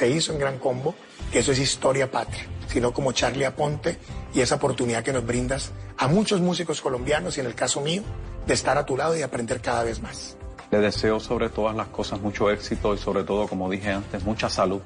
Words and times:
Se 0.00 0.08
hizo 0.08 0.32
en 0.32 0.38
Gran 0.38 0.58
Combo, 0.58 0.94
que 1.30 1.40
eso 1.40 1.52
es 1.52 1.58
historia 1.58 2.10
patria, 2.10 2.46
sino 2.68 2.90
como 2.90 3.12
Charlie 3.12 3.44
Aponte 3.44 3.98
y 4.32 4.40
esa 4.40 4.54
oportunidad 4.54 5.04
que 5.04 5.12
nos 5.12 5.26
brindas 5.26 5.72
a 5.98 6.08
muchos 6.08 6.40
músicos 6.40 6.80
colombianos 6.80 7.36
y 7.36 7.40
en 7.40 7.46
el 7.46 7.54
caso 7.54 7.82
mío, 7.82 8.02
de 8.46 8.54
estar 8.54 8.78
a 8.78 8.86
tu 8.86 8.96
lado 8.96 9.14
y 9.14 9.20
aprender 9.20 9.60
cada 9.60 9.84
vez 9.84 10.00
más. 10.00 10.38
Le 10.70 10.78
deseo 10.78 11.20
sobre 11.20 11.50
todas 11.50 11.76
las 11.76 11.88
cosas 11.88 12.18
mucho 12.18 12.50
éxito 12.50 12.94
y 12.94 12.98
sobre 12.98 13.24
todo, 13.24 13.46
como 13.46 13.68
dije 13.68 13.90
antes, 13.90 14.24
mucha 14.24 14.48
salud 14.48 14.80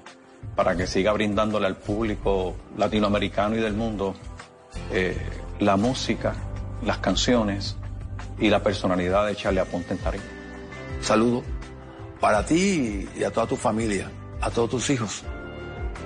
para 0.57 0.75
que 0.75 0.89
siga 0.89 1.13
brindándole 1.13 1.69
al 1.69 1.77
público 1.77 2.57
latinoamericano 2.77 3.55
y 3.55 3.61
del 3.61 3.75
mundo 3.75 4.17
eh, 4.91 5.17
la 5.61 5.77
música, 5.77 6.35
las 6.85 6.99
canciones 6.99 7.77
y 8.41 8.51
la 8.51 8.65
personalidad 8.65 9.29
de 9.29 9.37
Charlie 9.37 9.61
Aponte 9.61 9.93
en 9.93 9.99
Tarima. 10.01 10.25
Saludo 11.01 11.45
para 12.19 12.45
ti 12.45 13.09
y 13.17 13.23
a 13.23 13.31
toda 13.31 13.47
tu 13.47 13.55
familia, 13.55 14.11
a 14.41 14.51
todos 14.51 14.71
tus 14.71 14.91
hijos 14.91 15.23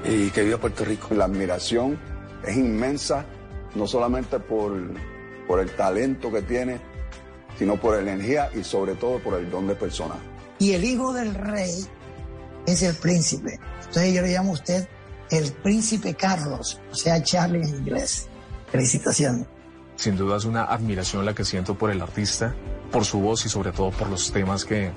y 0.04 0.30
que 0.30 0.42
viva 0.42 0.58
Puerto 0.58 0.84
Rico. 0.84 1.14
La 1.14 1.24
admiración 1.24 1.98
es 2.46 2.56
inmensa, 2.56 3.24
no 3.74 3.86
solamente 3.86 4.38
por, 4.38 4.72
por 5.46 5.60
el 5.60 5.70
talento 5.72 6.30
que 6.30 6.42
tiene, 6.42 6.80
sino 7.58 7.76
por 7.80 7.94
la 7.94 8.12
energía 8.12 8.50
y 8.54 8.62
sobre 8.64 8.94
todo 8.94 9.18
por 9.18 9.38
el 9.38 9.50
don 9.50 9.66
de 9.66 9.74
persona. 9.74 10.14
Y 10.58 10.72
el 10.72 10.84
hijo 10.84 11.12
del 11.12 11.34
rey 11.34 11.86
es 12.66 12.82
el 12.82 12.94
príncipe. 12.96 13.58
Entonces 13.78 14.14
yo 14.14 14.22
le 14.22 14.32
llamo 14.32 14.50
a 14.50 14.54
usted 14.54 14.88
el 15.30 15.52
príncipe 15.52 16.14
Carlos, 16.14 16.80
o 16.90 16.94
sea, 16.94 17.22
Charlie 17.22 17.62
en 17.62 17.68
inglés. 17.68 18.28
Felicitaciones. 18.70 19.46
Sin 19.96 20.16
duda 20.16 20.36
es 20.36 20.44
una 20.44 20.64
admiración 20.64 21.24
la 21.24 21.34
que 21.34 21.44
siento 21.44 21.76
por 21.76 21.90
el 21.90 22.00
artista, 22.00 22.54
por 22.92 23.04
su 23.04 23.18
voz 23.20 23.44
y 23.46 23.48
sobre 23.48 23.72
todo 23.72 23.90
por 23.90 24.08
los 24.08 24.30
temas 24.30 24.64
que 24.64 24.92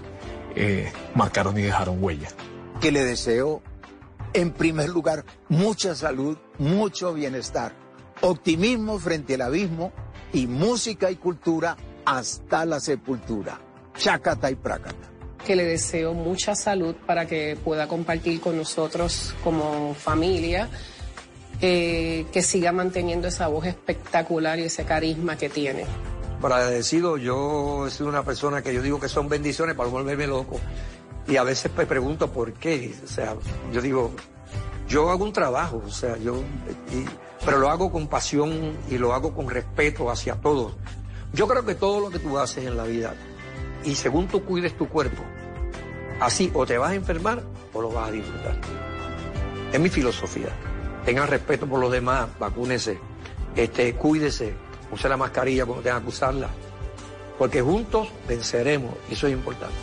eh, 0.55 0.91
marcaron 1.15 1.57
y 1.57 1.63
dejaron 1.63 2.03
huella. 2.03 2.29
Que 2.81 2.91
le 2.91 3.05
deseo, 3.05 3.61
en 4.33 4.51
primer 4.51 4.89
lugar, 4.89 5.23
mucha 5.49 5.95
salud, 5.95 6.37
mucho 6.57 7.13
bienestar, 7.13 7.73
optimismo 8.21 8.99
frente 8.99 9.35
al 9.35 9.41
abismo 9.41 9.93
y 10.33 10.47
música 10.47 11.11
y 11.11 11.15
cultura 11.15 11.77
hasta 12.05 12.65
la 12.65 12.79
sepultura. 12.79 13.61
Chacata 13.95 14.49
y 14.49 14.55
prácata 14.55 15.11
que 15.45 15.55
le 15.55 15.65
deseo 15.65 16.13
mucha 16.13 16.55
salud 16.55 16.95
para 17.05 17.25
que 17.25 17.57
pueda 17.63 17.87
compartir 17.87 18.39
con 18.41 18.57
nosotros 18.57 19.33
como 19.43 19.93
familia, 19.95 20.69
eh, 21.61 22.25
que 22.31 22.41
siga 22.41 22.71
manteniendo 22.71 23.27
esa 23.27 23.47
voz 23.47 23.65
espectacular 23.65 24.59
y 24.59 24.63
ese 24.63 24.85
carisma 24.85 25.37
que 25.37 25.49
tiene. 25.49 25.85
Para 26.41 26.57
agradecido, 26.57 27.17
yo 27.17 27.87
he 27.87 27.91
sido 27.91 28.09
una 28.09 28.23
persona 28.23 28.61
que 28.61 28.73
yo 28.73 28.81
digo 28.81 28.99
que 28.99 29.09
son 29.09 29.29
bendiciones 29.29 29.75
para 29.75 29.89
volverme 29.89 30.25
loco. 30.25 30.59
Y 31.27 31.37
a 31.37 31.43
veces 31.43 31.71
me 31.75 31.85
pregunto 31.85 32.31
por 32.31 32.53
qué. 32.53 32.93
O 33.03 33.07
sea, 33.07 33.35
yo 33.71 33.81
digo, 33.81 34.11
yo 34.87 35.09
hago 35.09 35.23
un 35.23 35.33
trabajo, 35.33 35.81
o 35.85 35.91
sea, 35.91 36.17
yo, 36.17 36.43
pero 37.45 37.59
lo 37.59 37.69
hago 37.69 37.91
con 37.91 38.07
pasión 38.07 38.77
y 38.89 38.97
lo 38.97 39.13
hago 39.13 39.33
con 39.33 39.49
respeto 39.49 40.09
hacia 40.09 40.35
todos. 40.35 40.75
Yo 41.33 41.47
creo 41.47 41.65
que 41.65 41.75
todo 41.75 42.01
lo 42.01 42.09
que 42.09 42.19
tú 42.19 42.37
haces 42.37 42.65
en 42.65 42.75
la 42.75 42.83
vida 42.83 43.13
y 43.85 43.95
según 43.95 44.27
tú 44.27 44.43
cuides 44.43 44.77
tu 44.77 44.89
cuerpo, 44.89 45.23
así 46.19 46.51
o 46.53 46.65
te 46.65 46.77
vas 46.77 46.91
a 46.91 46.95
enfermar 46.95 47.41
o 47.73 47.81
lo 47.81 47.89
vas 47.91 48.09
a 48.09 48.11
disfrutar. 48.11 48.55
Es 49.71 49.79
mi 49.79 49.89
filosofía. 49.89 50.49
Tengan 51.05 51.27
respeto 51.27 51.65
por 51.65 51.79
los 51.79 51.91
demás, 51.91 52.27
vacúnese, 52.37 52.99
este, 53.55 53.95
cuídese, 53.95 54.53
use 54.91 55.09
la 55.09 55.17
mascarilla 55.17 55.65
cuando 55.65 55.83
tengan 55.83 56.03
que 56.03 56.09
usarla, 56.09 56.49
porque 57.39 57.61
juntos 57.61 58.09
venceremos, 58.27 58.93
eso 59.09 59.25
es 59.27 59.33
importante. 59.33 59.75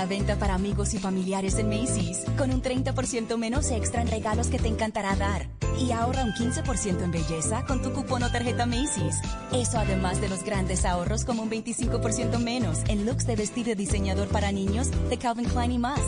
La 0.00 0.06
venta 0.06 0.36
para 0.36 0.54
amigos 0.54 0.94
y 0.94 0.98
familiares 0.98 1.58
en 1.58 1.68
Macy's, 1.68 2.24
con 2.38 2.50
un 2.50 2.62
30% 2.62 3.36
menos 3.36 3.70
extra 3.70 4.00
en 4.00 4.08
regalos 4.08 4.46
que 4.46 4.58
te 4.58 4.66
encantará 4.66 5.14
dar. 5.14 5.46
Y 5.78 5.92
ahorra 5.92 6.24
un 6.24 6.32
15% 6.32 7.02
en 7.02 7.10
belleza 7.10 7.66
con 7.66 7.82
tu 7.82 7.92
cupón 7.92 8.22
o 8.22 8.32
tarjeta 8.32 8.64
Macy's. 8.64 9.20
Eso 9.52 9.78
además 9.78 10.18
de 10.22 10.30
los 10.30 10.42
grandes 10.42 10.86
ahorros 10.86 11.26
como 11.26 11.42
un 11.42 11.50
25% 11.50 12.38
menos 12.38 12.78
en 12.88 13.04
looks 13.04 13.26
de 13.26 13.36
vestir 13.36 13.66
de 13.66 13.74
diseñador 13.74 14.28
para 14.28 14.52
niños 14.52 14.90
de 15.10 15.18
Calvin 15.18 15.44
Klein 15.44 15.72
y 15.72 15.78
más. 15.78 16.00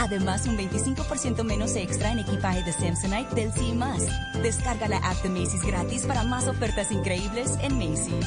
Además, 0.00 0.46
un 0.46 0.58
25% 0.58 1.44
menos 1.44 1.76
extra 1.76 2.10
en 2.10 2.18
equipaje 2.18 2.64
de 2.64 2.72
Samsonite, 2.72 3.32
del 3.36 3.52
y 3.62 3.74
más. 3.74 4.02
Descarga 4.42 4.88
la 4.88 4.98
app 4.98 5.22
de 5.22 5.28
Macy's 5.28 5.62
gratis 5.62 6.04
para 6.04 6.24
más 6.24 6.48
ofertas 6.48 6.90
increíbles 6.90 7.56
en 7.62 7.78
Macy's. 7.78 8.26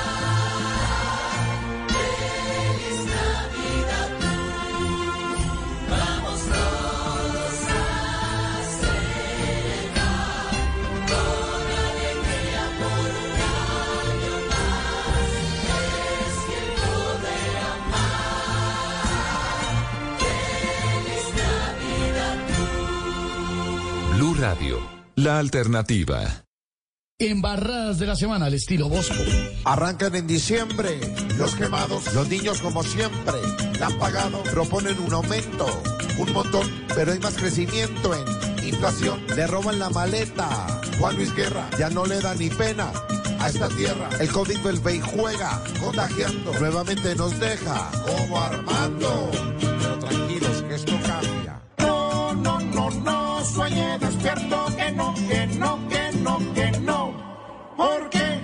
Radio, 24.41 24.79
la 25.17 25.37
alternativa. 25.37 26.45
Embarradas 27.19 27.99
de 27.99 28.07
la 28.07 28.15
semana 28.15 28.47
al 28.47 28.55
estilo 28.55 28.89
Bosco. 28.89 29.23
Arrancan 29.65 30.15
en 30.15 30.25
diciembre. 30.25 30.99
Los 31.37 31.53
quemados, 31.53 32.11
los 32.15 32.27
niños 32.27 32.59
como 32.59 32.81
siempre, 32.81 33.35
la 33.79 33.85
han 33.85 33.99
pagado, 33.99 34.41
proponen 34.41 34.99
un 34.99 35.13
aumento, 35.13 35.67
un 36.17 36.33
montón, 36.33 36.67
pero 36.95 37.11
hay 37.11 37.19
más 37.19 37.35
crecimiento 37.35 38.15
en 38.15 38.67
inflación. 38.67 39.23
Le 39.35 39.45
roban 39.45 39.77
la 39.77 39.91
maleta. 39.91 40.81
Juan 40.97 41.17
Luis 41.17 41.35
Guerra 41.35 41.69
ya 41.77 41.91
no 41.91 42.07
le 42.07 42.19
da 42.19 42.33
ni 42.33 42.49
pena 42.49 42.91
a 43.39 43.47
esta 43.47 43.69
tierra. 43.69 44.09
El 44.19 44.31
COVID 44.31 44.57
vuelve 44.63 44.95
y 44.95 45.01
juega, 45.01 45.63
contagiando. 45.79 46.51
Nuevamente 46.59 47.13
nos 47.13 47.39
deja 47.39 47.91
como 48.07 48.41
Armando. 48.41 49.29
Pero 49.59 49.99
tranquilos, 49.99 50.63
que 50.63 50.73
esto 50.73 50.93
cambia. 51.05 51.61
No, 51.77 52.33
no, 52.33 52.59
no, 52.59 52.89
no, 52.89 53.30
sueñe 53.45 53.97
despierto, 53.99 54.65
que 54.75 54.91
no, 54.91 55.13
que 55.13 55.47
no, 55.47 55.89
que 55.89 56.11
no, 56.17 56.53
que 56.53 56.71
no. 56.79 57.13
Porque, 57.77 58.41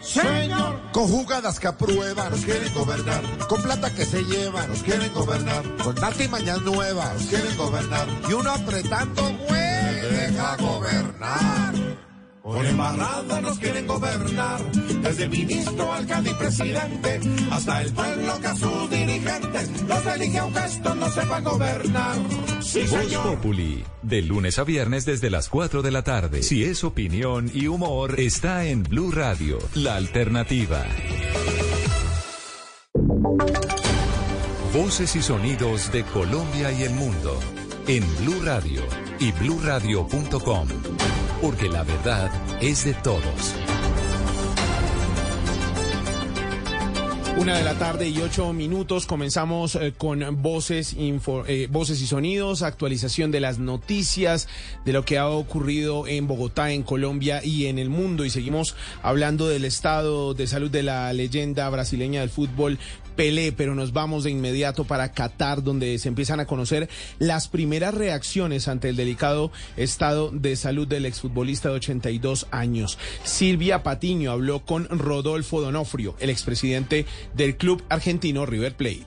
señor, 0.00 0.80
con 0.92 1.06
jugadas 1.08 1.60
que 1.60 1.68
aprueban, 1.68 2.30
nos 2.30 2.44
quieren 2.44 2.72
gobernar. 2.74 3.22
Con 3.48 3.62
plata 3.62 3.92
que 3.94 4.04
se 4.04 4.22
lleva, 4.24 4.66
nos 4.66 4.82
quieren 4.82 5.12
gobernar. 5.12 5.64
Con 5.82 5.94
data 5.94 6.22
y 6.22 6.28
mañana 6.28 6.62
nuevas, 6.62 7.14
nos 7.14 7.26
quieren 7.26 7.56
gobernar. 7.56 8.08
Y 8.28 8.32
uno 8.32 8.50
apretando, 8.50 9.22
güey, 9.22 10.00
deja 10.10 10.56
gobernar. 10.56 12.07
Con 12.48 12.64
embarrada 12.64 13.40
nos 13.42 13.58
quieren 13.58 13.86
gobernar, 13.86 14.72
desde 14.72 15.28
ministro, 15.28 15.92
alcalde 15.92 16.30
y 16.30 16.34
presidente, 16.34 17.20
hasta 17.50 17.82
el 17.82 17.92
pueblo 17.92 18.40
que 18.40 18.46
a 18.46 18.54
sus 18.54 18.90
dirigentes 18.90 19.82
los 19.82 20.06
elige 20.06 20.38
aunque 20.38 20.64
esto 20.64 20.94
no 20.94 21.10
sepa 21.10 21.40
gobernar. 21.40 22.16
Sí, 22.60 22.84
Voz. 22.90 23.14
Populi, 23.22 23.84
de 24.02 24.22
lunes 24.22 24.58
a 24.58 24.64
viernes 24.64 25.04
desde 25.04 25.28
las 25.28 25.50
4 25.50 25.82
de 25.82 25.90
la 25.90 26.02
tarde. 26.02 26.42
Si 26.42 26.64
es 26.64 26.84
opinión 26.84 27.50
y 27.52 27.66
humor, 27.66 28.18
está 28.18 28.64
en 28.64 28.82
Blue 28.82 29.10
Radio, 29.10 29.58
la 29.74 29.96
alternativa. 29.96 30.86
Voces 34.72 35.16
y 35.16 35.22
sonidos 35.22 35.92
de 35.92 36.02
Colombia 36.04 36.72
y 36.72 36.82
el 36.84 36.94
mundo 36.94 37.38
en 37.88 38.04
Blue 38.18 38.40
Radio 38.44 38.82
y 39.18 39.32
bluradio.com, 39.32 40.68
porque 41.40 41.68
la 41.68 41.84
verdad 41.84 42.30
es 42.60 42.84
de 42.84 42.94
todos. 42.94 43.54
Una 47.38 47.56
de 47.56 47.62
la 47.62 47.74
tarde 47.74 48.08
y 48.08 48.20
ocho 48.20 48.52
minutos 48.52 49.06
comenzamos 49.06 49.76
eh, 49.76 49.94
con 49.96 50.42
voces, 50.42 50.96
eh, 50.98 51.68
voces 51.70 52.02
y 52.02 52.06
sonidos, 52.08 52.62
actualización 52.62 53.30
de 53.30 53.38
las 53.38 53.60
noticias, 53.60 54.48
de 54.84 54.92
lo 54.92 55.04
que 55.04 55.18
ha 55.18 55.28
ocurrido 55.28 56.08
en 56.08 56.26
Bogotá, 56.26 56.72
en 56.72 56.82
Colombia 56.82 57.40
y 57.44 57.66
en 57.66 57.78
el 57.78 57.90
mundo. 57.90 58.24
Y 58.24 58.30
seguimos 58.30 58.74
hablando 59.04 59.46
del 59.46 59.64
estado 59.64 60.34
de 60.34 60.48
salud 60.48 60.68
de 60.68 60.82
la 60.82 61.12
leyenda 61.12 61.70
brasileña 61.70 62.22
del 62.22 62.30
fútbol. 62.30 62.76
Pelé, 63.18 63.50
pero 63.50 63.74
nos 63.74 63.92
vamos 63.92 64.22
de 64.22 64.30
inmediato 64.30 64.84
para 64.84 65.10
Qatar, 65.10 65.64
donde 65.64 65.98
se 65.98 66.06
empiezan 66.06 66.38
a 66.38 66.46
conocer 66.46 66.88
las 67.18 67.48
primeras 67.48 67.92
reacciones 67.92 68.68
ante 68.68 68.90
el 68.90 68.94
delicado 68.94 69.50
estado 69.76 70.30
de 70.30 70.54
salud 70.54 70.86
del 70.86 71.04
exfutbolista 71.04 71.68
de 71.68 71.74
82 71.74 72.46
años. 72.52 72.96
Silvia 73.24 73.82
Patiño 73.82 74.30
habló 74.30 74.64
con 74.64 74.88
Rodolfo 74.88 75.60
Donofrio, 75.60 76.14
el 76.20 76.30
expresidente 76.30 77.06
del 77.34 77.56
club 77.56 77.82
argentino 77.88 78.46
River 78.46 78.76
Plate. 78.76 79.06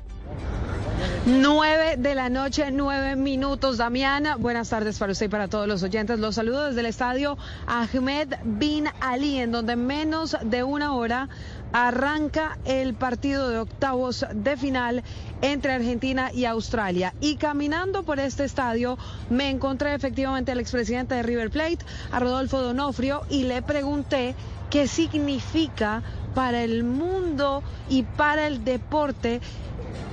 9 1.25 1.97
de 1.97 2.15
la 2.15 2.29
noche, 2.29 2.71
9 2.71 3.15
minutos. 3.15 3.77
Damiana, 3.77 4.37
buenas 4.37 4.69
tardes 4.69 4.97
para 4.97 5.11
usted 5.11 5.27
y 5.27 5.29
para 5.29 5.47
todos 5.47 5.67
los 5.67 5.83
oyentes. 5.83 6.19
Los 6.19 6.35
saludo 6.35 6.65
desde 6.65 6.79
el 6.79 6.87
estadio 6.87 7.37
Ahmed 7.67 8.33
Bin 8.43 8.87
Ali, 8.99 9.37
en 9.37 9.51
donde 9.51 9.73
en 9.73 9.85
menos 9.85 10.35
de 10.43 10.63
una 10.63 10.95
hora 10.95 11.29
arranca 11.73 12.57
el 12.65 12.93
partido 12.93 13.49
de 13.49 13.59
octavos 13.59 14.25
de 14.33 14.57
final 14.57 15.03
entre 15.41 15.73
Argentina 15.73 16.31
y 16.33 16.45
Australia. 16.45 17.13
Y 17.21 17.35
caminando 17.35 18.03
por 18.03 18.19
este 18.19 18.43
estadio 18.43 18.97
me 19.29 19.49
encontré 19.49 19.93
efectivamente 19.93 20.51
al 20.51 20.59
expresidente 20.59 21.15
de 21.15 21.23
River 21.23 21.49
Plate, 21.49 21.79
a 22.11 22.19
Rodolfo 22.19 22.61
Donofrio, 22.61 23.23
y 23.29 23.43
le 23.43 23.61
pregunté 23.61 24.35
qué 24.69 24.87
significa 24.87 26.01
para 26.33 26.63
el 26.63 26.83
mundo 26.83 27.61
y 27.89 28.03
para 28.03 28.47
el 28.47 28.63
deporte 28.63 29.41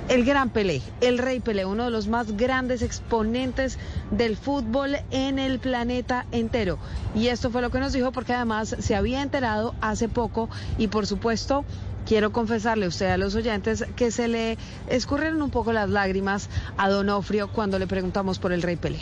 el 0.09 0.25
gran 0.25 0.51
Pelé, 0.51 0.81
el 1.01 1.19
rey 1.19 1.41
Pelé, 1.41 1.65
uno 1.65 1.85
de 1.85 1.91
los 1.91 2.09
más 2.09 2.37
grandes 2.37 2.83
exponentes 2.83 3.79
del 4.11 4.37
fútbol 4.37 4.97
en 5.11 5.39
el 5.39 5.59
planeta 5.59 6.27
entero. 6.33 6.79
Y 7.15 7.29
esto 7.29 7.51
fue 7.51 7.63
lo 7.63 7.71
que 7.71 7.79
nos 7.79 7.93
dijo 7.93 8.13
porque 8.13 8.33
además 8.33 8.75
se 8.79 8.97
había 8.97 9.23
enterado 9.23 9.75
hace 9.81 10.09
poco 10.09 10.49
y 10.79 10.89
por 10.89 11.07
supuesto 11.07 11.65
quiero 12.07 12.33
confesarle 12.33 12.87
a 12.87 12.89
usted 12.89 13.11
a 13.11 13.19
los 13.19 13.35
oyentes 13.35 13.85
que 13.97 14.11
se 14.11 14.29
le 14.29 14.57
escurrieron 14.89 15.43
un 15.43 15.51
poco 15.51 15.73
las 15.73 15.91
lágrimas 15.91 16.49
a 16.79 16.89
Donofrio 16.89 17.49
cuando 17.49 17.79
le 17.79 17.87
preguntamos 17.87 18.39
por 18.39 18.53
el 18.53 18.63
rey 18.63 18.77
Pelé. 18.77 19.01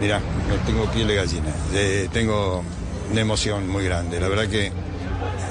Mira, 0.00 0.20
tengo 0.66 0.86
piel 0.86 1.06
de 1.06 1.14
gallina, 1.14 1.54
eh, 1.72 2.08
tengo 2.12 2.64
una 3.12 3.20
emoción 3.20 3.68
muy 3.68 3.84
grande. 3.84 4.18
La 4.18 4.26
verdad 4.26 4.48
que 4.48 4.72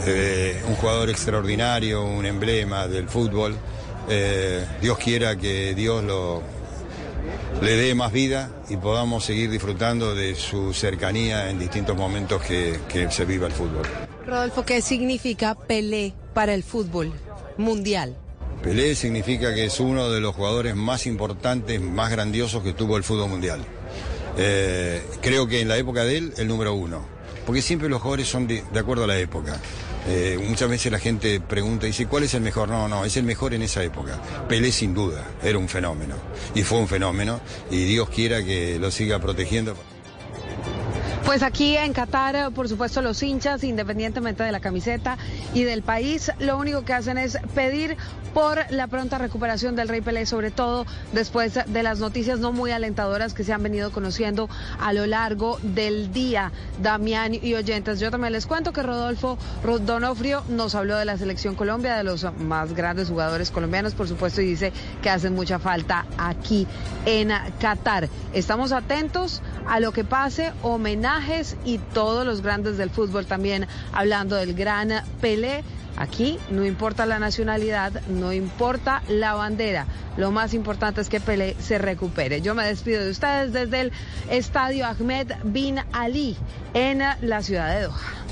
eh, 0.06 0.62
un 0.68 0.75
jugador 0.75 1.10
extraordinario, 1.10 2.04
un 2.04 2.25
emblema 2.25 2.88
del 2.88 3.08
fútbol. 3.08 3.56
Eh, 4.10 4.66
Dios 4.82 4.98
quiera 4.98 5.36
que 5.36 5.75
Dios 5.75 6.04
lo, 6.04 6.42
le 7.62 7.75
dé 7.75 7.94
más 7.96 8.12
vida 8.12 8.50
y 8.70 8.78
podamos 8.78 9.24
seguir 9.24 9.50
disfrutando 9.51 10.16
de 10.16 10.36
su 10.36 10.74
cercanía 10.74 11.50
en 11.50 11.60
distintos 11.60 11.96
momentos 11.96 12.42
que, 12.42 12.80
que 12.90 13.12
se 13.12 13.25
viva 13.25 13.48
el 13.48 13.54
fútbol. 13.54 13.84
Rodolfo, 14.25 14.63
¿qué 14.66 14.82
significa 14.82 15.56
Pelé 15.56 16.13
para 16.34 16.54
el 16.54 16.63
fútbol 16.63 17.12
mundial? 17.58 18.16
Pelé 18.63 18.96
significa 18.96 19.54
que 19.54 19.66
es 19.66 19.80
uno 19.80 20.10
de 20.10 20.20
los 20.20 20.36
jugadores 20.36 20.75
más 20.75 21.08
importantes, 21.08 21.82
más 21.82 22.12
grandiosos 22.12 22.63
que 22.63 22.74
tuvo 22.74 22.98
el 22.98 23.04
fútbol 23.04 23.30
mundial. 23.30 23.60
Eh, 24.38 25.01
creo 25.22 25.48
que 25.48 25.62
en 25.62 25.68
la 25.68 25.78
época 25.78 26.04
de 26.04 26.18
él, 26.18 26.34
el 26.38 26.48
número 26.48 26.74
uno. 26.74 27.06
Porque 27.51 27.63
siempre 27.63 27.89
los 27.89 28.01
jugadores 28.01 28.29
son 28.29 28.48
de, 28.48 28.63
acuerdo 28.79 29.03
a 29.03 29.08
la 29.08 29.20
época. 29.20 29.60
Eh, 30.08 30.39
muchas 30.48 30.70
veces 30.70 30.89
la 30.89 31.00
gente 31.00 31.41
pregunta 31.41 31.86
y 31.86 31.89
dice, 31.89 32.05
¿cuál 32.05 32.24
es 32.24 32.34
el 32.34 32.39
mejor? 32.39 32.70
No, 32.70 32.88
no, 32.88 33.03
es 33.03 33.17
el 33.17 33.25
mejor 33.25 33.53
en 33.53 33.62
esa 33.62 33.84
época. 33.84 34.22
Pelé 34.48 34.72
sin 34.72 34.93
duda, 34.93 35.27
era 35.43 35.58
un 35.58 35.67
fenómeno. 35.67 36.15
Y 36.55 36.63
fue 36.63 36.79
un 36.79 36.88
fenómeno. 36.88 37.41
Y 37.70 37.84
Dios 37.84 38.08
quiera 38.10 38.41
que 38.41 38.79
lo 38.79 38.89
siga 38.89 39.20
protegiendo. 39.20 39.75
Pues 41.25 41.44
aquí 41.44 41.78
en 41.78 41.94
Qatar, 41.94 42.51
por 42.51 42.68
supuesto, 42.68 43.01
los 43.01 43.24
hinchas, 43.24 43.63
independientemente 43.63 44.44
de 44.44 44.51
la 44.51 44.60
camiseta 44.60 45.18
y 45.54 45.63
del 45.63 45.82
país, 45.82 46.32
lo 46.40 46.58
único 46.58 46.84
que 46.84 46.94
hacen 46.94 47.18
es 47.18 47.38
pedir 47.56 47.96
por 48.34 48.60
la 48.72 48.88
pronta 48.88 49.18
recuperación 49.18 49.75
del 49.75 49.90
Rey 49.90 50.01
Pelé, 50.01 50.25
sobre 50.25 50.51
todo 50.51 50.86
después 51.12 51.60
de 51.66 51.84
las 51.84 52.00
noticias 52.00 52.40
no 52.40 52.51
muy 52.51 52.72
alentadoras 52.72 53.34
que 53.34 53.44
se 53.44 53.54
han 53.54 53.62
venido 53.62 53.92
conociendo 53.92 54.50
a 54.80 54.94
lo 54.94 55.06
largo 55.06 55.60
del 55.62 56.12
día, 56.12 56.51
Damián 56.82 57.34
y 57.34 57.54
oyentes. 57.54 58.00
Yo 58.00 58.10
también 58.10 58.34
les 58.34 58.46
cuento 58.46 58.74
que 58.74 58.84
Rodolfo 58.84 59.38
Donofrio 59.86 60.44
nos 60.50 60.75
habló 60.75 60.98
de 60.98 61.06
la 61.06 61.18
selección 61.18 61.56
Colombia, 61.56 61.96
de 61.96 62.04
los 62.04 62.25
más 62.40 62.74
grandes 62.74 63.10
jugadores 63.10 63.51
colombianos, 63.51 63.94
por 63.94 64.08
supuesto, 64.08 64.42
y 64.42 64.46
dice 64.46 64.72
que 65.01 65.10
hacen 65.10 65.36
mucha 65.36 65.60
falta 65.60 66.06
aquí 66.18 66.68
en 67.06 67.32
Qatar. 67.60 68.10
Estamos 68.34 68.72
atentos 68.72 69.42
a 69.68 69.80
lo 69.80 69.92
que 69.92 70.04
pase, 70.04 70.54
y 71.65 71.77
todos 71.94 72.25
los 72.25 72.41
grandes 72.41 72.77
del 72.77 72.89
fútbol 72.89 73.25
también 73.25 73.68
hablando 73.91 74.38
del 74.38 74.53
gran 74.53 74.91
Pelé. 75.20 75.63
Aquí 75.98 76.39
no 76.50 76.65
importa 76.65 77.06
la 77.06 77.20
nacionalidad, 77.20 77.91
no 78.08 78.32
importa 78.32 79.03
la 79.10 79.34
bandera. 79.34 79.88
Lo 80.15 80.32
más 80.32 80.53
importante 80.53 81.01
es 81.01 81.10
que 81.10 81.20
Pelé 81.20 81.56
se 81.60 81.77
recupere. 81.77 82.41
Yo 82.41 82.56
me 82.56 82.65
despido 82.65 83.03
de 83.03 83.12
ustedes 83.12 83.51
desde 83.51 83.82
el 83.82 83.91
estadio 84.30 84.86
Ahmed 84.86 85.34
Bin 85.44 85.82
Ali 85.91 86.38
en 86.74 87.03
la 87.22 87.41
ciudad 87.44 87.75
de 87.75 87.82
Doha. 87.84 88.30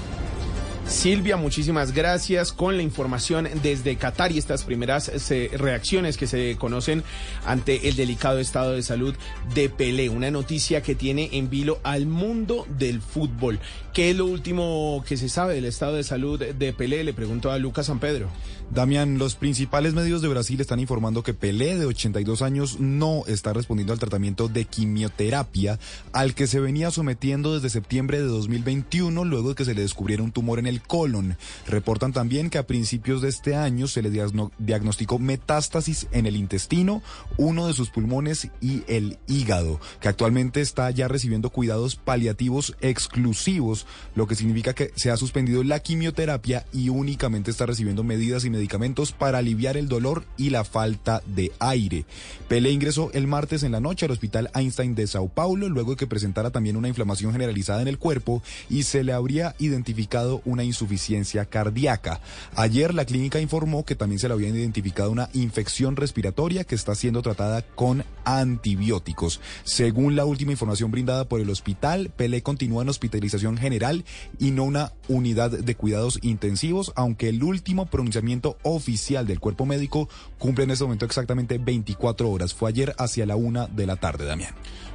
Silvia, 0.89 1.38
muchísimas 1.38 1.93
gracias 1.93 2.51
con 2.51 2.75
la 2.75 2.81
información 2.81 3.48
desde 3.62 3.96
Qatar 3.96 4.31
y 4.31 4.39
estas 4.39 4.63
primeras 4.63 5.12
reacciones 5.53 6.17
que 6.17 6.25
se 6.25 6.58
conocen 6.58 7.03
ante 7.46 7.88
el 7.88 7.96
delicado 7.96 8.39
estado 8.39 8.74
de 8.74 8.81
salud 8.81 9.15
de 9.53 9.69
Pelé. 9.69 10.10
Una 10.10 10.31
noticia 10.31 10.81
que 10.81 10.96
tiene 10.96 11.29
en 11.34 11.50
vilo 11.50 11.79
al 11.84 12.08
mundo 12.08 12.65
del 12.77 13.01
fútbol. 13.01 13.60
¿Qué 13.93 14.10
es 14.10 14.17
lo 14.17 14.25
último 14.25 15.03
que 15.08 15.15
se 15.15 15.29
sabe 15.29 15.53
del 15.53 15.65
estado 15.65 15.93
de 15.93 16.03
salud 16.03 16.43
de 16.43 16.74
Pelé? 16.74 17.03
Le 17.03 17.13
pregunto 17.13 17.51
a 17.51 17.60
Lucas 17.60 17.86
San 17.86 18.00
Pedro. 18.00 18.29
Damián, 18.71 19.17
los 19.17 19.33
principales 19.33 19.95
medios 19.95 20.21
de 20.21 20.27
Brasil 20.27 20.61
están 20.61 20.79
informando 20.79 21.23
que 21.23 21.33
Pelé, 21.33 21.75
de 21.75 21.88
82 21.88 22.43
años, 22.43 22.79
no 22.79 23.23
está 23.25 23.51
respondiendo 23.51 23.93
al 23.93 23.99
tratamiento 23.99 24.47
de 24.47 24.65
quimioterapia 24.65 25.79
al 26.13 26.35
que 26.35 26.45
se 26.45 26.59
venía 26.59 26.91
sometiendo 26.91 27.55
desde 27.55 27.71
septiembre 27.71 28.19
de 28.19 28.27
2021, 28.27 29.25
luego 29.25 29.49
de 29.49 29.55
que 29.55 29.65
se 29.65 29.73
le 29.73 29.81
descubriera 29.81 30.21
un 30.21 30.31
tumor 30.31 30.59
en 30.59 30.67
el 30.67 30.83
colon. 30.83 31.35
Reportan 31.65 32.13
también 32.13 32.51
que 32.51 32.59
a 32.59 32.67
principios 32.67 33.23
de 33.23 33.29
este 33.29 33.55
año 33.55 33.88
se 33.88 34.03
le 34.03 34.11
diagnosticó 34.11 35.17
metástasis 35.17 36.07
en 36.11 36.27
el 36.27 36.35
intestino, 36.35 37.01
uno 37.38 37.65
de 37.65 37.73
sus 37.73 37.89
pulmones 37.89 38.49
y 38.61 38.83
el 38.88 39.17
hígado, 39.27 39.79
que 39.99 40.09
actualmente 40.09 40.61
está 40.61 40.91
ya 40.91 41.07
recibiendo 41.07 41.49
cuidados 41.49 41.95
paliativos 41.95 42.75
exclusivos, 42.81 43.88
lo 44.13 44.27
que 44.27 44.35
significa 44.35 44.75
que 44.75 44.91
se 44.95 45.09
ha 45.09 45.17
suspendido 45.17 45.63
la 45.63 45.79
quimioterapia 45.79 46.67
y 46.71 46.89
únicamente 46.89 47.49
está 47.49 47.65
recibiendo 47.65 48.03
medidas 48.03 48.45
y 48.45 48.58
medicamentos 48.59 49.11
para 49.11 49.39
aliviar 49.39 49.77
el 49.77 49.87
dolor 49.87 50.25
y 50.37 50.49
la 50.51 50.63
falta 50.63 51.23
de 51.25 51.51
aire. 51.59 52.05
Pelé 52.47 52.71
ingresó 52.71 53.09
el 53.13 53.25
martes 53.25 53.63
en 53.63 53.71
la 53.71 53.79
noche 53.79 54.05
al 54.05 54.11
Hospital 54.11 54.51
Einstein 54.53 54.95
de 54.95 55.07
Sao 55.07 55.29
Paulo 55.29 55.69
luego 55.69 55.91
de 55.91 55.97
que 55.97 56.07
presentara 56.07 56.51
también 56.51 56.77
una 56.77 56.87
inflamación 56.87 57.31
generalizada 57.31 57.81
en 57.81 57.87
el 57.87 57.97
cuerpo 57.97 58.43
y 58.69 58.83
se 58.83 59.03
le 59.03 59.13
habría 59.13 59.55
identificado 59.59 60.41
una 60.45 60.63
insuficiencia 60.63 61.45
cardíaca. 61.45 62.21
Ayer 62.55 62.93
la 62.93 63.05
clínica 63.05 63.39
informó 63.39 63.85
que 63.85 63.95
también 63.95 64.19
se 64.19 64.27
le 64.27 64.33
había 64.33 64.49
identificado 64.49 65.11
una 65.11 65.29
infección 65.33 65.95
respiratoria 65.95 66.63
que 66.63 66.75
está 66.75 66.95
siendo 66.95 67.21
tratada 67.21 67.61
con 67.61 68.03
antibióticos. 68.25 69.39
Según 69.63 70.15
la 70.15 70.25
última 70.25 70.51
información 70.51 70.91
brindada 70.91 71.27
por 71.27 71.41
el 71.41 71.49
hospital, 71.49 72.11
Pelé 72.15 72.43
continúa 72.43 72.83
en 72.83 72.89
hospitalización 72.89 73.57
general 73.57 74.05
y 74.39 74.51
no 74.51 74.63
una 74.63 74.93
unidad 75.07 75.51
de 75.51 75.75
cuidados 75.75 76.19
intensivos, 76.21 76.91
aunque 76.95 77.29
el 77.29 77.43
último 77.43 77.85
pronunciamiento 77.85 78.48
oficial 78.63 79.27
del 79.27 79.39
cuerpo 79.39 79.65
médico 79.65 80.09
cumple 80.37 80.63
en 80.63 80.71
este 80.71 80.83
momento 80.83 81.05
exactamente 81.05 81.57
24 81.57 82.29
horas. 82.29 82.53
Fue 82.53 82.69
ayer 82.69 82.95
hacia 82.97 83.25
la 83.25 83.35
una 83.35 83.67
de 83.67 83.85
la 83.85 83.95
tarde, 83.95 84.25
Damián. 84.25 84.53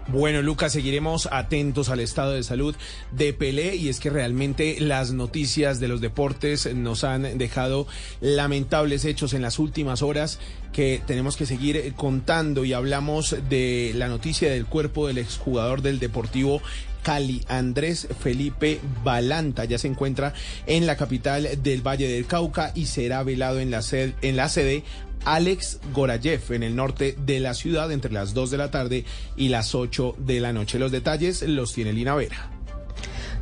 Bueno, 0.08 0.42
Lucas, 0.42 0.72
seguiremos 0.72 1.28
atentos 1.32 1.88
al 1.88 1.98
estado 1.98 2.32
de 2.32 2.42
salud 2.42 2.76
de 3.10 3.32
Pelé 3.32 3.76
y 3.76 3.88
es 3.88 4.00
que 4.00 4.10
realmente 4.10 4.76
las 4.78 5.12
noticias 5.12 5.80
de 5.80 5.88
los 5.88 6.02
deportes 6.02 6.72
nos 6.74 7.04
han 7.04 7.38
dejado 7.38 7.86
lamentables 8.20 9.06
hechos 9.06 9.32
en 9.32 9.40
las 9.40 9.58
últimas 9.58 10.02
horas 10.02 10.40
que 10.74 11.00
tenemos 11.06 11.38
que 11.38 11.46
seguir 11.46 11.94
contando 11.96 12.66
y 12.66 12.74
hablamos 12.74 13.34
de 13.48 13.92
la 13.94 14.08
noticia 14.08 14.50
del 14.50 14.66
cuerpo 14.66 15.06
del 15.06 15.18
exjugador 15.18 15.80
del 15.80 15.98
Deportivo 15.98 16.60
Cali, 17.02 17.42
Andrés 17.48 18.08
Felipe 18.20 18.80
Balanta. 19.02 19.64
Ya 19.64 19.78
se 19.78 19.88
encuentra 19.88 20.34
en 20.66 20.86
la 20.86 20.96
capital 20.96 21.48
del 21.62 21.86
Valle 21.86 22.08
del 22.08 22.26
Cauca 22.26 22.72
y 22.74 22.86
será 22.86 23.22
velado 23.22 23.60
en 23.60 23.70
la, 23.70 23.82
sed, 23.82 24.12
en 24.22 24.36
la 24.36 24.48
sede 24.48 24.84
Alex 25.24 25.80
Gorayev 25.92 26.52
en 26.52 26.62
el 26.62 26.76
norte 26.76 27.16
de 27.18 27.40
la 27.40 27.54
ciudad 27.54 27.90
entre 27.92 28.12
las 28.12 28.34
2 28.34 28.50
de 28.50 28.58
la 28.58 28.70
tarde 28.70 29.04
y 29.36 29.48
las 29.48 29.74
8 29.74 30.16
de 30.18 30.40
la 30.40 30.52
noche. 30.52 30.78
Los 30.78 30.92
detalles 30.92 31.42
los 31.42 31.72
tiene 31.72 31.92
Lina 31.92 32.14
Vera. 32.14 32.50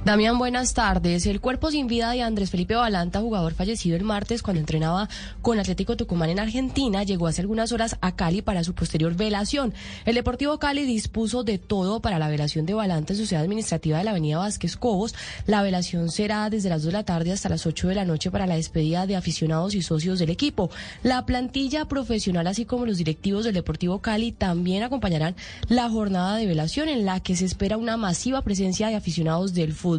Damián, 0.04 0.36
buenas 0.36 0.74
tardes. 0.74 1.26
El 1.26 1.40
cuerpo 1.40 1.70
sin 1.70 1.86
vida 1.86 2.10
de 2.10 2.22
Andrés 2.22 2.50
Felipe 2.50 2.74
Balanta, 2.74 3.20
jugador 3.20 3.54
fallecido 3.54 3.94
el 3.96 4.02
martes 4.02 4.42
cuando 4.42 4.58
entrenaba 4.58 5.08
con 5.42 5.60
Atlético 5.60 5.96
Tucumán 5.96 6.28
en 6.28 6.40
Argentina, 6.40 7.04
llegó 7.04 7.28
hace 7.28 7.40
algunas 7.40 7.70
horas 7.70 7.98
a 8.00 8.16
Cali 8.16 8.42
para 8.42 8.64
su 8.64 8.74
posterior 8.74 9.14
velación. 9.14 9.72
El 10.04 10.16
Deportivo 10.16 10.58
Cali 10.58 10.86
dispuso 10.86 11.44
de 11.44 11.58
todo 11.58 12.00
para 12.00 12.18
la 12.18 12.28
velación 12.28 12.66
de 12.66 12.74
Balanta 12.74 13.12
en 13.12 13.18
su 13.20 13.26
sede 13.26 13.38
administrativa 13.38 13.98
de 13.98 14.02
la 14.02 14.10
Avenida 14.10 14.38
Vázquez 14.38 14.76
Cobos. 14.76 15.14
La 15.46 15.62
velación 15.62 16.10
será 16.10 16.50
desde 16.50 16.68
las 16.68 16.82
2 16.82 16.86
de 16.86 16.98
la 16.98 17.04
tarde 17.04 17.30
hasta 17.30 17.48
las 17.48 17.64
8 17.64 17.86
de 17.86 17.94
la 17.94 18.04
noche 18.04 18.32
para 18.32 18.48
la 18.48 18.56
despedida 18.56 19.06
de 19.06 19.14
aficionados 19.14 19.76
y 19.76 19.82
socios 19.82 20.18
del 20.18 20.30
equipo. 20.30 20.68
La 21.04 21.24
plantilla 21.26 21.84
profesional, 21.84 22.48
así 22.48 22.64
como 22.64 22.86
los 22.86 22.98
directivos 22.98 23.44
del 23.44 23.54
Deportivo 23.54 24.00
Cali, 24.00 24.32
también 24.32 24.82
acompañarán 24.82 25.36
la 25.68 25.88
jornada 25.88 26.38
de 26.38 26.46
velación 26.46 26.88
en 26.88 27.04
la 27.04 27.20
que 27.20 27.36
se 27.36 27.44
espera 27.44 27.76
una 27.76 27.96
masiva 27.96 28.42
presencia 28.42 28.88
de 28.88 28.96
aficionados 28.96 29.54
del 29.54 29.72
fútbol. 29.72 29.91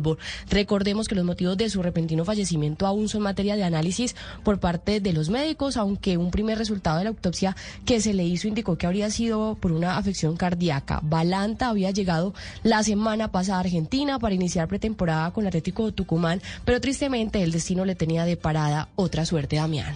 Recordemos 0.50 1.08
que 1.08 1.16
los 1.16 1.26
motivos 1.26 1.58
de 1.58 1.70
su 1.70 1.84
repentino 1.84 2.26
fallecimiento 2.26 2.86
aún 2.86 3.10
son 3.10 3.22
materia 3.22 3.56
de 3.56 3.64
análisis 3.64 4.16
por 4.44 4.60
parte 4.60 5.00
de 5.00 5.14
los 5.14 5.30
médicos, 5.30 5.78
aunque 5.78 6.18
un 6.18 6.32
primer 6.32 6.58
resultado 6.58 6.98
de 6.98 7.06
la 7.06 7.10
autopsia 7.12 7.56
que 7.86 8.02
se 8.02 8.14
le 8.14 8.24
hizo 8.24 8.48
indicó 8.48 8.78
que 8.78 8.88
habría 8.88 9.10
sido 9.10 9.56
por 9.60 9.72
una 9.72 9.98
afección 9.98 10.38
cardíaca. 10.38 11.00
Balanta 11.04 11.70
había 11.70 11.92
llegado 11.92 12.34
la 12.64 12.84
semana 12.84 13.32
pasada 13.32 13.58
a 13.58 13.62
Argentina 13.62 14.20
para 14.20 14.36
iniciar 14.36 14.68
pretemporada 14.68 15.32
con 15.32 15.44
el 15.44 15.48
Atlético 15.48 15.86
de 15.86 15.92
Tucumán, 15.92 16.42
pero 16.66 16.82
tristemente 16.82 17.44
el 17.44 17.52
destino 17.52 17.86
le 17.86 17.96
tenía 17.96 18.26
de 18.26 18.38
parada 18.38 18.90
otra 18.96 19.26
suerte, 19.26 19.58
Damián. 19.58 19.96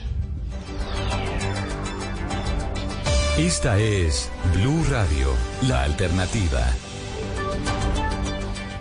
Esta 3.37 3.77
es 3.77 4.31
Blue 4.55 4.83
Radio, 4.89 5.31
la 5.67 5.83
alternativa. 5.83 6.73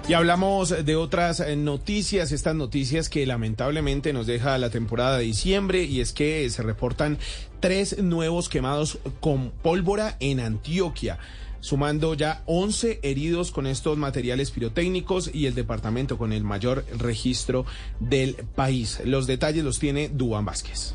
Y 0.08 0.14
hablamos 0.14 0.84
de 0.84 0.94
otras 0.94 1.40
eh, 1.40 1.56
noticias, 1.56 2.30
estas 2.30 2.54
noticias 2.54 3.08
que 3.08 3.26
lamentablemente 3.26 4.12
nos 4.12 4.28
deja 4.28 4.56
la 4.56 4.70
temporada 4.70 5.18
de 5.18 5.24
diciembre 5.24 5.82
y 5.82 6.00
es 6.00 6.12
que 6.12 6.48
se 6.48 6.62
reportan 6.62 7.18
tres 7.58 8.00
nuevos 8.00 8.48
quemados 8.48 8.98
con 9.18 9.50
pólvora 9.50 10.16
en 10.20 10.38
Antioquia 10.38 11.18
sumando 11.58 12.14
ya 12.14 12.44
11 12.46 13.00
heridos 13.02 13.50
con 13.50 13.66
estos 13.66 13.98
materiales 13.98 14.52
pirotécnicos 14.52 15.34
y 15.34 15.46
el 15.46 15.56
departamento 15.56 16.16
con 16.18 16.32
el 16.32 16.44
mayor 16.44 16.84
registro 16.96 17.66
del 17.98 18.36
país. 18.54 19.00
Los 19.04 19.26
detalles 19.26 19.64
los 19.64 19.80
tiene 19.80 20.08
Duan 20.08 20.44
Vázquez. 20.44 20.94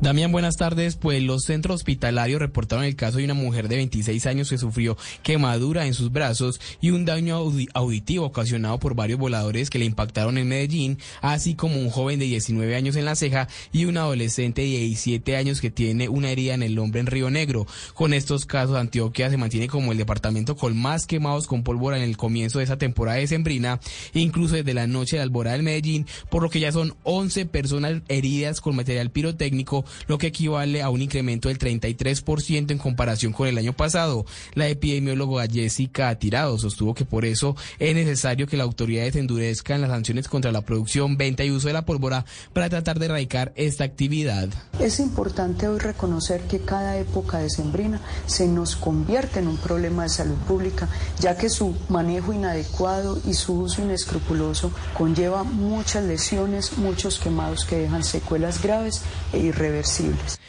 Damián, 0.00 0.30
buenas 0.30 0.56
tardes. 0.56 0.94
Pues 0.94 1.20
los 1.24 1.42
centros 1.42 1.74
hospitalarios 1.74 2.38
reportaron 2.38 2.84
el 2.84 2.94
caso 2.94 3.18
de 3.18 3.24
una 3.24 3.34
mujer 3.34 3.66
de 3.66 3.74
26 3.74 4.26
años 4.26 4.48
que 4.48 4.56
sufrió 4.56 4.96
quemadura 5.24 5.86
en 5.86 5.94
sus 5.94 6.12
brazos 6.12 6.60
y 6.80 6.90
un 6.90 7.04
daño 7.04 7.34
auditivo 7.74 8.26
ocasionado 8.26 8.78
por 8.78 8.94
varios 8.94 9.18
voladores 9.18 9.70
que 9.70 9.80
le 9.80 9.86
impactaron 9.86 10.38
en 10.38 10.46
Medellín, 10.46 10.98
así 11.20 11.56
como 11.56 11.80
un 11.80 11.90
joven 11.90 12.20
de 12.20 12.26
19 12.26 12.76
años 12.76 12.94
en 12.94 13.06
la 13.06 13.16
ceja 13.16 13.48
y 13.72 13.86
un 13.86 13.96
adolescente 13.96 14.62
de 14.62 14.68
17 14.68 15.36
años 15.36 15.60
que 15.60 15.72
tiene 15.72 16.08
una 16.08 16.30
herida 16.30 16.54
en 16.54 16.62
el 16.62 16.78
hombro 16.78 17.00
en 17.00 17.06
Río 17.06 17.28
Negro. 17.28 17.66
Con 17.94 18.14
estos 18.14 18.46
casos, 18.46 18.76
Antioquia 18.76 19.30
se 19.30 19.36
mantiene 19.36 19.66
como 19.66 19.90
el 19.90 19.98
departamento 19.98 20.54
con 20.54 20.76
más 20.76 21.06
quemados 21.06 21.48
con 21.48 21.64
pólvora 21.64 21.96
en 21.96 22.04
el 22.04 22.16
comienzo 22.16 22.58
de 22.58 22.64
esa 22.64 22.78
temporada 22.78 23.18
de 23.18 23.26
sembrina, 23.26 23.80
incluso 24.14 24.54
desde 24.54 24.74
la 24.74 24.86
noche 24.86 25.16
de 25.16 25.22
alborada 25.22 25.56
en 25.56 25.64
Medellín, 25.64 26.06
por 26.30 26.44
lo 26.44 26.50
que 26.50 26.60
ya 26.60 26.70
son 26.70 26.94
11 27.02 27.46
personas 27.46 28.02
heridas 28.06 28.60
con 28.60 28.76
material 28.76 29.10
pirotécnico 29.10 29.84
lo 30.06 30.18
que 30.18 30.28
equivale 30.28 30.82
a 30.82 30.90
un 30.90 31.02
incremento 31.02 31.48
del 31.48 31.58
33% 31.58 32.70
en 32.70 32.78
comparación 32.78 33.32
con 33.32 33.48
el 33.48 33.58
año 33.58 33.72
pasado. 33.72 34.24
La 34.54 34.68
epidemióloga 34.68 35.46
Jessica 35.46 36.18
Tirado 36.18 36.58
sostuvo 36.58 36.94
que 36.94 37.04
por 37.04 37.24
eso 37.24 37.56
es 37.78 37.94
necesario 37.94 38.46
que 38.46 38.56
las 38.56 38.66
autoridades 38.66 39.16
endurezcan 39.16 39.80
las 39.80 39.90
sanciones 39.90 40.28
contra 40.28 40.52
la 40.52 40.62
producción, 40.62 41.16
venta 41.16 41.44
y 41.44 41.50
uso 41.50 41.68
de 41.68 41.74
la 41.74 41.84
pólvora 41.84 42.24
para 42.52 42.68
tratar 42.68 42.98
de 42.98 43.06
erradicar 43.06 43.52
esta 43.56 43.84
actividad. 43.84 44.48
Es 44.80 45.00
importante 45.00 45.68
hoy 45.68 45.78
reconocer 45.78 46.42
que 46.42 46.60
cada 46.60 46.96
época 46.98 47.38
de 47.38 47.50
sembrina 47.50 48.00
se 48.26 48.46
nos 48.46 48.76
convierte 48.76 49.40
en 49.40 49.48
un 49.48 49.56
problema 49.56 50.04
de 50.04 50.08
salud 50.08 50.36
pública, 50.46 50.88
ya 51.20 51.36
que 51.36 51.50
su 51.50 51.76
manejo 51.88 52.32
inadecuado 52.32 53.20
y 53.26 53.34
su 53.34 53.60
uso 53.60 53.82
inescrupuloso 53.82 54.72
conlleva 54.96 55.44
muchas 55.44 56.04
lesiones, 56.04 56.78
muchos 56.78 57.18
quemados 57.18 57.64
que 57.64 57.78
dejan 57.78 58.04
secuelas 58.04 58.62
graves 58.62 59.02
e 59.32 59.38
irreversibles. 59.38 59.77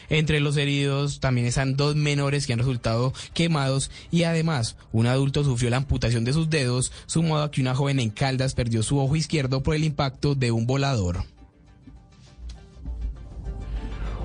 Entre 0.10 0.39
los 0.39 0.58
heridos 0.58 1.20
también 1.20 1.48
están 1.48 1.76
dos 1.76 1.96
menores 1.96 2.48
que 2.48 2.54
han 2.54 2.60
resultado 2.60 3.13
quemados 3.34 3.92
y 4.12 4.24
además 4.24 4.76
un 4.92 5.08
adulto 5.08 5.44
sufrió 5.44 5.70
la 5.70 5.78
amputación 5.78 6.24
de 6.24 6.34
sus 6.34 6.50
dedos, 6.50 6.92
sumado 7.06 7.44
a 7.44 7.52
que 7.52 7.62
una 7.62 7.76
joven 7.76 8.00
en 8.00 8.10
Caldas 8.10 8.54
perdió 8.54 8.84
su 8.84 9.00
ojo 9.00 9.15
izquierdo 9.15 9.62
por 9.62 9.76
el 9.76 9.84
impacto 9.84 10.36
de 10.36 10.52
un 10.52 10.65
volador. 10.65 11.24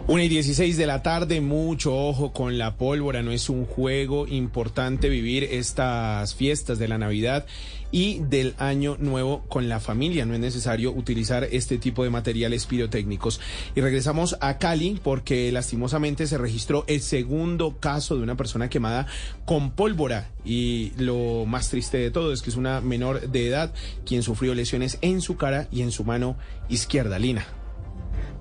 1 0.07 0.23
y 0.23 0.29
16 0.29 0.77
de 0.77 0.87
la 0.87 1.03
tarde, 1.03 1.41
mucho 1.41 1.97
ojo 1.97 2.35
con 2.35 2.59
la 2.59 2.77
pólvora, 2.77 3.23
no 3.23 3.33
es 3.33 3.49
un 3.49 3.65
juego 3.65 4.27
importante 4.27 5.09
vivir 5.09 5.45
estas 5.45 6.35
fiestas 6.35 6.79
de 6.79 6.89
la 6.89 6.99
Navidad 6.99 7.47
y 7.95 8.19
del 8.19 8.57
Año 8.59 8.97
Nuevo 8.99 9.45
con 9.47 9.69
la 9.69 9.79
familia, 9.79 10.27
no 10.27 10.35
es 10.35 10.41
necesario 10.41 10.91
utilizar 10.91 11.45
este 11.45 11.79
tipo 11.79 12.03
de 12.03 12.11
materiales 12.11 12.67
pirotécnicos. 12.67 13.41
Y 13.77 13.83
regresamos 13.83 14.37
a 14.41 14.59
Cali 14.59 14.99
porque 15.01 15.53
lastimosamente 15.53 16.27
se 16.27 16.37
registró 16.37 16.85
el 16.89 17.01
segundo 17.01 17.77
caso 17.79 18.17
de 18.17 18.25
una 18.25 18.37
persona 18.37 18.69
quemada 18.69 19.07
con 19.45 19.71
pólvora 19.71 20.29
y 20.45 20.91
lo 20.99 21.47
más 21.47 21.71
triste 21.71 21.99
de 21.99 22.11
todo 22.11 22.33
es 22.33 22.43
que 22.43 22.51
es 22.51 22.57
una 22.57 22.81
menor 22.81 23.29
de 23.29 23.47
edad 23.47 23.73
quien 24.05 24.25
sufrió 24.25 24.57
lesiones 24.57 24.99
en 25.01 25.21
su 25.21 25.37
cara 25.37 25.69
y 25.71 25.83
en 25.83 25.93
su 25.93 26.03
mano 26.03 26.37
izquierda, 26.69 27.21
Lina. 27.21 27.47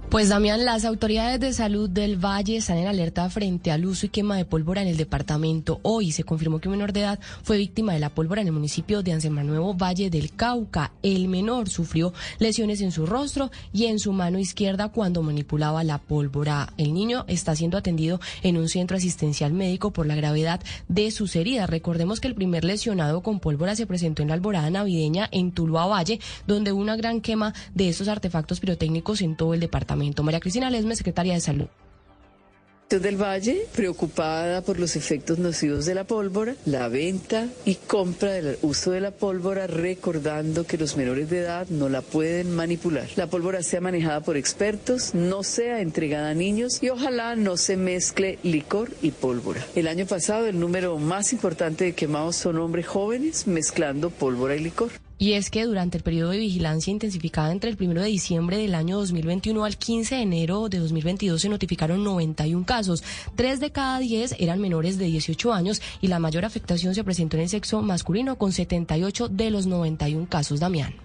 Pues 0.09 0.29
Damián, 0.29 0.63
las 0.63 0.85
autoridades 0.85 1.39
de 1.39 1.53
salud 1.53 1.89
del 1.89 2.23
Valle 2.23 2.57
están 2.57 2.77
en 2.77 2.85
alerta 2.85 3.27
frente 3.31 3.71
al 3.71 3.83
uso 3.83 4.05
y 4.05 4.09
quema 4.09 4.37
de 4.37 4.45
pólvora 4.45 4.83
en 4.83 4.87
el 4.87 4.95
departamento. 4.95 5.79
Hoy 5.81 6.11
se 6.11 6.23
confirmó 6.23 6.59
que 6.59 6.67
un 6.67 6.75
menor 6.75 6.93
de 6.93 6.99
edad 6.99 7.19
fue 7.41 7.57
víctima 7.57 7.93
de 7.93 7.99
la 7.99 8.11
pólvora 8.11 8.41
en 8.41 8.47
el 8.47 8.53
municipio 8.53 9.01
de 9.01 9.17
Nuevo 9.31 9.73
Valle 9.73 10.11
del 10.11 10.31
Cauca. 10.33 10.91
El 11.01 11.29
menor 11.29 11.67
sufrió 11.67 12.13
lesiones 12.37 12.81
en 12.81 12.91
su 12.91 13.07
rostro 13.07 13.49
y 13.73 13.85
en 13.85 13.97
su 13.97 14.13
mano 14.13 14.37
izquierda 14.37 14.89
cuando 14.89 15.23
manipulaba 15.23 15.83
la 15.83 15.97
pólvora. 15.97 16.71
El 16.77 16.93
niño 16.93 17.25
está 17.27 17.55
siendo 17.55 17.79
atendido 17.79 18.19
en 18.43 18.57
un 18.57 18.69
centro 18.69 18.97
asistencial 18.97 19.51
médico 19.51 19.91
por 19.91 20.05
la 20.05 20.15
gravedad 20.15 20.61
de 20.89 21.09
sus 21.09 21.35
heridas. 21.35 21.71
Recordemos 21.71 22.19
que 22.19 22.27
el 22.27 22.35
primer 22.35 22.65
lesionado 22.65 23.23
con 23.23 23.39
pólvora 23.39 23.75
se 23.75 23.87
presentó 23.87 24.21
en 24.21 24.27
la 24.27 24.35
alborada 24.35 24.69
navideña 24.69 25.27
en 25.31 25.51
Tuluá 25.51 25.87
Valle, 25.87 26.19
donde 26.45 26.71
hubo 26.71 26.81
una 26.81 26.97
gran 26.97 27.19
quema 27.19 27.55
de 27.73 27.89
estos 27.89 28.07
artefactos 28.07 28.59
pirotécnicos 28.59 29.21
en 29.21 29.35
todo 29.35 29.55
el 29.55 29.59
departamento. 29.59 29.92
María 29.95 30.39
Cristina 30.39 30.69
Lesme, 30.69 30.95
secretaria 30.95 31.33
de 31.33 31.41
Salud 31.41 31.67
del 32.99 33.17
Valle, 33.17 33.65
preocupada 33.75 34.61
por 34.61 34.79
los 34.79 34.95
efectos 34.95 35.39
nocivos 35.39 35.85
de 35.85 35.95
la 35.95 36.03
pólvora, 36.03 36.55
la 36.65 36.87
venta 36.87 37.47
y 37.65 37.75
compra 37.75 38.33
del 38.33 38.57
uso 38.61 38.91
de 38.91 39.01
la 39.01 39.11
pólvora, 39.11 39.67
recordando 39.67 40.65
que 40.65 40.77
los 40.77 40.95
menores 40.95 41.29
de 41.29 41.39
edad 41.39 41.67
no 41.69 41.89
la 41.89 42.01
pueden 42.01 42.55
manipular. 42.55 43.07
La 43.15 43.27
pólvora 43.27 43.63
sea 43.63 43.81
manejada 43.81 44.21
por 44.21 44.37
expertos, 44.37 45.15
no 45.15 45.43
sea 45.43 45.81
entregada 45.81 46.29
a 46.29 46.35
niños 46.35 46.81
y 46.83 46.89
ojalá 46.89 47.35
no 47.35 47.57
se 47.57 47.77
mezcle 47.77 48.39
licor 48.43 48.91
y 49.01 49.11
pólvora. 49.11 49.65
El 49.75 49.87
año 49.87 50.05
pasado 50.05 50.47
el 50.47 50.59
número 50.59 50.97
más 50.97 51.33
importante 51.33 51.85
de 51.85 51.93
quemados 51.93 52.35
son 52.35 52.57
hombres 52.57 52.87
jóvenes 52.87 53.47
mezclando 53.47 54.09
pólvora 54.09 54.55
y 54.55 54.59
licor. 54.59 54.91
Y 55.17 55.33
es 55.33 55.49
que 55.49 55.65
durante 55.65 55.97
el 55.97 56.03
periodo 56.03 56.31
de 56.31 56.39
vigilancia 56.39 56.91
intensificada 56.91 57.51
entre 57.51 57.69
el 57.69 57.77
1 57.79 58.01
de 58.01 58.07
diciembre 58.07 58.57
del 58.57 58.75
año 58.75 58.97
2021 58.97 59.63
al 59.63 59.77
15 59.77 60.15
de 60.15 60.21
enero 60.21 60.69
de 60.69 60.79
2022 60.79 61.41
se 61.41 61.49
notificaron 61.49 62.03
91 62.03 62.65
casos. 62.65 63.03
Tres 63.35 63.59
de 63.59 63.71
cada 63.71 63.99
diez 63.99 64.35
eran 64.39 64.59
menores 64.59 64.97
de 64.97 65.05
18 65.05 65.53
años 65.53 65.81
y 66.01 66.07
la 66.07 66.19
mayor 66.19 66.45
afectación 66.45 66.95
se 66.95 67.03
presentó 67.03 67.37
en 67.37 67.43
el 67.43 67.49
sexo 67.49 67.81
masculino 67.81 68.37
con 68.37 68.51
78 68.51 69.29
de 69.29 69.51
los 69.51 69.67
91 69.67 70.27
casos. 70.29 70.59
Damián. 70.59 71.02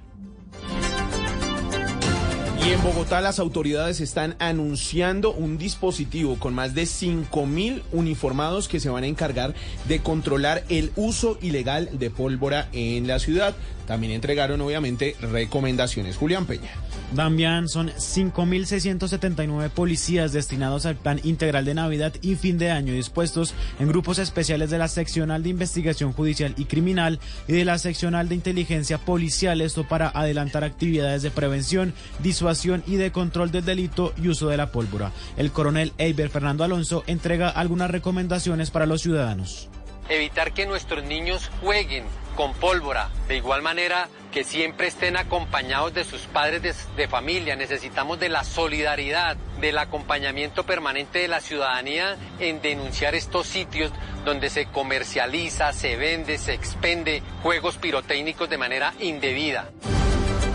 Y 2.64 2.70
en 2.70 2.82
Bogotá 2.82 3.20
las 3.20 3.38
autoridades 3.38 4.00
están 4.00 4.34
anunciando 4.38 5.32
un 5.32 5.58
dispositivo 5.58 6.38
con 6.38 6.54
más 6.54 6.74
de 6.74 6.82
5.000 6.82 7.82
uniformados 7.92 8.68
que 8.68 8.80
se 8.80 8.90
van 8.90 9.04
a 9.04 9.06
encargar 9.06 9.54
de 9.86 10.00
controlar 10.00 10.64
el 10.68 10.90
uso 10.96 11.38
ilegal 11.40 11.88
de 11.92 12.10
pólvora 12.10 12.68
en 12.72 13.06
la 13.06 13.20
ciudad. 13.20 13.54
También 13.86 14.12
entregaron 14.12 14.60
obviamente 14.60 15.16
recomendaciones. 15.20 16.16
Julián 16.16 16.46
Peña. 16.46 16.70
Damián, 17.12 17.68
son 17.68 17.88
5.679 17.88 19.70
policías 19.70 20.32
destinados 20.32 20.84
al 20.84 20.96
Plan 20.96 21.20
Integral 21.24 21.64
de 21.64 21.74
Navidad 21.74 22.12
y 22.20 22.34
fin 22.36 22.58
de 22.58 22.70
año 22.70 22.92
dispuestos 22.92 23.54
en 23.78 23.88
grupos 23.88 24.18
especiales 24.18 24.68
de 24.70 24.78
la 24.78 24.88
Seccional 24.88 25.42
de 25.42 25.48
Investigación 25.48 26.12
Judicial 26.12 26.54
y 26.58 26.66
Criminal 26.66 27.18
y 27.46 27.52
de 27.52 27.64
la 27.64 27.78
Seccional 27.78 28.28
de 28.28 28.34
Inteligencia 28.34 28.98
Policial, 28.98 29.60
esto 29.62 29.84
para 29.88 30.08
adelantar 30.08 30.64
actividades 30.64 31.22
de 31.22 31.30
prevención, 31.30 31.94
disuasión 32.18 32.82
y 32.86 32.96
de 32.96 33.10
control 33.10 33.50
del 33.50 33.64
delito 33.64 34.12
y 34.22 34.28
uso 34.28 34.48
de 34.48 34.58
la 34.58 34.70
pólvora. 34.70 35.12
El 35.36 35.50
coronel 35.50 35.92
Eiber 35.96 36.28
Fernando 36.28 36.62
Alonso 36.62 37.04
entrega 37.06 37.48
algunas 37.48 37.90
recomendaciones 37.90 38.70
para 38.70 38.86
los 38.86 39.00
ciudadanos. 39.00 39.70
Evitar 40.08 40.52
que 40.52 40.66
nuestros 40.66 41.04
niños 41.04 41.50
jueguen 41.60 42.04
con 42.36 42.54
pólvora. 42.54 43.10
De 43.26 43.36
igual 43.36 43.62
manera, 43.62 44.08
que 44.32 44.44
siempre 44.44 44.86
estén 44.86 45.16
acompañados 45.16 45.92
de 45.94 46.04
sus 46.04 46.22
padres 46.22 46.62
de, 46.96 47.08
familia. 47.08 47.56
Necesitamos 47.56 48.20
de 48.20 48.28
la 48.28 48.44
solidaridad, 48.44 49.36
del 49.60 49.78
acompañamiento 49.78 50.64
permanente 50.64 51.18
de 51.18 51.28
la 51.28 51.40
ciudadanía 51.40 52.16
en 52.38 52.62
denunciar 52.62 53.14
estos 53.14 53.46
sitios 53.46 53.90
donde 54.24 54.50
se 54.50 54.66
comercializa, 54.66 55.72
se 55.72 55.96
vende, 55.96 56.38
se 56.38 56.52
expende 56.54 57.22
juegos 57.42 57.76
pirotécnicos 57.76 58.48
de 58.48 58.58
manera 58.58 58.94
indebida. 59.00 59.70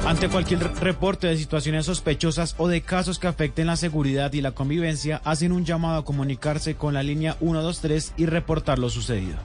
Ante 0.05 0.27
cualquier 0.27 0.59
reporte 0.81 1.27
de 1.27 1.37
situaciones 1.37 1.85
sospechosas 1.85 2.55
o 2.57 2.67
de 2.67 2.81
casos 2.81 3.19
que 3.19 3.27
afecten 3.27 3.67
la 3.67 3.77
seguridad 3.77 4.33
y 4.33 4.41
la 4.41 4.51
convivencia, 4.51 5.21
hacen 5.23 5.53
un 5.53 5.63
llamado 5.63 5.97
a 5.99 6.05
comunicarse 6.05 6.75
con 6.75 6.93
la 6.93 7.03
línea 7.03 7.37
123 7.39 8.13
y 8.17 8.25
reportar 8.25 8.79
lo 8.79 8.89
sucedido. 8.89 9.37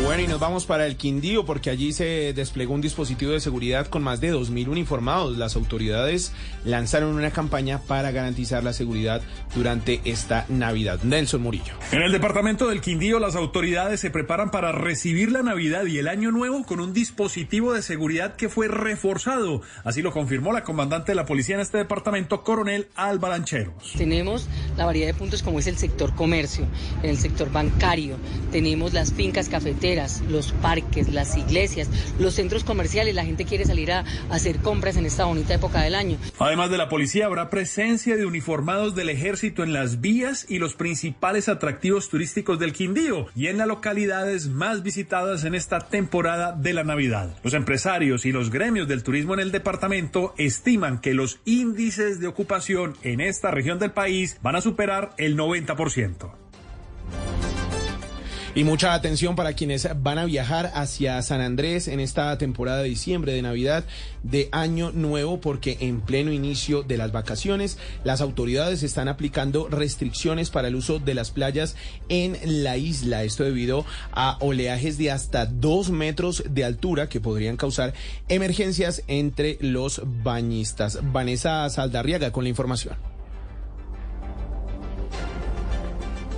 Bueno, 0.00 0.22
y 0.22 0.26
nos 0.26 0.40
vamos 0.40 0.64
para 0.64 0.86
el 0.86 0.96
Quindío 0.96 1.44
porque 1.44 1.68
allí 1.68 1.92
se 1.92 2.32
desplegó 2.32 2.72
un 2.72 2.80
dispositivo 2.80 3.32
de 3.32 3.40
seguridad 3.40 3.88
con 3.88 4.02
más 4.02 4.22
de 4.22 4.32
2.000 4.32 4.68
uniformados. 4.68 5.36
Las 5.36 5.54
autoridades 5.54 6.32
lanzaron 6.64 7.14
una 7.14 7.30
campaña 7.30 7.78
para 7.78 8.10
garantizar 8.10 8.64
la 8.64 8.72
seguridad 8.72 9.20
durante 9.54 10.00
esta 10.04 10.46
Navidad. 10.48 11.00
Nelson 11.02 11.42
Murillo. 11.42 11.74
En 11.92 12.00
el 12.00 12.10
departamento 12.10 12.68
del 12.68 12.80
Quindío, 12.80 13.18
las 13.18 13.36
autoridades 13.36 14.00
se 14.00 14.10
preparan 14.10 14.50
para 14.50 14.72
recibir 14.72 15.30
la 15.30 15.42
Navidad 15.42 15.84
y 15.84 15.98
el 15.98 16.08
Año 16.08 16.30
Nuevo 16.30 16.64
con 16.64 16.80
un 16.80 16.94
dispositivo 16.94 17.74
de 17.74 17.82
seguridad 17.82 18.34
que 18.36 18.48
fue 18.48 18.68
reforzado. 18.68 19.60
Así 19.84 20.00
lo 20.00 20.10
confirmó 20.10 20.54
la 20.54 20.64
comandante 20.64 21.12
de 21.12 21.16
la 21.16 21.26
policía 21.26 21.56
en 21.56 21.60
este 21.60 21.76
departamento, 21.76 22.42
coronel 22.42 22.88
Alba 22.96 23.28
Lancheros. 23.28 23.92
Tenemos 23.98 24.48
la 24.78 24.86
variedad 24.86 25.08
de 25.08 25.14
puntos 25.14 25.42
como 25.42 25.58
es 25.58 25.66
el 25.66 25.76
sector 25.76 26.14
comercio, 26.14 26.64
en 27.02 27.10
el 27.10 27.18
sector 27.18 27.52
bancario, 27.52 28.16
tenemos 28.50 28.94
las 28.94 29.12
fincas 29.12 29.50
cafeteras 29.50 29.81
los 30.28 30.52
parques, 30.52 31.12
las 31.12 31.36
iglesias, 31.36 31.88
los 32.20 32.34
centros 32.34 32.62
comerciales. 32.62 33.14
La 33.14 33.24
gente 33.24 33.44
quiere 33.44 33.64
salir 33.64 33.90
a, 33.90 34.04
hacer 34.30 34.58
compras 34.58 34.96
en 34.96 35.06
esta 35.06 35.24
bonita 35.24 35.54
época 35.54 35.82
del 35.82 35.96
año. 35.96 36.18
Además 36.38 36.70
de 36.70 36.78
la 36.78 36.88
policía, 36.88 37.26
habrá 37.26 37.50
presencia 37.50 38.16
de 38.16 38.24
uniformados 38.24 38.94
del 38.94 39.08
ejército 39.08 39.64
en 39.64 39.72
las 39.72 40.00
vías 40.00 40.46
y 40.48 40.58
los 40.58 40.74
principales 40.74 41.48
atractivos 41.48 42.08
turísticos 42.08 42.60
del 42.60 42.72
Quindío 42.72 43.26
y 43.34 43.48
en 43.48 43.58
las 43.58 43.66
localidades 43.66 44.48
más 44.48 44.84
visitadas 44.84 45.44
en 45.44 45.56
esta 45.56 45.80
temporada 45.80 46.52
de 46.52 46.74
la 46.74 46.84
Navidad. 46.84 47.36
Los 47.42 47.54
empresarios 47.54 48.24
y 48.24 48.32
los 48.32 48.50
gremios 48.50 48.86
del 48.86 49.02
turismo 49.02 49.34
en 49.34 49.40
el 49.40 49.50
departamento 49.50 50.34
estiman 50.38 51.00
que 51.00 51.14
los 51.14 51.40
índices 51.44 52.20
de 52.20 52.28
ocupación 52.28 52.96
en 53.02 53.20
esta 53.20 53.50
región 53.50 53.80
del 53.80 53.90
país 53.90 54.38
van 54.42 54.54
a 54.54 54.60
superar 54.60 55.10
el 55.18 55.36
90%. 55.36 56.41
Y 58.54 58.64
mucha 58.64 58.92
atención 58.92 59.34
para 59.34 59.54
quienes 59.54 59.88
van 60.02 60.18
a 60.18 60.26
viajar 60.26 60.72
hacia 60.74 61.22
San 61.22 61.40
Andrés 61.40 61.88
en 61.88 62.00
esta 62.00 62.36
temporada 62.36 62.82
de 62.82 62.90
diciembre, 62.90 63.32
de 63.32 63.40
Navidad, 63.40 63.84
de 64.22 64.50
Año 64.52 64.92
Nuevo, 64.92 65.40
porque 65.40 65.78
en 65.80 66.02
pleno 66.02 66.32
inicio 66.32 66.82
de 66.82 66.98
las 66.98 67.12
vacaciones, 67.12 67.78
las 68.04 68.20
autoridades 68.20 68.82
están 68.82 69.08
aplicando 69.08 69.68
restricciones 69.70 70.50
para 70.50 70.68
el 70.68 70.74
uso 70.74 70.98
de 70.98 71.14
las 71.14 71.30
playas 71.30 71.76
en 72.10 72.36
la 72.44 72.76
isla. 72.76 73.24
Esto 73.24 73.44
debido 73.44 73.86
a 74.12 74.36
oleajes 74.40 74.98
de 74.98 75.10
hasta 75.10 75.46
dos 75.46 75.88
metros 75.88 76.44
de 76.50 76.66
altura 76.66 77.08
que 77.08 77.22
podrían 77.22 77.56
causar 77.56 77.94
emergencias 78.28 79.02
entre 79.06 79.56
los 79.62 80.02
bañistas. 80.04 80.98
Vanessa 81.10 81.66
Saldarriaga 81.70 82.32
con 82.32 82.44
la 82.44 82.50
información. 82.50 83.11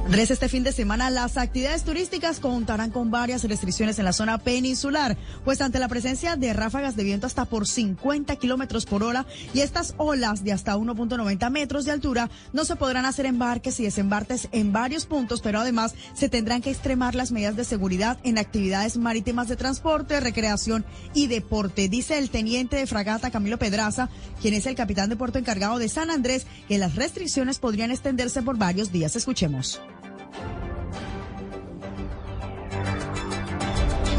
Andrés, 0.04 0.30
este 0.30 0.50
fin 0.50 0.62
de 0.62 0.70
semana 0.70 1.08
las 1.08 1.38
actividades 1.38 1.82
turísticas 1.82 2.38
contarán 2.38 2.90
con 2.90 3.10
varias 3.10 3.42
restricciones 3.42 3.98
en 3.98 4.04
la 4.04 4.12
zona 4.12 4.36
peninsular, 4.36 5.16
pues 5.44 5.62
ante 5.62 5.78
la 5.78 5.88
presencia 5.88 6.36
de 6.36 6.52
ráfagas 6.52 6.94
de 6.94 7.04
viento 7.04 7.26
hasta 7.26 7.46
por 7.46 7.66
50 7.66 8.36
kilómetros 8.36 8.84
por 8.84 9.02
hora 9.02 9.24
y 9.54 9.60
estas 9.60 9.94
olas 9.96 10.44
de 10.44 10.52
hasta 10.52 10.76
1.90 10.76 11.50
metros 11.50 11.86
de 11.86 11.92
altura, 11.92 12.30
no 12.52 12.66
se 12.66 12.76
podrán 12.76 13.06
hacer 13.06 13.24
embarques 13.24 13.80
y 13.80 13.84
desembarques 13.84 14.48
en 14.52 14.72
varios 14.72 15.06
puntos, 15.06 15.40
pero 15.40 15.58
además 15.58 15.94
se 16.12 16.28
tendrán 16.28 16.60
que 16.60 16.70
extremar 16.70 17.14
las 17.14 17.32
medidas 17.32 17.56
de 17.56 17.64
seguridad 17.64 18.18
en 18.24 18.36
actividades 18.36 18.98
marítimas 18.98 19.48
de 19.48 19.56
transporte, 19.56 20.20
recreación 20.20 20.84
y 21.14 21.28
deporte. 21.28 21.88
Dice 21.88 22.18
el 22.18 22.28
teniente 22.28 22.76
de 22.76 22.86
fragata 22.86 23.30
Camilo 23.30 23.58
Pedraza, 23.58 24.10
quien 24.42 24.52
es 24.52 24.66
el 24.66 24.74
capitán 24.74 25.08
de 25.08 25.16
puerto 25.16 25.38
encargado 25.38 25.78
de 25.78 25.88
San 25.88 26.10
Andrés, 26.10 26.46
que 26.68 26.76
las 26.76 26.94
restricciones 26.94 27.58
podrían 27.58 27.90
extenderse 27.90 28.42
por 28.42 28.58
varios 28.58 28.92
días. 28.92 29.16
Escuchemos. 29.16 29.80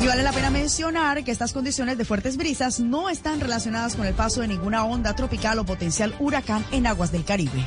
Y 0.06 0.08
vale 0.08 0.22
la 0.22 0.34
pena 0.34 0.52
mencionar 0.52 1.24
que 1.24 1.32
estas 1.32 1.52
condiciones 1.52 1.98
de 1.98 2.06
fuertes 2.06 2.38
brisas 2.38 2.80
no 2.80 3.10
están 3.10 3.40
relacionadas 3.40 3.96
con 3.96 4.06
el 4.06 4.14
paso 4.14 4.42
de 4.42 4.48
ninguna 4.48 4.86
onda 4.86 5.16
tropical 5.16 5.58
o 5.58 5.66
potencial 5.66 6.14
huracán 6.20 6.64
en 6.72 6.86
aguas 6.86 7.12
del 7.12 7.26
Caribe. 7.26 7.66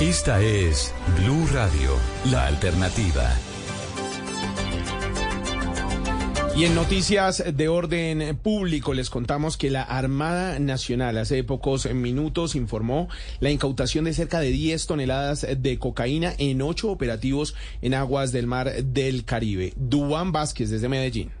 Esta 0.00 0.40
es 0.40 0.92
Blue 1.20 1.46
Radio, 1.52 1.94
la 2.24 2.46
alternativa. 2.46 3.30
Y 6.56 6.64
en 6.64 6.74
noticias 6.74 7.42
de 7.54 7.68
orden 7.68 8.36
público 8.36 8.92
les 8.92 9.08
contamos 9.08 9.56
que 9.56 9.70
la 9.70 9.82
Armada 9.82 10.58
Nacional 10.58 11.16
hace 11.16 11.42
pocos 11.44 11.90
minutos 11.94 12.54
informó 12.54 13.08
la 13.38 13.50
incautación 13.50 14.04
de 14.04 14.12
cerca 14.12 14.40
de 14.40 14.50
10 14.50 14.86
toneladas 14.86 15.46
de 15.56 15.78
cocaína 15.78 16.34
en 16.38 16.60
ocho 16.60 16.90
operativos 16.90 17.54
en 17.80 17.94
aguas 17.94 18.32
del 18.32 18.46
mar 18.46 18.84
del 18.84 19.24
Caribe. 19.24 19.72
Duan 19.76 20.32
Vázquez 20.32 20.70
desde 20.70 20.88
Medellín. 20.88 21.39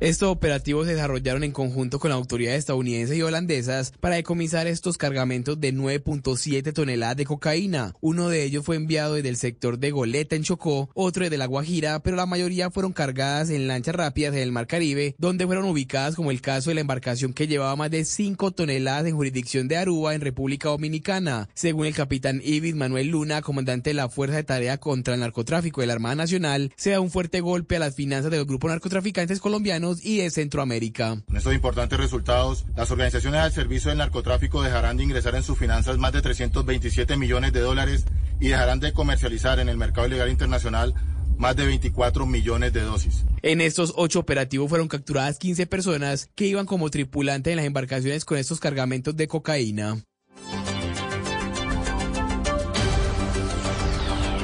Estos 0.00 0.30
operativos 0.30 0.86
se 0.86 0.94
desarrollaron 0.94 1.44
en 1.44 1.52
conjunto 1.52 1.98
con 1.98 2.08
las 2.08 2.16
autoridades 2.16 2.60
estadounidenses 2.60 3.18
y 3.18 3.22
holandesas 3.22 3.92
para 4.00 4.14
decomisar 4.14 4.66
estos 4.66 4.96
cargamentos 4.96 5.60
de 5.60 5.74
9.7 5.74 6.72
toneladas 6.72 7.18
de 7.18 7.26
cocaína. 7.26 7.94
Uno 8.00 8.30
de 8.30 8.44
ellos 8.44 8.64
fue 8.64 8.76
enviado 8.76 9.16
desde 9.16 9.28
el 9.28 9.36
sector 9.36 9.78
de 9.78 9.90
Goleta 9.90 10.36
en 10.36 10.42
Chocó, 10.42 10.88
otro 10.94 11.24
desde 11.24 11.36
la 11.36 11.44
Guajira, 11.44 12.00
pero 12.02 12.16
la 12.16 12.24
mayoría 12.24 12.70
fueron 12.70 12.94
cargadas 12.94 13.50
en 13.50 13.68
lanchas 13.68 13.94
rápidas 13.94 14.32
en 14.32 14.40
el 14.40 14.52
Mar 14.52 14.66
Caribe, 14.66 15.16
donde 15.18 15.44
fueron 15.44 15.66
ubicadas 15.66 16.14
como 16.14 16.30
el 16.30 16.40
caso 16.40 16.70
de 16.70 16.76
la 16.76 16.80
embarcación 16.80 17.34
que 17.34 17.46
llevaba 17.46 17.76
más 17.76 17.90
de 17.90 18.06
5 18.06 18.52
toneladas 18.52 19.04
en 19.04 19.16
jurisdicción 19.16 19.68
de 19.68 19.76
Aruba 19.76 20.14
en 20.14 20.22
República 20.22 20.70
Dominicana. 20.70 21.50
Según 21.52 21.84
el 21.84 21.94
capitán 21.94 22.40
Ibis 22.42 22.74
Manuel 22.74 23.08
Luna, 23.08 23.42
comandante 23.42 23.90
de 23.90 23.94
la 23.94 24.08
Fuerza 24.08 24.36
de 24.36 24.44
Tarea 24.44 24.78
contra 24.78 25.12
el 25.12 25.20
Narcotráfico 25.20 25.82
de 25.82 25.88
la 25.88 25.92
Armada 25.92 26.14
Nacional, 26.14 26.72
se 26.76 26.88
da 26.88 27.00
un 27.00 27.10
fuerte 27.10 27.42
golpe 27.42 27.76
a 27.76 27.80
las 27.80 27.96
finanzas 27.96 28.30
de 28.30 28.38
los 28.38 28.46
grupos 28.46 28.70
narcotraficantes 28.70 29.40
colombianos 29.40 29.89
y 30.02 30.18
de 30.18 30.30
Centroamérica. 30.30 31.20
Con 31.26 31.36
estos 31.36 31.54
importantes 31.54 31.98
resultados, 31.98 32.64
las 32.76 32.90
organizaciones 32.90 33.40
al 33.40 33.52
servicio 33.52 33.90
del 33.90 33.98
narcotráfico 33.98 34.62
dejarán 34.62 34.96
de 34.96 35.04
ingresar 35.04 35.34
en 35.34 35.42
sus 35.42 35.58
finanzas 35.58 35.98
más 35.98 36.12
de 36.12 36.22
327 36.22 37.16
millones 37.16 37.52
de 37.52 37.60
dólares 37.60 38.04
y 38.38 38.48
dejarán 38.48 38.80
de 38.80 38.92
comercializar 38.92 39.58
en 39.58 39.68
el 39.68 39.76
mercado 39.76 40.06
ilegal 40.06 40.30
internacional 40.30 40.94
más 41.36 41.56
de 41.56 41.66
24 41.66 42.26
millones 42.26 42.72
de 42.72 42.82
dosis. 42.82 43.24
En 43.42 43.60
estos 43.60 43.94
ocho 43.96 44.20
operativos 44.20 44.68
fueron 44.68 44.88
capturadas 44.88 45.38
15 45.38 45.66
personas 45.66 46.28
que 46.34 46.46
iban 46.46 46.66
como 46.66 46.90
tripulantes 46.90 47.50
en 47.50 47.56
las 47.56 47.66
embarcaciones 47.66 48.24
con 48.24 48.38
estos 48.38 48.60
cargamentos 48.60 49.16
de 49.16 49.26
cocaína. 49.26 49.96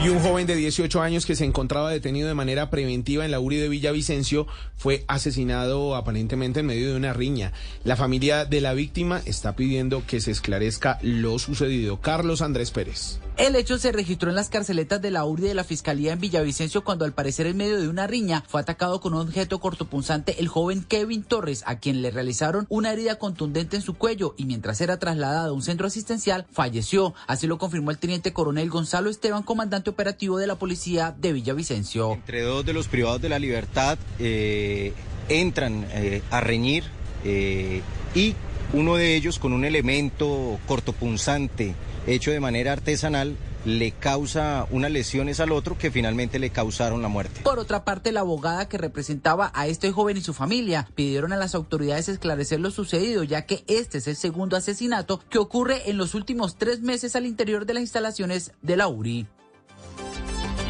Y 0.06 0.08
un 0.08 0.20
joven 0.20 0.46
de 0.46 0.54
18 0.54 1.02
años 1.02 1.26
que 1.26 1.34
se 1.34 1.44
encontraba 1.44 1.90
detenido 1.90 2.28
de 2.28 2.34
manera 2.34 2.70
preventiva 2.70 3.24
en 3.24 3.32
la 3.32 3.40
URI 3.40 3.56
de 3.56 3.68
Villavicencio 3.68 4.46
fue 4.76 5.04
asesinado 5.08 5.96
aparentemente 5.96 6.60
en 6.60 6.66
medio 6.66 6.90
de 6.90 6.96
una 6.96 7.12
riña. 7.12 7.52
La 7.82 7.96
familia 7.96 8.44
de 8.44 8.60
la 8.60 8.72
víctima 8.72 9.20
está 9.24 9.56
pidiendo 9.56 10.06
que 10.06 10.20
se 10.20 10.30
esclarezca 10.30 11.00
lo 11.02 11.40
sucedido. 11.40 12.00
Carlos 12.00 12.40
Andrés 12.40 12.70
Pérez. 12.70 13.18
El 13.36 13.54
hecho 13.54 13.76
se 13.76 13.92
registró 13.92 14.30
en 14.30 14.34
las 14.34 14.48
carceletas 14.48 15.02
de 15.02 15.10
la 15.10 15.26
URI 15.26 15.42
de 15.42 15.54
la 15.54 15.62
Fiscalía 15.62 16.14
en 16.14 16.20
Villavicencio 16.20 16.82
cuando 16.84 17.04
al 17.04 17.12
parecer 17.12 17.46
en 17.46 17.58
medio 17.58 17.78
de 17.78 17.86
una 17.86 18.06
riña 18.06 18.42
fue 18.48 18.62
atacado 18.62 19.02
con 19.02 19.12
un 19.12 19.20
objeto 19.20 19.58
cortopunzante 19.58 20.40
el 20.40 20.48
joven 20.48 20.82
Kevin 20.82 21.22
Torres, 21.22 21.62
a 21.66 21.78
quien 21.78 22.00
le 22.00 22.10
realizaron 22.10 22.64
una 22.70 22.92
herida 22.92 23.18
contundente 23.18 23.76
en 23.76 23.82
su 23.82 23.92
cuello 23.92 24.34
y 24.38 24.46
mientras 24.46 24.80
era 24.80 24.98
trasladado 24.98 25.50
a 25.50 25.52
un 25.52 25.60
centro 25.60 25.86
asistencial 25.86 26.46
falleció. 26.50 27.12
Así 27.26 27.46
lo 27.46 27.58
confirmó 27.58 27.90
el 27.90 27.98
teniente 27.98 28.32
coronel 28.32 28.70
Gonzalo 28.70 29.10
Esteban, 29.10 29.42
comandante 29.42 29.90
operativo 29.90 30.38
de 30.38 30.46
la 30.46 30.54
policía 30.54 31.14
de 31.18 31.34
Villavicencio. 31.34 32.14
Entre 32.14 32.40
dos 32.40 32.64
de 32.64 32.72
los 32.72 32.88
privados 32.88 33.20
de 33.20 33.28
la 33.28 33.38
libertad 33.38 33.98
eh, 34.18 34.94
entran 35.28 35.86
eh, 35.90 36.22
a 36.30 36.40
reñir 36.40 36.84
eh, 37.22 37.82
y 38.14 38.34
uno 38.76 38.96
de 38.96 39.16
ellos 39.16 39.38
con 39.38 39.54
un 39.54 39.64
elemento 39.64 40.60
cortopunzante 40.66 41.74
hecho 42.06 42.30
de 42.30 42.40
manera 42.40 42.72
artesanal 42.72 43.34
le 43.64 43.90
causa 43.90 44.66
unas 44.70 44.90
lesiones 44.90 45.40
al 45.40 45.50
otro 45.50 45.78
que 45.78 45.90
finalmente 45.90 46.38
le 46.38 46.50
causaron 46.50 47.00
la 47.00 47.08
muerte. 47.08 47.40
Por 47.42 47.58
otra 47.58 47.84
parte, 47.84 48.12
la 48.12 48.20
abogada 48.20 48.68
que 48.68 48.78
representaba 48.78 49.50
a 49.54 49.66
este 49.66 49.90
joven 49.90 50.18
y 50.18 50.20
su 50.20 50.34
familia 50.34 50.88
pidieron 50.94 51.32
a 51.32 51.36
las 51.36 51.54
autoridades 51.54 52.10
esclarecer 52.10 52.60
lo 52.60 52.70
sucedido, 52.70 53.24
ya 53.24 53.46
que 53.46 53.64
este 53.66 53.98
es 53.98 54.06
el 54.08 54.16
segundo 54.16 54.56
asesinato 54.56 55.20
que 55.30 55.38
ocurre 55.38 55.90
en 55.90 55.96
los 55.96 56.14
últimos 56.14 56.56
tres 56.56 56.82
meses 56.82 57.16
al 57.16 57.26
interior 57.26 57.64
de 57.64 57.74
las 57.74 57.80
instalaciones 57.80 58.52
de 58.60 58.76
la 58.76 58.88
URI. 58.88 59.26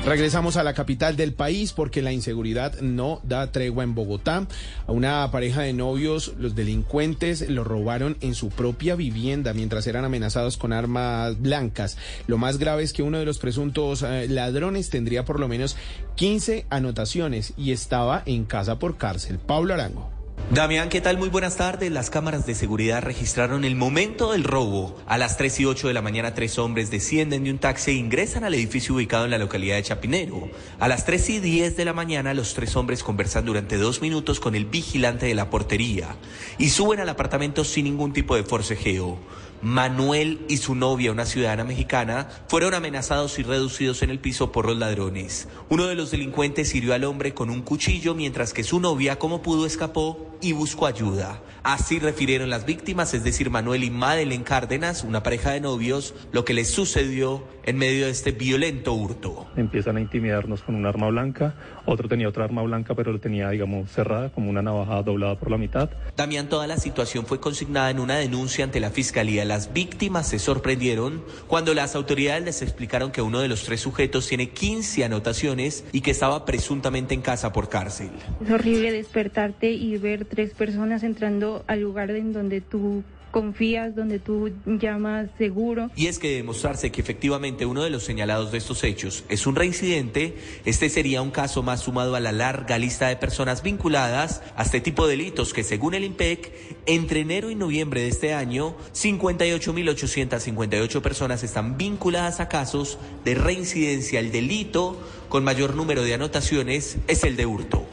Regresamos 0.07 0.57
a 0.57 0.63
la 0.63 0.73
capital 0.73 1.17
del 1.17 1.33
país 1.33 1.73
porque 1.73 2.01
la 2.01 2.13
inseguridad 2.13 2.81
no 2.81 3.21
da 3.25 3.51
tregua 3.51 3.83
en 3.83 3.97
Bogotá. 3.97 4.47
A 4.87 4.93
una 4.93 5.29
pareja 5.33 5.63
de 5.63 5.73
novios, 5.73 6.35
los 6.39 6.55
delincuentes 6.55 7.51
lo 7.51 7.65
robaron 7.65 8.17
en 8.21 8.37
su 8.37 8.51
propia 8.51 8.95
vivienda 8.95 9.53
mientras 9.53 9.85
eran 9.89 10.05
amenazados 10.05 10.59
con 10.59 10.73
armas 10.73 11.43
blancas. 11.43 11.99
Lo 12.29 12.39
más 12.39 12.59
grave 12.59 12.85
es 12.85 12.93
que 12.93 13.03
uno 13.03 13.19
de 13.19 13.25
los 13.25 13.39
presuntos 13.39 14.05
eh, 14.05 14.29
ladrones 14.29 14.91
tendría 14.91 15.25
por 15.25 15.41
lo 15.41 15.49
menos 15.49 15.77
15 16.15 16.67
anotaciones 16.71 17.53
y 17.57 17.73
estaba 17.73 18.23
en 18.27 18.45
casa 18.45 18.79
por 18.79 18.99
cárcel. 18.99 19.41
Pablo 19.41 19.75
Arango. 19.75 20.16
Damián, 20.51 20.89
¿qué 20.89 21.01
tal? 21.01 21.19
Muy 21.19 21.29
buenas 21.29 21.57
tardes. 21.57 21.91
Las 21.91 22.09
cámaras 22.09 22.47
de 22.47 22.55
seguridad 22.55 23.03
registraron 23.03 23.65
el 23.65 23.75
momento 23.75 24.31
del 24.31 24.45
robo. 24.45 24.97
A 25.05 25.19
las 25.19 25.37
3 25.37 25.59
y 25.59 25.65
8 25.65 25.89
de 25.89 25.95
la 25.95 26.03
mañana, 26.03 26.35
tres 26.35 26.59
hombres 26.61 26.89
descienden 26.89 27.43
de 27.43 27.51
un 27.51 27.59
taxi 27.59 27.91
e 27.91 27.95
ingresan 27.95 28.45
al 28.45 28.55
edificio 28.55 28.95
ubicado 28.95 29.25
en 29.25 29.33
la 29.33 29.39
localidad 29.39 29.75
de 29.75 29.83
Chapinero. 29.83 30.49
A 30.79 30.87
las 30.87 31.05
3 31.05 31.31
y 31.31 31.41
10 31.41 31.77
de 31.77 31.85
la 31.85 31.93
mañana, 31.93 32.33
los 32.33 32.55
tres 32.55 32.77
hombres 32.77 33.03
conversan 33.03 33.45
durante 33.45 33.77
dos 33.77 34.01
minutos 34.01 34.39
con 34.39 34.55
el 34.55 34.67
vigilante 34.67 35.27
de 35.27 35.35
la 35.35 35.51
portería 35.51 36.15
y 36.59 36.69
suben 36.69 37.01
al 37.01 37.09
apartamento 37.09 37.65
sin 37.65 37.85
ningún 37.85 38.13
tipo 38.13 38.37
de 38.37 38.45
forcejeo. 38.45 39.19
Manuel 39.67 40.43
y 40.49 40.59
su 40.59 40.77
novia, 40.77 41.11
una 41.11 41.27
ciudadana 41.27 41.65
mexicana, 41.65 42.29
fueron 42.47 42.75
amenazados 42.75 43.37
y 43.41 43.43
reducidos 43.43 44.01
en 44.03 44.11
el 44.11 44.21
piso 44.21 44.53
por 44.53 44.65
los 44.65 44.77
ladrones. 44.77 45.49
Uno 45.69 45.87
de 45.87 45.97
los 45.97 46.13
delincuentes 46.13 46.73
hirió 46.73 46.95
al 46.95 47.03
hombre 47.03 47.35
con 47.35 47.51
un 47.51 47.63
cuchillo 47.63 48.15
mientras 48.15 48.53
que 48.53 48.63
su 48.63 48.79
novia, 48.79 49.19
como 49.19 49.43
pudo, 49.43 49.67
escapó 49.67 50.36
y 50.41 50.53
buscó 50.53 50.87
ayuda. 50.87 51.41
Así 51.63 51.99
refirieron 51.99 52.49
las 52.49 52.65
víctimas, 52.65 53.13
es 53.15 53.25
decir, 53.25 53.51
Manuel 53.51 53.83
y 53.83 53.91
Madeleine 53.91 54.45
Cárdenas, 54.45 55.03
una 55.03 55.25
pareja 55.25 55.51
de 55.51 55.61
novios, 55.61 56.15
lo 56.31 56.45
que 56.45 56.55
les 56.55 56.71
sucedió 56.71 57.43
en 57.65 57.77
medio 57.77 58.05
de 58.05 58.13
este 58.13 58.31
violento 58.31 58.93
hurto. 58.95 59.49
Empiezan 59.57 59.97
a 59.97 60.01
intimidarnos 60.01 60.63
con 60.63 60.77
un 60.77 60.87
arma 60.87 61.09
blanca, 61.09 61.57
otro 61.85 62.09
tenía 62.09 62.29
otra 62.29 62.45
arma 62.45 62.63
blanca 62.63 62.95
pero 62.95 63.13
lo 63.13 63.19
tenía, 63.19 63.51
digamos, 63.51 63.91
cerrada, 63.91 64.31
como 64.31 64.49
una 64.51 64.63
navaja 64.63 65.03
doblada 65.03 65.39
por 65.39 65.51
la 65.51 65.59
mitad. 65.59 65.91
Damián, 66.17 66.49
toda 66.49 66.67
la 66.67 66.77
situación 66.77 67.27
fue 67.27 67.41
consignada 67.41 67.91
en 67.91 67.99
una 67.99 68.17
denuncia 68.17 68.65
ante 68.65 68.79
la 68.79 68.91
fiscalía. 68.91 69.45
Las 69.45 69.73
víctimas 69.73 70.29
se 70.29 70.39
sorprendieron 70.39 71.25
cuando 71.47 71.75
las 71.75 71.95
autoridades 71.95 72.45
les 72.45 72.63
explicaron 72.63 73.11
que 73.11 73.23
uno 73.23 73.41
de 73.41 73.49
los 73.49 73.65
tres 73.65 73.81
sujetos 73.81 74.29
tiene 74.29 74.51
15 74.51 75.05
anotaciones 75.05 75.85
y 75.93 76.01
que 76.01 76.11
estaba 76.11 76.45
presuntamente 76.45 77.15
en 77.15 77.23
casa 77.23 77.53
por 77.53 77.69
cárcel. 77.69 78.11
Es 78.45 78.51
horrible 78.51 78.93
despertarte 78.93 79.73
y 79.73 79.97
ver 79.99 80.26
tres 80.29 80.53
personas 80.53 81.03
entrando 81.03 81.65
al 81.67 81.81
lugar 81.81 82.11
en 82.11 82.33
donde 82.33 82.61
tú 82.61 83.03
confías, 83.37 83.95
donde 83.95 84.19
tú 84.19 84.51
llamas 84.65 85.29
seguro. 85.37 85.91
Y 85.95 86.07
es 86.07 86.19
que 86.19 86.31
de 86.31 86.37
demostrarse 86.37 86.91
que 86.91 87.03
efectivamente 87.03 87.67
uno 87.67 87.85
de 87.85 87.91
los 87.91 88.03
señalados 88.03 88.51
de 88.51 88.57
estos 88.57 88.83
hechos 88.83 89.25
es 89.29 89.47
un 89.47 89.57
reincidente, 89.57 90.39
este 90.65 90.89
sería 90.89 91.21
un 91.21 91.31
caso 91.31 91.63
más 91.63 91.81
sumado 91.81 92.17
a 92.17 92.21
la 92.21 92.33
larga 92.33 92.79
lista 92.79 93.09
de 93.09 93.17
personas 93.17 93.63
vinculadas 93.63 94.41
a 94.57 94.63
este 94.63 94.81
tipo 94.81 95.07
de 95.07 95.19
delitos 95.19 95.53
que 95.53 95.65
según 95.65 95.93
el 95.93 96.05
IMPEC, 96.05 96.51
entre 96.87 97.21
enero 97.21 97.51
y 97.51 97.57
noviembre 97.57 98.01
de 98.01 98.09
este 98.09 98.33
año, 98.33 98.75
58.858 98.95 101.03
personas 101.03 101.43
están 101.43 101.77
vinculadas 101.77 102.41
a 102.41 102.49
casos 102.49 102.99
de 103.27 103.35
reincidencia. 103.35 104.19
El 104.19 104.33
delito 104.33 104.99
con 105.29 105.45
mayor 105.45 105.75
número 105.75 106.05
de 106.05 106.15
anotaciones 106.15 106.97
es 107.07 107.23
el 107.23 107.37
de 107.37 107.45
hurto. 107.45 107.85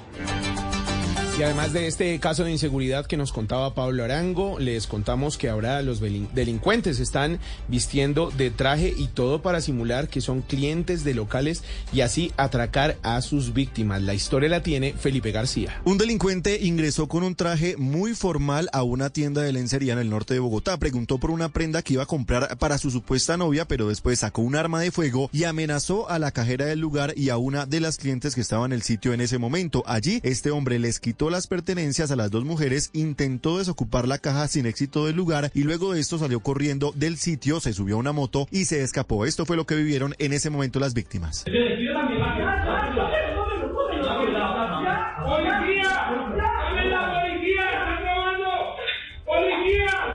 Y 1.36 1.42
además 1.42 1.74
de 1.74 1.88
este 1.88 2.20
caso 2.20 2.44
de 2.44 2.52
inseguridad 2.52 3.08
que 3.08 3.18
nos 3.18 3.34
contaba 3.34 3.74
Pablo 3.74 4.04
Arango, 4.04 4.60
les 4.60 4.86
contamos 4.86 5.36
que 5.40 5.50
ahora 5.50 5.82
los 5.82 6.00
delincuentes 6.00 7.00
están 7.00 7.40
vistiendo 7.68 8.30
de 8.30 8.52
traje 8.52 8.94
y 8.96 9.08
todo 9.08 9.42
para 9.42 9.60
simular 9.60 10.10
que 10.10 10.22
son 10.22 10.42
clientes 10.44 11.04
de 11.04 11.16
locales 11.16 11.64
y 11.92 12.02
así 12.02 12.32
atracar 12.38 12.98
a 13.02 13.20
sus 13.24 13.52
víctimas. 13.52 14.04
La 14.04 14.14
historia 14.14 14.48
la 14.48 14.62
tiene 14.62 14.94
Felipe 14.94 15.32
García. 15.32 15.82
Un 15.86 15.98
delincuente 15.98 16.60
ingresó 16.62 17.08
con 17.08 17.24
un 17.24 17.34
traje 17.34 17.78
muy 17.78 18.14
formal 18.14 18.70
a 18.72 18.84
una 18.84 19.10
tienda 19.10 19.42
de 19.42 19.54
lencería 19.54 19.94
en 19.94 20.00
el 20.00 20.12
norte 20.12 20.36
de 20.36 20.40
Bogotá. 20.40 20.78
Preguntó 20.78 21.18
por 21.18 21.32
una 21.32 21.50
prenda 21.50 21.82
que 21.82 21.94
iba 21.94 22.04
a 22.04 22.06
comprar 22.06 22.60
para 22.60 22.78
su 22.78 22.92
supuesta 22.92 23.38
novia, 23.38 23.66
pero 23.68 23.88
después 23.88 24.20
sacó 24.20 24.44
un 24.44 24.56
arma 24.56 24.82
de 24.82 24.92
fuego 24.92 25.32
y 25.34 25.46
amenazó 25.46 26.08
a 26.12 26.20
la 26.20 26.30
cajera 26.30 26.68
del 26.68 26.80
lugar 26.80 27.16
y 27.18 27.30
a 27.30 27.38
una 27.38 27.66
de 27.66 27.80
las 27.80 27.98
clientes 27.98 28.36
que 28.36 28.42
estaba 28.42 28.68
en 28.68 28.72
el 28.74 28.84
sitio 28.84 29.14
en 29.14 29.22
ese 29.22 29.40
momento. 29.40 29.84
Allí, 29.88 30.20
este 30.22 30.52
hombre 30.52 30.78
les 30.78 31.00
quitó 31.00 31.23
las 31.32 31.48
pertenencias 31.48 32.12
a 32.12 32.16
las 32.16 32.32
dos 32.32 32.46
mujeres, 32.46 32.90
intentó 32.94 33.58
desocupar 33.58 34.08
la 34.08 34.18
caja 34.18 34.48
sin 34.48 34.66
éxito 34.66 35.06
del 35.06 35.16
lugar 35.16 35.52
y 35.54 35.64
luego 35.64 35.94
de 35.94 36.00
esto 36.00 36.18
salió 36.18 36.40
corriendo 36.40 36.92
del 36.96 37.18
sitio, 37.18 37.60
se 37.60 37.74
subió 37.74 37.96
a 37.96 38.00
una 38.00 38.12
moto 38.12 38.48
y 38.52 38.66
se 38.66 38.82
escapó. 38.82 39.26
Esto 39.26 39.46
fue 39.46 39.56
lo 39.56 39.66
que 39.66 39.76
vivieron 39.76 40.16
en 40.20 40.34
ese 40.34 40.50
momento 40.50 40.80
las 40.80 40.94
víctimas. 40.94 41.46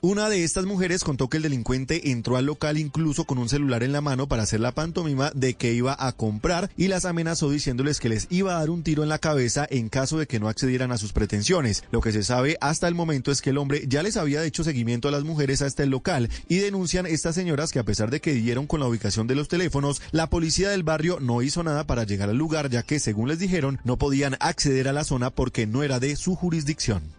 Una 0.00 0.28
de 0.28 0.44
estas 0.44 0.64
mujeres 0.64 1.02
contó 1.02 1.28
que 1.28 1.38
el 1.38 1.42
delincuente 1.42 2.12
entró 2.12 2.36
al 2.36 2.46
local 2.46 2.78
incluso 2.78 3.24
con 3.24 3.38
un 3.38 3.48
celular 3.48 3.82
en 3.82 3.90
la 3.90 4.00
mano 4.00 4.28
para 4.28 4.44
hacer 4.44 4.60
la 4.60 4.70
pantomima 4.70 5.32
de 5.34 5.54
que 5.54 5.72
iba 5.72 5.96
a 5.98 6.12
comprar 6.12 6.70
y 6.76 6.86
las 6.86 7.04
amenazó 7.04 7.50
diciéndoles 7.50 7.98
que 7.98 8.08
les 8.08 8.28
iba 8.30 8.54
a 8.54 8.60
dar 8.60 8.70
un 8.70 8.84
tiro 8.84 9.02
en 9.02 9.08
la 9.08 9.18
cabeza 9.18 9.66
en 9.68 9.88
caso 9.88 10.16
de 10.16 10.28
que 10.28 10.38
no 10.38 10.48
accedieran 10.48 10.92
a 10.92 10.98
sus 10.98 11.12
pretensiones. 11.12 11.82
Lo 11.90 12.00
que 12.00 12.12
se 12.12 12.22
sabe 12.22 12.56
hasta 12.60 12.86
el 12.86 12.94
momento 12.94 13.32
es 13.32 13.42
que 13.42 13.50
el 13.50 13.58
hombre 13.58 13.86
ya 13.88 14.04
les 14.04 14.16
había 14.16 14.44
hecho 14.44 14.62
seguimiento 14.62 15.08
a 15.08 15.10
las 15.10 15.24
mujeres 15.24 15.62
hasta 15.62 15.82
el 15.82 15.90
local 15.90 16.30
y 16.48 16.58
denuncian 16.58 17.06
estas 17.06 17.34
señoras 17.34 17.72
que 17.72 17.80
a 17.80 17.84
pesar 17.84 18.10
de 18.10 18.20
que 18.20 18.34
dieron 18.34 18.68
con 18.68 18.78
la 18.78 18.86
ubicación 18.86 19.26
de 19.26 19.34
los 19.34 19.48
teléfonos, 19.48 20.00
la 20.12 20.30
policía 20.30 20.70
del 20.70 20.84
barrio 20.84 21.18
no 21.20 21.42
hizo 21.42 21.64
nada 21.64 21.88
para 21.88 22.04
llegar 22.04 22.30
al 22.30 22.36
lugar 22.36 22.70
ya 22.70 22.84
que 22.84 23.00
según 23.00 23.28
les 23.28 23.40
dijeron 23.40 23.80
no 23.82 23.96
podían 23.96 24.36
acceder 24.38 24.86
a 24.86 24.92
la 24.92 25.02
zona 25.02 25.30
porque 25.30 25.66
no 25.66 25.82
era 25.82 25.98
de 25.98 26.14
su 26.14 26.36
jurisdicción. 26.36 27.17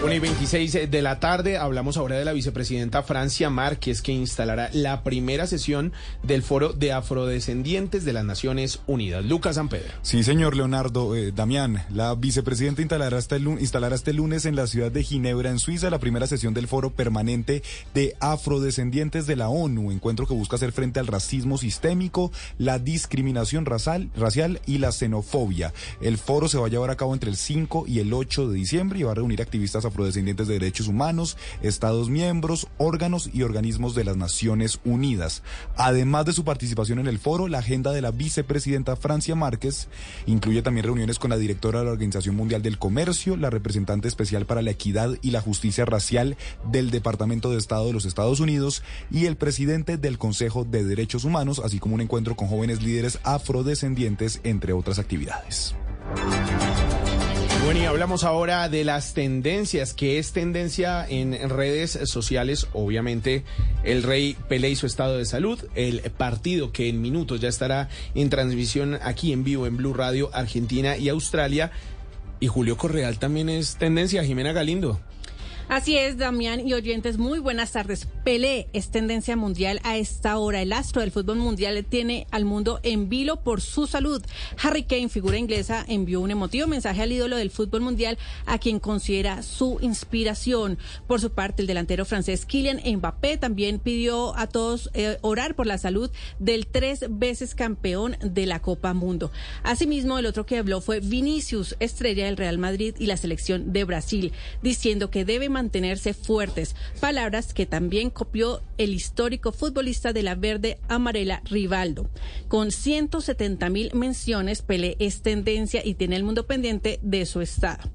1 0.00 0.14
y 0.14 0.18
26 0.20 0.90
de 0.90 1.02
la 1.02 1.18
tarde, 1.18 1.58
hablamos 1.58 1.96
ahora 1.96 2.16
de 2.16 2.24
la 2.24 2.32
vicepresidenta 2.32 3.02
Francia 3.02 3.50
Márquez, 3.50 4.00
que 4.00 4.12
instalará 4.12 4.70
la 4.72 5.02
primera 5.02 5.48
sesión 5.48 5.92
del 6.22 6.44
Foro 6.44 6.72
de 6.72 6.92
Afrodescendientes 6.92 8.04
de 8.04 8.12
las 8.12 8.24
Naciones 8.24 8.80
Unidas. 8.86 9.24
Lucas 9.24 9.56
San. 9.56 9.68
Sí, 10.02 10.22
señor 10.22 10.56
Leonardo 10.56 11.16
eh, 11.16 11.32
Damián. 11.32 11.84
La 11.90 12.14
vicepresidenta 12.14 12.80
instalará 12.80 13.18
este, 13.18 13.38
instalará 13.38 13.96
este 13.96 14.12
lunes 14.12 14.46
en 14.46 14.54
la 14.54 14.68
ciudad 14.68 14.92
de 14.92 15.02
Ginebra, 15.02 15.50
en 15.50 15.58
Suiza, 15.58 15.90
la 15.90 15.98
primera 15.98 16.28
sesión 16.28 16.54
del 16.54 16.68
Foro 16.68 16.90
Permanente 16.90 17.64
de 17.92 18.14
Afrodescendientes 18.20 19.26
de 19.26 19.34
la 19.34 19.48
ONU, 19.48 19.90
encuentro 19.90 20.28
que 20.28 20.34
busca 20.34 20.56
hacer 20.56 20.70
frente 20.70 21.00
al 21.00 21.08
racismo 21.08 21.58
sistémico, 21.58 22.30
la 22.56 22.78
discriminación 22.78 23.66
racial, 23.66 24.10
racial 24.16 24.60
y 24.64 24.78
la 24.78 24.92
xenofobia. 24.92 25.74
El 26.00 26.18
foro 26.18 26.48
se 26.48 26.56
va 26.56 26.66
a 26.66 26.70
llevar 26.70 26.90
a 26.90 26.96
cabo 26.96 27.14
entre 27.14 27.30
el 27.30 27.36
5 27.36 27.86
y 27.88 27.98
el 27.98 28.12
8 28.12 28.48
de 28.48 28.54
diciembre 28.54 29.00
y 29.00 29.02
va 29.02 29.10
a 29.10 29.16
reunir 29.16 29.42
activistas 29.42 29.87
afrodescendientes 29.88 30.48
de 30.48 30.54
derechos 30.54 30.88
humanos, 30.88 31.36
Estados 31.62 32.08
miembros, 32.08 32.68
órganos 32.78 33.30
y 33.32 33.42
organismos 33.42 33.94
de 33.94 34.04
las 34.04 34.16
Naciones 34.16 34.80
Unidas. 34.84 35.42
Además 35.76 36.26
de 36.26 36.32
su 36.32 36.44
participación 36.44 36.98
en 36.98 37.06
el 37.06 37.18
foro, 37.18 37.48
la 37.48 37.58
agenda 37.58 37.92
de 37.92 38.02
la 38.02 38.10
vicepresidenta 38.10 38.96
Francia 38.96 39.34
Márquez 39.34 39.88
incluye 40.26 40.62
también 40.62 40.84
reuniones 40.84 41.18
con 41.18 41.30
la 41.30 41.36
directora 41.36 41.80
de 41.80 41.86
la 41.86 41.92
Organización 41.92 42.36
Mundial 42.36 42.62
del 42.62 42.78
Comercio, 42.78 43.36
la 43.36 43.50
representante 43.50 44.08
especial 44.08 44.46
para 44.46 44.62
la 44.62 44.70
equidad 44.70 45.16
y 45.22 45.30
la 45.30 45.40
justicia 45.40 45.84
racial 45.84 46.36
del 46.70 46.90
Departamento 46.90 47.50
de 47.50 47.58
Estado 47.58 47.86
de 47.86 47.92
los 47.92 48.04
Estados 48.04 48.40
Unidos 48.40 48.82
y 49.10 49.26
el 49.26 49.36
presidente 49.36 49.96
del 49.96 50.18
Consejo 50.18 50.64
de 50.64 50.84
Derechos 50.84 51.24
Humanos, 51.24 51.60
así 51.64 51.78
como 51.78 51.94
un 51.94 52.00
encuentro 52.00 52.36
con 52.36 52.48
jóvenes 52.48 52.82
líderes 52.82 53.18
afrodescendientes, 53.24 54.40
entre 54.44 54.72
otras 54.72 54.98
actividades. 54.98 55.74
Bueno, 57.64 57.80
y 57.80 57.84
hablamos 57.84 58.24
ahora 58.24 58.68
de 58.68 58.84
las 58.84 59.12
tendencias, 59.12 59.92
que 59.92 60.18
es 60.18 60.32
tendencia 60.32 61.06
en 61.06 61.36
redes 61.50 61.98
sociales. 62.04 62.68
Obviamente, 62.72 63.44
el 63.84 64.02
rey 64.02 64.36
Pelé 64.48 64.70
y 64.70 64.76
su 64.76 64.86
estado 64.86 65.18
de 65.18 65.26
salud, 65.26 65.58
el 65.74 66.00
partido 66.16 66.72
que 66.72 66.88
en 66.88 67.02
minutos 67.02 67.40
ya 67.40 67.48
estará 67.48 67.88
en 68.14 68.30
transmisión 68.30 68.98
aquí 69.02 69.32
en 69.32 69.44
vivo 69.44 69.66
en 69.66 69.76
Blue 69.76 69.92
Radio, 69.92 70.30
Argentina 70.32 70.96
y 70.96 71.08
Australia. 71.08 71.70
Y 72.40 72.46
Julio 72.46 72.76
Correal 72.76 73.18
también 73.18 73.48
es 73.48 73.76
tendencia, 73.76 74.24
Jimena 74.24 74.52
Galindo. 74.52 75.00
Así 75.68 75.98
es, 75.98 76.16
Damián 76.16 76.66
y 76.66 76.72
oyentes, 76.72 77.18
muy 77.18 77.40
buenas 77.40 77.72
tardes. 77.72 78.08
Pelé 78.24 78.68
es 78.72 78.90
tendencia 78.90 79.36
mundial 79.36 79.80
a 79.84 79.98
esta 79.98 80.38
hora. 80.38 80.62
El 80.62 80.72
astro 80.72 81.02
del 81.02 81.10
fútbol 81.10 81.36
mundial 81.36 81.84
tiene 81.84 82.26
al 82.30 82.46
mundo 82.46 82.80
en 82.82 83.10
vilo 83.10 83.44
por 83.44 83.60
su 83.60 83.86
salud. 83.86 84.22
Harry 84.62 84.84
Kane, 84.84 85.10
figura 85.10 85.36
inglesa, 85.36 85.84
envió 85.86 86.22
un 86.22 86.30
emotivo 86.30 86.66
mensaje 86.66 87.02
al 87.02 87.12
ídolo 87.12 87.36
del 87.36 87.50
fútbol 87.50 87.82
mundial 87.82 88.16
a 88.46 88.56
quien 88.56 88.80
considera 88.80 89.42
su 89.42 89.76
inspiración. 89.82 90.78
Por 91.06 91.20
su 91.20 91.32
parte, 91.32 91.60
el 91.60 91.68
delantero 91.68 92.06
francés 92.06 92.46
Kylian 92.46 92.80
Mbappé 92.96 93.36
también 93.36 93.78
pidió 93.78 94.34
a 94.38 94.46
todos 94.46 94.88
eh, 94.94 95.18
orar 95.20 95.54
por 95.54 95.66
la 95.66 95.76
salud 95.76 96.10
del 96.38 96.66
tres 96.66 97.04
veces 97.10 97.54
campeón 97.54 98.16
de 98.22 98.46
la 98.46 98.62
Copa 98.62 98.94
Mundo. 98.94 99.30
Asimismo, 99.64 100.18
el 100.18 100.24
otro 100.24 100.46
que 100.46 100.56
habló 100.56 100.80
fue 100.80 101.00
Vinicius, 101.00 101.76
estrella 101.78 102.24
del 102.24 102.38
Real 102.38 102.56
Madrid 102.56 102.94
y 102.98 103.04
la 103.04 103.18
selección 103.18 103.74
de 103.74 103.84
Brasil, 103.84 104.32
diciendo 104.62 105.10
que 105.10 105.26
debe 105.26 105.50
mantenerse 105.58 106.14
fuertes, 106.14 106.76
palabras 107.00 107.52
que 107.52 107.66
también 107.66 108.10
copió 108.10 108.62
el 108.78 108.94
histórico 108.94 109.50
futbolista 109.50 110.12
de 110.12 110.22
la 110.22 110.36
verde 110.36 110.78
amarela 110.88 111.42
Rivaldo. 111.46 112.08
Con 112.46 112.70
170 112.70 113.68
mil 113.70 113.92
menciones, 113.92 114.62
Pelé 114.62 114.96
es 115.00 115.22
tendencia 115.22 115.84
y 115.84 115.94
tiene 115.94 116.14
el 116.14 116.22
mundo 116.22 116.46
pendiente 116.46 117.00
de 117.02 117.26
su 117.26 117.40
estado. 117.40 117.90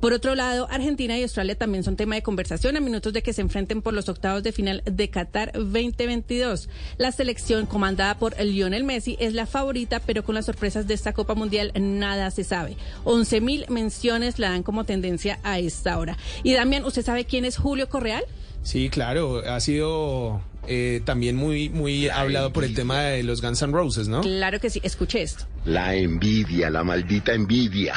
Por 0.00 0.14
otro 0.14 0.34
lado, 0.34 0.66
Argentina 0.70 1.18
y 1.18 1.22
Australia 1.22 1.56
también 1.56 1.84
son 1.84 1.96
tema 1.96 2.14
de 2.14 2.22
conversación 2.22 2.76
a 2.76 2.80
minutos 2.80 3.12
de 3.12 3.22
que 3.22 3.32
se 3.32 3.42
enfrenten 3.42 3.82
por 3.82 3.92
los 3.92 4.08
octavos 4.08 4.42
de 4.42 4.52
final 4.52 4.82
de 4.84 5.10
Qatar 5.10 5.52
2022. 5.52 6.68
La 6.96 7.12
selección 7.12 7.66
comandada 7.66 8.18
por 8.18 8.40
Lionel 8.40 8.84
Messi 8.84 9.16
es 9.20 9.34
la 9.34 9.46
favorita, 9.46 10.00
pero 10.00 10.24
con 10.24 10.34
las 10.34 10.46
sorpresas 10.46 10.86
de 10.86 10.94
esta 10.94 11.12
Copa 11.12 11.34
Mundial 11.34 11.72
nada 11.78 12.30
se 12.30 12.42
sabe. 12.42 12.76
11 13.04 13.40
mil 13.42 13.66
menciones 13.68 14.38
la 14.38 14.50
dan 14.50 14.62
como 14.62 14.84
tendencia 14.84 15.38
a 15.42 15.58
esta 15.58 15.98
hora. 15.98 16.16
Y 16.42 16.52
Damián, 16.54 16.84
¿usted 16.84 17.01
sabe 17.02 17.24
quién 17.24 17.44
es 17.44 17.56
Julio 17.56 17.88
Correal? 17.88 18.24
Sí, 18.62 18.90
claro, 18.90 19.42
ha 19.44 19.58
sido 19.60 20.40
eh, 20.68 21.00
también 21.04 21.34
muy, 21.34 21.68
muy 21.68 22.08
hablado 22.08 22.52
por 22.52 22.62
el 22.62 22.74
tema 22.74 23.00
de 23.02 23.24
los 23.24 23.42
Guns 23.42 23.62
N' 23.62 23.72
Roses, 23.72 24.06
¿no? 24.06 24.20
Claro 24.20 24.60
que 24.60 24.70
sí, 24.70 24.80
escuché 24.84 25.22
esto. 25.22 25.44
La 25.64 25.96
envidia, 25.96 26.70
la 26.70 26.84
maldita 26.84 27.32
envidia. 27.32 27.94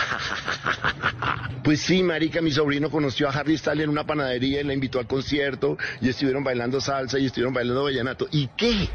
pues 1.64 1.82
sí, 1.82 2.02
marica, 2.02 2.42
mi 2.42 2.52
sobrino 2.52 2.90
conoció 2.90 3.30
a 3.30 3.32
Harry 3.32 3.58
Styles 3.58 3.84
en 3.84 3.90
una 3.92 4.08
panadería 4.08 4.62
y 4.62 4.64
la 4.64 4.74
invitó 4.74 5.00
al 5.00 5.06
concierto 5.06 5.78
y 6.02 6.10
estuvieron 6.10 6.44
bailando 6.44 6.82
salsa 6.82 7.20
y 7.20 7.28
estuvieron 7.28 7.54
bailando 7.54 7.84
vallenato. 7.84 8.28
¿Y 8.32 8.48
qué? 8.58 8.90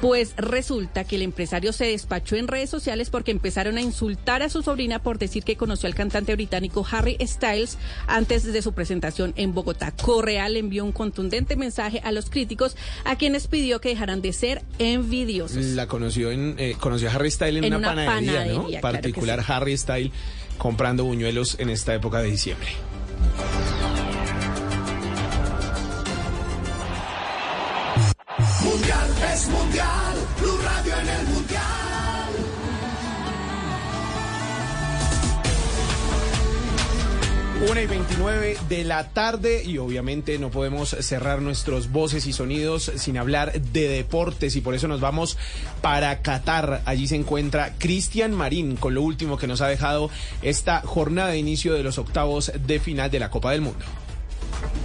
Pues 0.00 0.34
resulta 0.36 1.04
que 1.04 1.16
el 1.16 1.22
empresario 1.22 1.72
se 1.72 1.86
despachó 1.86 2.36
en 2.36 2.48
redes 2.48 2.70
sociales 2.70 3.10
porque 3.10 3.30
empezaron 3.30 3.76
a 3.76 3.82
insultar 3.82 4.42
a 4.42 4.48
su 4.48 4.62
sobrina 4.62 5.02
por 5.02 5.18
decir 5.18 5.44
que 5.44 5.56
conoció 5.56 5.86
al 5.86 5.94
cantante 5.94 6.34
británico 6.34 6.86
Harry 6.90 7.16
Styles 7.20 7.76
antes 8.06 8.44
de 8.50 8.62
su 8.62 8.72
presentación 8.72 9.34
en 9.36 9.52
Bogotá. 9.52 9.92
Correal 9.92 10.56
envió 10.56 10.84
un 10.84 10.92
contundente 10.92 11.56
mensaje 11.56 12.00
a 12.02 12.12
los 12.12 12.30
críticos 12.30 12.76
a 13.04 13.16
quienes 13.16 13.46
pidió 13.46 13.80
que 13.80 13.90
dejaran 13.90 14.22
de 14.22 14.32
ser 14.32 14.62
envidiosos. 14.78 15.64
La 15.64 15.86
conoció 15.86 16.30
en 16.30 16.54
eh, 16.58 16.76
conoció 16.78 17.08
a 17.10 17.12
Harry 17.12 17.30
Styles 17.30 17.58
en, 17.58 17.64
En 17.64 17.74
una, 17.74 17.88
panadería, 17.88 18.32
panadería, 18.32 18.54
¿no? 18.54 18.66
claro 18.66 18.80
Particular 18.80 19.44
sí. 19.44 19.52
Harry 19.52 19.76
Styles 19.76 20.12
comprando 20.56 21.04
buñuelos 21.04 21.56
en 21.58 21.70
esta 21.70 21.94
época 21.94 22.20
de 22.20 22.30
diciembre. 22.30 22.68
Mundial 28.64 29.10
es 29.32 29.48
mundial, 29.48 30.14
Blue 30.38 30.58
Radio 30.62 30.94
en 31.00 31.08
el 31.08 31.26
mundial. 31.28 31.80
Una 37.70 37.82
y 37.82 37.86
29 37.86 38.56
de 38.68 38.84
la 38.84 39.08
tarde 39.10 39.62
y 39.64 39.78
obviamente 39.78 40.38
no 40.38 40.50
podemos 40.50 40.90
cerrar 41.00 41.42
nuestros 41.42 41.90
voces 41.90 42.26
y 42.26 42.32
sonidos 42.32 42.90
sin 42.96 43.18
hablar 43.18 43.60
de 43.60 43.88
deportes 43.88 44.56
y 44.56 44.60
por 44.60 44.74
eso 44.74 44.88
nos 44.88 45.00
vamos 45.00 45.36
para 45.80 46.20
Qatar. 46.20 46.82
Allí 46.84 47.06
se 47.06 47.16
encuentra 47.16 47.74
Cristian 47.78 48.32
Marín 48.32 48.76
con 48.76 48.94
lo 48.94 49.02
último 49.02 49.36
que 49.36 49.46
nos 49.46 49.60
ha 49.60 49.68
dejado 49.68 50.10
esta 50.42 50.80
jornada 50.80 51.30
de 51.30 51.38
inicio 51.38 51.74
de 51.74 51.82
los 51.82 51.98
octavos 51.98 52.52
de 52.66 52.80
final 52.80 53.10
de 53.10 53.20
la 53.20 53.30
Copa 53.30 53.52
del 53.52 53.60
Mundo. 53.60 53.84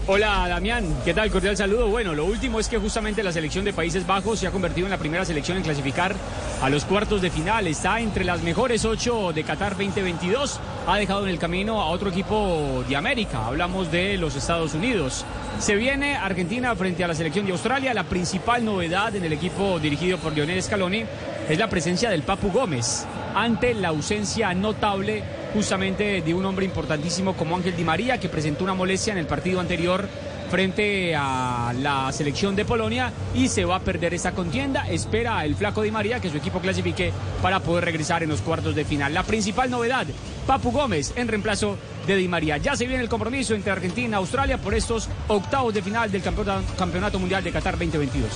Hola 0.07 0.47
Damián, 0.47 0.85
¿qué 1.03 1.15
tal? 1.15 1.31
Cordial 1.31 1.57
saludo. 1.57 1.87
Bueno, 1.87 2.13
lo 2.13 2.25
último 2.25 2.59
es 2.59 2.69
que 2.69 2.77
justamente 2.77 3.23
la 3.23 3.31
selección 3.31 3.65
de 3.65 3.73
Países 3.73 4.05
Bajos 4.05 4.37
se 4.37 4.45
ha 4.45 4.51
convertido 4.51 4.85
en 4.85 4.91
la 4.91 4.99
primera 4.99 5.25
selección 5.25 5.57
en 5.57 5.63
clasificar 5.63 6.15
a 6.61 6.69
los 6.69 6.85
cuartos 6.85 7.23
de 7.23 7.31
final. 7.31 7.65
Está 7.65 7.99
entre 7.99 8.23
las 8.23 8.43
mejores 8.43 8.85
ocho 8.85 9.33
de 9.33 9.43
Qatar 9.43 9.71
2022. 9.71 10.59
Ha 10.85 10.97
dejado 10.97 11.23
en 11.23 11.29
el 11.29 11.39
camino 11.39 11.81
a 11.81 11.87
otro 11.87 12.11
equipo 12.11 12.83
de 12.87 12.95
América. 12.95 13.47
Hablamos 13.47 13.91
de 13.91 14.19
los 14.19 14.35
Estados 14.35 14.75
Unidos. 14.75 15.25
Se 15.57 15.73
viene 15.73 16.15
Argentina 16.15 16.75
frente 16.75 17.03
a 17.03 17.07
la 17.07 17.15
selección 17.15 17.47
de 17.47 17.53
Australia. 17.53 17.91
La 17.95 18.03
principal 18.03 18.63
novedad 18.63 19.15
en 19.15 19.23
el 19.23 19.33
equipo 19.33 19.79
dirigido 19.79 20.19
por 20.19 20.33
Lionel 20.33 20.61
Scaloni 20.61 21.03
es 21.49 21.57
la 21.57 21.67
presencia 21.67 22.11
del 22.11 22.21
Papu 22.21 22.51
Gómez 22.51 23.07
ante 23.35 23.73
la 23.73 23.89
ausencia 23.89 24.53
notable 24.53 25.23
justamente 25.53 26.21
de 26.21 26.33
un 26.33 26.45
hombre 26.45 26.65
importantísimo 26.65 27.33
como 27.35 27.55
Ángel 27.55 27.75
Di 27.75 27.83
María, 27.83 28.19
que 28.19 28.29
presentó 28.29 28.63
una 28.63 28.73
molestia 28.73 29.13
en 29.13 29.19
el 29.19 29.27
partido 29.27 29.59
anterior 29.59 30.07
frente 30.49 31.15
a 31.15 31.73
la 31.79 32.11
selección 32.11 32.55
de 32.55 32.65
Polonia 32.65 33.11
y 33.33 33.47
se 33.47 33.65
va 33.65 33.77
a 33.77 33.79
perder 33.79 34.13
esa 34.13 34.31
contienda. 34.31 34.87
Espera 34.89 35.43
el 35.43 35.55
flaco 35.55 35.81
Di 35.81 35.91
María 35.91 36.19
que 36.19 36.29
su 36.29 36.37
equipo 36.37 36.59
clasifique 36.59 37.11
para 37.41 37.59
poder 37.59 37.85
regresar 37.85 38.23
en 38.23 38.29
los 38.29 38.41
cuartos 38.41 38.75
de 38.75 38.85
final. 38.85 39.13
La 39.13 39.23
principal 39.23 39.69
novedad, 39.69 40.05
Papu 40.45 40.71
Gómez 40.71 41.13
en 41.15 41.27
reemplazo 41.27 41.77
de 42.05 42.15
Di 42.15 42.27
María. 42.27 42.57
Ya 42.57 42.75
se 42.75 42.85
viene 42.85 43.03
el 43.03 43.09
compromiso 43.09 43.55
entre 43.55 43.71
Argentina 43.71 44.17
y 44.17 44.19
Australia 44.19 44.57
por 44.57 44.73
estos 44.73 45.09
octavos 45.27 45.73
de 45.73 45.81
final 45.81 46.11
del 46.11 46.21
campeonato, 46.21 47.19
mundial 47.19 47.43
de 47.43 47.51
Qatar 47.51 47.77
2022. 47.77 48.29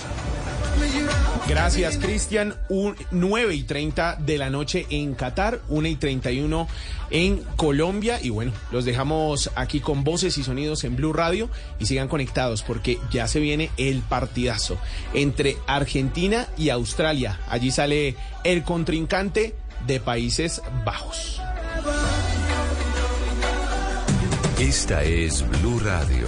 Gracias, 1.48 1.98
Cristian. 1.98 2.56
Un 2.70 2.96
9 3.12 3.56
y 3.56 3.63
30 3.63 4.18
de 4.20 4.38
la 4.38 4.50
noche 4.50 4.86
en 4.89 5.15
Qatar, 5.15 5.60
1 5.68 5.88
y 5.88 5.96
31 5.96 6.68
en 7.10 7.44
Colombia. 7.56 8.20
Y 8.22 8.30
bueno, 8.30 8.52
los 8.72 8.86
dejamos 8.86 9.50
aquí 9.56 9.80
con 9.80 10.04
voces 10.04 10.38
y 10.38 10.44
sonidos 10.44 10.84
en 10.84 10.96
Blue 10.96 11.12
Radio 11.12 11.50
y 11.80 11.88
sigan 11.88 12.08
conectados 12.08 12.62
porque 12.62 13.00
ya 13.12 13.28
se 13.28 13.39
viene 13.39 13.72
el 13.78 14.02
partidazo 14.02 14.78
entre 15.13 15.58
Argentina 15.65 16.48
y 16.58 16.70
Australia. 16.70 17.39
Allí 17.50 17.72
sale 17.72 18.15
el 18.44 18.63
contrincante 18.63 19.56
de 19.88 20.00
Países 20.00 20.62
Bajos. 20.86 21.42
Esta 24.60 25.04
es 25.04 25.44
Blue 25.62 25.80
Radio. 25.80 26.28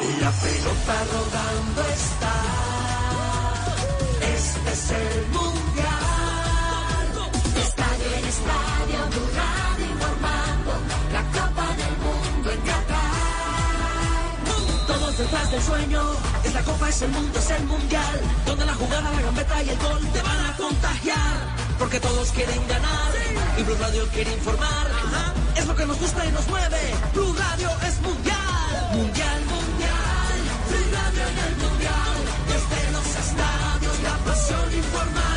La 0.00 0.30
pelota 0.30 0.94
rodando 1.12 1.82
está. 1.92 2.34
Este 4.32 4.70
es 4.72 4.90
el 4.90 5.26
mundial. 5.32 5.98
Estadio 7.56 8.06
en 8.18 8.24
estadio, 8.24 8.98
Blue 9.10 9.30
Radio 9.34 9.86
informando. 9.90 10.72
La 11.12 11.22
Copa 11.34 11.66
del 11.74 11.96
Mundo 11.98 12.50
en 12.52 12.60
Qatar. 12.60 13.16
Todos 14.86 15.18
detrás 15.18 15.50
del 15.50 15.62
sueño. 15.62 16.02
Es 16.44 16.54
la 16.54 16.62
Copa, 16.62 16.88
es 16.88 17.02
el 17.02 17.10
mundo, 17.10 17.36
es 17.36 17.50
el 17.50 17.64
mundial. 17.64 18.20
Donde 18.46 18.66
la 18.66 18.74
jugada, 18.74 19.10
la 19.10 19.20
gambeta 19.20 19.62
y 19.64 19.68
el 19.70 19.78
gol 19.78 20.06
te 20.12 20.22
van 20.22 20.46
a 20.46 20.56
contagiar. 20.56 21.34
Porque 21.76 21.98
todos 21.98 22.30
quieren 22.30 22.68
ganar. 22.68 23.12
Y 23.58 23.62
Blue 23.64 23.76
Radio 23.80 24.06
quiere 24.14 24.32
informar. 24.32 24.86
Es 25.56 25.66
lo 25.66 25.74
que 25.74 25.86
nos 25.86 25.98
gusta 25.98 26.24
y 26.24 26.30
nos 26.30 26.46
mueve. 26.46 26.94
Blue 27.14 27.34
Radio 27.34 27.68
es 27.84 28.00
mundial. 28.00 28.36
Mundial, 28.92 29.40
mundial. 29.46 29.77
Estadios 34.32 34.84
la 34.92 34.92
pasión 34.92 35.27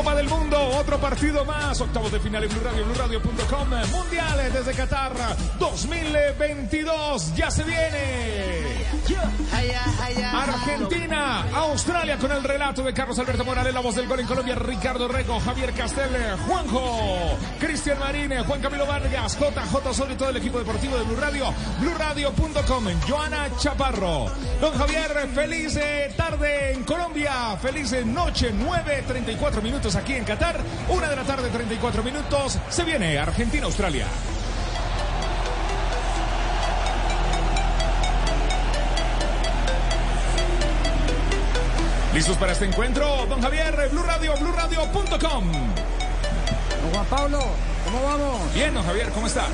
Copa 0.00 0.14
del 0.14 0.30
Mundo, 0.30 0.58
Otro 0.78 0.98
partido 0.98 1.44
más, 1.44 1.78
octavos 1.78 2.10
de 2.10 2.18
final 2.20 2.42
en 2.42 2.48
Blue 2.48 2.62
Radio, 2.64 2.86
BlueRadio.com, 2.86 3.68
mundiales 3.92 4.54
desde 4.54 4.72
Qatar 4.72 5.12
2022, 5.58 7.34
ya 7.34 7.50
se 7.50 7.64
viene. 7.64 8.70
Argentina, 10.32 11.44
Australia 11.54 12.16
con 12.16 12.32
el 12.32 12.42
relato 12.42 12.82
de 12.82 12.94
Carlos 12.94 13.18
Alberto 13.18 13.44
Morales, 13.44 13.74
la 13.74 13.80
voz 13.80 13.94
del 13.96 14.06
gol 14.06 14.20
en 14.20 14.26
Colombia, 14.26 14.54
Ricardo 14.54 15.06
Rego, 15.08 15.38
Javier 15.40 15.72
Castel, 15.72 16.10
Juanjo, 16.46 17.36
Cristian 17.58 17.98
Marín, 17.98 18.32
Juan 18.44 18.60
Camilo 18.60 18.86
Vargas, 18.86 19.38
JJ 19.38 19.94
sobre 19.94 20.14
todo 20.14 20.30
el 20.30 20.36
equipo 20.36 20.58
deportivo 20.58 20.96
de 20.96 21.04
Blue 21.04 21.16
Radio, 21.16 21.52
BlueRadio.com, 21.80 22.84
Joana 23.06 23.48
Chaparro. 23.58 24.30
Don 24.60 24.72
Javier, 24.74 25.28
feliz 25.34 25.76
eh, 25.76 26.12
tarde 26.16 26.72
en 26.72 26.84
Colombia, 26.84 27.56
feliz 27.60 27.92
eh, 27.92 28.04
noche, 28.04 28.52
9.34 28.54 29.62
minutos 29.62 29.89
aquí 29.96 30.14
en 30.14 30.24
Qatar, 30.24 30.60
una 30.88 31.08
de 31.08 31.16
la 31.16 31.24
tarde, 31.24 31.48
34 31.50 32.02
minutos, 32.02 32.58
se 32.68 32.84
viene 32.84 33.18
Argentina-Australia. 33.18 34.06
¿Listos 42.14 42.36
para 42.36 42.52
este 42.52 42.64
encuentro? 42.64 43.26
Don 43.28 43.40
Javier, 43.40 43.88
Blue 43.92 44.02
Radio, 44.02 44.34
BlueRadio.com. 44.40 45.52
Don 45.52 46.92
Juan 46.92 47.06
Pablo, 47.06 47.38
¿cómo 47.84 48.02
vamos? 48.02 48.54
Bien, 48.54 48.74
don 48.74 48.84
Javier, 48.84 49.10
¿cómo 49.10 49.26
está? 49.28 49.44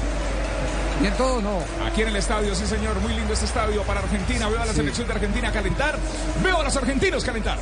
Bien 1.00 1.12
todo, 1.18 1.42
¿no? 1.42 1.58
Aquí 1.86 2.00
en 2.02 2.08
el 2.08 2.16
estadio, 2.16 2.54
sí 2.54 2.66
señor, 2.66 2.98
muy 3.00 3.12
lindo 3.12 3.34
este 3.34 3.44
estadio 3.44 3.82
para 3.82 4.00
Argentina. 4.00 4.48
Veo 4.48 4.62
a 4.62 4.64
la 4.64 4.72
Sí. 4.72 4.78
selección 4.78 5.06
de 5.06 5.12
Argentina 5.12 5.52
calentar. 5.52 5.98
Veo 6.42 6.58
a 6.60 6.64
los 6.64 6.74
argentinos 6.76 7.22
calentar. 7.24 7.58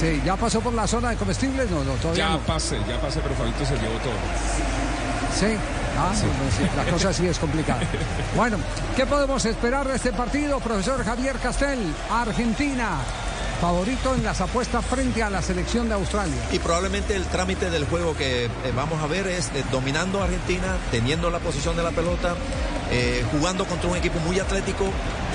Sí, 0.00 0.20
¿ya 0.24 0.36
pasó 0.36 0.60
por 0.60 0.74
la 0.74 0.86
zona 0.86 1.10
de 1.10 1.16
comestibles? 1.16 1.70
No, 1.70 1.82
no, 1.82 1.92
todavía 1.94 2.24
Ya 2.26 2.30
no. 2.34 2.38
pasé, 2.40 2.78
ya 2.88 3.00
pasé, 3.00 3.20
pero 3.20 3.34
Fabito 3.34 3.64
se 3.64 3.74
llevó 3.76 3.94
todo. 3.98 4.12
Sí. 5.38 5.56
Ah, 5.98 6.12
sí, 6.14 6.26
la 6.76 6.84
cosa 6.92 7.10
sí 7.12 7.26
es 7.26 7.38
complicada. 7.38 7.80
Bueno, 8.36 8.58
¿qué 8.96 9.06
podemos 9.06 9.42
esperar 9.46 9.88
de 9.88 9.96
este 9.96 10.12
partido, 10.12 10.60
profesor 10.60 11.02
Javier 11.02 11.36
Castel? 11.38 11.78
Argentina, 12.10 12.98
favorito 13.62 14.14
en 14.14 14.22
las 14.22 14.42
apuestas 14.42 14.84
frente 14.84 15.22
a 15.22 15.30
la 15.30 15.40
selección 15.40 15.88
de 15.88 15.94
Australia. 15.94 16.36
Y 16.52 16.58
probablemente 16.58 17.16
el 17.16 17.24
trámite 17.24 17.70
del 17.70 17.86
juego 17.86 18.14
que 18.14 18.44
eh, 18.44 18.50
vamos 18.76 19.02
a 19.02 19.06
ver 19.06 19.26
es 19.26 19.46
eh, 19.54 19.64
dominando 19.72 20.20
a 20.20 20.24
Argentina, 20.24 20.76
teniendo 20.90 21.30
la 21.30 21.38
posición 21.38 21.74
de 21.76 21.82
la 21.82 21.92
pelota, 21.92 22.34
eh, 22.90 23.24
jugando 23.32 23.64
contra 23.64 23.88
un 23.88 23.96
equipo 23.96 24.18
muy 24.20 24.38
atlético, 24.38 24.84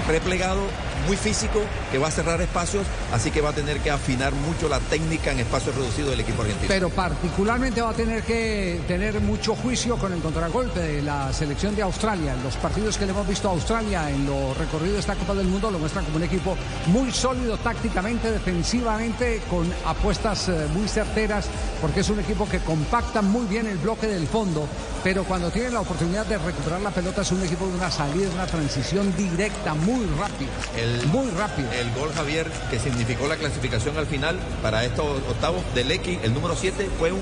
replegado, 0.08 0.62
muy 1.08 1.18
físico, 1.18 1.62
que 1.92 1.98
va 1.98 2.08
a 2.08 2.12
cerrar 2.12 2.42
espacios, 2.42 2.86
así 3.14 3.32
que 3.32 3.42
va 3.42 3.50
a 3.50 3.54
tener 3.54 3.80
que 3.80 3.92
afinar 3.92 4.34
mucho 4.34 4.70
la 4.70 4.80
técnica 4.80 5.32
en 5.32 5.40
espacios 5.40 5.76
reducidos 5.76 6.12
del 6.12 6.20
equipo 6.20 6.42
argentino. 6.42 6.68
Pero 6.68 6.90
particularmente 6.90 7.82
va 7.82 7.90
a 7.90 7.94
tener 7.94 8.24
que 8.24 8.82
tener 8.88 9.20
mucho 9.22 9.56
juicio 9.56 9.98
con 9.98 10.14
el 10.14 10.22
contragolpe 10.22 10.80
de 10.80 11.02
la 11.02 11.32
selección 11.34 11.76
de 11.76 11.82
Australia. 11.82 12.36
Los 12.44 12.56
partidos 12.58 12.98
que 12.98 13.06
le 13.06 13.12
hemos 13.12 13.28
visto 13.28 13.50
a 13.50 13.52
Australia 13.52 14.10
en 14.10 14.26
lo 14.26 14.54
recorrido 14.54 14.94
de 14.94 15.00
esta 15.00 15.16
Copa 15.16 15.34
del 15.34 15.48
Mundo 15.48 15.72
lo 15.72 15.80
muestran 15.80 16.06
como 16.06 16.18
un 16.18 16.24
equipo 16.24 16.58
muy 16.88 17.12
sólido 17.12 17.58
tácticamente, 17.58 18.32
defensivamente, 18.32 19.42
con 19.50 19.72
apuestas 19.86 20.50
eh, 20.50 20.68
muy 20.74 20.88
certeras, 20.88 21.48
porque 21.82 22.02
es 22.02 22.10
un 22.10 22.20
equipo 22.20 22.48
que 22.48 22.60
compacta 22.60 23.22
muy 23.22 23.46
bien 23.46 23.68
el 23.68 23.78
bloque 23.78 24.08
del 24.08 24.28
fondo, 24.28 24.68
pero 25.04 25.24
cuando 25.24 25.50
tiene 25.50 25.72
la 25.72 25.82
oportunidad 25.82 26.26
de 26.26 26.38
recuperar 26.38 26.82
la 26.82 26.92
pelota 26.92 27.22
es 27.22 27.32
un 27.32 27.44
equipo 27.44 27.68
de 27.68 27.74
una 27.74 27.90
salida, 27.90 28.30
una 28.34 28.46
transición 28.46 29.16
directa, 29.16 29.74
muy 29.74 30.06
rápida. 30.18 30.50
El, 30.78 30.91
muy 31.12 31.30
rápido. 31.32 31.72
El 31.72 31.92
gol, 31.94 32.12
Javier, 32.14 32.48
que 32.70 32.80
significó 32.80 33.28
la 33.28 33.36
clasificación 33.38 33.98
al 33.98 34.08
final 34.08 34.38
para 34.62 34.84
estos 34.84 35.06
octavos 35.30 35.62
de 35.76 35.84
Lecky, 35.84 36.20
el 36.24 36.34
número 36.34 36.56
7, 36.56 36.90
fue 37.00 37.12
un 37.12 37.22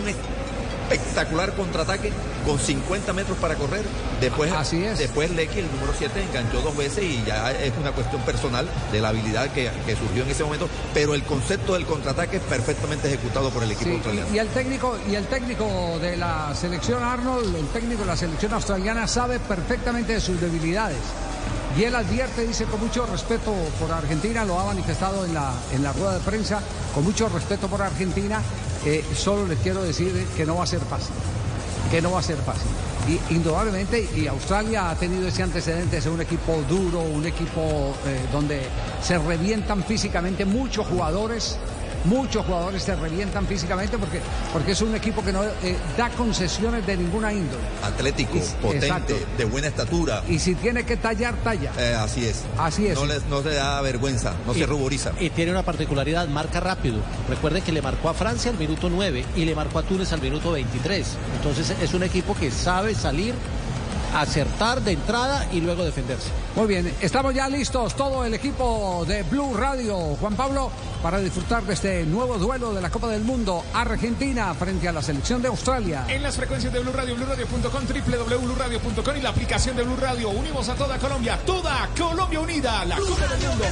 espectacular 0.90 1.54
contraataque 1.54 2.12
con 2.46 2.58
50 2.60 3.14
metros 3.14 3.38
para 3.38 3.56
correr. 3.56 3.84
Después, 4.22 4.52
Así 4.52 4.84
es. 4.84 4.98
después 4.98 5.30
Lecky, 5.32 5.60
el 5.60 5.72
número 5.72 5.94
7, 5.96 6.24
enganchó 6.24 6.62
dos 6.62 6.76
veces 6.76 7.04
y 7.04 7.24
ya 7.26 7.52
es 7.52 7.72
una 7.80 7.92
cuestión 7.92 8.22
personal 8.24 8.68
de 8.92 9.00
la 9.00 9.10
habilidad 9.10 9.50
que, 9.52 9.70
que 9.86 9.96
surgió 9.96 10.24
en 10.24 10.30
ese 10.30 10.44
momento. 10.44 10.68
Pero 10.94 11.14
el 11.14 11.24
concepto 11.24 11.74
del 11.74 11.86
contraataque 11.86 12.38
es 12.38 12.44
perfectamente 12.44 13.08
ejecutado 13.08 13.50
por 13.52 13.64
el 13.64 13.72
equipo 13.72 13.90
Sí, 13.90 13.96
australiano. 13.98 14.30
y, 14.32 14.36
y 14.36 14.40
el 14.40 14.48
técnico 14.48 14.98
y 15.10 15.16
el 15.16 15.26
técnico 15.28 16.00
de 16.02 16.18
la 16.18 16.56
selección 16.56 17.04
Arnold, 17.04 17.56
el 17.56 17.68
técnico 17.68 18.02
de 18.02 18.08
la 18.08 18.18
selección 18.18 18.54
australiana 18.54 19.06
sabe 19.08 19.40
perfectamente 19.40 20.14
de 20.14 20.22
sus 20.22 20.42
debilidades. 20.42 20.98
Y 21.78 21.84
él 21.84 21.96
advierte, 21.96 22.46
dice 22.46 22.66
con 22.66 22.80
mucho 22.80 23.06
respeto 23.06 23.54
por 23.80 23.92
Argentina, 23.92 24.44
lo 24.44 24.60
ha 24.60 24.66
manifestado 24.66 25.26
en 25.26 25.34
la, 25.34 25.54
en 25.74 25.84
la 25.84 25.94
rueda 25.94 26.16
de 26.16 26.20
prensa, 26.20 26.62
con 26.94 27.04
mucho 27.04 27.30
respeto 27.30 27.68
por 27.68 27.82
Argentina, 27.82 28.42
eh, 28.86 29.04
solo 29.16 29.46
les 29.46 29.60
quiero 29.60 29.84
decir 29.84 30.12
que 30.36 30.46
no 30.46 30.56
va 30.56 30.64
a 30.64 30.68
ser 30.68 30.80
fácil, 30.80 31.14
que 31.92 32.02
no 32.02 32.12
va 32.12 32.20
a 32.20 32.24
ser 32.24 32.38
fácil. 32.38 32.70
Y 33.08 33.34
indudablemente, 33.34 34.10
y 34.16 34.28
Australia 34.28 34.90
ha 34.90 34.96
tenido 34.96 35.28
ese 35.28 35.44
antecedente 35.44 35.98
de 35.98 36.02
ser 36.02 36.12
un 36.12 36.22
equipo 36.22 36.62
duro, 36.68 37.02
un 37.02 37.26
equipo 37.26 37.94
eh, 38.06 38.20
donde 38.32 38.62
se 39.02 39.18
revientan 39.18 39.84
físicamente 39.84 40.46
muchos 40.46 40.88
jugadores, 40.88 41.58
muchos 42.06 42.45
jugadores 42.45 42.84
se 42.84 42.95
revientan 42.95 43.45
físicamente 43.47 43.97
porque, 43.97 44.20
porque 44.54 44.72
es 44.72 44.82
un 44.82 44.95
equipo 44.95 45.24
que 45.24 45.32
no 45.32 45.43
eh, 45.43 45.78
da 45.97 46.10
concesiones 46.10 46.86
de 46.86 46.97
ninguna 46.97 47.34
índole. 47.34 47.64
Atlético, 47.84 48.39
potente, 48.62 48.88
exacto. 48.88 49.16
de 49.38 49.45
buena 49.45 49.68
estatura. 49.68 50.24
Y 50.28 50.39
si 50.39 50.56
tiene 50.56 50.84
que 50.84 50.97
tallar, 50.97 51.36
talla. 51.43 51.72
Eh, 51.78 51.95
así 51.95 52.26
es. 52.26 52.43
Así 52.58 52.88
es. 52.88 52.95
No, 52.95 53.06
les, 53.06 53.26
no 53.26 53.41
le 53.41 53.56
da 53.56 53.82
vergüenza, 53.82 54.34
no 54.45 54.54
se 54.54 54.66
ruboriza. 54.66 55.12
Y 55.20 55.30
tiene 55.30 55.52
una 55.52 55.64
particularidad, 55.64 56.28
marca 56.28 56.60
rápido. 56.60 56.97
Recuerden 57.28 57.64
que 57.64 57.72
le 57.72 57.82
marcó 57.82 58.10
a 58.10 58.14
Francia 58.14 58.52
al 58.52 58.58
minuto 58.58 58.89
9 58.89 59.26
y 59.36 59.45
le 59.45 59.56
marcó 59.56 59.80
a 59.80 59.84
Túnez 59.84 60.12
al 60.14 60.22
minuto 60.22 60.52
23. 60.52 61.08
Entonces 61.38 61.76
es 61.82 61.93
un 61.93 62.04
equipo 62.04 62.36
que 62.36 62.52
sabe 62.52 62.95
salir, 62.95 63.34
acertar 64.16 64.82
de 64.82 64.93
entrada 64.93 65.47
y 65.51 65.62
luego 65.62 65.84
defenderse. 65.84 66.30
Muy 66.55 66.68
bien, 66.68 66.93
estamos 67.01 67.34
ya 67.34 67.47
listos, 67.47 67.95
todo 67.95 68.26
el 68.26 68.34
equipo 68.34 69.05
de 69.07 69.24
Blue 69.24 69.55
Radio, 69.55 69.97
Juan 70.20 70.36
Pablo, 70.36 70.72
para 71.01 71.20
disfrutar 71.20 71.64
de 71.64 71.74
este 71.74 72.05
nuevo 72.05 72.38
duelo 72.38 72.74
de 72.74 72.82
la 72.82 72.89
Copa 72.89 73.07
del 73.07 73.24
Mundo, 73.24 73.64
Argentina 73.74 74.53
frente 74.53 74.88
a 74.88 74.91
la 74.91 75.01
selección 75.01 75.41
de 75.41 75.47
Australia. 75.47 76.05
En 76.07 76.24
las 76.24 76.36
frecuencias 76.36 76.74
de 76.74 76.80
Blue 76.80 76.91
Radio, 76.91 77.16
BlueRadio.com, 77.16 77.84
www.bluradio.com 77.86 79.18
y 79.18 79.22
la 79.22 79.30
aplicación 79.30 79.76
de 79.76 79.84
Blue 79.84 79.97
Radio. 79.97 80.30
Unimos 80.30 80.68
a 80.70 80.76
toda 80.76 80.97
Colombia, 80.97 81.39
toda 81.45 81.89
Colombia 81.97 82.39
unida. 82.39 82.86
La 82.86 82.97
Copa 82.97 83.28
del 83.28 83.47
Mundo. 83.47 83.66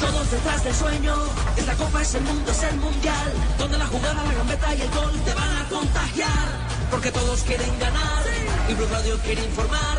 Todos 0.00 0.30
detrás 0.32 0.64
del 0.64 0.74
sueño, 0.74 1.14
esta 1.56 1.74
copa 1.74 2.02
es 2.02 2.14
el 2.16 2.22
mundo, 2.24 2.50
es 2.50 2.62
el 2.64 2.76
mundial, 2.76 3.32
donde 3.56 3.78
la 3.78 3.86
jugada, 3.86 4.24
la 4.24 4.34
gambeta 4.34 4.74
y 4.74 4.80
el 4.80 4.90
gol 4.90 5.12
te 5.24 5.32
van 5.32 5.56
a 5.56 5.68
contagiar, 5.68 6.48
porque 6.92 7.10
todos 7.10 7.42
quieren 7.42 7.78
ganar 7.80 8.22
y 8.68 8.74
Blue 8.74 8.86
Radio 8.92 9.18
quiere 9.24 9.42
informar. 9.42 9.98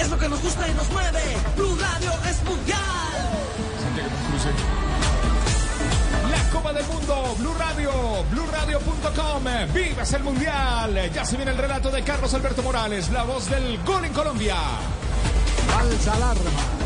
Es 0.00 0.08
lo 0.10 0.18
que 0.18 0.28
nos 0.28 0.42
gusta 0.42 0.66
y 0.66 0.74
nos 0.74 0.90
mueve. 0.90 1.20
Blue 1.54 1.76
Radio 1.78 2.10
es 2.28 2.42
mundial. 2.42 2.80
La 6.30 6.50
Copa 6.50 6.72
del 6.72 6.86
Mundo, 6.86 7.36
Blue 7.38 7.54
Radio, 7.58 7.92
BlueRadio.com. 8.30 9.44
Vives 9.74 10.12
el 10.14 10.24
Mundial. 10.24 11.12
Ya 11.12 11.24
se 11.26 11.36
viene 11.36 11.52
el 11.52 11.58
relato 11.58 11.90
de 11.90 12.02
Carlos 12.02 12.32
Alberto 12.32 12.62
Morales, 12.62 13.10
la 13.10 13.24
voz 13.24 13.50
del 13.50 13.78
gol 13.84 14.04
en 14.06 14.12
Colombia. 14.14 14.56
Falsa 15.68 16.14
alarma. 16.14 16.83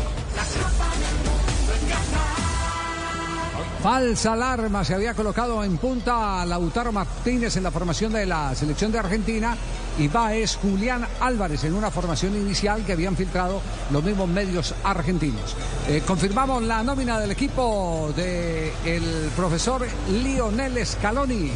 Falsa 3.81 4.33
alarma 4.33 4.83
se 4.83 4.93
había 4.93 5.13
colocado 5.13 5.63
en 5.63 5.77
punta 5.77 6.45
Lautaro 6.45 6.91
Martínez 6.91 7.55
en 7.55 7.63
la 7.63 7.71
formación 7.71 8.11
de 8.11 8.25
la 8.25 8.53
selección 8.53 8.91
de 8.91 8.99
Argentina 8.99 9.55
y 9.97 10.09
va 10.09 10.33
es 10.33 10.57
Julián 10.57 11.07
Álvarez 11.21 11.63
en 11.63 11.73
una 11.73 11.89
formación 11.89 12.35
inicial 12.35 12.83
que 12.85 12.91
habían 12.91 13.15
filtrado 13.15 13.61
los 13.91 14.03
mismos 14.03 14.27
medios 14.27 14.75
argentinos. 14.83 15.55
Eh, 15.87 16.03
confirmamos 16.05 16.61
la 16.63 16.83
nómina 16.83 17.21
del 17.21 17.31
equipo 17.31 18.13
del 18.17 19.29
profesor 19.37 19.87
Lionel 20.11 20.85
Scaloni. 20.85 21.51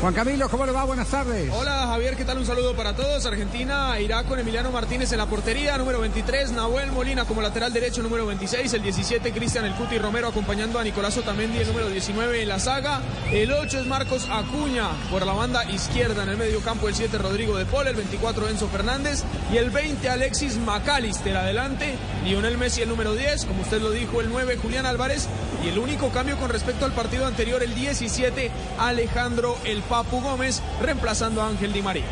Juan 0.00 0.14
Camilo, 0.14 0.48
¿cómo 0.48 0.64
le 0.64 0.70
va? 0.70 0.84
Buenas 0.84 1.08
tardes. 1.08 1.50
Hola 1.52 1.88
Javier, 1.88 2.14
¿qué 2.16 2.24
tal? 2.24 2.38
Un 2.38 2.46
saludo 2.46 2.76
para 2.76 2.94
todos. 2.94 3.26
Argentina 3.26 3.98
irá 3.98 4.22
con 4.22 4.38
Emiliano 4.38 4.70
Martínez 4.70 5.10
en 5.10 5.18
la 5.18 5.26
portería, 5.26 5.76
número 5.76 5.98
23, 5.98 6.52
Nahuel 6.52 6.92
Molina 6.92 7.24
como 7.24 7.42
lateral 7.42 7.72
derecho, 7.72 8.00
número 8.00 8.24
26, 8.24 8.74
el 8.74 8.82
17, 8.82 9.32
Cristian 9.32 9.64
El 9.64 9.74
Cuti 9.74 9.98
Romero 9.98 10.28
acompañando 10.28 10.78
a 10.78 10.84
Nicolás 10.84 11.18
Otamendi, 11.18 11.58
el 11.58 11.66
número 11.66 11.88
19 11.88 12.42
en 12.42 12.48
la 12.48 12.60
saga, 12.60 13.00
el 13.32 13.50
8 13.50 13.80
es 13.80 13.86
Marcos 13.86 14.28
Acuña 14.30 14.86
por 15.10 15.26
la 15.26 15.32
banda 15.32 15.64
izquierda 15.68 16.22
en 16.22 16.28
el 16.28 16.36
medio 16.36 16.60
campo, 16.60 16.86
el 16.86 16.94
7 16.94 17.18
Rodrigo 17.18 17.56
de 17.58 17.66
Paul, 17.66 17.88
el 17.88 17.96
24 17.96 18.48
Enzo 18.50 18.68
Fernández 18.68 19.24
y 19.52 19.56
el 19.56 19.70
20 19.70 20.08
Alexis 20.08 20.58
McAllister 20.58 21.36
adelante, 21.36 21.96
Lionel 22.24 22.56
Messi 22.56 22.82
el 22.82 22.88
número 22.88 23.14
10, 23.14 23.46
como 23.46 23.62
usted 23.62 23.82
lo 23.82 23.90
dijo, 23.90 24.20
el 24.20 24.30
9 24.30 24.58
Julián 24.62 24.86
Álvarez 24.86 25.26
y 25.64 25.68
el 25.68 25.78
único 25.78 26.10
cambio 26.10 26.36
con 26.36 26.50
respecto 26.50 26.84
al 26.84 26.92
partido 26.92 27.26
anterior, 27.26 27.64
el 27.64 27.74
17 27.74 28.52
Alejandro 28.78 29.58
El 29.64 29.82
Papu 29.88 30.20
Gómez 30.20 30.60
reemplazando 30.80 31.42
a 31.42 31.48
Ángel 31.48 31.72
Di 31.72 31.82
María. 31.82 32.04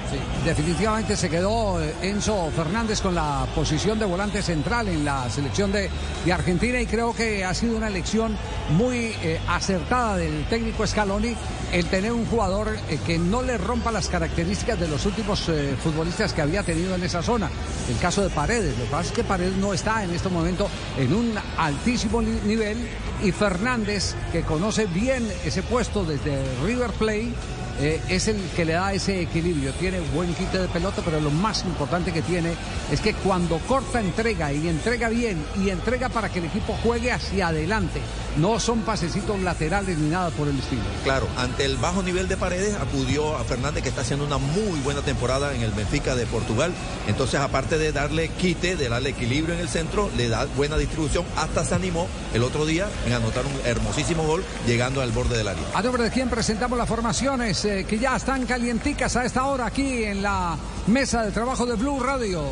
Definitivamente 0.44 1.16
se 1.16 1.28
quedó 1.28 1.80
eh, 1.82 1.94
Enzo 2.02 2.50
Fernández 2.50 3.00
con 3.00 3.14
la 3.14 3.46
posición 3.54 3.98
de 3.98 4.06
volante 4.06 4.42
central 4.42 4.88
en 4.88 5.04
la 5.04 5.28
selección 5.30 5.72
de, 5.72 5.90
de 6.24 6.32
Argentina 6.32 6.80
y 6.80 6.86
creo 6.86 7.14
que 7.14 7.44
ha 7.44 7.54
sido 7.54 7.76
una 7.76 7.88
elección 7.88 8.36
muy 8.70 9.14
eh, 9.22 9.40
acertada 9.48 10.16
del 10.16 10.44
técnico 10.46 10.86
Scaloni 10.86 11.34
el 11.72 11.86
tener 11.86 12.12
un 12.12 12.26
jugador 12.26 12.76
eh, 12.88 12.98
que 13.04 13.18
no 13.18 13.42
le 13.42 13.58
rompa 13.58 13.90
las 13.90 14.08
características 14.08 14.78
de 14.80 14.88
los 14.88 15.04
últimos 15.04 15.50
futbolistas 15.82 16.32
que 16.32 16.42
había 16.42 16.62
tenido 16.62 16.94
en 16.94 17.02
esa 17.02 17.22
zona. 17.22 17.50
El 17.88 17.98
caso 17.98 18.22
de 18.22 18.30
Paredes. 18.30 18.76
Lo 18.78 18.84
que 18.84 18.90
pasa 18.90 19.08
es 19.08 19.12
que 19.12 19.24
Paredes 19.24 19.56
no 19.56 19.74
está 19.74 20.02
en 20.02 20.12
este 20.12 20.28
momento 20.28 20.68
en 20.96 21.12
un 21.12 21.34
altísimo 21.58 22.22
nivel 22.22 22.78
y 23.22 23.32
Fernández, 23.32 24.14
que 24.32 24.42
conoce 24.42 24.86
bien 24.86 25.26
ese 25.44 25.62
puesto 25.62 26.04
desde 26.04 26.42
River 26.64 26.90
Plate, 26.92 27.32
eh, 27.80 28.00
es 28.08 28.28
el 28.28 28.40
que 28.56 28.64
le 28.64 28.74
da 28.74 28.92
ese 28.92 29.20
equilibrio. 29.20 29.72
Tiene 29.74 30.00
buen 30.14 30.34
quite 30.34 30.58
de 30.58 30.68
pelota, 30.68 31.02
pero 31.04 31.20
lo 31.20 31.30
más 31.30 31.64
importante 31.64 32.12
que 32.12 32.22
tiene 32.22 32.54
es 32.90 33.00
que 33.00 33.14
cuando 33.14 33.58
corta 33.60 34.00
entrega 34.00 34.52
y 34.52 34.68
entrega 34.68 35.08
bien 35.08 35.44
y 35.62 35.70
entrega 35.70 36.08
para 36.08 36.28
que 36.28 36.38
el 36.38 36.46
equipo 36.46 36.76
juegue 36.82 37.12
hacia 37.12 37.48
adelante. 37.48 38.00
No 38.36 38.60
son 38.60 38.82
pasecitos 38.82 39.40
laterales 39.40 39.96
ni 39.96 40.10
nada 40.10 40.30
por 40.30 40.46
el 40.48 40.58
estilo. 40.58 40.82
Claro, 41.04 41.26
ante 41.38 41.64
el 41.64 41.76
bajo 41.76 42.02
nivel 42.02 42.28
de 42.28 42.36
paredes 42.36 42.74
acudió 42.74 43.36
a 43.36 43.44
Fernández 43.44 43.82
que 43.82 43.88
está 43.88 44.02
haciendo 44.02 44.26
una 44.26 44.36
muy 44.36 44.78
buena 44.84 45.00
temporada 45.00 45.54
en 45.54 45.62
el 45.62 45.70
Benfica 45.70 46.14
de 46.14 46.26
Portugal. 46.26 46.72
Entonces, 47.08 47.40
aparte 47.40 47.78
de 47.78 47.92
darle 47.92 48.28
quite, 48.28 48.76
de 48.76 48.88
darle 48.88 49.10
equilibrio 49.10 49.54
en 49.54 49.60
el 49.60 49.68
centro, 49.68 50.10
le 50.16 50.28
da 50.28 50.46
buena 50.56 50.76
distribución. 50.76 51.24
Hasta 51.36 51.64
se 51.64 51.74
animó 51.74 52.08
el 52.34 52.42
otro 52.42 52.66
día 52.66 52.88
en 53.06 53.14
anotar 53.14 53.44
un 53.46 53.58
hermosísimo 53.64 54.24
gol 54.24 54.44
llegando 54.66 55.00
al 55.00 55.12
borde 55.12 55.38
del 55.38 55.48
área. 55.48 55.62
A 55.74 55.82
nombre 55.82 56.04
de 56.04 56.10
quien 56.10 56.28
presentamos 56.28 56.76
las 56.76 56.88
formaciones 56.88 57.65
eh, 57.66 57.84
que 57.84 57.98
ya 57.98 58.16
están 58.16 58.46
calienticas 58.46 59.16
a 59.16 59.24
esta 59.24 59.44
hora 59.46 59.66
aquí 59.66 60.04
en 60.04 60.22
la 60.22 60.56
mesa 60.86 61.24
de 61.24 61.32
trabajo 61.32 61.66
de 61.66 61.74
Blue 61.74 62.00
Radio. 62.00 62.42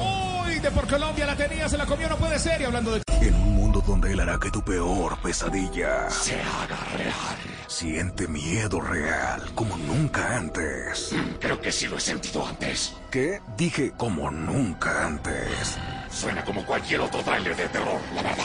Uy, 0.44 0.58
de 0.58 0.70
por 0.70 0.88
Colombia 0.88 1.26
la 1.26 1.36
tenía, 1.36 1.68
se 1.68 1.78
la 1.78 1.86
comió, 1.86 2.08
no 2.08 2.16
puede 2.16 2.38
ser. 2.38 2.60
Y 2.60 2.64
hablando 2.64 2.92
de. 2.92 3.02
En 3.20 3.34
un 3.34 3.54
mundo 3.54 3.80
donde 3.86 4.12
él 4.12 4.20
hará 4.20 4.38
que 4.38 4.50
tu 4.50 4.62
peor 4.62 5.16
pesadilla 5.22 6.10
se 6.10 6.34
haga 6.34 6.78
real. 6.96 7.36
Siente 7.68 8.26
miedo 8.28 8.80
real 8.80 9.40
como 9.54 9.76
nunca 9.76 10.36
antes. 10.36 11.14
Creo 11.40 11.60
que 11.60 11.70
sí 11.70 11.86
lo 11.86 11.96
he 11.96 12.00
sentido 12.00 12.46
antes. 12.46 12.94
¿Qué? 13.10 13.40
Dije 13.56 13.92
como 13.96 14.30
nunca 14.30 15.06
antes. 15.06 15.78
Suena 16.10 16.44
como 16.44 16.64
cualquier 16.66 17.00
otro 17.00 17.20
tráiler 17.22 17.56
de 17.56 17.68
terror, 17.68 18.00
la 18.14 18.22
verdad. 18.22 18.44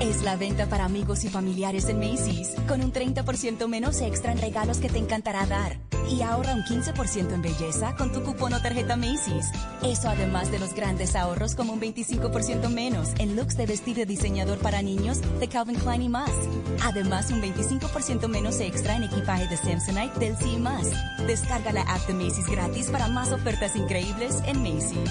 Es 0.00 0.22
la 0.22 0.36
venta 0.36 0.66
para 0.66 0.84
amigos 0.84 1.24
y 1.24 1.28
familiares 1.28 1.88
en 1.88 1.98
Macy's, 1.98 2.54
con 2.68 2.82
un 2.82 2.92
30% 2.92 3.66
menos 3.66 4.00
extra 4.00 4.30
en 4.30 4.38
regalos 4.38 4.78
que 4.78 4.88
te 4.88 4.98
encantará 4.98 5.44
dar. 5.46 5.76
Y 6.08 6.22
ahorra 6.22 6.54
un 6.54 6.62
15% 6.62 7.32
en 7.32 7.42
belleza 7.42 7.96
con 7.96 8.12
tu 8.12 8.22
cupón 8.22 8.54
o 8.54 8.62
tarjeta 8.62 8.96
Macy's. 8.96 9.50
Eso 9.82 10.08
además 10.08 10.52
de 10.52 10.60
los 10.60 10.72
grandes 10.72 11.16
ahorros 11.16 11.56
como 11.56 11.72
un 11.72 11.80
25% 11.80 12.68
menos 12.68 13.08
en 13.18 13.34
looks 13.34 13.56
de 13.56 13.66
vestir 13.66 13.96
de 13.96 14.06
diseñador 14.06 14.58
para 14.58 14.82
niños 14.82 15.20
de 15.40 15.48
Calvin 15.48 15.74
Klein 15.74 16.02
y 16.02 16.08
más. 16.08 16.30
Además, 16.84 17.32
un 17.32 17.42
25% 17.42 18.28
menos 18.28 18.60
extra 18.60 18.94
en 18.94 19.02
equipaje 19.02 19.48
de 19.48 19.56
Samsonite 19.56 20.18
del 20.20 20.36
y 20.46 20.58
más. 20.58 20.86
Descarga 21.26 21.72
la 21.72 21.82
app 21.82 22.06
de 22.06 22.14
Macy's 22.14 22.46
gratis 22.46 22.88
para 22.88 23.08
más 23.08 23.32
ofertas 23.32 23.74
increíbles 23.74 24.36
en 24.46 24.62
Macy's. 24.62 25.10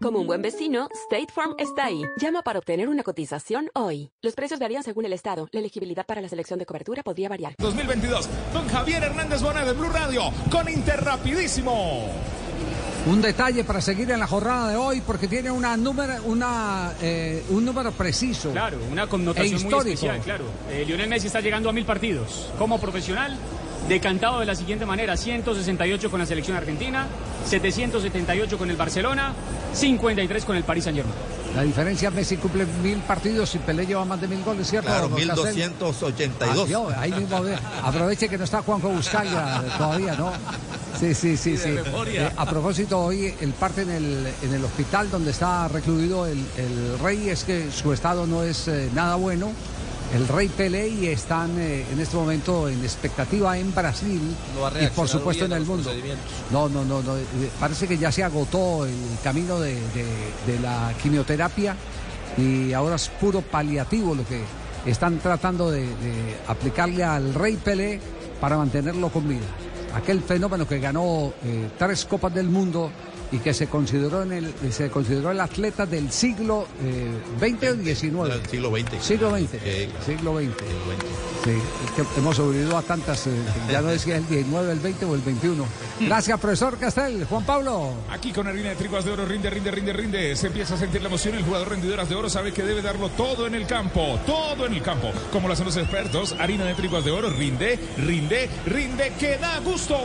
Como 0.00 0.20
un 0.20 0.26
buen 0.26 0.42
vecino, 0.42 0.88
State 1.08 1.32
Farm 1.34 1.54
está 1.58 1.86
ahí. 1.86 2.02
Llama 2.20 2.42
para 2.42 2.58
obtener 2.58 2.88
una 2.88 3.02
cotización 3.02 3.70
hoy. 3.74 4.10
Los 4.20 4.34
precios 4.34 4.60
varían 4.60 4.82
según 4.82 5.06
el 5.06 5.12
estado. 5.14 5.48
La 5.52 5.60
elegibilidad 5.60 6.04
para 6.04 6.20
la 6.20 6.28
selección 6.28 6.58
de 6.58 6.66
cobertura 6.66 7.02
podría 7.02 7.30
variar. 7.30 7.54
2022, 7.58 8.28
don 8.52 8.68
Javier 8.68 9.04
Hernández 9.04 9.40
Bona 9.40 9.64
de 9.64 9.72
Blue 9.72 9.88
Radio, 9.88 10.30
con 10.50 10.68
Inter 10.68 11.02
rapidísimo. 11.02 12.10
Un 13.06 13.22
detalle 13.22 13.64
para 13.64 13.80
seguir 13.80 14.10
en 14.10 14.18
la 14.20 14.26
jornada 14.26 14.68
de 14.70 14.76
hoy 14.76 15.00
porque 15.00 15.28
tiene 15.28 15.50
una 15.50 15.76
número, 15.76 16.14
una, 16.24 16.92
eh, 17.00 17.44
un 17.50 17.64
número 17.64 17.92
preciso. 17.92 18.50
Claro, 18.50 18.78
una 18.90 19.04
e 19.04 19.08
connotación 19.08 19.54
muy 19.54 19.62
histórico. 19.62 19.94
especial, 19.94 20.20
claro. 20.20 20.44
Eh, 20.70 20.84
Lionel 20.86 21.08
Messi 21.08 21.28
está 21.28 21.40
llegando 21.40 21.70
a 21.70 21.72
mil 21.72 21.86
partidos 21.86 22.50
como 22.58 22.78
profesional, 22.78 23.38
decantado 23.88 24.40
de 24.40 24.46
la 24.46 24.54
siguiente 24.54 24.86
manera, 24.86 25.16
168 25.16 26.10
con 26.10 26.20
la 26.20 26.26
selección 26.26 26.56
argentina, 26.56 27.06
778 27.46 28.58
con 28.58 28.70
el 28.70 28.76
Barcelona, 28.76 29.32
53 29.72 30.44
con 30.44 30.56
el 30.56 30.64
Paris 30.64 30.84
Saint 30.84 30.98
Germain. 30.98 31.16
La 31.54 31.62
diferencia, 31.62 32.10
Messi 32.10 32.36
cumple 32.36 32.66
mil 32.82 32.98
partidos 32.98 33.54
y 33.54 33.58
Pelé 33.58 33.86
lleva 33.86 34.04
más 34.04 34.20
de 34.20 34.28
mil 34.28 34.42
goles, 34.44 34.68
¿cierto? 34.68 34.88
Claro, 34.90 35.08
don 35.08 35.26
Castel? 35.26 35.54
1282. 35.54 36.66
Ah, 36.66 36.70
yo, 36.70 36.88
ahí 36.98 37.12
mismo, 37.12 37.40
ve. 37.42 37.56
aproveche 37.82 38.28
que 38.28 38.36
no 38.36 38.44
está 38.44 38.60
Juanjo 38.60 38.90
Buscaglia 38.90 39.62
todavía, 39.78 40.14
¿no? 40.16 40.32
Sí, 41.00 41.14
sí, 41.14 41.36
sí, 41.36 41.56
sí. 41.56 41.70
Eh, 42.08 42.30
a 42.36 42.46
propósito, 42.46 42.98
hoy 43.00 43.34
el 43.40 43.52
parte 43.52 43.82
en 43.82 43.90
el, 43.90 44.26
en 44.42 44.54
el 44.54 44.64
hospital 44.64 45.10
donde 45.10 45.30
está 45.30 45.68
recluido 45.68 46.26
el, 46.26 46.44
el 46.56 46.98
rey 46.98 47.30
es 47.30 47.44
que 47.44 47.70
su 47.70 47.92
estado 47.92 48.26
no 48.26 48.42
es 48.42 48.68
eh, 48.68 48.90
nada 48.94 49.14
bueno. 49.16 49.50
El 50.14 50.28
rey 50.28 50.48
Pelé 50.48 50.88
y 50.88 51.06
están 51.08 51.58
eh, 51.58 51.84
en 51.92 52.00
este 52.00 52.16
momento 52.16 52.68
en 52.68 52.80
expectativa 52.82 53.58
en 53.58 53.74
Brasil 53.74 54.20
No 54.54 54.68
y 54.80 54.86
por 54.88 55.08
supuesto 55.08 55.44
en 55.44 55.52
el 55.52 55.64
mundo. 55.66 55.90
No, 56.50 56.68
no, 56.68 56.84
no, 56.84 57.02
no. 57.02 57.16
eh, 57.16 57.24
Parece 57.58 57.88
que 57.88 57.98
ya 57.98 58.12
se 58.12 58.22
agotó 58.22 58.86
el 58.86 58.94
camino 59.22 59.58
de, 59.60 59.74
de- 59.74 60.52
de 60.52 60.60
la 60.62 60.92
quimioterapia 61.02 61.76
y 62.38 62.72
ahora 62.72 62.96
es 62.96 63.08
puro 63.08 63.40
paliativo 63.42 64.14
lo 64.14 64.24
que 64.26 64.42
están 64.86 65.18
tratando 65.18 65.70
de, 65.70 65.80
de 65.80 66.36
aplicarle 66.46 67.02
al 67.02 67.34
Rey 67.34 67.56
Pelé 67.56 68.00
para 68.40 68.56
mantenerlo 68.56 69.08
con 69.10 69.28
vida. 69.28 69.46
Aquel 69.94 70.20
fenómeno 70.22 70.68
que 70.68 70.78
ganó 70.78 71.32
eh, 71.44 71.68
tres 71.78 72.04
copas 72.04 72.32
del 72.32 72.48
mundo 72.48 72.90
y 73.32 73.38
que 73.38 73.52
se 73.54 73.66
consideró 73.66 74.22
en 74.22 74.32
el 74.32 74.54
se 74.70 74.90
consideró 74.90 75.30
el 75.30 75.40
atleta 75.40 75.86
del 75.86 76.10
siglo 76.12 76.66
eh, 76.82 77.10
20 77.40 77.70
o 77.70 77.74
19 77.74 78.34
Del 78.38 78.46
siglo 78.46 78.70
XX. 78.70 79.04
siglo 79.04 79.30
20 79.32 79.60
Eh, 79.64 79.88
siglo 80.04 80.34
20 80.34 80.64
Sí, 81.44 81.50
es 81.52 81.90
que 81.92 82.18
hemos 82.18 82.34
sobrevivido 82.36 82.76
a 82.76 82.82
tantas, 82.82 83.26
eh, 83.28 83.30
ya 83.70 83.80
no 83.80 83.88
decía 83.88 84.16
el 84.16 84.26
19, 84.26 84.72
el 84.72 84.80
20 84.80 85.04
o 85.04 85.14
el 85.14 85.20
21. 85.20 85.64
Gracias, 86.00 86.40
profesor 86.40 86.76
Castel. 86.76 87.24
Juan 87.24 87.44
Pablo. 87.46 87.92
Aquí 88.10 88.32
con 88.32 88.48
harina 88.48 88.70
de 88.70 88.74
tripas 88.74 89.04
de 89.04 89.12
oro, 89.12 89.24
rinde, 89.24 89.48
rinde, 89.48 89.70
rinde, 89.70 89.92
rinde. 89.92 90.34
Se 90.34 90.48
empieza 90.48 90.74
a 90.74 90.76
sentir 90.76 91.02
la 91.02 91.08
emoción. 91.08 91.36
El 91.36 91.44
jugador 91.44 91.68
rendidoras 91.68 92.08
de 92.08 92.16
oro 92.16 92.28
sabe 92.28 92.52
que 92.52 92.64
debe 92.64 92.82
darlo 92.82 93.10
todo 93.10 93.46
en 93.46 93.54
el 93.54 93.64
campo. 93.64 94.18
Todo 94.26 94.66
en 94.66 94.74
el 94.74 94.82
campo. 94.82 95.12
Como 95.30 95.46
lo 95.46 95.54
hacen 95.54 95.66
los 95.66 95.76
expertos, 95.76 96.34
harina 96.36 96.64
de 96.64 96.74
tripas 96.74 97.04
de 97.04 97.12
oro, 97.12 97.30
rinde, 97.30 97.78
rinde, 97.96 98.50
rinde, 98.66 99.12
que 99.16 99.38
da 99.38 99.60
gusto. 99.60 99.96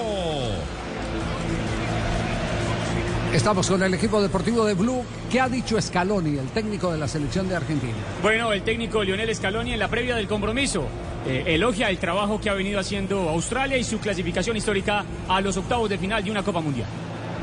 Estamos 3.34 3.70
con 3.70 3.82
el 3.82 3.94
equipo 3.94 4.22
deportivo 4.22 4.66
de 4.66 4.74
Blue. 4.74 5.06
¿Qué 5.32 5.40
ha 5.40 5.48
dicho 5.48 5.82
Scaloni, 5.82 6.38
el 6.38 6.50
técnico 6.50 6.92
de 6.92 6.98
la 6.98 7.08
selección 7.08 7.48
de 7.48 7.56
Argentina? 7.56 7.94
Bueno, 8.22 8.52
el 8.52 8.62
técnico 8.62 9.06
Lionel 9.06 9.34
Scaloni 9.34 9.72
en 9.72 9.80
la 9.80 9.88
previa 9.88 10.18
del 10.18 10.28
compromiso 10.28 10.86
eh, 11.26 11.44
elogia 11.48 11.90
el 11.90 11.98
trabajo 11.98 12.42
que 12.42 12.50
ha 12.50 12.54
venido 12.54 12.78
haciendo 12.78 13.30
Australia 13.30 13.78
y 13.78 13.86
su 13.86 14.00
clasificación 14.00 14.58
histórica 14.58 15.06
a 15.30 15.40
los 15.40 15.56
octavos 15.56 15.90
de 15.90 15.98
final 15.98 16.22
de 16.22 16.30
una 16.30 16.44
Copa 16.44 16.60
Mundial. 16.60 16.90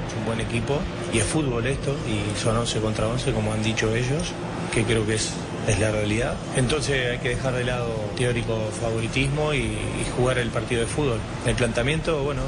Es 0.07 0.15
un 0.15 0.27
buen 0.27 0.41
equipo 0.41 0.79
y 1.11 1.19
es 1.19 1.25
fútbol 1.25 1.67
esto 1.67 1.97
y 2.07 2.39
son 2.39 2.59
11 2.59 2.81
contra 2.81 3.09
11 3.09 3.33
como 3.33 3.55
han 3.55 3.63
dicho 3.63 3.95
ellos, 3.95 4.35
que 4.71 4.85
creo 4.85 5.07
que 5.07 5.15
es 5.15 5.33
es 5.69 5.79
la 5.79 5.91
realidad. 5.91 6.35
Entonces 6.57 7.13
hay 7.13 7.19
que 7.19 7.31
dejar 7.31 7.55
de 7.55 7.65
lado 7.65 7.91
teórico 8.17 8.59
favoritismo 8.81 9.53
y, 9.55 9.77
jugar 10.17 10.39
el 10.39 10.49
partido 10.49 10.81
de 10.81 10.87
fútbol. 10.87 11.21
El 11.47 11.55
planteamiento, 11.55 12.25
bueno, 12.25 12.43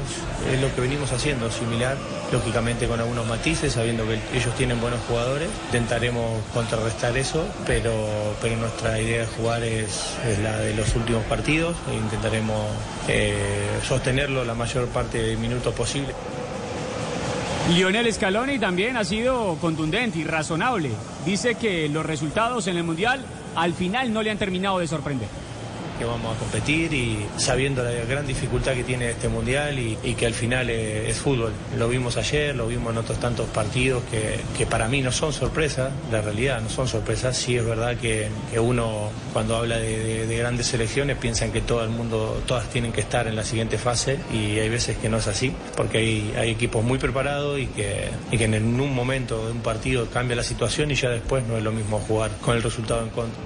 es, 0.51 0.59
lo 0.59 0.73
que 0.75 0.81
venimos 0.81 1.11
haciendo, 1.11 1.49
similar, 1.51 1.95
lógicamente 2.31 2.87
con 2.87 2.99
algunos 2.99 3.25
matices, 3.27 3.73
sabiendo 3.73 4.03
que 4.05 4.19
ellos 4.35 4.53
tienen 4.55 4.81
buenos 4.81 4.99
jugadores. 5.07 5.47
Intentaremos 5.67 6.41
contrarrestar 6.53 7.15
eso, 7.15 7.45
pero, 7.65 7.93
pero 8.41 8.57
nuestra 8.57 8.99
idea 8.99 9.21
de 9.21 9.27
jugar 9.27 9.63
es, 9.63 10.15
es 10.27 10.39
la 10.39 10.57
de 10.57 10.73
los 10.73 10.93
últimos 10.95 11.23
partidos 11.25 11.75
e 11.91 11.95
intentaremos 11.95 12.65
eh, 13.07 13.35
sostenerlo 13.87 14.43
la 14.43 14.55
mayor 14.55 14.87
parte 14.87 15.21
de 15.21 15.37
minutos 15.37 15.73
posible. 15.73 16.13
Lionel 17.69 18.11
Scaloni 18.11 18.59
también 18.59 18.97
ha 18.97 19.05
sido 19.05 19.55
contundente 19.61 20.19
y 20.19 20.23
razonable. 20.23 20.89
Dice 21.25 21.55
que 21.55 21.87
los 21.87 22.05
resultados 22.05 22.67
en 22.67 22.77
el 22.77 22.83
Mundial 22.83 23.23
al 23.55 23.73
final 23.73 24.11
no 24.11 24.23
le 24.23 24.31
han 24.31 24.37
terminado 24.37 24.79
de 24.79 24.87
sorprender. 24.87 25.29
Que 26.01 26.05
vamos 26.05 26.35
a 26.35 26.39
competir 26.39 26.91
y 26.95 27.27
sabiendo 27.37 27.83
la 27.83 27.91
gran 27.91 28.25
dificultad 28.25 28.73
que 28.73 28.83
tiene 28.83 29.11
este 29.11 29.27
mundial 29.27 29.77
y, 29.77 29.95
que 30.15 30.25
al 30.25 30.33
final 30.33 30.67
es 30.71 31.15
fútbol. 31.17 31.51
Lo 31.77 31.87
vimos 31.89 32.17
ayer, 32.17 32.55
lo 32.55 32.65
vimos 32.65 32.91
en 32.91 32.97
otros 32.97 33.19
tantos 33.19 33.47
partidos 33.49 34.01
que, 34.09 34.65
para 34.65 34.87
mí 34.87 35.01
no 35.03 35.11
son 35.11 35.31
sorpresas, 35.31 35.91
la 36.11 36.21
realidad 36.21 36.59
no 36.59 36.69
son 36.69 36.87
sorpresas. 36.87 37.37
Sí 37.37 37.55
es 37.55 37.63
verdad 37.63 37.97
que, 37.97 38.29
uno 38.59 39.11
cuando 39.31 39.57
habla 39.57 39.77
de, 39.77 39.99
de- 39.99 40.25
de 40.27 40.37
grandes 40.37 40.65
selecciones 40.67 41.17
piensa 41.17 41.45
en 41.45 41.51
que 41.51 41.61
todo 41.61 41.83
el 41.83 41.89
mundo, 41.89 42.41
todas 42.47 42.67
tienen 42.69 42.91
que 42.91 43.01
estar 43.01 43.27
en 43.27 43.35
la 43.35 43.43
siguiente 43.43 43.77
fase 43.77 44.17
y 44.33 44.57
hay 44.57 44.69
veces 44.69 44.97
que 44.97 45.07
no 45.07 45.17
es 45.17 45.27
así 45.27 45.53
porque 45.77 45.99
hay, 45.99 46.49
equipos 46.49 46.83
muy 46.83 46.97
preparados 46.97 47.59
y 47.59 47.67
que 47.67 48.09
en 48.31 48.79
un 48.79 48.95
momento 48.95 49.45
de 49.45 49.51
un 49.51 49.59
partido 49.61 50.07
cambia 50.09 50.35
la 50.35 50.43
situación 50.43 50.89
y 50.89 50.95
ya 50.95 51.09
después 51.09 51.43
no 51.45 51.57
es 51.57 51.63
lo 51.63 51.71
mismo 51.71 51.99
jugar 51.99 52.31
con 52.41 52.55
el 52.55 52.63
resultado 52.63 53.03
en 53.03 53.09
contra. 53.09 53.39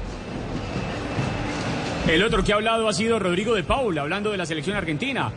El 2.07 2.23
otro 2.23 2.43
que 2.43 2.53
ha 2.53 2.55
hablado 2.55 2.87
ha 2.87 2.93
sido 2.93 3.17
Rodrigo 3.17 3.55
de 3.55 3.63
Paul, 3.63 3.97
hablando 3.97 4.29
de 4.29 4.37
la 4.37 4.45
selección 4.45 4.77
argentina. 4.77 5.31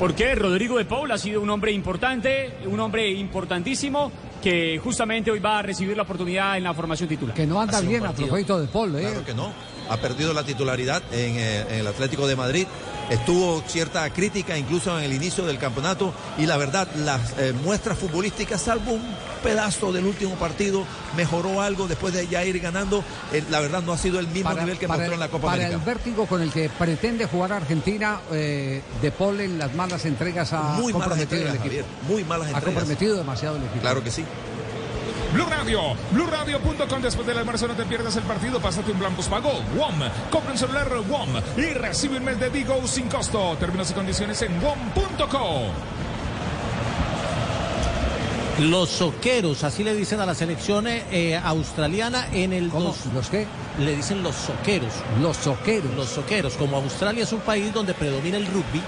¿Por 0.00 0.14
qué? 0.14 0.34
Rodrigo 0.34 0.76
de 0.76 0.84
Paul 0.84 1.12
ha 1.12 1.18
sido 1.18 1.40
un 1.40 1.48
hombre 1.48 1.70
importante, 1.70 2.54
un 2.66 2.80
hombre 2.80 3.08
importantísimo, 3.08 4.10
que 4.42 4.80
justamente 4.82 5.30
hoy 5.30 5.38
va 5.38 5.60
a 5.60 5.62
recibir 5.62 5.96
la 5.96 6.02
oportunidad 6.02 6.56
en 6.56 6.64
la 6.64 6.74
formación 6.74 7.08
titular. 7.08 7.36
Que 7.36 7.46
no 7.46 7.60
anda 7.60 7.80
bien 7.80 8.02
a 8.02 8.06
partido. 8.06 8.26
propósito 8.26 8.60
de 8.60 8.66
Paul, 8.66 8.96
¿eh? 8.96 9.00
Claro 9.02 9.24
que 9.24 9.34
no. 9.34 9.52
Ha 9.90 9.96
perdido 9.98 10.32
la 10.32 10.42
titularidad 10.44 11.02
en, 11.12 11.36
eh, 11.36 11.60
en 11.68 11.74
el 11.80 11.86
Atlético 11.86 12.26
de 12.26 12.36
Madrid. 12.36 12.66
Estuvo 13.10 13.62
cierta 13.66 14.08
crítica 14.10 14.56
incluso 14.56 14.96
en 14.98 15.04
el 15.04 15.12
inicio 15.12 15.44
del 15.44 15.58
campeonato 15.58 16.14
y 16.38 16.46
la 16.46 16.56
verdad, 16.56 16.88
las 16.96 17.34
eh, 17.38 17.52
muestras 17.52 17.98
futbolísticas, 17.98 18.62
salvo 18.62 18.92
un 18.92 19.02
pedazo 19.42 19.92
del 19.92 20.06
último 20.06 20.36
partido, 20.36 20.84
mejoró 21.16 21.60
algo 21.60 21.88
después 21.88 22.14
de 22.14 22.26
ya 22.28 22.44
ir 22.44 22.58
ganando. 22.60 23.02
Eh, 23.32 23.42
la 23.50 23.60
verdad 23.60 23.82
no 23.82 23.92
ha 23.92 23.98
sido 23.98 24.18
el 24.20 24.28
mismo 24.28 24.54
nivel 24.54 24.78
que 24.78 24.86
mostró 24.86 25.06
el, 25.06 25.12
en 25.14 25.20
la 25.20 25.28
Copa 25.28 25.48
para 25.48 25.64
América. 25.64 25.76
el 25.78 25.84
vértigo 25.84 26.26
con 26.26 26.40
el 26.40 26.52
que 26.52 26.70
pretende 26.70 27.26
jugar 27.26 27.52
Argentina, 27.52 28.20
eh, 28.32 28.82
De 29.02 29.12
en 29.44 29.58
las 29.58 29.74
malas 29.74 30.04
entregas 30.04 30.52
ha 30.52 30.62
Muy 30.78 30.92
malas 30.92 31.18
entregas. 31.18 31.58
Javier, 31.58 31.84
muy 32.08 32.24
malas 32.24 32.46
Ha 32.46 32.50
entregas. 32.50 32.64
comprometido 32.64 33.16
demasiado 33.16 33.56
el 33.56 33.62
equipo. 33.64 33.80
Claro 33.80 34.02
que 34.02 34.10
sí. 34.10 34.24
Blue 35.32 35.46
Radio, 35.48 35.80
BlueRadio.com. 36.10 37.02
Después 37.02 37.26
del 37.26 37.38
almuerzo 37.38 37.68
no 37.68 37.74
te 37.74 37.84
pierdas 37.84 38.16
el 38.16 38.22
partido. 38.24 38.60
Pásate 38.60 38.92
un 38.92 38.98
plan 38.98 39.14
pago. 39.14 39.50
WOM. 39.76 39.94
Compra 40.30 40.52
un 40.52 40.58
celular 40.58 40.88
WOM 41.08 41.28
y 41.56 41.72
recibe 41.74 42.18
un 42.18 42.24
mes 42.24 42.38
de 42.38 42.48
Vigo 42.50 42.80
sin 42.86 43.08
costo. 43.08 43.56
Términos 43.58 43.90
y 43.90 43.94
condiciones 43.94 44.40
en 44.42 44.60
WOM.com. 44.60 45.62
Los 48.58 48.90
soqueros, 48.90 49.64
así 49.64 49.82
le 49.82 49.94
dicen 49.94 50.20
a 50.20 50.26
la 50.26 50.34
selección 50.34 50.86
eh, 50.86 51.40
australiana 51.42 52.28
en 52.32 52.52
el... 52.52 52.68
¿Cómo? 52.68 52.84
dos- 52.90 53.06
¿Los 53.14 53.28
qué? 53.30 53.46
Le 53.80 53.96
dicen 53.96 54.22
los 54.22 54.34
soqueros. 54.36 54.92
Los 55.22 55.38
soqueros. 55.38 55.90
Los 55.96 56.08
soqueros. 56.08 56.54
Como 56.54 56.76
Australia 56.76 57.24
es 57.24 57.32
un 57.32 57.40
país 57.40 57.72
donde 57.72 57.94
predomina 57.94 58.36
el 58.36 58.46
rugby 58.46 58.82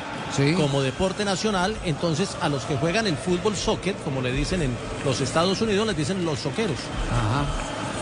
como 0.56 0.82
deporte 0.82 1.24
nacional, 1.24 1.76
entonces 1.84 2.36
a 2.40 2.48
los 2.48 2.64
que 2.64 2.76
juegan 2.76 3.06
el 3.06 3.16
fútbol 3.16 3.56
soccer, 3.56 3.94
como 3.96 4.20
le 4.20 4.32
dicen 4.32 4.62
en 4.62 4.76
los 5.04 5.20
Estados 5.20 5.60
Unidos, 5.60 5.86
les 5.86 5.96
dicen 5.96 6.24
los 6.24 6.40
soqueros. 6.40 6.78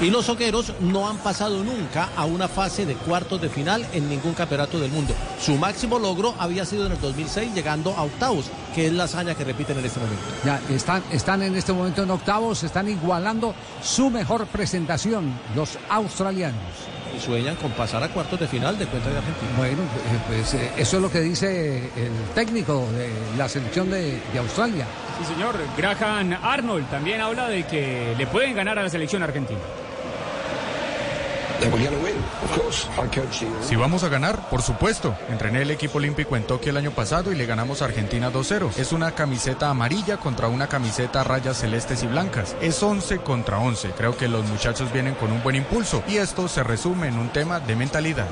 Y 0.00 0.10
los 0.10 0.26
soqueros 0.26 0.72
no 0.80 1.08
han 1.08 1.18
pasado 1.18 1.62
nunca 1.62 2.08
a 2.16 2.24
una 2.24 2.48
fase 2.48 2.86
de 2.86 2.94
cuartos 2.94 3.40
de 3.40 3.48
final 3.48 3.86
en 3.92 4.08
ningún 4.08 4.34
campeonato 4.34 4.80
del 4.80 4.90
mundo. 4.90 5.14
Su 5.40 5.54
máximo 5.56 5.98
logro 5.98 6.34
había 6.38 6.64
sido 6.64 6.86
en 6.86 6.92
el 6.92 7.00
2006 7.00 7.54
llegando 7.54 7.94
a 7.96 8.02
octavos, 8.02 8.46
que 8.74 8.86
es 8.86 8.92
la 8.92 9.04
hazaña 9.04 9.36
que 9.36 9.44
repiten 9.44 9.78
en 9.78 9.84
este 9.84 10.00
momento. 10.00 10.24
Ya, 10.44 10.60
están, 10.70 11.04
están 11.12 11.42
en 11.42 11.54
este 11.54 11.72
momento 11.72 12.02
en 12.02 12.10
octavos, 12.10 12.64
están 12.64 12.88
igualando 12.88 13.54
su 13.80 14.10
mejor 14.10 14.46
presentación, 14.46 15.38
los 15.54 15.78
australianos. 15.88 16.62
Y 17.16 17.20
sueñan 17.20 17.56
con 17.56 17.70
pasar 17.72 18.02
a 18.02 18.08
cuartos 18.08 18.40
de 18.40 18.46
final 18.48 18.78
de 18.78 18.86
cuenta 18.86 19.10
de 19.10 19.18
Argentina. 19.18 19.50
Bueno, 19.56 19.82
eh, 19.82 20.18
pues 20.28 20.54
eh, 20.54 20.70
eso 20.76 20.96
es 20.96 21.02
lo 21.02 21.10
que 21.10 21.20
dice 21.20 21.78
el 21.96 22.12
técnico 22.34 22.88
de 22.92 23.10
la 23.36 23.48
selección 23.48 23.90
de, 23.90 24.20
de 24.32 24.38
Australia. 24.38 24.86
Sí, 25.18 25.34
señor. 25.34 25.56
Graham 25.76 26.36
Arnold 26.42 26.88
también 26.90 27.20
habla 27.20 27.48
de 27.48 27.64
que 27.64 28.14
le 28.16 28.26
pueden 28.26 28.54
ganar 28.54 28.78
a 28.78 28.82
la 28.82 28.88
selección 28.88 29.22
argentina. 29.22 29.60
Si 33.62 33.76
vamos 33.76 34.04
a 34.04 34.08
ganar, 34.08 34.48
por 34.50 34.62
supuesto. 34.62 35.14
Entrené 35.28 35.62
el 35.62 35.70
equipo 35.70 35.98
olímpico 35.98 36.36
en 36.36 36.44
Tokio 36.44 36.70
el 36.70 36.76
año 36.76 36.90
pasado 36.90 37.32
y 37.32 37.36
le 37.36 37.46
ganamos 37.46 37.82
a 37.82 37.86
Argentina 37.86 38.32
2-0. 38.32 38.76
Es 38.76 38.92
una 38.92 39.12
camiseta 39.12 39.70
amarilla 39.70 40.16
contra 40.16 40.48
una 40.48 40.66
camiseta 40.66 41.20
a 41.20 41.24
rayas 41.24 41.58
celestes 41.58 42.02
y 42.02 42.06
blancas. 42.06 42.56
Es 42.60 42.82
11 42.82 43.18
contra 43.18 43.58
11. 43.58 43.90
Creo 43.90 44.16
que 44.16 44.28
los 44.28 44.44
muchachos 44.46 44.92
vienen 44.92 45.14
con 45.14 45.30
un 45.30 45.42
buen 45.42 45.56
impulso 45.56 46.02
y 46.08 46.16
esto 46.16 46.48
se 46.48 46.62
resume 46.62 47.08
en 47.08 47.18
un 47.18 47.28
tema 47.28 47.60
de 47.60 47.76
mentalidad. 47.76 48.28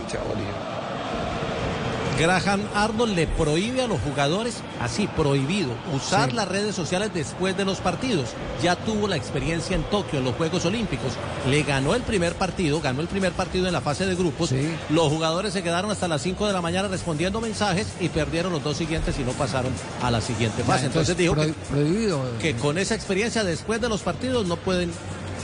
Graham 2.20 2.60
Arnold 2.74 3.14
le 3.14 3.26
prohíbe 3.26 3.82
a 3.82 3.86
los 3.86 3.98
jugadores, 4.00 4.56
así 4.80 5.06
prohibido, 5.06 5.70
usar 5.94 6.30
Sí. 6.30 6.36
las 6.36 6.46
redes 6.48 6.74
sociales 6.74 7.10
después 7.14 7.56
de 7.56 7.64
los 7.64 7.78
partidos. 7.78 8.30
Ya 8.62 8.76
tuvo 8.76 9.08
la 9.08 9.16
experiencia 9.16 9.74
en 9.74 9.82
Tokio, 9.84 10.18
en 10.18 10.26
los 10.26 10.34
Juegos 10.34 10.64
Olímpicos. 10.66 11.12
Le 11.48 11.62
ganó 11.62 11.94
el 11.94 12.02
primer 12.02 12.34
partido, 12.34 12.80
ganó 12.80 13.00
el 13.00 13.08
primer 13.08 13.32
partido 13.32 13.66
en 13.66 13.72
la 13.72 13.80
fase 13.80 14.04
de 14.04 14.14
grupos. 14.14 14.52
Los 14.90 15.08
jugadores 15.08 15.52
se 15.54 15.62
quedaron 15.62 15.90
hasta 15.90 16.08
las 16.08 16.20
5 16.22 16.46
de 16.46 16.52
la 16.52 16.60
mañana 16.60 16.88
respondiendo 16.88 17.40
mensajes 17.40 17.86
y 18.00 18.08
perdieron 18.10 18.52
los 18.52 18.62
dos 18.62 18.76
siguientes 18.76 19.18
y 19.18 19.22
no 19.22 19.32
pasaron 19.32 19.72
a 20.02 20.10
la 20.10 20.20
siguiente 20.20 20.62
fase. 20.62 20.80
Ya, 20.82 20.86
entonces, 20.88 21.16
entonces, 21.18 21.56
dijo 21.96 22.24
que 22.40 22.54
con 22.56 22.76
esa 22.78 22.94
experiencia 22.94 23.44
después 23.44 23.80
de 23.80 23.88
los 23.88 24.02
partidos 24.02 24.46
no 24.46 24.56
pueden 24.56 24.92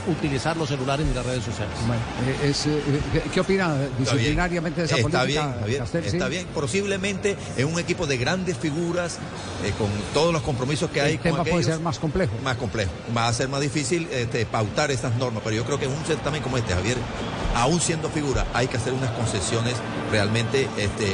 utilizar 0.07 0.57
los 0.57 0.69
celulares 0.69 1.07
ni 1.07 1.15
las 1.15 1.25
redes 1.25 1.45
sociales. 1.45 1.75
Bueno, 1.87 2.03
eh, 2.43 2.51
es, 2.51 2.67
eh, 2.67 2.81
¿qué, 3.33 3.41
opina 3.41 3.75
bien. 3.75 3.91
disciplinariamente 3.99 4.81
de 4.83 4.87
esa 4.87 4.97
Está 4.97 5.21
política? 5.21 5.57
bien, 5.67 5.79
Castel? 5.79 6.03
Sí. 6.05 6.17
está 6.17 6.29
bien. 6.29 6.47
Posiblemente 6.55 7.37
en 7.57 7.67
un 7.67 7.79
equipo 7.79 8.07
de 8.07 8.17
grandes 8.17 8.57
figuras, 8.57 9.19
eh, 9.65 9.73
con 9.79 9.89
todos 10.15 10.33
los 10.33 10.43
compromisos 10.43 10.91
que 10.91 11.01
hay 11.01 11.13
El 11.13 11.19
con 11.21 11.33
tema 11.33 11.45
puede 11.45 11.65
ser 11.65 11.81
más 11.81 11.99
complejo. 11.99 12.33
más 12.43 12.57
complejo. 12.57 12.91
Va 13.17 13.29
a 13.29 13.33
ser 13.33 13.49
más 13.49 13.61
difícil 13.61 14.09
este, 14.13 14.47
pautar 14.47 14.91
esas 14.91 15.15
normas, 15.17 15.43
pero 15.45 15.57
yo 15.57 15.65
creo 15.65 15.79
que 15.79 15.87
en 15.87 15.93
un 15.93 16.05
certamen 16.05 16.43
como 16.43 16.57
este, 16.59 16.75
Javier, 16.75 16.97
aún 17.55 17.81
siendo 17.81 18.09
figura, 18.11 18.47
hay 18.53 18.69
que 18.69 18.77
hacer 18.77 18.93
unas 18.93 19.11
concesiones 19.13 19.75
realmente 20.11 20.69
este, 20.77 21.13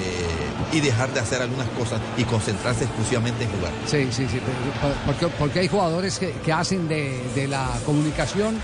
y 0.72 0.80
dejar 0.80 1.12
de 1.14 1.20
hacer 1.20 1.40
algunas 1.40 1.68
cosas 1.70 2.01
y 2.16 2.24
concentrarse 2.24 2.84
exclusivamente 2.84 3.45
en 3.45 3.51
jugar. 3.51 3.72
Sí, 3.86 4.09
sí, 4.11 4.26
sí, 4.30 4.40
porque, 5.07 5.28
porque 5.38 5.61
hay 5.61 5.68
jugadores 5.68 6.18
que, 6.18 6.32
que 6.32 6.53
hacen 6.53 6.88
de, 6.88 7.22
de 7.34 7.49
la 7.49 7.68
comunicación 7.86 8.57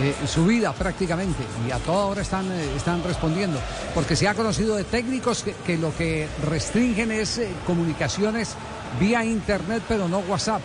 eh, 0.00 0.14
su 0.26 0.44
vida 0.46 0.72
prácticamente 0.72 1.42
y 1.66 1.70
a 1.70 1.78
toda 1.78 2.06
hora 2.06 2.22
están, 2.22 2.50
eh, 2.50 2.76
están 2.76 3.02
respondiendo. 3.04 3.58
Porque 3.94 4.16
se 4.16 4.28
ha 4.28 4.34
conocido 4.34 4.76
de 4.76 4.84
técnicos 4.84 5.42
que, 5.42 5.54
que 5.66 5.76
lo 5.78 5.94
que 5.96 6.28
restringen 6.48 7.12
es 7.12 7.38
eh, 7.38 7.48
comunicaciones 7.66 8.54
vía 9.00 9.24
internet, 9.24 9.82
pero 9.88 10.08
no 10.08 10.18
WhatsApp. 10.20 10.60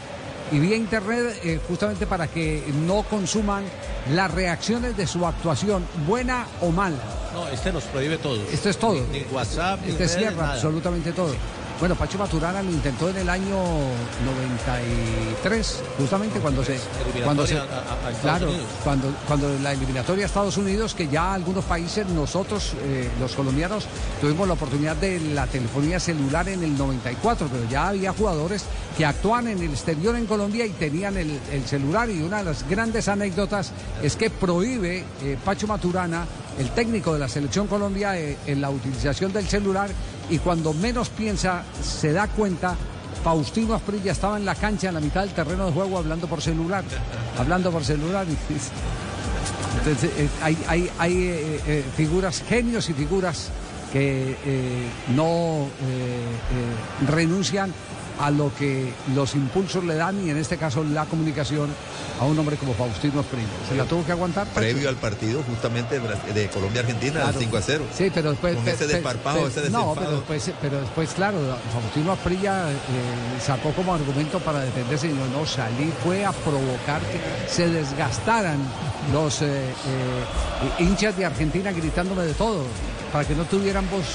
Y 0.52 0.60
vía 0.60 0.78
internet 0.78 1.62
justamente 1.68 2.08
para 2.08 2.28
que 2.28 2.64
no 2.86 3.04
consuman 3.04 3.66
las 4.14 4.32
reacciones 4.32 4.96
de 4.96 5.06
su 5.06 5.26
actuación, 5.26 5.86
buena 6.08 6.48
o 6.62 6.72
mala. 6.72 6.96
No, 7.34 7.50
este 7.50 7.74
nos 7.74 7.84
prohíbe 7.84 8.18
todo. 8.18 8.42
Esto 8.50 8.70
es 8.70 8.78
todo. 8.78 8.94
Ni, 9.12 9.20
ni 9.20 9.26
WhatsApp, 9.32 9.82
ni 9.86 9.92
Este 9.92 10.08
cierra 10.08 10.44
nada. 10.44 10.54
absolutamente 10.54 11.12
todo. 11.12 11.36
Bueno, 11.80 11.96
Pacho 11.96 12.18
Maturana 12.18 12.64
lo 12.64 12.72
intentó 12.72 13.10
en 13.10 13.18
el 13.18 13.30
año 13.30 13.56
93, 14.26 15.84
justamente 16.00 16.40
cuando 16.40 16.64
se, 16.64 16.80
cuando 17.24 17.46
se, 17.46 17.58
a- 17.58 17.62
a- 17.64 18.12
claro, 18.22 18.48
Unidos. 18.50 18.66
cuando 18.84 19.14
cuando 19.28 19.60
la 19.60 19.74
eliminatoria 19.74 20.26
a 20.26 20.28
Estados 20.28 20.58
Unidos, 20.58 20.94
que 20.96 21.08
ya 21.08 21.34
algunos 21.34 21.66
países 21.66 22.08
nosotros 22.08 22.74
eh, 22.84 23.10
los 23.20 23.34
colombianos 23.36 23.86
tuvimos 24.22 24.48
la 24.48 24.56
oportunidad 24.56 24.96
de 24.96 25.20
la 25.20 25.46
telefonía 25.48 26.00
celular 26.00 26.50
en 26.50 26.64
el 26.64 26.78
94, 26.78 27.48
pero 27.52 27.70
ya 27.70 27.90
había 27.90 28.12
jugadores 28.12 28.66
que 28.98 29.06
actuaban 29.06 29.48
en 29.48 29.60
el 29.62 29.70
exterior 29.72 30.16
en 30.16 30.26
Colombia 30.26 30.66
y 30.66 30.72
tenían 30.72 31.16
el, 31.18 31.40
el 31.52 31.66
celular 31.66 32.10
y 32.10 32.22
una 32.24 32.40
de 32.40 32.46
las 32.46 32.68
grandes 32.68 33.08
anécdotas 33.08 33.72
es 34.02 34.16
que 34.16 34.30
prohíbe 34.32 35.04
eh, 35.24 35.38
Pacho 35.46 35.68
Maturana 35.68 36.26
el 36.58 36.70
técnico 36.72 37.14
de 37.14 37.20
la 37.20 37.28
selección 37.28 37.68
Colombia 37.68 38.18
eh, 38.18 38.38
en 38.48 38.62
la 38.62 38.70
utilización 38.70 39.32
del 39.32 39.48
celular 39.48 39.90
y 40.30 40.40
cuando 40.40 40.74
menos 40.74 41.10
piensa 41.10 41.64
se 41.82 42.14
da 42.14 42.28
cuenta 42.28 42.76
Faustino 43.24 43.74
Asprilla 43.74 44.12
estaba 44.12 44.38
en 44.38 44.46
la 44.46 44.56
cancha 44.56 44.90
en 44.90 44.96
la 44.96 45.02
mitad 45.02 45.22
del 45.22 45.32
terreno 45.32 45.68
de 45.68 45.72
juego 45.72 45.98
hablando 45.98 46.28
por 46.28 46.42
celular, 46.42 46.84
hablando 47.38 47.72
por 47.72 47.84
celular 47.84 48.26
Entonces, 49.78 50.10
eh, 50.18 50.28
hay, 50.42 50.90
hay, 50.98 51.14
eh, 51.68 51.84
figuras, 51.96 52.44
genios 52.48 52.90
y 52.90 52.94
figuras 52.94 53.50
que 53.94 54.36
no 55.16 55.68
renuncian 57.08 57.74
a 58.20 58.32
lo 58.32 58.52
que 58.56 58.92
los 59.16 59.36
impulsos 59.36 59.84
le 59.84 59.96
dan 59.96 60.26
y 60.26 60.30
en 60.32 60.38
este 60.38 60.58
caso 60.58 60.84
la 60.84 61.06
comunicación 61.06 61.70
a 62.20 62.26
un 62.26 62.38
hombre 62.40 62.56
como 62.58 62.74
Faustino 62.74 63.20
Asprilla. 63.20 63.46
¿Se 63.70 63.76
la 63.76 63.84
tuvo 63.86 64.04
que 64.04 64.12
aguantar? 64.12 64.48
Previo 64.48 64.90
al 64.90 64.96
partido 64.96 65.44
justamente 65.44 66.00
de- 66.34 66.48
Colombia-Argentina, 66.50 67.14
Claro. 67.14 67.28
al 67.28 67.36
5 67.36 67.58
a 67.58 67.62
0. 67.62 67.84
Sí, 67.96 68.12
pero 68.14 68.32
después. 68.32 68.56
Con 68.56 68.68
ese 68.68 68.88
desparpajo, 68.88 69.42
pe- 69.44 69.48
ese 69.50 69.70
No, 69.70 69.80
desenfado. 69.80 69.96
pero 69.96 70.12
después, 70.18 70.52
pero 70.62 70.82
después, 70.82 71.10
claro, 71.14 71.38
Faustino 71.72 72.12
Asprilla 72.14 72.70
eh, 72.72 72.74
sacó 73.46 73.72
como 73.74 73.94
argumento 73.94 74.40
para 74.40 74.62
defenderse 74.62 75.08
y 75.10 75.14
no, 75.14 75.28
no, 75.28 75.46
salí, 75.46 75.94
fue 76.04 76.26
a 76.26 76.32
provocar 76.32 77.02
que 77.02 77.20
se 77.52 77.70
desgastaran 77.70 78.58
los 79.14 79.42
eh, 79.44 79.46
eh, 79.46 80.84
hinchas 80.84 81.16
de 81.18 81.26
Argentina 81.26 81.72
gritándome 81.72 82.24
de 82.24 82.34
todo, 82.34 82.64
para 83.14 83.26
que 83.28 83.36
no 83.36 83.44
tuvieran 83.46 83.88
voz 83.92 84.06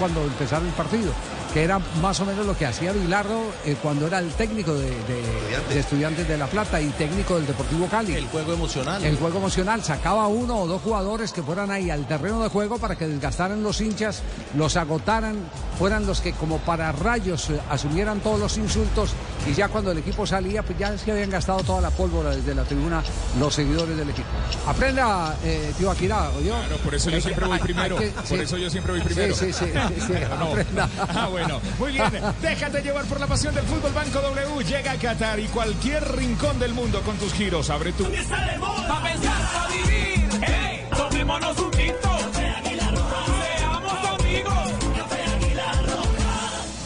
cuando 0.00 0.20
empezara 0.24 0.64
el 0.66 0.72
partido. 0.72 1.12
Que 1.52 1.64
era 1.64 1.78
más 2.00 2.18
o 2.20 2.24
menos 2.24 2.46
lo 2.46 2.56
que 2.56 2.64
hacía 2.64 2.92
Bilardo 2.92 3.42
eh, 3.66 3.76
cuando 3.82 4.06
era 4.06 4.20
el 4.20 4.30
técnico 4.32 4.72
de, 4.72 4.86
de- 4.88 5.42
de 5.74 5.80
Estudiantes 5.80 6.26
de 6.26 6.38
La 6.38 6.46
Plata 6.46 6.80
y 6.80 6.88
técnico 6.90 7.36
del 7.36 7.46
Deportivo 7.46 7.86
Cali. 7.88 8.14
El 8.14 8.26
juego 8.28 8.54
emocional. 8.54 9.04
El 9.04 9.16
juego 9.18 9.36
emocional 9.38 9.82
sacaba 9.84 10.28
uno 10.28 10.56
o 10.60 10.66
dos 10.66 10.80
jugadores 10.80 11.30
que 11.32 11.42
fueran 11.42 11.70
ahí 11.70 11.90
al 11.90 12.06
terreno 12.08 12.42
de 12.42 12.48
juego 12.48 12.78
para 12.78 12.96
que 12.96 13.06
desgastaran 13.06 13.62
los 13.62 13.82
hinchas, 13.82 14.22
los 14.56 14.76
agotaran, 14.78 15.36
fueran 15.78 16.06
los 16.06 16.22
que 16.22 16.32
como 16.32 16.56
para 16.58 16.90
rayos 16.92 17.50
eh, 17.50 17.60
asumieran 17.70 18.20
todos 18.20 18.40
los 18.40 18.56
insultos 18.56 19.10
y 19.46 19.52
ya 19.52 19.68
cuando 19.68 19.90
el 19.90 19.98
equipo 19.98 20.26
salía, 20.26 20.62
pues 20.62 20.78
ya 20.78 20.96
se 20.96 21.10
habían 21.12 21.28
gastado 21.28 21.62
toda 21.64 21.82
la 21.82 21.90
pólvora 21.90 22.30
desde 22.30 22.54
la 22.54 22.62
tribuna 22.64 23.02
los 23.38 23.54
seguidores 23.54 23.94
del 23.96 24.08
equipo. 24.08 24.28
Aprenda, 24.66 25.36
eh, 25.44 25.72
tío 25.76 25.90
Akira, 25.90 26.30
¿oyó? 26.30 26.54
Claro, 26.54 26.76
por 26.78 26.94
eso 26.94 27.10
yo 27.10 27.20
siempre 27.20 27.46
voy 27.46 27.58
primero. 27.60 27.96
Por 27.96 28.38
eso 28.40 28.56
yo 28.56 28.70
siempre 28.70 28.92
voy 28.92 29.02
primero. 29.02 29.34
Sí, 29.34 29.52
sí, 29.52 29.66
sí, 29.66 29.70
sí, 30.06 30.12
No. 30.38 30.44
aprenda. 30.46 30.88
Ah, 30.98 31.28
bueno. 31.30 31.41
Muy 31.78 31.92
bien. 31.92 32.10
Déjate 32.40 32.82
llevar 32.82 33.04
por 33.06 33.20
la 33.20 33.26
pasión 33.26 33.54
del 33.54 33.64
fútbol 33.64 33.92
Banco 33.92 34.20
W. 34.20 34.64
Llega 34.64 34.92
a 34.92 34.96
Qatar 34.96 35.40
y 35.40 35.46
cualquier 35.48 36.16
rincón 36.16 36.58
del 36.58 36.74
mundo 36.74 37.00
con 37.02 37.16
tus 37.16 37.32
giros. 37.32 37.70
Abre 37.70 37.92
tu. 37.92 38.04
Pa' 38.04 39.02
pensar, 39.02 39.52
pa' 39.52 39.68
vivir. 39.68 40.28
Hey, 40.42 40.86
tomémonos 40.96 41.58
un. 41.58 41.72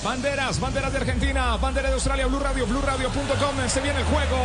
Banderas, 0.06 0.60
banderas 0.60 0.92
de 0.92 0.98
Argentina, 0.98 1.56
bandera 1.56 1.88
de 1.88 1.94
Australia, 1.94 2.26
Blue 2.26 2.38
Radio, 2.38 2.64
BlueRadio.com. 2.66 3.68
Se 3.68 3.80
viene 3.80 3.98
el 3.98 4.04
juego. 4.06 4.36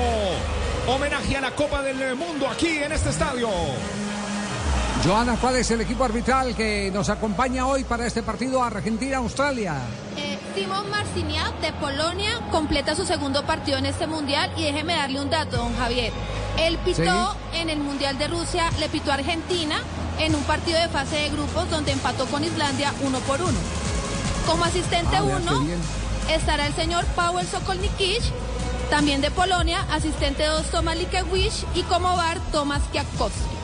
Homenaje 0.87 1.37
a 1.37 1.41
la 1.41 1.51
Copa 1.51 1.81
del 1.81 2.15
Mundo 2.15 2.47
aquí 2.49 2.79
en 2.79 2.91
este 2.91 3.11
estadio. 3.11 3.47
Joana, 5.03 5.35
¿cuál 5.37 5.55
es 5.55 5.71
el 5.71 5.81
equipo 5.81 6.03
arbitral 6.03 6.55
que 6.55 6.91
nos 6.93 7.09
acompaña 7.09 7.65
hoy 7.65 7.83
para 7.83 8.05
este 8.05 8.21
partido 8.21 8.63
Argentina-Australia? 8.63 9.75
Eh, 10.15 10.37
Simón 10.53 10.91
Marciniak 10.91 11.59
de 11.59 11.73
Polonia 11.73 12.39
completa 12.51 12.93
su 12.95 13.03
segundo 13.05 13.43
partido 13.43 13.79
en 13.79 13.87
este 13.87 14.05
mundial 14.05 14.51
y 14.57 14.63
déjeme 14.63 14.93
darle 14.93 15.19
un 15.19 15.31
dato, 15.31 15.57
don 15.57 15.75
Javier. 15.75 16.13
Él 16.59 16.77
pitó 16.85 17.35
en 17.53 17.69
el 17.71 17.79
Mundial 17.79 18.19
de 18.19 18.27
Rusia, 18.27 18.69
le 18.79 18.89
pitó 18.89 19.09
a 19.11 19.15
Argentina 19.15 19.77
en 20.19 20.35
un 20.35 20.43
partido 20.43 20.79
de 20.79 20.87
fase 20.89 21.15
de 21.15 21.29
grupos 21.29 21.67
donde 21.71 21.93
empató 21.93 22.27
con 22.27 22.43
Islandia 22.43 22.93
uno 23.01 23.17
por 23.21 23.41
uno. 23.41 23.57
Como 24.45 24.63
asistente 24.65 25.15
Ah, 25.15 25.23
uno 25.23 25.65
estará 26.29 26.67
el 26.67 26.75
señor 26.75 27.05
Paweł 27.15 27.45
Sokolnikic, 27.47 28.21
también 28.91 29.21
de 29.21 29.31
Polonia, 29.31 29.83
asistente 29.91 30.45
dos 30.45 30.67
Tomasz 30.67 30.97
Likiewicz 30.97 31.65
y 31.73 31.81
como 31.83 32.15
bar 32.15 32.37
Tomasz 32.51 32.83
Kwiatkowski. 32.91 33.60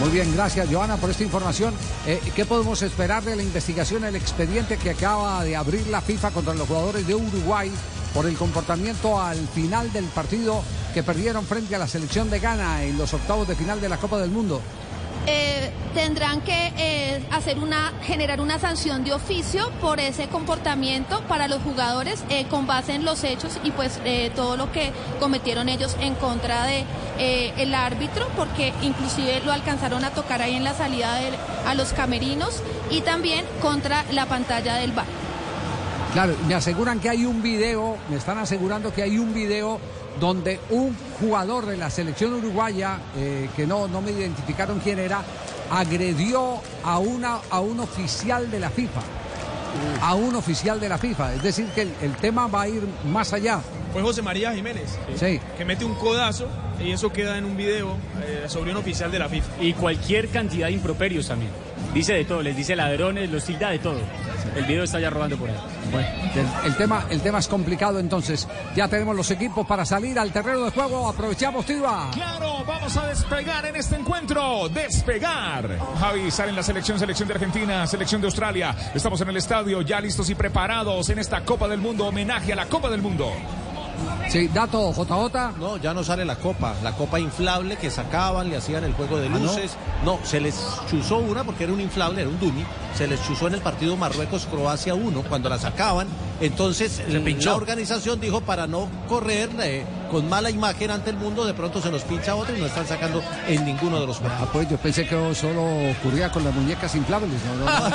Muy 0.00 0.10
bien, 0.10 0.34
gracias 0.34 0.68
Joana 0.70 0.96
por 0.96 1.10
esta 1.10 1.22
información. 1.22 1.72
Eh, 2.06 2.20
¿Qué 2.34 2.44
podemos 2.44 2.82
esperar 2.82 3.22
de 3.24 3.36
la 3.36 3.42
investigación, 3.42 4.04
el 4.04 4.16
expediente 4.16 4.76
que 4.76 4.90
acaba 4.90 5.44
de 5.44 5.56
abrir 5.56 5.86
la 5.86 6.00
FIFA 6.00 6.32
contra 6.32 6.52
los 6.52 6.66
jugadores 6.66 7.06
de 7.06 7.14
Uruguay 7.14 7.70
por 8.12 8.26
el 8.26 8.36
comportamiento 8.36 9.20
al 9.20 9.38
final 9.48 9.92
del 9.92 10.04
partido 10.06 10.62
que 10.92 11.02
perdieron 11.02 11.44
frente 11.44 11.74
a 11.76 11.78
la 11.78 11.86
selección 11.86 12.28
de 12.28 12.40
Ghana 12.40 12.82
en 12.82 12.98
los 12.98 13.14
octavos 13.14 13.46
de 13.46 13.54
final 13.54 13.80
de 13.80 13.88
la 13.88 13.96
Copa 13.96 14.18
del 14.18 14.30
Mundo? 14.30 14.60
Eh, 15.26 15.70
tendrán 15.94 16.40
que 16.42 16.72
eh, 16.76 17.22
hacer 17.30 17.58
una 17.58 17.92
generar 18.02 18.40
una 18.40 18.58
sanción 18.58 19.04
de 19.04 19.12
oficio 19.12 19.70
por 19.80 20.00
ese 20.00 20.26
comportamiento 20.28 21.20
para 21.28 21.48
los 21.48 21.62
jugadores 21.62 22.24
eh, 22.28 22.46
con 22.46 22.66
base 22.66 22.94
en 22.94 23.04
los 23.04 23.22
hechos 23.24 23.58
y 23.62 23.70
pues 23.70 24.00
eh, 24.04 24.30
todo 24.34 24.56
lo 24.56 24.70
que 24.72 24.92
cometieron 25.20 25.68
ellos 25.68 25.96
en 26.00 26.14
contra 26.16 26.64
de 26.64 26.84
el 27.16 27.74
árbitro 27.74 28.26
porque 28.36 28.72
inclusive 28.82 29.40
lo 29.44 29.52
alcanzaron 29.52 30.04
a 30.04 30.10
tocar 30.10 30.42
ahí 30.42 30.54
en 30.56 30.64
la 30.64 30.74
salida 30.74 31.14
de- 31.14 31.30
a 31.64 31.74
los 31.74 31.92
camerinos 31.92 32.60
y 32.90 33.02
también 33.02 33.44
contra 33.62 34.04
la 34.10 34.26
pantalla 34.26 34.74
del 34.74 34.90
bar. 34.92 35.06
Claro, 36.12 36.34
me 36.48 36.54
aseguran 36.54 36.98
que 37.00 37.08
hay 37.08 37.24
un 37.24 37.40
video, 37.42 37.96
me 38.08 38.16
están 38.16 38.38
asegurando 38.38 38.92
que 38.92 39.02
hay 39.02 39.18
un 39.18 39.32
video 39.32 39.78
donde 40.20 40.60
un 40.70 40.96
jugador 41.20 41.66
de 41.66 41.76
la 41.76 41.90
selección 41.90 42.34
uruguaya, 42.34 42.98
eh, 43.16 43.48
que 43.56 43.66
no, 43.66 43.88
no 43.88 44.00
me 44.00 44.12
identificaron 44.12 44.80
quién 44.80 44.98
era, 44.98 45.22
agredió 45.70 46.60
a, 46.84 46.98
una, 46.98 47.40
a 47.50 47.60
un 47.60 47.80
oficial 47.80 48.50
de 48.50 48.60
la 48.60 48.70
FIFA. 48.70 49.00
A 50.00 50.14
un 50.14 50.36
oficial 50.36 50.78
de 50.78 50.88
la 50.88 50.98
FIFA. 50.98 51.34
Es 51.34 51.42
decir, 51.42 51.66
que 51.74 51.82
el, 51.82 51.92
el 52.00 52.12
tema 52.16 52.46
va 52.46 52.62
a 52.62 52.68
ir 52.68 52.82
más 53.10 53.32
allá. 53.32 53.60
Fue 53.92 54.02
José 54.02 54.22
María 54.22 54.52
Jiménez. 54.52 54.98
Sí. 55.16 55.40
Que 55.56 55.64
mete 55.64 55.84
un 55.84 55.94
codazo 55.94 56.46
y 56.80 56.92
eso 56.92 57.12
queda 57.12 57.38
en 57.38 57.44
un 57.44 57.56
video 57.56 57.96
eh, 58.22 58.44
sobre 58.46 58.70
un 58.70 58.76
oficial 58.76 59.10
de 59.10 59.18
la 59.18 59.28
FIFA. 59.28 59.62
Y 59.62 59.72
cualquier 59.72 60.28
cantidad 60.28 60.68
de 60.68 60.74
improperios 60.74 61.26
también. 61.26 61.50
Dice 61.92 62.14
de 62.14 62.24
todo, 62.24 62.42
les 62.42 62.56
dice 62.56 62.74
ladrones, 62.74 63.30
los 63.30 63.44
tilda 63.44 63.70
de 63.70 63.78
todo. 63.78 64.00
El 64.56 64.64
video 64.64 64.84
está 64.84 65.00
ya 65.00 65.10
rodando 65.10 65.36
por 65.36 65.48
ahí. 65.48 65.56
Bueno, 65.90 66.08
el, 66.34 66.70
el 66.70 66.76
tema, 66.76 67.06
el 67.10 67.20
tema 67.20 67.38
es 67.38 67.48
complicado, 67.48 67.98
entonces 67.98 68.48
ya 68.74 68.88
tenemos 68.88 69.14
los 69.14 69.30
equipos 69.30 69.66
para 69.66 69.84
salir 69.84 70.18
al 70.18 70.32
terreno 70.32 70.64
de 70.64 70.70
juego. 70.70 71.08
Aprovechamos, 71.08 71.64
Tiva. 71.64 72.10
Claro, 72.12 72.64
vamos 72.66 72.96
a 72.96 73.06
despegar 73.06 73.66
en 73.66 73.76
este 73.76 73.96
encuentro. 73.96 74.68
Despegar. 74.68 75.78
Javi, 76.00 76.30
sale 76.30 76.50
en 76.50 76.56
la 76.56 76.62
selección, 76.62 76.98
selección 76.98 77.28
de 77.28 77.34
Argentina, 77.34 77.86
selección 77.86 78.20
de 78.20 78.26
Australia. 78.26 78.74
Estamos 78.94 79.20
en 79.20 79.28
el 79.28 79.36
estadio, 79.36 79.80
ya 79.82 80.00
listos 80.00 80.28
y 80.30 80.34
preparados 80.34 81.08
en 81.10 81.18
esta 81.18 81.44
Copa 81.44 81.68
del 81.68 81.80
Mundo, 81.80 82.06
homenaje 82.06 82.52
a 82.52 82.56
la 82.56 82.66
Copa 82.66 82.90
del 82.90 83.02
Mundo. 83.02 83.30
Sí, 84.28 84.48
dato 84.48 84.92
JJ. 84.92 85.58
No, 85.58 85.76
ya 85.76 85.94
no 85.94 86.02
sale 86.02 86.24
la 86.24 86.36
copa. 86.36 86.74
La 86.82 86.92
copa 86.92 87.20
inflable 87.20 87.76
que 87.76 87.90
sacaban, 87.90 88.48
le 88.50 88.56
hacían 88.56 88.84
el 88.84 88.94
juego 88.94 89.18
de 89.18 89.26
¿Ah, 89.26 89.30
no? 89.30 89.38
luces. 89.38 89.76
no? 90.04 90.18
se 90.24 90.40
les 90.40 90.56
chuzó 90.90 91.18
una 91.18 91.44
porque 91.44 91.64
era 91.64 91.72
un 91.72 91.80
inflable, 91.80 92.22
era 92.22 92.30
un 92.30 92.38
dummy. 92.40 92.64
Se 92.96 93.06
les 93.06 93.22
chuzó 93.24 93.48
en 93.48 93.54
el 93.54 93.60
partido 93.60 93.96
Marruecos-Croacia 93.96 94.94
1 94.94 95.22
cuando 95.28 95.48
la 95.48 95.58
sacaban. 95.58 96.08
Entonces 96.40 97.02
pinchó. 97.24 97.50
la 97.50 97.56
organización 97.56 98.20
dijo 98.20 98.40
para 98.40 98.66
no 98.66 98.88
correr 99.08 99.50
eh, 99.60 99.84
con 100.10 100.28
mala 100.28 100.50
imagen 100.50 100.90
ante 100.90 101.10
el 101.10 101.16
mundo, 101.16 101.44
de 101.44 101.54
pronto 101.54 101.80
se 101.80 101.90
nos 101.90 102.02
pincha 102.02 102.34
otra 102.34 102.56
y 102.56 102.60
no 102.60 102.66
están 102.66 102.86
sacando 102.86 103.22
en 103.46 103.64
ninguno 103.64 104.00
de 104.00 104.06
los 104.06 104.18
juegos. 104.18 104.38
Ah, 104.40 104.48
pues 104.52 104.68
yo 104.68 104.76
pensé 104.76 105.06
que 105.06 105.34
solo 105.34 105.62
ocurría 105.90 106.30
con 106.30 106.44
las 106.44 106.54
muñecas 106.54 106.94
inflables. 106.94 107.30
¿no? 107.44 107.64
No, 107.64 107.66
no. 107.88 107.94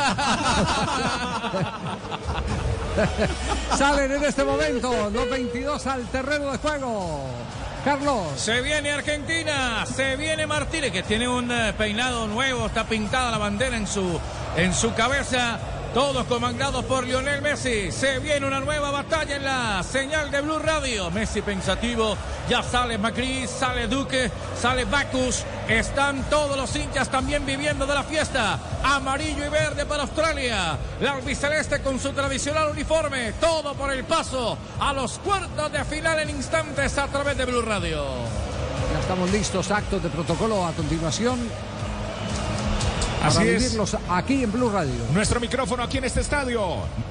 Salen 3.78 4.12
en 4.12 4.24
este 4.24 4.44
momento 4.44 5.10
los 5.12 5.30
22 5.30 5.88
al 5.88 6.06
terreno 6.08 6.52
de 6.52 6.58
juego. 6.58 7.26
Carlos. 7.84 8.28
Se 8.36 8.62
viene 8.62 8.92
Argentina, 8.92 9.86
se 9.86 10.18
viene 10.18 10.46
Martínez, 10.46 10.92
que 10.92 11.02
tiene 11.02 11.30
un 11.30 11.50
eh, 11.52 11.74
peinado 11.78 12.28
nuevo, 12.28 12.66
está 12.66 12.84
pintada 12.84 13.32
la 13.32 13.38
bandera 13.38 13.78
en 13.78 13.88
su, 13.88 14.20
en 14.58 14.74
su 14.74 14.94
cabeza. 14.94 15.60
Todos 15.94 16.28
comandados 16.28 16.86
por 16.86 17.04
Lionel 17.04 17.42
Messi. 17.42 17.92
Se 17.92 18.20
viene 18.20 18.46
una 18.46 18.60
nueva 18.60 18.92
batalla 18.92 19.38
en 19.38 19.44
la 19.44 19.82
señal 19.82 20.30
de 20.30 20.42
Blue 20.42 20.60
Radio. 20.60 21.10
Messi 21.10 21.42
pensativo. 21.42 22.16
Ya 22.48 22.62
sale 22.62 23.00
Macri, 23.00 23.48
sale 23.48 23.88
Duque, 23.88 24.30
sale 24.56 24.86
Bacus. 24.86 25.44
Están 25.68 26.30
todos 26.30 26.56
los 26.56 26.76
hinchas 26.76 27.10
también 27.10 27.44
viviendo 27.44 27.88
de 27.88 27.96
la 27.96 28.04
fiesta. 28.04 28.60
Amarillo 28.84 29.44
y 29.44 29.50
verde 29.50 29.88
para 29.88 30.04
Australia. 30.04 30.78
La 31.02 31.14
albiceleste 31.14 31.82
con 31.82 32.00
su 32.00 32.12
tradicional 32.12 32.70
uniforme. 32.70 33.34
Todo 33.34 33.74
por 33.74 33.92
el 33.92 34.04
paso 34.04 34.60
a 34.80 34.94
los 34.94 35.18
cuartos 35.18 35.72
de 35.72 35.84
final 35.86 36.20
en 36.20 36.30
instantes 36.30 37.00
a 37.00 37.08
través 37.08 37.36
de 37.36 37.46
Blue 37.46 37.64
Radio. 37.64 38.04
Ya 38.94 39.00
estamos 39.00 39.32
listos, 39.32 39.72
actos 39.72 40.04
de 40.04 40.10
protocolo 40.10 40.68
a 40.68 40.72
continuación. 40.72 41.40
Así 43.23 43.39
para 43.39 43.51
es. 43.51 43.63
vivirlos 43.63 43.97
aquí 44.11 44.43
en 44.45 44.53
Blue 44.53 44.71
Radio. 44.71 44.93
Nuestro 45.13 45.41
micrófono 45.41 45.83
aquí 45.83 45.99
en 45.99 46.05
este 46.05 46.21
estadio. 46.21 46.61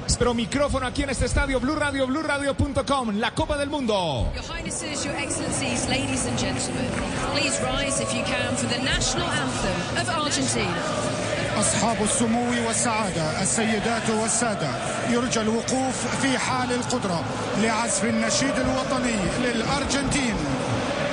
Nuestro 0.01 0.33
micrófono 0.33 0.85
aquí 0.85 1.03
en 1.03 1.09
este 1.09 1.25
estadio. 1.25 1.59
Blue 1.59 1.75
Radio, 1.75 2.05
BlueRadio.com. 2.05 3.17
La 3.19 3.31
Copa 3.33 3.57
del 3.57 3.69
Mundo. 3.69 4.31
Your 4.35 4.43
Highnesses, 4.57 5.03
Your 5.03 5.15
Excellencies, 5.15 5.87
ladies 5.89 6.25
and 6.27 6.37
gentlemen, 6.37 6.85
please 7.33 7.59
rise 7.63 7.99
if 8.01 8.13
you 8.13 8.23
can 8.23 8.55
for 8.55 8.67
the 8.67 8.81
national 8.83 9.27
anthem 9.27 10.01
of 10.01 10.09
Argentina. 10.09 10.83
أصحاب 11.59 11.97
السمو 12.03 12.67
والسعادة 12.67 13.41
السيدات 13.41 14.09
والسادة 14.09 14.69
يرجى 15.09 15.41
الوقوف 15.41 16.07
في 16.21 16.37
حال 16.37 16.71
القدرة 16.71 17.23
لعزف 17.61 18.05
النشيد 18.05 18.53
الوطني 18.59 19.15
للأرجنتين 19.43 20.35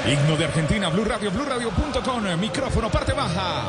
Himno 0.07 0.35
de 0.37 0.45
Argentina, 0.47 0.89
Blue 0.89 1.05
Radio, 1.05 1.31
BlueRadio.com, 1.31 2.37
micrófono, 2.41 2.89
parte 2.89 3.13
baja. 3.13 3.65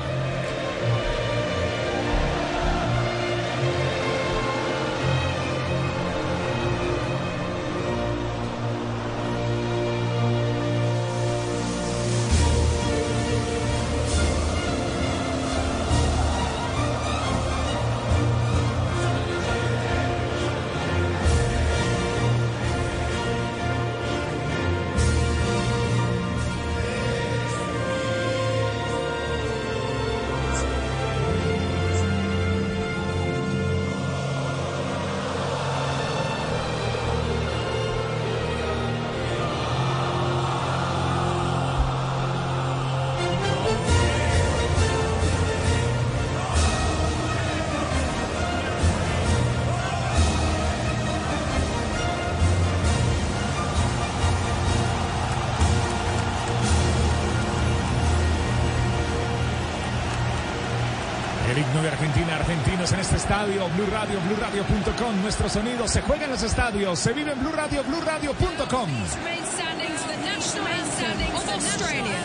estadio, 63.25 63.67
Blue 63.75 63.87
Radio, 63.91 64.19
BlueRadio.com. 64.21 65.21
Nuestro 65.23 65.49
sonido 65.49 65.87
se 65.87 66.01
juega 66.01 66.25
en 66.25 66.31
los 66.31 66.43
estadios, 66.43 66.99
se 66.99 67.13
vive 67.13 67.31
en 67.31 67.39
Blue 67.39 67.51
Radio, 67.51 67.83
BlueRadio.com. 67.83 68.89
Remain 68.89 69.45
standing 69.57 69.91
for 69.97 70.09
the 70.11 70.17
national 70.17 70.67
anthem 70.67 71.35
of 71.35 71.49
Australia. 71.49 72.19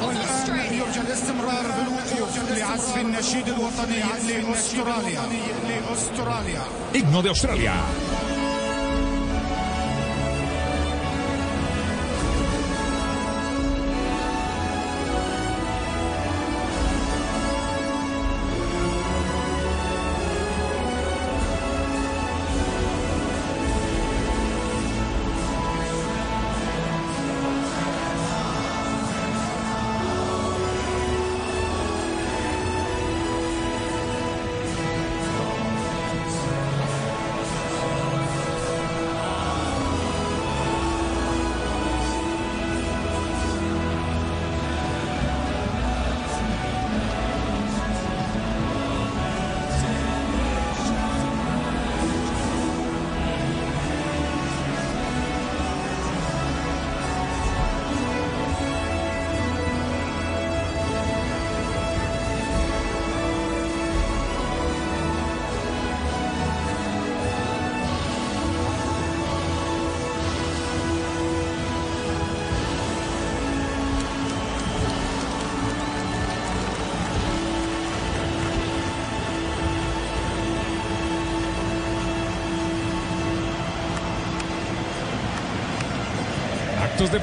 Of 0.00 0.06
والآن 0.06 0.28
Australia. 0.28 0.72
يرجى 0.72 1.00
الاستمرار 1.00 1.64
بالوقوف 1.66 2.50
لعزف 2.58 2.96
النشيد 2.96 3.48
الوطني 3.48 4.02
لأستراليا 4.28 5.22
لأستراليا 5.68 6.62
Himno 6.94 7.22
de 7.22 7.28
Australia. 7.28 7.72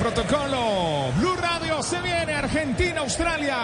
Protocolo. 0.01 1.13
Blue 1.19 1.37
Radio 1.37 1.83
se 1.83 2.01
viene, 2.01 2.35
Argentina, 2.35 3.01
Australia. 3.01 3.57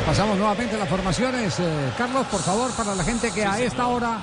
Repasamos 0.00 0.38
nuevamente 0.38 0.78
las 0.78 0.88
formaciones. 0.88 1.58
eh, 1.58 1.92
Carlos, 1.98 2.26
por 2.28 2.40
favor, 2.40 2.70
para 2.72 2.94
la 2.94 3.02
gente 3.02 3.32
que 3.32 3.44
a 3.44 3.58
esta 3.60 3.88
hora 3.88 4.18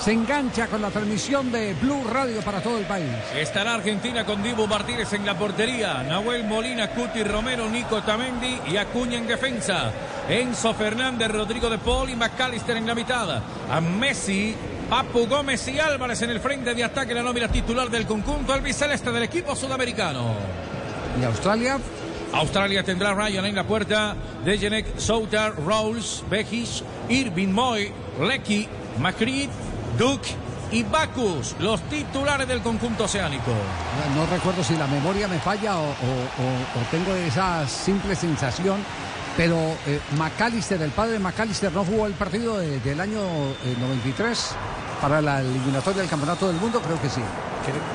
se 0.00 0.12
engancha 0.12 0.66
con 0.66 0.82
la 0.82 0.90
transmisión 0.90 1.52
de 1.52 1.74
Blue 1.74 2.04
Radio 2.10 2.40
para 2.40 2.60
todo 2.60 2.78
el 2.78 2.86
país. 2.86 3.06
Estará 3.36 3.74
Argentina 3.74 4.24
con 4.24 4.42
Dibu 4.42 4.66
Martínez 4.66 5.12
en 5.12 5.24
la 5.24 5.38
portería, 5.38 6.02
Nahuel 6.02 6.44
Molina, 6.44 6.88
Cuti 6.90 7.22
Romero, 7.22 7.68
Nico 7.68 8.02
Tamendi 8.02 8.60
y 8.66 8.78
Acuña 8.78 9.18
en 9.18 9.26
defensa. 9.28 9.92
Enzo 10.28 10.74
Fernández, 10.74 11.28
Rodrigo 11.28 11.68
de 11.68 11.78
Paul 11.78 12.10
y 12.10 12.16
McAllister 12.16 12.76
en 12.78 12.86
la 12.86 12.94
mitad. 12.94 13.42
A 13.70 13.80
Messi, 13.80 14.56
Papu 14.90 15.26
Gómez 15.28 15.66
y 15.68 15.78
Álvarez 15.78 16.20
en 16.22 16.30
el 16.30 16.40
frente 16.40 16.74
de 16.74 16.82
ataque, 16.82 17.14
la 17.14 17.22
nómina 17.22 17.46
titular 17.48 17.88
del 17.88 18.06
conjunto 18.06 18.52
albiceleste 18.52 19.12
del 19.12 19.22
equipo 19.22 19.54
sudamericano. 19.54 20.34
¿Y 21.20 21.24
Australia? 21.24 21.78
Australia 22.32 22.82
tendrá 22.82 23.14
Ryan 23.14 23.46
en 23.46 23.54
la 23.54 23.64
puerta, 23.64 24.16
Dejenek, 24.44 24.98
Souter, 24.98 25.52
Rawls, 25.64 26.24
Bejic, 26.28 26.82
Irving 27.08 27.48
Moy, 27.48 27.92
Lecky, 28.20 28.68
Macri, 28.98 29.48
Duke 29.96 30.28
y 30.72 30.82
Bacus, 30.82 31.54
los 31.60 31.80
titulares 31.82 32.46
del 32.48 32.60
conjunto 32.60 33.04
oceánico. 33.04 33.52
No 34.16 34.26
recuerdo 34.26 34.62
si 34.64 34.76
la 34.76 34.86
memoria 34.88 35.28
me 35.28 35.38
falla 35.38 35.76
o, 35.78 35.82
o- 35.84 35.84
o- 35.86 36.80
o 36.80 36.84
tengo 36.90 37.14
esa 37.14 37.66
simple 37.66 38.14
sensación, 38.14 38.78
pero 39.36 39.56
eh, 39.86 40.00
McAllister, 40.16 40.80
el 40.82 40.90
padre 40.90 41.12
de 41.14 41.18
McAllister, 41.20 41.72
no 41.72 41.84
jugó 41.84 42.06
el 42.06 42.12
partido 42.14 42.58
de- 42.58 42.78
del 42.80 43.00
año 43.00 43.20
eh, 43.64 43.74
93 43.80 44.50
para 45.00 45.20
la 45.20 45.40
eliminatoria 45.40 46.00
del 46.02 46.10
Campeonato 46.10 46.46
del 46.48 46.56
Mundo, 46.56 46.80
creo 46.80 47.00
que 47.00 47.08
sí. 47.08 47.22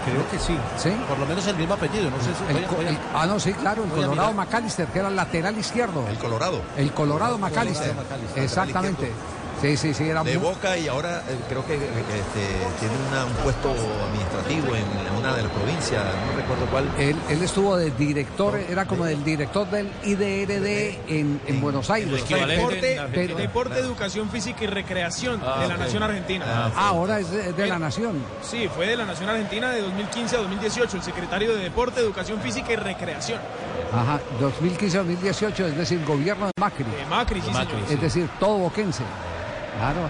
Creo 0.06 0.30
que 0.30 0.38
sí. 0.40 0.56
¿Sí? 0.78 0.92
Por 1.08 1.18
lo 1.18 1.26
menos 1.26 1.46
el 1.48 1.56
mismo 1.58 1.74
apellido, 1.74 2.10
no 2.10 2.18
sé 2.20 2.26
si. 2.36 2.44
El 2.48 2.54
voy 2.54 2.64
a- 2.64 2.68
co- 2.68 2.76
voy 2.76 2.86
a- 2.86 2.90
el- 2.90 2.98
ah, 3.16 3.26
no, 3.26 3.40
sí, 3.40 3.52
claro, 3.54 3.84
el 3.84 3.90
Colorado. 3.90 4.34
McAllister, 4.34 4.88
que 4.88 5.00
era 5.00 5.08
el 5.10 5.16
lateral 5.16 5.58
izquierdo. 5.58 6.08
El 6.08 6.18
Colorado. 6.18 6.62
El 6.78 6.92
Colorado 6.94 7.38
McAllister. 7.38 7.96
McAllister, 7.96 8.44
Exactamente. 8.44 9.12
Sí, 9.62 9.78
sí, 9.78 9.94
sí, 9.94 10.04
era 10.10 10.24
de 10.24 10.38
muy- 10.38 10.50
Boca 10.54 10.78
y 10.78 10.88
ahora 10.88 11.24
eh, 11.28 11.38
creo 11.50 11.66
que, 11.66 11.78
que, 11.78 11.86
este, 11.86 12.80
tiene 12.80 12.94
una- 13.10 13.26
un 13.26 13.34
puesto 13.34 13.70
administrativo 13.72 14.76
en, 14.76 14.84
en 15.08 15.16
una 15.18 15.34
de 15.36 15.44
las 15.44 15.52
provincias, 15.52 16.04
no 16.04 16.38
recuerdo 16.38 16.66
cuál. 16.68 16.90
Él, 17.00 17.16
él 17.30 17.42
estuvo 17.42 17.76
de 17.78 17.90
director, 17.92 18.60
era 18.70 18.86
como 18.86 19.06
del 19.06 19.24
director 19.24 19.68
del 19.70 19.90
IDRD 20.04 21.00
en, 21.08 21.42
en 21.48 21.62
Buenos 21.62 21.90
Aires. 21.90 22.12
Deporte, 22.30 23.02
Pero- 23.14 23.36
deporte, 23.38 23.80
educación 23.80 24.30
física 24.30 24.64
y 24.66 24.68
recreación 24.68 25.42
Ah, 25.44 25.62
de 25.62 25.68
la. 25.70 25.78
Nación 25.78 26.04
Argentina. 26.04 26.46
Ah, 26.76 26.90
ahora 26.90 27.20
es 27.20 27.32
de, 27.32 27.54
de 27.54 27.68
la 27.68 27.80
Nación. 27.80 28.22
Sí, 28.42 28.68
fue 28.76 28.88
de 28.88 28.98
la 28.98 29.06
Nación 29.06 29.30
Argentina 29.30 29.72
de 29.72 29.82
2015 29.82 30.36
a 30.36 30.40
2018, 30.40 30.98
el 30.98 31.04
secretario 31.04 31.56
de 31.56 31.64
Deporte, 31.64 32.02
Educación 32.02 32.40
Física 32.42 32.72
y 32.74 32.76
Recreación. 32.76 33.40
Ajá, 33.94 34.20
2015-2018, 34.42 35.60
es 35.68 35.78
decir, 35.78 36.04
gobierno 36.06 36.48
de 36.48 36.52
Macri. 36.60 36.84
De 36.86 37.06
Macri, 37.10 37.40
sí, 37.42 37.48
señor. 37.48 37.68
Es 37.90 38.02
decir, 38.02 38.30
todo 38.40 38.58
boquense. 38.58 39.04
Claro. 39.78 40.10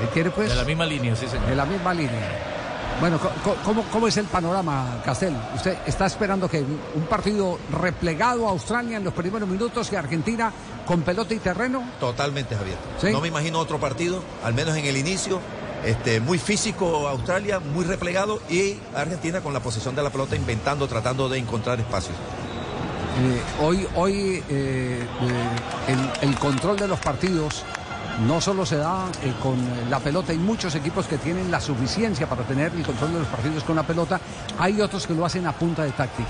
Él 0.00 0.08
tiene 0.12 0.30
pues. 0.30 0.48
De 0.48 0.56
la 0.56 0.64
misma 0.64 0.86
línea, 0.86 1.16
sí, 1.16 1.26
señor. 1.26 1.46
De 1.46 1.56
la 1.56 1.64
misma 1.64 1.94
línea. 1.94 2.54
Bueno, 3.00 3.18
¿cómo, 3.62 3.84
cómo 3.92 4.08
es 4.08 4.16
el 4.16 4.24
panorama, 4.24 5.02
Castel? 5.04 5.36
¿Usted 5.54 5.76
está 5.86 6.06
esperando 6.06 6.48
que 6.48 6.60
un 6.60 7.02
partido 7.08 7.58
replegado 7.70 8.46
a 8.46 8.50
Australia 8.50 8.96
en 8.96 9.04
los 9.04 9.12
primeros 9.12 9.46
minutos 9.46 9.92
y 9.92 9.96
Argentina 9.96 10.50
con 10.86 11.02
pelota 11.02 11.34
y 11.34 11.38
terreno? 11.38 11.84
Totalmente, 12.00 12.56
Javier. 12.56 12.78
Sí. 12.98 13.12
No 13.12 13.20
me 13.20 13.28
imagino 13.28 13.58
otro 13.58 13.78
partido, 13.78 14.22
al 14.42 14.54
menos 14.54 14.76
en 14.76 14.86
el 14.86 14.96
inicio. 14.96 15.40
Este, 15.84 16.20
muy 16.20 16.38
físico 16.38 17.06
Australia, 17.06 17.60
muy 17.60 17.84
replegado 17.84 18.40
y 18.48 18.78
Argentina 18.94 19.40
con 19.42 19.52
la 19.52 19.60
posesión 19.60 19.94
de 19.94 20.02
la 20.02 20.10
pelota 20.10 20.34
inventando, 20.34 20.88
tratando 20.88 21.28
de 21.28 21.38
encontrar 21.38 21.78
espacios. 21.78 22.16
Eh, 23.18 23.42
hoy 23.62 23.86
hoy 23.94 24.42
eh, 24.48 25.06
eh, 25.06 25.06
el, 26.22 26.28
el 26.28 26.38
control 26.38 26.76
de 26.76 26.88
los 26.88 26.98
partidos 26.98 27.64
no 28.20 28.40
solo 28.40 28.64
se 28.64 28.76
da 28.76 29.06
eh, 29.22 29.34
con 29.42 29.56
la 29.90 29.98
pelota, 30.00 30.32
hay 30.32 30.38
muchos 30.38 30.74
equipos 30.74 31.06
que 31.06 31.18
tienen 31.18 31.50
la 31.50 31.60
suficiencia 31.60 32.28
para 32.28 32.42
tener 32.44 32.72
el 32.74 32.82
control 32.82 33.12
de 33.12 33.18
los 33.20 33.28
partidos 33.28 33.64
con 33.64 33.76
la 33.76 33.82
pelota, 33.82 34.20
hay 34.58 34.80
otros 34.80 35.06
que 35.06 35.14
lo 35.14 35.24
hacen 35.24 35.46
a 35.46 35.52
punta 35.52 35.84
de 35.84 35.90
táctica. 35.92 36.28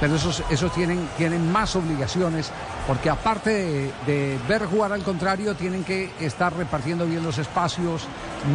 pero 0.00 0.16
esos, 0.16 0.42
esos 0.50 0.72
tienen, 0.72 1.08
tienen 1.16 1.50
más 1.50 1.74
obligaciones, 1.76 2.50
porque 2.86 3.10
aparte 3.10 3.92
de, 4.06 4.38
ver 4.48 4.66
jugar 4.66 4.92
al 4.92 5.02
contrario, 5.02 5.54
tienen 5.54 5.84
que 5.84 6.10
estar 6.20 6.54
repartiendo 6.54 7.06
bien 7.06 7.24
los 7.24 7.38
espacios, 7.38 8.02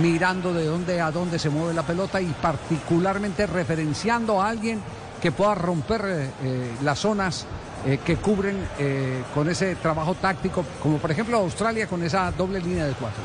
mirando 0.02 0.54
de 0.54 0.66
dónde 0.66 1.02
a 1.02 1.12
dónde 1.12 1.40
se 1.40 1.50
mueve 1.50 1.74
la 1.74 1.84
pelota 1.84 2.22
y 2.22 2.28
particularmente 2.42 3.48
referenciando 3.48 4.42
a 4.42 4.50
alguien 4.50 4.82
que 5.22 5.32
pueda 5.32 5.56
romper 5.56 6.02
eh, 6.06 6.32
eh, 6.44 6.76
las 6.82 7.00
zonas 7.00 7.46
eh, 7.86 8.00
que 8.04 8.18
cubren 8.18 8.68
eh, 8.78 9.24
con 9.34 9.50
ese 9.50 9.76
trabajo 9.76 10.16
táctico, 10.16 10.66
como 10.82 10.98
por 10.98 11.12
ejemplo 11.12 11.38
Australia 11.38 11.88
con 11.88 12.04
esa 12.04 12.32
doble 12.32 12.60
línea 12.60 12.86
de 12.86 12.94
cuatro. 12.94 13.22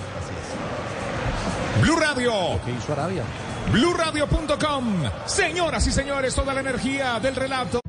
Blue 1.80 1.96
Radio. 1.96 2.32
¿Qué 2.64 2.70
hizo 2.72 2.92
Arabia? 2.92 3.24
BlueRadio.com. 3.72 5.02
Señoras 5.26 5.86
y 5.86 5.92
señores, 5.92 6.34
toda 6.34 6.54
la 6.54 6.60
energía 6.60 7.18
del 7.18 7.34
relato. 7.34 7.80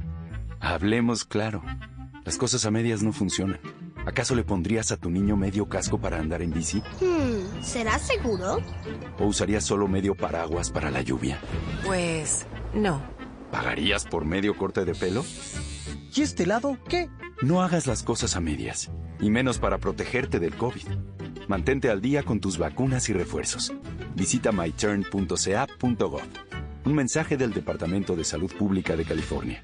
Hablemos 0.59 1.25
claro. 1.25 1.61
Las 2.23 2.37
cosas 2.37 2.65
a 2.65 2.71
medias 2.71 3.03
no 3.03 3.13
funcionan. 3.13 3.59
¿Acaso 4.05 4.35
le 4.35 4.43
pondrías 4.43 4.91
a 4.91 4.97
tu 4.97 5.09
niño 5.09 5.35
medio 5.35 5.67
casco 5.67 5.99
para 5.99 6.17
andar 6.17 6.41
en 6.41 6.51
bici? 6.51 6.81
Hmm, 7.01 7.61
¿será 7.61 7.97
seguro? 7.99 8.59
¿O 9.19 9.25
usarías 9.25 9.63
solo 9.63 9.87
medio 9.87 10.15
paraguas 10.15 10.69
para 10.69 10.91
la 10.91 11.01
lluvia? 11.01 11.39
Pues 11.83 12.45
no. 12.73 13.14
¿Pagarías 13.51 14.05
por 14.05 14.25
medio 14.25 14.57
corte 14.57 14.85
de 14.85 14.93
pelo? 14.93 15.23
¿Y 16.13 16.21
este 16.21 16.45
lado 16.45 16.77
qué? 16.89 17.09
No 17.41 17.61
hagas 17.61 17.87
las 17.87 18.03
cosas 18.03 18.35
a 18.35 18.39
medias, 18.39 18.91
y 19.19 19.29
menos 19.29 19.59
para 19.59 19.77
protegerte 19.77 20.39
del 20.39 20.55
COVID. 20.55 20.87
Mantente 21.47 21.89
al 21.89 22.01
día 22.01 22.23
con 22.23 22.39
tus 22.39 22.57
vacunas 22.57 23.09
y 23.09 23.13
refuerzos. 23.13 23.73
Visita 24.15 24.51
myturn.ca.gov. 24.51 26.21
Un 26.85 26.93
mensaje 26.93 27.37
del 27.37 27.53
Departamento 27.53 28.15
de 28.15 28.23
Salud 28.23 28.51
Pública 28.53 28.95
de 28.95 29.05
California. 29.05 29.63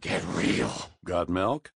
Get 0.00 0.22
real. 0.28 0.88
Got 1.04 1.28
milk? 1.28 1.72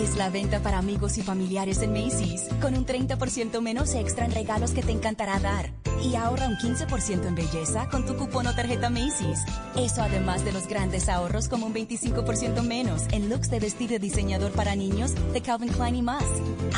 Es 0.00 0.16
la 0.16 0.30
venta 0.30 0.60
para 0.60 0.78
amigos 0.78 1.18
y 1.18 1.22
familiares 1.22 1.82
en 1.82 1.92
Macy's, 1.92 2.48
con 2.62 2.74
un 2.74 2.86
30% 2.86 3.60
menos 3.60 3.94
extra 3.94 4.24
en 4.24 4.32
regalos 4.32 4.70
que 4.70 4.82
te 4.82 4.92
encantará 4.92 5.38
dar. 5.40 5.70
Y 6.02 6.14
ahorra 6.14 6.48
un 6.48 6.56
15% 6.56 7.26
en 7.26 7.34
belleza 7.34 7.86
con 7.90 8.06
tu 8.06 8.16
cupón 8.16 8.46
o 8.46 8.54
tarjeta 8.54 8.88
Macy's. 8.88 9.40
Eso 9.76 10.00
además 10.00 10.42
de 10.42 10.52
los 10.52 10.66
grandes 10.68 11.10
ahorros 11.10 11.48
como 11.48 11.66
un 11.66 11.74
25% 11.74 12.62
menos 12.62 13.02
en 13.12 13.28
looks 13.28 13.50
de 13.50 13.60
vestir 13.60 13.90
de 13.90 13.98
diseñador 13.98 14.52
para 14.52 14.74
niños 14.74 15.12
de 15.34 15.42
Calvin 15.42 15.68
Klein 15.68 15.96
y 15.96 16.02
más. 16.02 16.24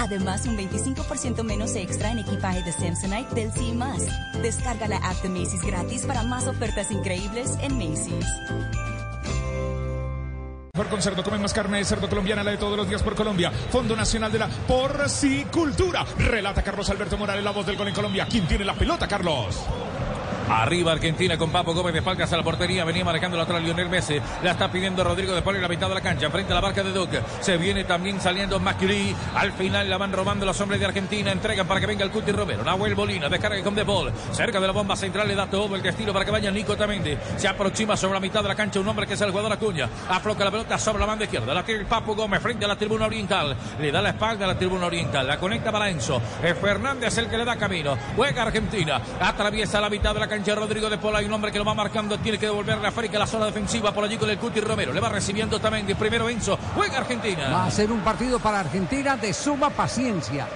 Además, 0.01 0.45
un 0.47 0.59
25% 0.59 1.45
menos 1.45 1.77
extra 1.77 2.11
en 2.11 2.19
equipaje 2.19 2.65
de 2.65 2.73
Samsonite 2.73 3.33
del 3.37 3.53
y 3.63 3.73
más. 3.73 4.03
Descarga 4.43 4.89
la 4.89 4.97
app 4.97 5.23
de 5.23 5.29
Macy's 5.29 5.63
gratis 5.63 6.07
para 6.07 6.25
más 6.25 6.49
ofertas 6.49 6.91
increíbles 6.91 7.57
en 7.63 7.79
Macy's. 7.79 8.27
Mejor 10.75 10.89
con 10.89 11.03
cerdo, 11.03 11.23
comen 11.23 11.43
más 11.43 11.53
carne 11.53 11.77
de 11.77 11.85
cerdo 11.85 12.09
colombiana, 12.09 12.43
la 12.43 12.53
de 12.53 12.57
todos 12.57 12.79
los 12.79 12.89
días 12.89 13.03
por 13.03 13.15
Colombia. 13.15 13.51
Fondo 13.51 13.95
Nacional 13.95 14.33
de 14.33 14.39
la 14.39 14.49
Porcicultura. 14.49 16.03
Relata 16.17 16.63
Carlos 16.63 16.89
Alberto 16.89 17.19
Morales, 17.19 17.45
la 17.45 17.51
voz 17.51 17.67
del 17.67 17.77
gol 17.77 17.89
en 17.89 17.95
Colombia. 17.95 18.27
¿Quién 18.27 18.47
tiene 18.47 18.65
la 18.65 18.73
pelota, 18.73 19.07
Carlos? 19.07 19.67
Arriba 20.49 20.93
Argentina 20.93 21.39
con 21.39 21.51
Papo 21.51 21.75
Gómez 21.75 21.93
de 21.93 22.01
espaldas 22.01 22.33
a 22.33 22.37
la 22.37 22.43
portería. 22.43 22.85
Venía 22.85 23.05
marcando 23.05 23.37
la 23.37 23.45
atrás 23.45 23.63
Lionel 23.63 23.89
Messi. 23.89 24.21
La 24.43 24.53
está 24.53 24.71
pidiendo 24.71 25.05
Rodrigo 25.05 25.35
de 25.35 25.43
Paul 25.43 25.57
en 25.57 25.63
la 25.63 25.69
mitad 25.69 25.89
de 25.89 25.95
la 25.95 26.01
cancha. 26.01 26.31
Frente 26.31 26.53
a 26.53 26.55
la 26.55 26.61
barca 26.61 26.83
de 26.83 26.93
Duque. 26.93 27.21
Se 27.41 27.57
viene 27.57 27.85
también 27.85 28.21
saliendo 28.21 28.59
Macri. 28.61 29.15
Al 29.35 29.53
final 29.53 29.89
la 29.89 29.99
van 29.99 30.13
robando 30.13 30.45
los 30.47 30.61
hombres 30.61 30.81
de 30.81 30.87
Argentina. 30.87 31.33
Entregan 31.33 31.67
para 31.67 31.81
que 31.81 31.87
venga 31.87 32.05
el 32.05 32.11
Cuti 32.11 32.33
Romero. 32.33 32.65
Nahuel 32.65 32.97
Molina. 32.97 33.29
Descarga 33.29 33.63
con 33.63 33.75
De 33.75 33.85
Paul. 33.85 34.13
Cerca 34.33 34.61
de 34.61 34.67
la 34.67 34.73
bomba 34.73 34.97
central 34.97 35.29
le 35.29 35.35
da 35.35 35.47
todo 35.47 35.75
el 35.77 35.83
destino 35.83 36.13
para 36.13 36.25
que 36.25 36.31
vaya 36.31 36.51
Nico 36.51 36.77
Tamendi. 36.77 37.17
Se 37.37 37.49
aproxima 37.49 37.97
sobre 37.97 38.15
la 38.15 38.21
mitad 38.21 38.43
de 38.43 38.49
la 38.49 38.55
cancha 38.55 38.81
un 38.81 38.89
hombre 38.89 39.07
que 39.07 39.15
es 39.15 39.21
el 39.21 39.31
jugador 39.31 39.53
Acuña. 39.53 39.89
Afloca 40.09 40.45
la 40.45 40.51
pelota 40.51 40.79
sobre 40.79 41.01
la 41.01 41.07
banda 41.07 41.25
izquierda. 41.25 41.55
La 41.55 41.65
tiene 41.65 41.81
el 41.81 41.87
Papo 41.87 42.15
Gómez 42.15 42.41
frente 42.41 42.65
a 42.65 42.69
la 42.69 42.77
tribuna 42.77 43.07
oriental. 43.07 43.57
Le 43.81 43.93
da 43.93 44.03
la 44.03 44.11
espalda 44.11 44.45
a 44.45 44.49
la 44.49 44.59
tribuna 44.59 44.87
oriental. 44.87 45.27
La 45.27 45.39
conecta 45.39 45.71
para 45.71 45.89
Enzo. 45.89 46.21
Es 46.43 46.57
Fernández 46.59 47.17
el 47.19 47.29
que 47.29 47.39
le 47.39 47.45
da 47.45 47.57
camino. 47.57 47.97
Juega 48.17 48.43
Argentina. 48.43 49.01
Atraviesa 49.21 49.81
la 49.81 49.91
mitad 49.91 50.15
de 50.15 50.21
la 50.21 50.29
cancha 50.33 50.55
Rodrigo 50.55 50.89
de 50.89 50.97
Paul. 50.97 51.15
Hay 51.17 51.27
un 51.27 51.33
hombre 51.35 51.53
que 51.53 51.59
lo 51.59 51.65
va 51.65 51.75
marcando. 51.75 52.19
Tiene 52.19 52.39
que 52.39 52.47
devolverle 52.47 52.89
a 52.89 52.91
Férica 52.91 53.19
la 53.19 53.27
zona 53.27 53.45
defensiva 53.47 53.93
por 53.93 54.05
allí 54.05 54.17
con 54.17 54.31
el 54.31 54.39
Cuti 54.39 54.61
Romero. 54.61 54.91
Le 54.91 55.01
va 55.01 55.11
recibiendo 55.11 55.61
también 55.61 55.87
de 55.87 55.95
primero 55.95 56.27
Enzo. 56.27 56.59
Juega 56.75 56.99
Argentina. 56.99 57.51
Va 57.51 57.67
a 57.67 57.71
ser 57.71 57.93
un 57.93 58.01
partido 58.01 58.39
para 58.39 58.61
Argentina 58.61 59.17
de 59.17 59.35
suma 59.35 59.69
paciencia, 59.69 60.47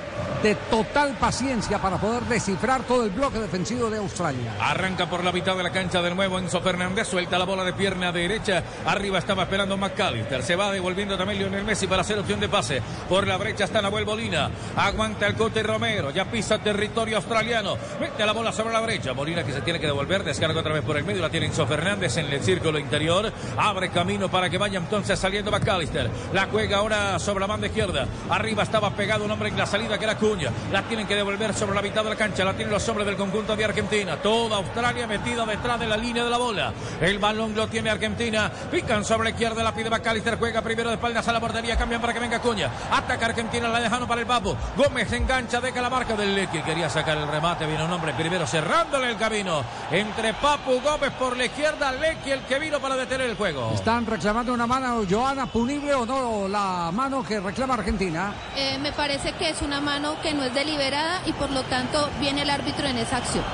de 0.42 0.54
total 0.70 1.12
paciencia 1.20 1.78
para 1.78 1.98
poder 1.98 2.22
descifrar 2.22 2.84
todo 2.84 3.04
el 3.04 3.10
bloque 3.10 3.38
defensivo 3.38 3.90
de 3.90 3.98
Australia. 3.98 4.54
Arranca 4.60 5.10
por 5.10 5.22
la 5.22 5.30
mitad 5.30 5.54
de 5.56 5.62
la 5.62 5.70
cancha 5.70 6.00
de 6.00 6.14
nuevo 6.14 6.38
Enzo 6.38 6.62
Fernández, 6.62 7.06
suelta 7.08 7.38
la 7.38 7.44
bola 7.44 7.62
de 7.62 7.74
pierna 7.74 8.12
derecha, 8.12 8.62
arriba 8.86 9.18
estaba 9.18 9.42
esperando 9.42 9.76
McAllister, 9.76 10.42
se 10.42 10.56
va 10.56 10.72
devolviendo 10.72 11.18
también 11.18 11.40
Lionel 11.40 11.64
Messi 11.64 11.86
para 11.86 12.00
hacer 12.00 12.18
opción 12.18 12.40
de 12.40 12.48
pase, 12.48 12.80
por 13.08 13.26
la 13.26 13.36
brecha 13.36 13.64
está 13.64 13.82
Nahuel 13.82 14.06
Molina, 14.06 14.50
aguanta 14.76 15.26
el 15.26 15.34
Cote 15.34 15.62
Romero, 15.62 16.10
ya 16.10 16.24
pisa 16.24 16.58
territorio 16.58 17.16
australiano, 17.18 17.76
mete 18.00 18.24
la 18.24 18.32
bola 18.32 18.52
sobre 18.52 18.72
la 18.72 18.80
brecha, 18.80 19.12
Molina 19.12 19.44
que 19.44 19.52
se 19.52 19.62
tiene 19.66 19.80
que 19.80 19.86
devolver, 19.86 20.22
descarga 20.24 20.60
otra 20.60 20.72
vez 20.72 20.84
por 20.84 20.96
el 20.96 21.04
medio, 21.04 21.20
la 21.20 21.28
tiene 21.28 21.46
Enzo 21.46 21.66
Fernández 21.66 22.16
en 22.16 22.32
el 22.32 22.40
círculo 22.40 22.78
interior, 22.78 23.32
abre 23.58 23.90
camino 23.90 24.30
para 24.30 24.48
que 24.48 24.58
vaya 24.58 24.78
entonces 24.78 25.18
saliendo 25.18 25.50
McAllister, 25.50 26.08
la 26.32 26.46
juega 26.46 26.78
ahora 26.78 27.18
sobre 27.18 27.40
la 27.40 27.48
banda 27.48 27.66
izquierda, 27.66 28.06
arriba 28.30 28.62
estaba 28.62 28.90
pegado 28.90 29.24
un 29.24 29.30
hombre 29.30 29.48
en 29.48 29.58
la 29.58 29.66
salida 29.66 29.98
que 29.98 30.04
era 30.04 30.16
Cuña, 30.16 30.50
la 30.72 30.82
tienen 30.82 31.06
que 31.06 31.16
devolver 31.16 31.52
sobre 31.52 31.74
la 31.74 31.82
mitad 31.82 32.04
de 32.04 32.10
la 32.10 32.16
cancha, 32.16 32.44
la 32.44 32.54
tienen 32.54 32.72
los 32.72 32.88
hombres 32.88 33.06
del 33.06 33.16
conjunto 33.16 33.56
de 33.56 33.64
Argentina. 33.64 34.16
Toda 34.16 34.56
Australia 34.56 35.06
metida 35.06 35.44
detrás 35.44 35.80
de 35.80 35.86
la 35.86 35.96
línea 35.96 36.24
de 36.24 36.30
la 36.30 36.38
bola. 36.38 36.72
El 37.00 37.18
balón 37.18 37.54
lo 37.54 37.66
tiene 37.66 37.90
Argentina. 37.90 38.50
Pican 38.70 39.04
sobre 39.04 39.30
izquierda, 39.30 39.62
la 39.62 39.74
pide 39.74 39.88
Bacalister. 39.88 40.38
Juega 40.38 40.62
primero 40.62 40.88
de 40.90 40.94
espaldas 40.94 41.26
a 41.28 41.32
la 41.32 41.40
portería. 41.40 41.76
Cambian 41.76 42.00
para 42.00 42.12
que 42.12 42.20
venga 42.20 42.38
Cuña. 42.40 42.70
Ataca 42.90 43.26
Argentina, 43.26 43.68
la 43.68 43.80
dejaron 43.80 44.06
para 44.06 44.20
el 44.20 44.26
Papo. 44.26 44.56
Gómez 44.76 45.12
engancha, 45.12 45.60
deja 45.60 45.80
la 45.80 45.90
marca 45.90 46.14
del 46.14 46.34
Leque. 46.34 46.62
Quería 46.62 46.88
sacar 46.88 47.18
el 47.18 47.28
remate. 47.28 47.66
Viene 47.66 47.84
un 47.84 47.92
hombre 47.92 48.12
primero 48.14 48.46
cerrándole 48.46 49.10
el 49.10 49.16
camino. 49.16 49.55
Entre 49.90 50.34
Papu 50.34 50.80
Gómez 50.80 51.12
por 51.12 51.36
la 51.36 51.44
izquierda. 51.44 51.92
Leque 51.92 52.32
el 52.32 52.40
que 52.42 52.59
vino 52.59 52.80
para 52.80 52.96
detener 52.96 53.30
el 53.30 53.36
juego. 53.36 53.72
Están 53.74 54.07
reclamando 54.07 54.52
una 54.52 54.66
mano, 54.66 55.02
Joana, 55.09 55.46
punible 55.46 55.94
o 55.94 56.07
no 56.07 56.48
la 56.48 56.90
mano 56.92 57.22
que 57.22 57.40
reclama 57.40 57.74
Argentina. 57.74 58.32
Eh, 58.57 58.78
me 58.78 58.92
parece 58.92 59.32
que 59.32 59.50
es 59.50 59.62
una 59.62 59.80
mano 59.80 60.16
que 60.22 60.34
no 60.34 60.44
es 60.44 60.54
deliberada 60.54 61.20
y 61.26 61.32
por 61.32 61.50
lo 61.50 61.62
tanto 61.64 62.09
viene 62.20 62.42
el 62.42 62.50
árbitro 62.50 62.86
en 62.86 62.98
esa 62.98 63.18
acción. 63.18 63.44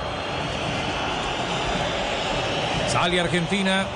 Sale 2.88 3.20
Argentina. 3.20 3.86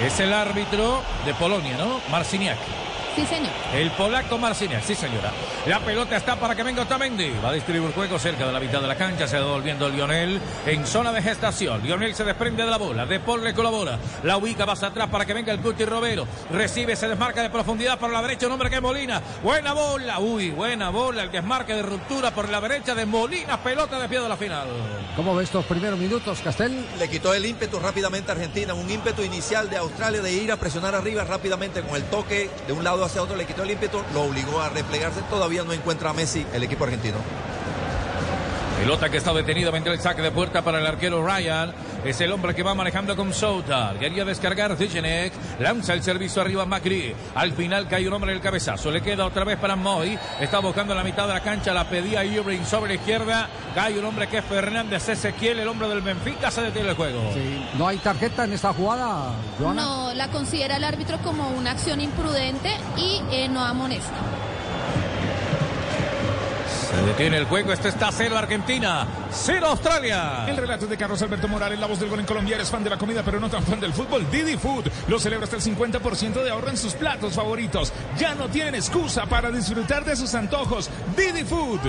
Es 0.00 0.20
el 0.20 0.32
árbitro 0.32 1.02
de 1.26 1.34
Polonia, 1.34 1.76
¿no? 1.76 2.00
Marciniak. 2.10 2.58
Sí, 3.18 3.26
señor. 3.26 3.50
El 3.74 3.90
polaco 3.90 4.38
Marciniak, 4.38 4.84
sí 4.84 4.94
señora. 4.94 5.32
La 5.66 5.80
pelota 5.80 6.16
está 6.16 6.36
para 6.36 6.54
que 6.54 6.62
venga 6.62 6.82
Otamendi. 6.82 7.32
Va 7.44 7.48
a 7.48 7.52
distribuir 7.52 7.92
juego 7.92 8.16
cerca 8.16 8.46
de 8.46 8.52
la 8.52 8.60
mitad 8.60 8.80
de 8.80 8.86
la 8.86 8.94
cancha. 8.94 9.26
Se 9.26 9.36
va 9.40 9.44
devolviendo 9.44 9.88
Lionel 9.88 10.40
en 10.64 10.86
zona 10.86 11.10
de 11.10 11.20
gestación. 11.20 11.82
Lionel 11.82 12.14
se 12.14 12.22
desprende 12.22 12.62
de 12.62 12.70
la 12.70 12.78
bola. 12.78 13.06
De 13.06 13.18
Paul 13.18 13.42
le 13.42 13.54
colabora. 13.54 13.98
La 14.22 14.36
ubica 14.36 14.66
más 14.66 14.84
atrás 14.84 15.08
para 15.08 15.26
que 15.26 15.34
venga 15.34 15.52
el 15.52 15.58
Cuti 15.58 15.84
Romero. 15.84 16.28
Recibe, 16.52 16.94
se 16.94 17.08
desmarca 17.08 17.42
de 17.42 17.50
profundidad 17.50 17.98
por 17.98 18.12
la 18.12 18.22
derecha. 18.22 18.46
Un 18.46 18.52
hombre 18.52 18.70
que 18.70 18.76
es 18.76 18.82
Molina. 18.82 19.20
Buena 19.42 19.72
bola. 19.72 20.20
Uy, 20.20 20.52
buena 20.52 20.90
bola. 20.90 21.24
El 21.24 21.32
desmarque 21.32 21.74
de 21.74 21.82
ruptura 21.82 22.30
por 22.30 22.48
la 22.48 22.60
derecha 22.60 22.94
de 22.94 23.04
Molina. 23.04 23.60
Pelota 23.60 23.98
de 23.98 24.08
pie 24.08 24.20
de 24.20 24.28
la 24.28 24.36
final. 24.36 24.68
¿Cómo 25.16 25.34
ves 25.34 25.46
estos 25.46 25.64
primeros 25.64 25.98
minutos, 25.98 26.38
Castel? 26.38 26.86
Le 27.00 27.10
quitó 27.10 27.34
el 27.34 27.44
ímpetu 27.44 27.80
rápidamente 27.80 28.30
a 28.30 28.34
Argentina. 28.36 28.74
Un 28.74 28.88
ímpetu 28.88 29.22
inicial 29.22 29.68
de 29.68 29.76
Australia 29.76 30.22
de 30.22 30.32
ir 30.32 30.52
a 30.52 30.56
presionar 30.56 30.94
arriba 30.94 31.24
rápidamente 31.24 31.82
con 31.82 31.96
el 31.96 32.04
toque 32.04 32.48
de 32.68 32.72
un 32.72 32.84
lado 32.84 33.07
hacia 33.08 33.22
otro. 33.22 33.36
Le 33.36 33.44
quitó 33.44 33.64
el 33.64 33.70
ímpetu. 33.72 34.00
Lo 34.14 34.22
obligó 34.22 34.60
a 34.60 34.68
replegarse. 34.68 35.20
Todavía 35.28 35.64
no 35.64 35.72
encuentra 35.72 36.10
a 36.10 36.12
Messi 36.12 36.46
el 36.52 36.62
equipo 36.62 36.84
argentino. 36.84 37.16
Pelota 38.78 39.10
que 39.10 39.16
está 39.16 39.32
detenida, 39.32 39.72
vendrá 39.72 39.92
el 39.92 40.00
saque 40.00 40.22
de 40.22 40.30
puerta 40.30 40.62
para 40.62 40.78
el 40.78 40.86
arquero 40.86 41.26
Ryan. 41.26 41.74
Es 42.04 42.20
el 42.20 42.32
hombre 42.32 42.54
que 42.54 42.62
va 42.62 42.74
manejando 42.74 43.16
con 43.16 43.32
Souta. 43.34 43.94
Quería 43.98 44.24
descargar 44.24 44.76
Dijenek. 44.76 45.32
Lanza 45.58 45.94
el 45.94 46.02
servicio 46.02 46.40
arriba 46.40 46.64
Macri. 46.64 47.14
Al 47.34 47.52
final 47.52 47.88
cae 47.88 48.06
un 48.06 48.14
hombre 48.14 48.30
en 48.30 48.36
el 48.36 48.42
cabezazo. 48.42 48.90
Le 48.90 49.00
queda 49.00 49.26
otra 49.26 49.44
vez 49.44 49.58
para 49.58 49.76
Moy. 49.76 50.18
Está 50.40 50.60
buscando 50.60 50.94
la 50.94 51.02
mitad 51.02 51.26
de 51.26 51.34
la 51.34 51.42
cancha. 51.42 51.72
La 51.74 51.88
pedía 51.88 52.24
Irving 52.24 52.64
sobre 52.64 52.94
la 52.94 53.00
izquierda. 53.00 53.48
Cae 53.74 53.98
un 53.98 54.04
hombre 54.04 54.28
que 54.28 54.38
es 54.38 54.44
Fernández 54.44 55.08
Ezequiel, 55.08 55.58
el 55.58 55.68
hombre 55.68 55.88
del 55.88 56.00
Benfica. 56.00 56.50
Se 56.50 56.62
detiene 56.62 56.90
el 56.90 56.96
juego. 56.96 57.20
¿No 57.76 57.88
hay 57.88 57.98
tarjeta 57.98 58.44
en 58.44 58.52
esta 58.52 58.72
jugada, 58.72 59.32
Joana? 59.58 59.82
No, 59.82 60.14
la 60.14 60.28
considera 60.28 60.76
el 60.76 60.84
árbitro 60.84 61.18
como 61.18 61.50
una 61.50 61.72
acción 61.72 62.00
imprudente 62.00 62.70
y 62.96 63.20
eh, 63.30 63.48
no 63.48 63.60
amonesta. 63.64 64.14
Se 66.88 66.96
detiene 67.02 67.36
el 67.36 67.44
juego. 67.44 67.72
Este 67.72 67.88
está 67.88 68.10
cero 68.10 68.38
Argentina. 68.38 69.06
Cero 69.30 69.66
Australia. 69.66 70.46
El 70.48 70.56
relato 70.56 70.84
es 70.84 70.90
de 70.90 70.96
Carlos 70.96 71.20
Alberto 71.20 71.46
Morales, 71.46 71.78
la 71.78 71.86
voz 71.86 72.00
del 72.00 72.08
gol 72.08 72.20
en 72.20 72.24
Colombia. 72.24 72.56
Eres 72.56 72.70
fan 72.70 72.82
de 72.82 72.88
la 72.88 72.96
comida, 72.96 73.22
pero 73.22 73.38
no 73.38 73.50
tan 73.50 73.62
fan 73.62 73.78
del 73.78 73.92
fútbol. 73.92 74.26
Didi 74.30 74.56
Food 74.56 74.86
lo 75.06 75.18
celebra 75.18 75.44
hasta 75.44 75.56
el 75.56 75.62
50% 75.62 76.42
de 76.42 76.50
ahorro 76.50 76.70
en 76.70 76.78
sus 76.78 76.94
platos 76.94 77.34
favoritos. 77.34 77.92
Ya 78.18 78.34
no 78.34 78.48
tienen 78.48 78.74
excusa 78.74 79.26
para 79.26 79.50
disfrutar 79.50 80.04
de 80.04 80.16
sus 80.16 80.34
antojos. 80.34 80.88
Didi 81.14 81.44
Food. 81.44 81.80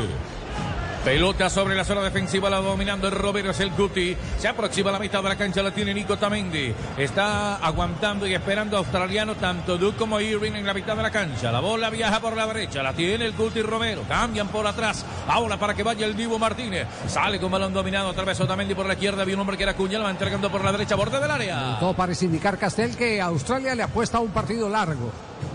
Pelota 1.03 1.49
sobre 1.49 1.75
la 1.75 1.85
zona 1.85 2.01
defensiva, 2.01 2.49
la 2.49 2.57
dominando 2.57 3.07
el 3.07 3.13
Romero, 3.13 3.51
es 3.51 3.59
el 3.61 3.71
Guti. 3.71 4.15
Se 4.37 4.49
aproxima 4.49 4.89
a 4.89 4.93
la 4.93 4.99
mitad 4.99 5.23
de 5.23 5.29
la 5.29 5.37
cancha, 5.37 5.63
la 5.63 5.71
tiene 5.71 5.93
Nico 5.93 6.17
Tamendi. 6.17 6.73
Está 6.97 7.55
aguantando 7.55 8.27
y 8.27 8.33
esperando 8.33 8.75
a 8.75 8.79
australiano, 8.79 9.35
tanto 9.35 9.77
Duke 9.77 9.97
como 9.97 10.19
Irving 10.19 10.51
en 10.51 10.65
la 10.65 10.73
mitad 10.73 10.97
de 10.97 11.03
la 11.03 11.09
cancha. 11.09 11.51
La 11.51 11.61
bola 11.61 11.89
viaja 11.89 12.19
por 12.19 12.35
la 12.35 12.45
derecha, 12.45 12.83
la 12.83 12.93
tiene 12.93 13.25
el 13.25 13.31
Guti 13.31 13.61
Romero. 13.61 14.03
Cambian 14.09 14.49
por 14.49 14.67
atrás, 14.67 15.05
ahora 15.27 15.57
para 15.57 15.73
que 15.73 15.83
vaya 15.83 16.05
el 16.05 16.17
Divo 16.17 16.37
Martínez. 16.37 16.85
Sale 17.07 17.39
con 17.39 17.49
balón 17.49 17.73
dominado, 17.73 18.09
otra 18.09 18.25
vez 18.25 18.39
Otamendi 18.41 18.75
por 18.75 18.85
la 18.85 18.93
izquierda. 18.93 19.23
Vi 19.23 19.33
un 19.33 19.39
hombre 19.39 19.55
que 19.55 19.63
era 19.63 19.75
Cuña, 19.75 19.99
va 19.99 20.11
entregando 20.11 20.51
por 20.51 20.63
la 20.63 20.73
derecha, 20.73 20.95
borde 20.95 21.19
del 21.19 21.31
área. 21.31 21.77
Todo 21.79 21.93
parece 21.93 22.25
indicar, 22.25 22.57
Castel, 22.57 22.97
que 22.97 23.21
Australia 23.21 23.73
le 23.73 23.83
apuesta 23.83 24.17
a 24.17 24.21
un 24.21 24.31
partido 24.31 24.67
largo. 24.67 25.11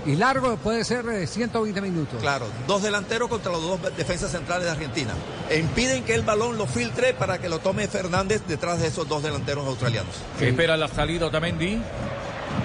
Y 0.07 0.17
largo 0.17 0.57
puede 0.57 0.85
ser 0.85 1.09
eh, 1.09 1.27
120 1.27 1.81
minutos. 1.81 2.21
Claro, 2.21 2.47
dos 2.67 2.83
delanteros 2.83 3.29
contra 3.29 3.51
los 3.53 3.63
dos 3.63 3.97
defensas 3.97 4.31
centrales 4.31 4.65
de 4.67 4.71
Argentina. 4.71 5.13
E 5.49 5.59
impiden 5.59 6.05
que 6.05 6.15
el 6.15 6.23
balón 6.23 6.59
lo 6.59 6.67
filtre 6.67 7.15
para 7.15 7.39
que 7.39 7.49
lo 7.49 7.59
tome 7.61 7.89
Fernández 7.89 8.43
detrás 8.47 8.81
de 8.81 8.89
esos 8.89 9.09
dos 9.09 9.23
delanteros 9.23 9.67
australianos. 9.67 10.15
Espera 10.41 10.77
la 10.77 10.89
salida 10.89 11.27
Otamendi. 11.27 11.81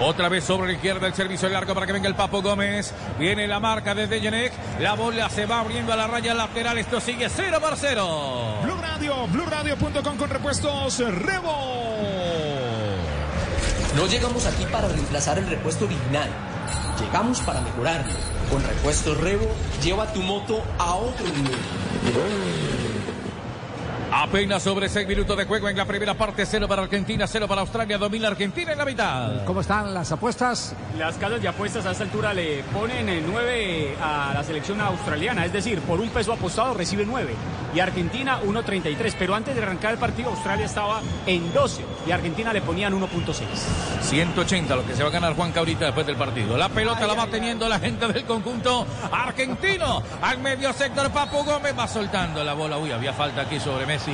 Otra 0.00 0.28
vez 0.28 0.44
sobre 0.44 0.68
la 0.68 0.74
izquierda 0.74 1.06
el 1.06 1.14
servicio 1.14 1.48
largo 1.48 1.74
para 1.74 1.86
que 1.86 1.92
venga 1.92 2.08
el 2.08 2.14
Papo 2.14 2.42
Gómez. 2.42 2.92
Viene 3.18 3.46
la 3.46 3.60
marca 3.60 3.94
de 3.94 4.06
Dejenek. 4.06 4.52
La 4.80 4.94
bola 4.94 5.28
se 5.28 5.46
va 5.46 5.60
abriendo 5.60 5.92
a 5.92 5.96
la 5.96 6.06
raya 6.06 6.34
lateral. 6.34 6.78
Esto 6.78 7.00
sigue 7.00 7.28
0 7.28 7.58
por 7.60 7.76
0. 7.76 8.60
Blue 8.62 8.76
Radio, 8.80 9.26
BlueRadio.com 9.26 10.16
con 10.16 10.30
repuestos 10.30 10.98
Rebo. 10.98 11.54
No 13.96 14.06
llegamos 14.06 14.46
aquí 14.46 14.64
para 14.70 14.88
reemplazar 14.88 15.38
el 15.38 15.48
repuesto 15.48 15.84
original. 15.84 16.30
Llegamos 17.00 17.40
para 17.40 17.60
mejorarlo. 17.60 18.12
Con 18.50 18.62
repuestos 18.62 19.16
Revo, 19.18 19.46
lleva 19.82 20.12
tu 20.12 20.20
moto 20.22 20.62
a 20.78 20.94
otro 20.94 21.26
nivel. 21.26 22.79
Apenas 24.12 24.64
sobre 24.64 24.88
6 24.88 25.06
minutos 25.06 25.36
de 25.36 25.44
juego 25.44 25.68
en 25.68 25.76
la 25.76 25.84
primera 25.84 26.14
parte, 26.14 26.44
0 26.44 26.66
para 26.66 26.82
Argentina, 26.82 27.26
0 27.28 27.46
para 27.46 27.60
Australia, 27.60 27.96
domina 27.96 28.26
Argentina 28.26 28.72
en 28.72 28.78
la 28.78 28.84
mitad. 28.84 29.44
¿Cómo 29.44 29.60
están 29.60 29.94
las 29.94 30.10
apuestas? 30.10 30.74
Las 30.98 31.16
casas 31.16 31.40
de 31.40 31.46
apuestas 31.46 31.86
a 31.86 31.92
esta 31.92 32.04
altura 32.04 32.34
le 32.34 32.64
ponen 32.72 33.24
9 33.24 33.96
a 34.02 34.32
la 34.34 34.42
selección 34.42 34.80
australiana, 34.80 35.44
es 35.46 35.52
decir, 35.52 35.80
por 35.82 36.00
un 36.00 36.08
peso 36.08 36.32
apostado 36.32 36.74
recibe 36.74 37.06
9 37.06 37.34
y 37.74 37.80
Argentina 37.80 38.40
1.33, 38.42 39.14
pero 39.18 39.34
antes 39.34 39.54
de 39.54 39.62
arrancar 39.62 39.92
el 39.92 39.98
partido 39.98 40.30
Australia 40.30 40.66
estaba 40.66 41.00
en 41.26 41.52
12 41.52 41.84
y 42.06 42.10
Argentina 42.10 42.52
le 42.52 42.62
ponían 42.62 42.92
1.6. 42.92 43.44
180 44.02 44.76
lo 44.76 44.86
que 44.86 44.94
se 44.94 45.02
va 45.02 45.08
a 45.08 45.12
ganar 45.12 45.34
Juan 45.34 45.52
Caurita 45.52 45.84
después 45.86 46.06
del 46.06 46.16
partido. 46.16 46.56
La 46.56 46.68
pelota 46.68 47.06
la 47.06 47.14
va 47.14 47.26
teniendo 47.28 47.68
la 47.68 47.78
gente 47.78 48.08
del 48.08 48.24
conjunto 48.24 48.86
argentino. 49.12 50.02
Al 50.22 50.38
medio 50.38 50.72
sector 50.72 51.10
Papu 51.10 51.44
Gómez 51.44 51.74
va 51.78 51.86
soltando 51.86 52.42
la 52.42 52.54
bola. 52.54 52.78
Uy, 52.78 52.90
había 52.90 53.12
falta 53.12 53.42
aquí 53.42 53.60
sobre 53.60 53.86
Messi. 53.86 54.09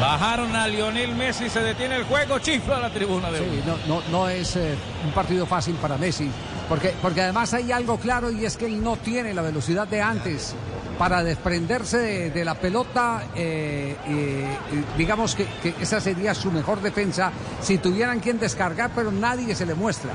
Bajaron 0.00 0.54
a 0.54 0.68
Lionel 0.68 1.14
Messi, 1.14 1.48
se 1.48 1.60
detiene 1.60 1.96
el 1.96 2.04
juego, 2.04 2.38
chifla 2.38 2.78
la 2.78 2.90
tribuna 2.90 3.30
de 3.30 3.38
Sí, 3.38 3.62
no, 3.66 3.76
no, 3.88 4.02
no 4.10 4.28
es 4.28 4.54
eh, 4.56 4.74
un 5.06 5.12
partido 5.12 5.46
fácil 5.46 5.74
para 5.76 5.96
Messi, 5.96 6.30
porque, 6.68 6.92
porque 7.00 7.22
además 7.22 7.54
hay 7.54 7.72
algo 7.72 7.96
claro 7.96 8.30
y 8.30 8.44
es 8.44 8.58
que 8.58 8.66
él 8.66 8.82
no 8.84 8.96
tiene 8.96 9.32
la 9.32 9.40
velocidad 9.40 9.88
de 9.88 10.02
antes 10.02 10.54
para 10.98 11.24
desprenderse 11.24 11.96
de, 11.98 12.30
de 12.30 12.44
la 12.44 12.56
pelota. 12.56 13.22
eh, 13.34 13.96
digamos 14.98 15.34
que, 15.34 15.46
que 15.62 15.74
esa 15.80 15.98
sería 15.98 16.34
su 16.34 16.52
mejor 16.52 16.82
defensa 16.82 17.32
si 17.62 17.78
tuvieran 17.78 18.20
quien 18.20 18.38
descargar, 18.38 18.90
pero 18.94 19.10
nadie 19.10 19.54
se 19.54 19.64
le 19.64 19.74
muestra. 19.74 20.10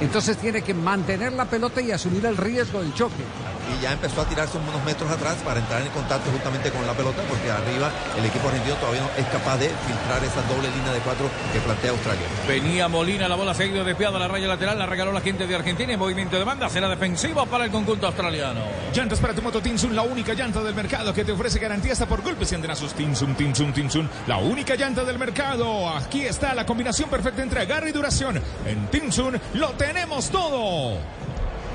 Entonces 0.00 0.36
tiene 0.36 0.62
que 0.62 0.74
mantener 0.74 1.32
la 1.32 1.46
pelota 1.46 1.80
y 1.80 1.92
asumir 1.92 2.24
el 2.26 2.36
riesgo 2.36 2.82
del 2.82 2.92
choque. 2.94 3.24
Y 3.66 3.82
ya 3.82 3.92
empezó 3.92 4.20
a 4.20 4.24
tirarse 4.26 4.58
unos 4.58 4.84
metros 4.84 5.10
atrás 5.10 5.36
para 5.44 5.58
entrar 5.58 5.82
en 5.82 5.88
contacto 5.88 6.30
justamente 6.30 6.70
con 6.70 6.86
la 6.86 6.92
pelota, 6.92 7.22
porque 7.28 7.50
arriba 7.50 7.90
el 8.16 8.24
equipo 8.24 8.46
argentino 8.48 8.76
todavía 8.76 9.00
no 9.00 9.08
es 9.18 9.26
capaz 9.26 9.56
de 9.58 9.68
filtrar 9.68 10.22
esa 10.22 10.42
doble 10.42 10.70
línea 10.70 10.92
de 10.92 11.00
cuatro 11.00 11.28
que 11.52 11.58
plantea 11.60 11.90
Australia. 11.90 12.26
Venía 12.46 12.86
Molina, 12.88 13.28
la 13.28 13.34
bola 13.34 13.54
se 13.54 13.64
ha 13.64 13.66
ido 13.66 13.82
desviada 13.82 14.16
a 14.18 14.20
la 14.20 14.28
raya 14.28 14.46
lateral, 14.46 14.78
la 14.78 14.86
regaló 14.86 15.12
la 15.12 15.20
gente 15.20 15.46
de 15.46 15.54
Argentina 15.56 15.92
en 15.92 15.98
movimiento 15.98 16.36
de 16.36 16.44
banda, 16.44 16.68
será 16.68 16.88
defensivo 16.88 17.44
para 17.46 17.64
el 17.64 17.70
conjunto 17.70 18.06
australiano. 18.06 18.60
Llantas 18.94 19.18
para 19.18 19.34
tu 19.34 19.42
moto 19.42 19.60
Tinsun, 19.60 19.96
la 19.96 20.02
única 20.02 20.34
llanta 20.34 20.62
del 20.62 20.74
mercado 20.74 21.12
que 21.12 21.24
te 21.24 21.32
ofrece 21.32 21.58
garantía 21.58 21.92
hasta 21.92 22.06
por 22.06 22.22
golpes 22.22 22.52
y 22.52 22.54
antenazos. 22.54 22.94
Tinsun, 22.94 23.34
Tinsun, 23.34 23.72
Tinsun, 23.72 24.08
la 24.28 24.38
única 24.38 24.76
llanta 24.76 25.04
del 25.04 25.18
mercado. 25.18 25.88
Aquí 25.88 26.24
está 26.24 26.54
la 26.54 26.64
combinación 26.64 27.10
perfecta 27.10 27.42
entre 27.42 27.62
agarre 27.62 27.90
y 27.90 27.92
duración. 27.92 28.40
En 28.64 28.86
Tinsun 28.90 29.40
lo 29.54 29.70
tenemos 29.86 30.28
todo. 30.30 30.98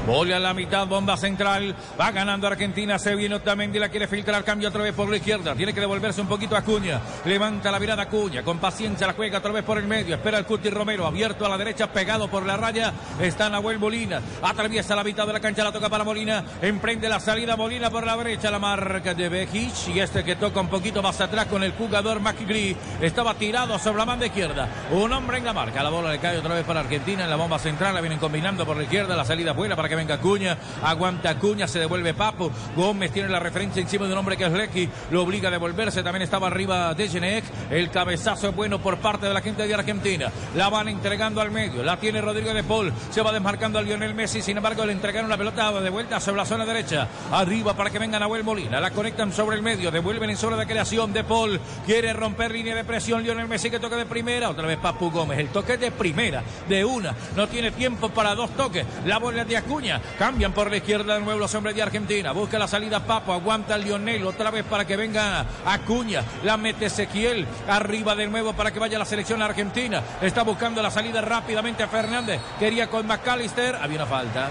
Bola 0.08 0.38
a 0.38 0.40
la 0.40 0.54
mitad, 0.56 0.88
bomba 0.88 1.16
central. 1.16 1.76
Va 2.00 2.10
ganando 2.12 2.48
Argentina. 2.48 2.98
Se 2.98 3.16
viene 3.16 3.36
Otamendi. 3.36 3.78
La 3.78 3.90
quiere 3.90 4.08
filtrar. 4.08 4.44
Cambia 4.44 4.70
otra 4.70 4.82
vez 4.82 4.94
por 4.94 5.08
la 5.08 5.18
izquierda. 5.18 5.54
Tiene 5.54 5.74
que 5.74 5.80
devolverse 5.80 6.22
un 6.22 6.28
poquito 6.28 6.56
a 6.56 6.60
Acuña. 6.60 7.00
Levanta 7.24 7.72
la 7.72 7.80
mirada 7.80 8.04
Acuña. 8.04 8.42
Con 8.42 8.58
paciencia 8.58 9.06
la 9.06 9.14
juega 9.14 9.38
otra 9.38 9.52
vez 9.52 9.64
por 9.64 9.78
el 9.78 9.86
medio. 9.86 10.16
Espera 10.16 10.40
el 10.40 10.46
Cuti 10.46 10.72
Romero. 10.72 11.06
Abierto 11.06 11.46
a 11.46 11.50
la 11.50 11.58
derecha. 11.58 11.94
Pegado 11.94 12.28
por 12.30 12.46
la 12.46 12.58
raya. 12.58 12.94
Está 13.20 13.48
Nahuel 13.48 13.78
Molina. 13.78 14.22
Atraviesa 14.42 14.96
la 14.96 15.04
mitad 15.04 15.28
de 15.28 15.34
la 15.34 15.40
cancha. 15.40 15.64
La 15.64 15.72
toca 15.72 15.88
para 15.88 16.04
Molina. 16.04 16.44
Emprende 16.64 17.08
la 17.08 17.20
salida 17.20 17.56
Molina 17.56 17.92
por 17.92 18.04
la 18.04 18.18
derecha. 18.18 18.50
La 18.50 18.58
marca 18.58 19.14
de 19.14 19.30
Bejic. 19.30 19.90
Y 19.90 20.00
este 20.00 20.24
que 20.24 20.36
toca 20.36 20.62
un 20.62 20.68
poquito 20.68 21.04
más 21.04 21.22
atrás 21.22 21.46
con 21.46 21.64
el 21.64 21.74
jugador 21.74 22.20
McGree. 22.22 22.76
Estaba 23.02 23.36
tirado 23.36 23.78
sobre 23.78 24.00
la 24.00 24.06
mano 24.06 24.26
izquierda. 24.26 24.68
Un 24.92 25.14
hombre 25.14 25.38
en 25.38 25.46
la 25.46 25.54
marca. 25.54 25.84
La 25.84 25.92
bola 25.92 26.12
le 26.12 26.18
cae 26.18 26.40
otra 26.40 26.56
vez 26.56 26.66
para 26.66 26.80
Argentina. 26.80 27.24
En 27.24 27.30
la 27.30 27.36
bomba 27.36 27.60
central. 27.60 27.94
La 27.94 28.02
vienen 28.02 28.18
combinando 28.18 28.66
por 28.66 28.76
la 28.76 28.84
izquierda. 28.84 29.16
La 29.16 29.26
salida 29.26 29.54
buena 29.54 29.76
para 29.76 29.91
que 29.92 29.96
venga 29.98 30.16
Acuña. 30.16 30.58
Aguanta 30.84 31.32
Acuña. 31.32 31.68
Se 31.68 31.78
devuelve 31.78 32.14
Papo. 32.14 32.50
Gómez 32.78 33.12
tiene 33.12 33.28
la 33.28 33.42
referencia 33.42 33.82
encima 33.82 34.06
de 34.06 34.14
un 34.14 34.20
hombre 34.20 34.38
que 34.38 34.46
es 34.46 34.52
Lecky. 34.54 34.90
Lo 35.12 35.24
obliga 35.24 35.50
a 35.50 35.52
devolverse. 35.52 36.02
También 36.02 36.22
estaba 36.22 36.48
arriba 36.48 36.94
Dejenek. 36.94 37.44
El 37.70 37.90
cabezazo 37.92 38.48
es 38.48 38.56
bueno 38.56 38.80
por 38.80 39.00
parte 39.00 39.26
de 39.26 39.34
la 39.34 39.42
gente 39.42 39.68
de 39.68 39.74
Argentina. 39.74 40.32
La 40.56 40.70
van 40.70 40.88
entregando 40.88 41.42
al 41.42 41.52
medio. 41.52 41.84
La 41.84 41.98
tiene 41.98 42.22
Rodrigo 42.22 42.54
de 42.54 42.64
Paul. 42.64 42.94
Se 43.10 43.22
va 43.22 43.34
desmarcando 43.34 43.80
a 43.80 43.82
Lionel 43.82 44.16
Messi. 44.16 44.42
Sin 44.42 44.56
embargo, 44.56 44.86
le 44.86 44.94
entregaron 44.94 45.30
la 45.30 45.38
pelota 45.38 45.82
de 45.82 45.90
vuelta 45.90 46.22
sobre 46.22 46.38
la 46.38 46.46
zona 46.46 46.66
derecha. 46.66 47.10
Arriba 47.30 47.74
para 47.74 47.90
que 47.90 48.00
venga 48.00 48.18
Nahuel 48.18 48.46
Molina. 48.46 48.80
La 48.80 48.92
conectan 48.92 49.34
sobre 49.34 49.58
el 49.58 49.62
medio. 49.62 49.92
Devuelven 49.92 50.30
en 50.30 50.38
zona 50.38 50.56
de 50.56 50.68
creación. 50.68 51.12
De 51.12 51.26
Paul 51.26 51.60
quiere 51.86 52.14
romper 52.14 52.52
línea 52.52 52.76
de 52.76 52.86
presión. 52.86 53.24
Lionel 53.24 53.50
Messi 53.50 53.70
que 53.70 53.80
toca 53.80 53.98
de 53.98 54.06
primera. 54.06 54.50
Otra 54.50 54.68
vez 54.68 54.78
Papu 54.78 55.12
Gómez. 55.12 55.38
El 55.38 55.50
toque 55.50 55.76
de 55.76 55.92
primera. 55.92 56.44
De 56.70 56.86
una. 56.86 57.14
No 57.36 57.50
tiene 57.50 57.72
tiempo 57.72 58.08
para 58.08 58.36
dos 58.36 58.52
toques. 58.52 58.86
La 59.06 59.20
bola 59.20 59.44
de 59.44 59.58
Acuña. 59.58 59.81
Cambian 60.18 60.54
por 60.54 60.70
la 60.70 60.78
izquierda 60.78 61.16
de 61.16 61.22
nuevo 61.22 61.40
los 61.40 61.56
hombres 61.56 61.76
de 61.76 61.82
Argentina. 61.82 62.32
Busca 62.34 62.60
la 62.60 62.68
salida 62.68 63.00
Papo. 63.00 63.34
Aguanta 63.34 63.78
Lionel. 63.78 64.26
Otra 64.26 64.52
vez 64.52 64.64
para 64.64 64.86
que 64.86 64.96
venga 64.96 65.46
Acuña. 65.66 66.24
La 66.44 66.58
mete 66.58 66.86
Ezequiel. 66.86 67.48
Arriba 67.68 68.16
de 68.16 68.28
nuevo 68.28 68.54
para 68.54 68.72
que 68.72 68.80
vaya 68.80 69.00
la 69.00 69.06
selección 69.06 69.42
argentina. 69.42 70.04
Está 70.22 70.44
buscando 70.44 70.82
la 70.82 70.92
salida 70.92 71.22
rápidamente 71.22 71.82
a 71.82 71.88
Fernández. 71.88 72.40
Quería 72.60 72.90
con 72.90 73.08
McAllister. 73.08 73.76
Había 73.76 73.98
una 73.98 74.06
falta. 74.06 74.50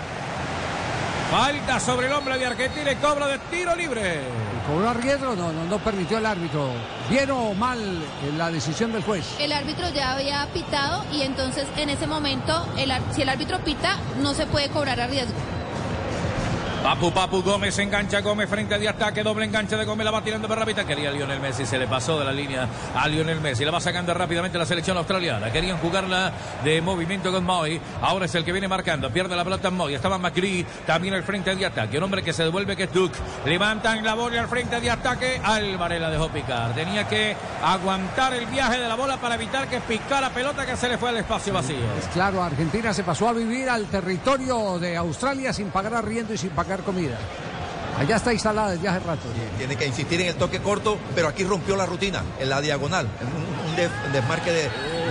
Falta 1.30 1.78
sobre 1.78 2.08
el 2.08 2.12
hombre 2.12 2.38
de 2.38 2.46
Argentina 2.46 2.90
y 2.90 2.96
cobra 2.96 3.28
de 3.28 3.38
tiro 3.50 3.76
libre. 3.76 4.49
¿Cobró 4.70 4.88
arriesgo? 4.88 5.34
No, 5.34 5.52
no, 5.52 5.64
no 5.64 5.78
permitió 5.78 6.18
el 6.18 6.26
árbitro. 6.26 6.68
¿Bien 7.08 7.28
o 7.32 7.54
mal 7.54 7.80
eh, 7.80 8.32
la 8.36 8.52
decisión 8.52 8.92
del 8.92 9.02
juez? 9.02 9.34
El 9.40 9.50
árbitro 9.50 9.88
ya 9.88 10.12
había 10.12 10.46
pitado 10.54 11.04
y 11.12 11.22
entonces 11.22 11.66
en 11.76 11.90
ese 11.90 12.06
momento, 12.06 12.68
el 12.78 12.92
si 13.12 13.22
el 13.22 13.28
árbitro 13.30 13.58
pita, 13.64 13.96
no 14.22 14.32
se 14.32 14.46
puede 14.46 14.68
cobrar 14.68 15.00
a 15.00 15.08
riesgo. 15.08 15.34
Papu 16.82 17.12
Papu 17.12 17.42
Gómez 17.42 17.78
engancha 17.78 18.22
Gómez 18.22 18.48
frente 18.48 18.78
de 18.78 18.88
ataque, 18.88 19.22
doble 19.22 19.44
enganche 19.44 19.76
de 19.76 19.84
Gómez, 19.84 20.02
la 20.02 20.10
va 20.10 20.22
tirando 20.22 20.48
para 20.48 20.60
rápida. 20.60 20.84
Quería 20.86 21.10
Lionel 21.10 21.38
Messi, 21.38 21.66
se 21.66 21.78
le 21.78 21.86
pasó 21.86 22.18
de 22.18 22.24
la 22.24 22.32
línea 22.32 22.66
a 22.94 23.06
Lionel 23.06 23.38
Messi. 23.40 23.66
La 23.66 23.70
va 23.70 23.80
sacando 23.80 24.14
rápidamente 24.14 24.56
la 24.56 24.64
selección 24.64 24.96
australiana. 24.96 25.52
Querían 25.52 25.76
jugarla 25.76 26.32
de 26.64 26.80
movimiento 26.80 27.30
con 27.30 27.44
Moy. 27.44 27.78
Ahora 28.00 28.24
es 28.24 28.34
el 28.34 28.46
que 28.46 28.52
viene 28.52 28.66
marcando. 28.66 29.10
Pierde 29.10 29.36
la 29.36 29.44
pelota 29.44 29.70
Moy. 29.70 29.94
Estaba 29.94 30.16
McCree 30.16 30.64
también 30.86 31.12
al 31.12 31.22
frente 31.22 31.54
de 31.54 31.66
ataque. 31.66 31.98
Un 31.98 32.04
hombre 32.04 32.22
que 32.22 32.32
se 32.32 32.44
devuelve 32.44 32.74
que 32.74 32.84
es 32.84 32.92
Duke. 32.94 33.18
Levantan 33.44 34.02
la 34.02 34.14
bola 34.14 34.40
al 34.40 34.48
frente 34.48 34.80
de 34.80 34.90
ataque. 34.90 35.38
Álvarez 35.44 36.00
la 36.00 36.10
dejó 36.10 36.30
picar. 36.30 36.72
Tenía 36.74 37.06
que 37.06 37.36
aguantar 37.62 38.32
el 38.32 38.46
viaje 38.46 38.78
de 38.78 38.88
la 38.88 38.94
bola 38.94 39.18
para 39.18 39.34
evitar 39.34 39.68
que 39.68 39.80
picara 39.80 40.30
pelota 40.30 40.64
que 40.64 40.76
se 40.78 40.88
le 40.88 40.96
fue 40.96 41.10
al 41.10 41.18
espacio 41.18 41.52
vacío. 41.52 41.76
Es 41.98 42.06
claro, 42.14 42.42
Argentina 42.42 42.94
se 42.94 43.04
pasó 43.04 43.28
a 43.28 43.34
vivir 43.34 43.68
al 43.68 43.84
territorio 43.86 44.78
de 44.78 44.96
Australia 44.96 45.52
sin 45.52 45.68
pagar 45.68 45.94
arriendo 45.94 46.32
y 46.32 46.38
sin 46.38 46.50
pagar 46.50 46.69
comida. 46.80 47.18
Allá 47.98 48.16
está 48.16 48.32
instalada 48.32 48.70
desde 48.70 48.88
hace 48.88 49.00
rato. 49.00 49.22
Tiene 49.58 49.76
que 49.76 49.86
insistir 49.86 50.20
en 50.22 50.28
el 50.28 50.34
toque 50.36 50.60
corto, 50.60 50.96
pero 51.14 51.28
aquí 51.28 51.44
rompió 51.44 51.76
la 51.76 51.84
rutina, 51.84 52.22
en 52.38 52.48
la 52.48 52.60
diagonal. 52.62 53.06
Un, 53.20 53.70
un 53.70 53.76
de- 53.76 53.90
desmarque 54.12 54.50
de, 54.52 54.62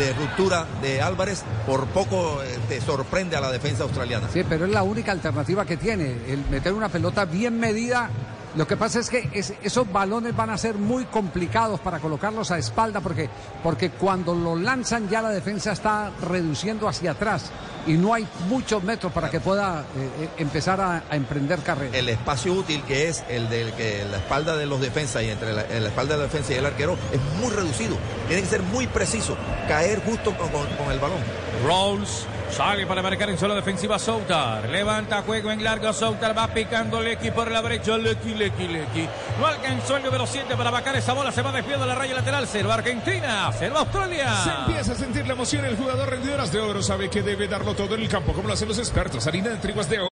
de 0.03 0.13
ruptura 0.13 0.65
de 0.81 0.99
Álvarez, 1.01 1.43
por 1.67 1.85
poco 1.87 2.41
eh, 2.41 2.57
te 2.67 2.81
sorprende 2.81 3.35
a 3.35 3.41
la 3.41 3.51
defensa 3.51 3.83
australiana. 3.83 4.27
Sí, 4.33 4.41
pero 4.47 4.65
es 4.65 4.71
la 4.71 4.81
única 4.81 5.11
alternativa 5.11 5.65
que 5.65 5.77
tiene, 5.77 6.15
el 6.29 6.43
meter 6.49 6.73
una 6.73 6.89
pelota 6.89 7.25
bien 7.25 7.59
medida. 7.59 8.09
Lo 8.55 8.65
que 8.67 8.75
pasa 8.77 8.99
es 8.99 9.09
que 9.09 9.29
es- 9.31 9.53
esos 9.63 9.91
balones 9.91 10.35
van 10.35 10.49
a 10.49 10.57
ser 10.57 10.75
muy 10.75 11.05
complicados 11.05 11.79
para 11.79 11.99
colocarlos 11.99 12.49
a 12.51 12.57
espalda 12.57 12.99
porque, 12.99 13.29
porque 13.63 13.91
cuando 13.91 14.33
lo 14.33 14.55
lanzan 14.55 15.07
ya 15.07 15.21
la 15.21 15.29
defensa 15.29 15.71
está 15.71 16.11
reduciendo 16.21 16.87
hacia 16.89 17.11
atrás 17.11 17.51
y 17.85 17.93
no 17.93 18.13
hay 18.13 18.27
muchos 18.49 18.83
metros 18.83 19.13
para 19.13 19.29
que 19.29 19.39
pueda 19.39 19.81
eh, 19.95 20.09
eh, 20.23 20.29
empezar 20.37 20.81
a, 20.81 21.03
a 21.09 21.15
emprender 21.15 21.59
carrera. 21.59 21.95
El 21.95 22.09
espacio 22.09 22.53
útil 22.53 22.81
que 22.83 23.07
es 23.07 23.23
el 23.29 23.49
de 23.49 23.71
que 23.77 24.03
la 24.09 24.17
espalda 24.17 24.57
de 24.57 24.65
los 24.65 24.81
defensas 24.81 25.21
y 25.23 25.29
entre 25.29 25.53
la, 25.53 25.65
en 25.65 25.83
la 25.83 25.89
espalda 25.89 26.13
de 26.15 26.17
la 26.19 26.23
defensa 26.25 26.51
y 26.53 26.55
el 26.57 26.65
arquero 26.65 26.97
es 27.13 27.21
muy 27.39 27.51
reducido. 27.53 27.95
Tiene 28.27 28.41
que 28.41 28.49
ser 28.49 28.63
muy 28.63 28.87
preciso, 28.87 29.37
caer 29.67 30.03
justo 30.03 30.35
con, 30.37 30.49
con- 30.49 30.67
con 30.75 30.91
el 30.91 30.99
balón. 30.99 31.19
Rolls 31.65 32.25
sale 32.51 32.85
para 32.85 33.01
marcar 33.01 33.29
en 33.29 33.37
zona 33.37 33.55
defensiva 33.55 33.99
Soutar. 33.99 34.69
Levanta 34.69 35.21
juego 35.21 35.51
en 35.51 35.63
largo. 35.63 35.91
Soutar 35.93 36.37
va 36.37 36.47
picando 36.47 37.01
Lecky 37.01 37.31
por 37.31 37.51
la 37.51 37.61
brecha. 37.61 37.97
Lecky, 37.97 38.33
Lecky, 38.33 38.67
Lecky. 38.67 39.07
No 39.39 39.47
alcanzó 39.47 39.97
el 39.97 40.03
número 40.03 40.27
7 40.27 40.55
para 40.55 40.71
vacar 40.71 40.95
esa 40.95 41.13
bola. 41.13 41.31
Se 41.31 41.41
va 41.41 41.51
desviando 41.51 41.85
la 41.85 41.95
raya 41.95 42.13
lateral. 42.13 42.47
Cero 42.47 42.71
Argentina. 42.71 43.51
Cero 43.57 43.75
Australia. 43.77 44.35
Se 44.43 44.49
empieza 44.49 44.91
a 44.93 44.95
sentir 44.95 45.25
la 45.27 45.33
emoción. 45.33 45.65
El 45.65 45.77
jugador 45.77 46.09
rendidoras 46.09 46.51
de 46.51 46.59
oro 46.59 46.81
sabe 46.81 47.09
que 47.09 47.21
debe 47.21 47.47
darlo 47.47 47.75
todo 47.75 47.95
en 47.95 48.01
el 48.01 48.09
campo, 48.09 48.33
como 48.33 48.47
lo 48.47 48.53
hacen 48.53 48.67
los 48.67 48.79
expertos. 48.79 49.25
Harina 49.27 49.49
de 49.49 49.57
triguas 49.57 49.89
de 49.89 49.99
oro. 49.99 50.18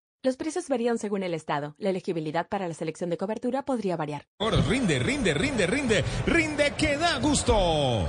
Los 0.23 0.37
precios 0.37 0.69
varían 0.69 0.99
según 0.99 1.23
el 1.23 1.33
estado. 1.33 1.73
La 1.79 1.89
elegibilidad 1.89 2.47
para 2.47 2.67
la 2.67 2.75
selección 2.75 3.09
de 3.09 3.17
cobertura 3.17 3.63
podría 3.63 3.97
variar. 3.97 4.27
Rinde, 4.69 4.99
rinde, 4.99 5.33
rinde, 5.33 5.65
rinde, 5.65 6.03
rinde 6.27 6.73
que 6.77 6.95
da 6.95 7.17
gusto. 7.17 8.05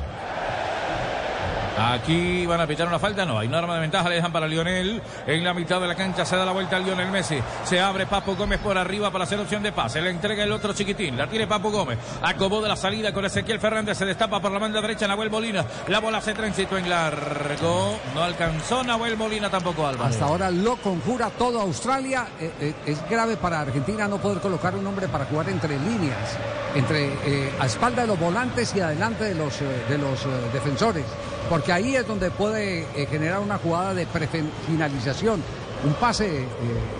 Aquí 1.78 2.44
van 2.44 2.60
a 2.60 2.66
pitar 2.66 2.86
una 2.86 2.98
falta, 2.98 3.24
no, 3.24 3.38
hay 3.38 3.48
norma 3.48 3.74
de 3.74 3.80
ventaja, 3.80 4.08
le 4.08 4.16
dejan 4.16 4.32
para 4.32 4.46
Lionel. 4.46 5.00
En 5.26 5.44
la 5.44 5.54
mitad 5.54 5.80
de 5.80 5.88
la 5.88 5.94
cancha 5.94 6.24
se 6.24 6.36
da 6.36 6.44
la 6.44 6.52
vuelta 6.52 6.76
a 6.76 6.78
Lionel 6.78 7.10
Messi. 7.10 7.38
Se 7.64 7.80
abre 7.80 8.06
Papo 8.06 8.36
Gómez 8.36 8.60
por 8.60 8.76
arriba 8.76 9.10
para 9.10 9.24
hacer 9.24 9.40
opción 9.40 9.62
de 9.62 9.72
pase. 9.72 10.02
Le 10.02 10.10
entrega 10.10 10.44
el 10.44 10.52
otro 10.52 10.74
chiquitín, 10.74 11.16
la 11.16 11.26
tiene 11.26 11.46
Papo 11.46 11.70
Gómez. 11.70 11.98
Acomoda 12.22 12.68
la 12.68 12.76
salida 12.76 13.12
con 13.12 13.24
Ezequiel 13.24 13.58
Fernández, 13.58 13.96
se 13.96 14.04
destapa 14.04 14.40
por 14.40 14.52
la 14.52 14.58
banda 14.58 14.80
derecha 14.80 15.08
Nahuel 15.08 15.30
Molina. 15.30 15.64
La 15.88 16.00
bola 16.00 16.20
se 16.20 16.34
transitó 16.34 16.76
en 16.76 16.88
largo. 16.88 17.98
No 18.14 18.22
alcanzó 18.22 18.84
Nahuel 18.84 19.16
Molina 19.16 19.48
tampoco 19.48 19.86
Álvarez. 19.86 20.14
Hasta 20.14 20.26
ahora 20.26 20.50
lo 20.50 20.76
conjura 20.76 21.30
todo 21.30 21.60
Australia. 21.60 22.26
Eh, 22.38 22.52
eh, 22.60 22.74
es 22.86 23.08
grave 23.08 23.36
para 23.36 23.60
Argentina 23.60 24.06
no 24.08 24.18
poder 24.18 24.38
colocar 24.38 24.76
un 24.76 24.86
hombre 24.86 25.08
para 25.08 25.24
jugar 25.24 25.48
entre 25.48 25.78
líneas, 25.78 26.36
entre 26.74 27.12
eh, 27.24 27.52
a 27.58 27.66
espalda 27.66 28.02
de 28.02 28.08
los 28.08 28.18
volantes 28.18 28.74
y 28.76 28.80
adelante 28.80 29.24
de 29.24 29.34
los, 29.34 29.58
de 29.60 29.98
los 29.98 30.20
defensores. 30.52 31.04
Porque 31.48 31.72
ahí 31.72 31.96
es 31.96 32.06
donde 32.06 32.30
puede 32.30 32.86
eh, 32.94 33.06
generar 33.10 33.40
una 33.40 33.58
jugada 33.58 33.94
de 33.94 34.06
prefinalización. 34.06 35.42
Un 35.84 35.94
pase 35.94 36.42
eh, 36.42 36.46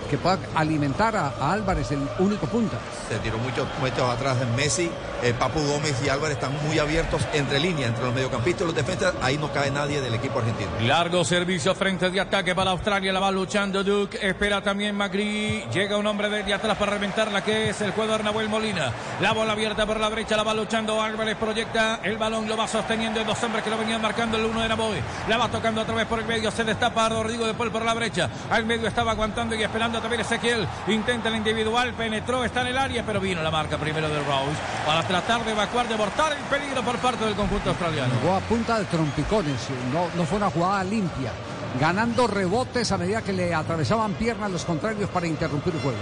que 0.09 0.17
pueda 0.17 0.37
alimentar 0.55 1.15
a, 1.15 1.33
a 1.39 1.53
Álvarez, 1.53 1.91
el 1.91 2.01
único 2.19 2.47
punta. 2.47 2.77
Se 3.07 3.17
tiró 3.19 3.37
muchos 3.37 3.65
metros 3.81 4.09
atrás 4.09 4.39
de 4.39 4.45
Messi. 4.57 4.89
eh, 5.21 5.33
Papu 5.37 5.59
Gómez 5.61 5.95
y 6.05 6.09
Álvarez 6.09 6.35
están 6.35 6.51
muy 6.67 6.77
abiertos 6.79 7.21
entre 7.33 7.59
líneas, 7.61 7.89
entre 7.89 8.03
los 8.03 8.13
mediocampistas 8.13 8.61
y 8.63 8.65
los 8.65 8.75
defensas. 8.75 9.13
Ahí 9.21 9.37
no 9.37 9.51
cae 9.53 9.71
nadie 9.71 10.01
del 10.01 10.13
equipo 10.13 10.39
argentino. 10.39 10.69
Largo 10.81 11.23
servicio 11.23 11.73
frente 11.75 12.09
de 12.09 12.19
ataque 12.19 12.53
para 12.53 12.71
Australia. 12.71 13.13
La 13.13 13.21
va 13.21 13.31
luchando 13.31 13.83
Duke. 13.83 14.19
Espera 14.21 14.61
también 14.61 14.95
Magri. 14.97 15.63
Llega 15.73 15.95
un 15.97 16.05
hombre 16.07 16.29
de, 16.29 16.43
de 16.43 16.53
atrás 16.53 16.77
para 16.77 16.91
reventarla, 16.91 17.41
que 17.41 17.69
es 17.69 17.79
el 17.81 17.91
jugador 17.91 18.23
Nahuel 18.23 18.49
Molina. 18.49 18.91
La 19.21 19.31
bola 19.31 19.53
abierta 19.53 19.85
por 19.85 19.99
la 19.99 20.09
derecha. 20.09 20.35
La 20.35 20.43
va 20.43 20.53
luchando 20.53 21.01
Álvarez. 21.01 21.37
Proyecta 21.37 22.01
el 22.03 22.17
balón. 22.17 22.49
Lo 22.49 22.57
va 22.57 22.67
sosteniendo. 22.67 23.19
Hay 23.21 23.25
dos 23.25 23.41
hombres 23.43 23.63
que 23.63 23.69
lo 23.69 23.77
venían 23.77 24.01
marcando. 24.01 24.37
El 24.37 24.43
uno 24.45 24.61
era 24.61 24.75
Boy. 24.75 24.97
La 25.29 25.37
va 25.37 25.47
tocando 25.49 25.81
otra 25.81 25.95
vez 25.95 26.05
por 26.05 26.19
el 26.19 26.25
medio. 26.25 26.51
Se 26.51 26.65
destapa 26.65 27.07
Rodrigo 27.07 27.45
de 27.47 27.53
Paul 27.53 27.71
por 27.71 27.85
la 27.85 27.93
brecha. 27.93 28.29
Al 28.49 28.65
estaba 28.81 29.11
aguantando 29.11 29.55
y 29.55 29.63
esperando 29.63 29.99
también 29.99 30.21
Ezequiel. 30.21 30.67
Intenta 30.87 31.29
el 31.29 31.35
individual. 31.35 31.93
Penetró. 31.93 32.43
Está 32.43 32.61
en 32.61 32.67
el 32.67 32.77
área. 32.77 33.03
Pero 33.05 33.19
vino 33.19 33.41
la 33.41 33.51
marca 33.51 33.77
primero 33.77 34.09
de 34.09 34.19
Rose. 34.19 34.57
Para 34.85 35.03
tratar 35.03 35.43
de 35.45 35.51
evacuar, 35.51 35.87
de 35.87 35.93
abortar 35.93 36.33
el 36.33 36.43
peligro 36.43 36.81
por 36.83 36.97
parte 36.97 37.25
del 37.25 37.35
conjunto 37.35 37.69
australiano. 37.69 38.13
Jugó 38.21 38.35
a 38.35 38.39
punta 38.41 38.79
de 38.79 38.85
trompicones, 38.85 39.67
no, 39.91 40.07
no 40.15 40.25
fue 40.25 40.37
una 40.37 40.49
jugada 40.49 40.83
limpia. 40.83 41.31
Ganando 41.79 42.27
rebotes 42.27 42.91
a 42.91 42.97
medida 42.97 43.21
que 43.21 43.33
le 43.33 43.53
atravesaban 43.53 44.13
piernas 44.13 44.51
los 44.51 44.63
contrarios 44.63 45.09
para 45.09 45.27
interrumpir 45.27 45.73
el 45.73 45.81
juego. 45.81 45.97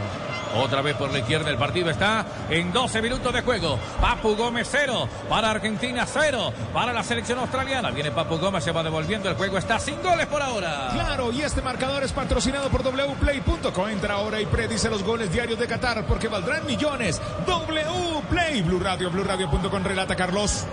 Otra 0.55 0.81
vez 0.81 0.95
por 0.95 1.09
la 1.11 1.19
izquierda 1.19 1.49
el 1.49 1.57
partido 1.57 1.89
está 1.89 2.25
en 2.49 2.73
12 2.73 3.01
minutos 3.01 3.33
de 3.33 3.41
juego. 3.41 3.79
Papu 4.01 4.35
Gómez 4.35 4.67
cero, 4.69 5.07
para 5.29 5.51
Argentina 5.51 6.05
cero, 6.05 6.51
para 6.73 6.91
la 6.91 7.03
selección 7.03 7.39
australiana. 7.39 7.89
Viene 7.91 8.11
Papu 8.11 8.37
Gómez, 8.37 8.63
se 8.63 8.71
va 8.71 8.83
devolviendo, 8.83 9.29
el 9.29 9.35
juego 9.35 9.57
está 9.57 9.79
sin 9.79 10.01
goles 10.01 10.27
por 10.27 10.41
ahora. 10.41 10.89
Claro, 10.91 11.31
y 11.31 11.41
este 11.41 11.61
marcador 11.61 12.03
es 12.03 12.11
patrocinado 12.11 12.69
por 12.69 12.83
wplay.co. 12.83 13.87
Entra 13.87 14.15
ahora 14.15 14.41
y 14.41 14.45
predice 14.45 14.89
los 14.89 15.03
goles 15.03 15.31
diarios 15.31 15.57
de 15.57 15.67
Qatar 15.67 16.05
porque 16.05 16.27
valdrán 16.27 16.65
millones. 16.65 17.21
Wplay, 17.47 18.61
Blue 18.61 18.79
Radio, 18.79 19.09
BlueRadio.com, 19.09 19.83
relata 19.83 20.15
Carlos. 20.15 20.65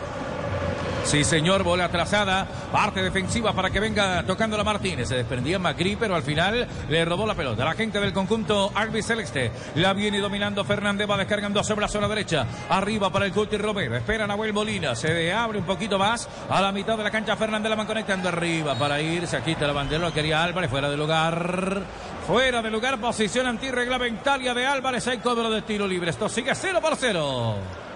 Sí, 1.09 1.25
señor, 1.25 1.63
bola 1.63 1.87
atrasada, 1.87 2.47
parte 2.71 3.03
defensiva 3.03 3.55
para 3.55 3.71
que 3.71 3.81
venga 3.81 4.23
tocando 4.25 4.59
la 4.59 4.63
Martínez. 4.63 5.09
Se 5.09 5.15
desprendía 5.15 5.59
Magri, 5.59 5.97
pero 5.97 6.15
al 6.15 6.23
final 6.23 6.69
le 6.87 7.05
robó 7.07 7.25
la 7.27 7.35
pelota. 7.35 7.65
La 7.65 7.73
gente 7.73 7.99
del 7.99 8.13
conjunto 8.13 8.71
Arby 8.75 9.03
Celeste 9.03 9.51
la 9.77 9.95
viene 9.95 10.19
dominando 10.19 10.67
Fernández, 10.67 11.09
va 11.09 11.17
descargando 11.17 11.65
sobre 11.65 11.81
la 11.81 11.89
zona 11.89 12.09
derecha. 12.09 12.45
Arriba 12.69 13.09
para 13.09 13.25
el 13.25 13.33
Cuti 13.33 13.57
Romero. 13.57 13.97
Espera 13.97 14.27
Nahuel 14.27 14.53
Molina. 14.53 14.95
Se 14.95 15.33
abre 15.33 15.61
un 15.61 15.65
poquito 15.65 15.99
más 15.99 16.29
a 16.51 16.61
la 16.61 16.73
mitad 16.73 16.99
de 16.99 17.05
la 17.05 17.11
cancha. 17.11 17.37
Fernández 17.37 17.71
la 17.71 17.77
van 17.77 17.87
conectando 17.87 18.29
arriba 18.29 18.75
para 18.75 19.01
ir. 19.01 19.27
Se 19.27 19.41
quita 19.41 19.67
la 19.67 19.73
bandera, 19.73 20.01
lo 20.01 20.13
quería 20.13 20.45
Álvarez, 20.45 20.69
fuera 20.69 20.91
de 20.91 20.97
lugar. 20.99 21.85
Fuera 22.27 22.61
de 22.61 22.71
lugar, 22.71 23.01
posición 23.01 23.47
antirreglamentaria 23.47 24.53
de 24.53 24.67
Álvarez. 24.67 25.09
Hay 25.09 25.17
cobro 25.21 25.49
de 25.49 25.63
tiro 25.63 25.87
libre. 25.87 26.11
Esto 26.11 26.29
sigue 26.29 26.55
0 26.55 26.81
por 26.83 26.97
0. 26.97 27.88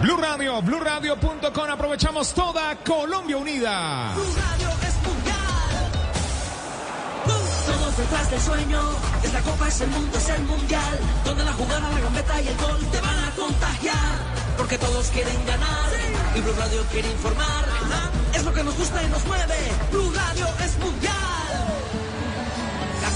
Blue 0.00 0.16
Radio, 0.16 0.62
BlueRadio.com. 0.62 1.70
Aprovechamos 1.70 2.32
toda 2.32 2.76
Colombia 2.76 3.36
unida. 3.36 4.14
Todos 7.66 7.96
detrás 7.96 8.30
del 8.30 8.40
sueño, 8.40 8.80
esta 9.22 9.40
copa 9.42 9.68
es 9.68 9.80
el 9.80 9.90
mundo, 9.90 10.16
es 10.16 10.28
el 10.28 10.42
mundial, 10.44 10.98
donde 11.24 11.44
la 11.44 11.52
jugada, 11.52 11.90
la 11.90 12.00
gambeta 12.00 12.40
y 12.40 12.48
el 12.48 12.56
gol 12.56 12.78
te 12.90 13.00
van 13.00 13.24
a 13.24 13.30
contagiar, 13.32 14.16
porque 14.56 14.78
todos 14.78 15.08
quieren 15.08 15.46
ganar 15.46 15.90
y 16.34 16.40
Blue 16.40 16.54
Radio 16.58 16.82
quiere 16.92 17.10
informar, 17.10 17.64
es 18.32 18.44
lo 18.44 18.52
que 18.54 18.62
nos 18.62 18.76
gusta 18.78 19.02
y 19.02 19.08
nos 19.08 19.24
mueve, 19.26 19.56
Blue 19.90 20.12
Radio 20.14 20.46
es 20.64 20.78
mundial. 20.78 21.14
La 23.02 23.10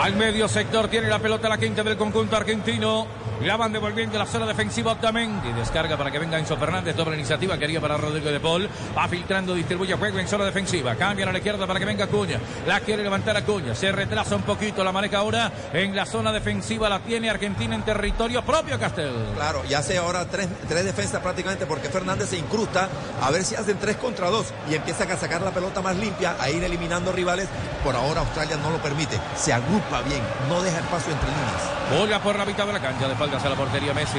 Al 0.00 0.14
medio 0.14 0.46
sector 0.46 0.86
tiene 0.86 1.08
la 1.08 1.18
pelota 1.18 1.48
la 1.48 1.58
quinta 1.58 1.82
del 1.82 1.96
conjunto 1.96 2.36
argentino. 2.36 3.06
La 3.42 3.56
van 3.56 3.72
devolviendo 3.72 4.16
a 4.16 4.24
la 4.24 4.26
zona 4.26 4.46
defensiva 4.46 4.92
Otamendi. 4.92 5.52
Descarga 5.52 5.96
para 5.96 6.10
que 6.10 6.18
venga 6.18 6.38
Enzo 6.38 6.56
Fernández. 6.56 6.96
Doble 6.96 7.16
iniciativa. 7.16 7.56
Quería 7.56 7.80
para 7.80 7.96
Rodrigo 7.96 8.30
de 8.30 8.40
Paul. 8.40 8.68
Va 8.96 9.06
filtrando, 9.06 9.54
distribuye 9.54 9.94
juego 9.94 10.18
en 10.18 10.26
zona 10.26 10.44
defensiva. 10.44 10.96
Cambian 10.96 11.28
a 11.28 11.32
la 11.32 11.38
izquierda 11.38 11.66
para 11.66 11.78
que 11.78 11.86
venga 11.86 12.04
Acuña. 12.04 12.40
La 12.66 12.80
quiere 12.80 13.02
levantar 13.02 13.36
Acuña. 13.36 13.74
Se 13.74 13.92
retrasa 13.92 14.34
un 14.34 14.42
poquito. 14.42 14.82
La 14.82 14.90
maneja 14.90 15.18
ahora 15.18 15.52
en 15.72 15.94
la 15.94 16.04
zona 16.04 16.32
defensiva. 16.32 16.88
La 16.88 16.98
tiene 16.98 17.30
Argentina 17.30 17.76
en 17.76 17.82
territorio 17.82 18.42
propio 18.42 18.78
Castel. 18.78 19.14
Claro, 19.36 19.62
y 19.68 19.74
hace 19.74 19.98
ahora 19.98 20.26
tres, 20.26 20.48
tres 20.68 20.84
defensas 20.84 21.22
prácticamente 21.22 21.64
porque 21.66 21.88
Fernández 21.88 22.30
se 22.30 22.38
incrusta 22.38 22.88
a 23.22 23.30
ver 23.30 23.44
si 23.44 23.54
hacen 23.54 23.78
tres 23.78 23.96
contra 23.96 24.30
dos 24.30 24.46
y 24.68 24.74
empiezan 24.74 25.10
a 25.12 25.16
sacar 25.16 25.42
la 25.42 25.52
pelota 25.52 25.80
más 25.80 25.96
limpia, 25.96 26.36
a 26.40 26.50
ir 26.50 26.62
eliminando 26.64 27.12
rivales. 27.12 27.48
Por 27.84 27.94
ahora 27.94 28.20
Australia 28.20 28.56
no 28.56 28.70
lo 28.70 28.78
permite. 28.78 29.18
Se 29.36 29.52
agrupa 29.52 30.02
bien, 30.02 30.22
no 30.48 30.60
deja 30.60 30.78
espacio 30.78 31.12
entre 31.12 31.28
líneas. 31.28 31.78
Bola 31.98 32.20
por 32.20 32.36
la 32.36 32.44
mitad 32.44 32.66
de 32.66 32.72
la 32.72 32.80
cancha. 32.80 33.08
De 33.08 33.14
espaldas 33.28 33.44
a 33.44 33.48
la 33.48 33.56
portería 33.56 33.94
Messi. 33.94 34.18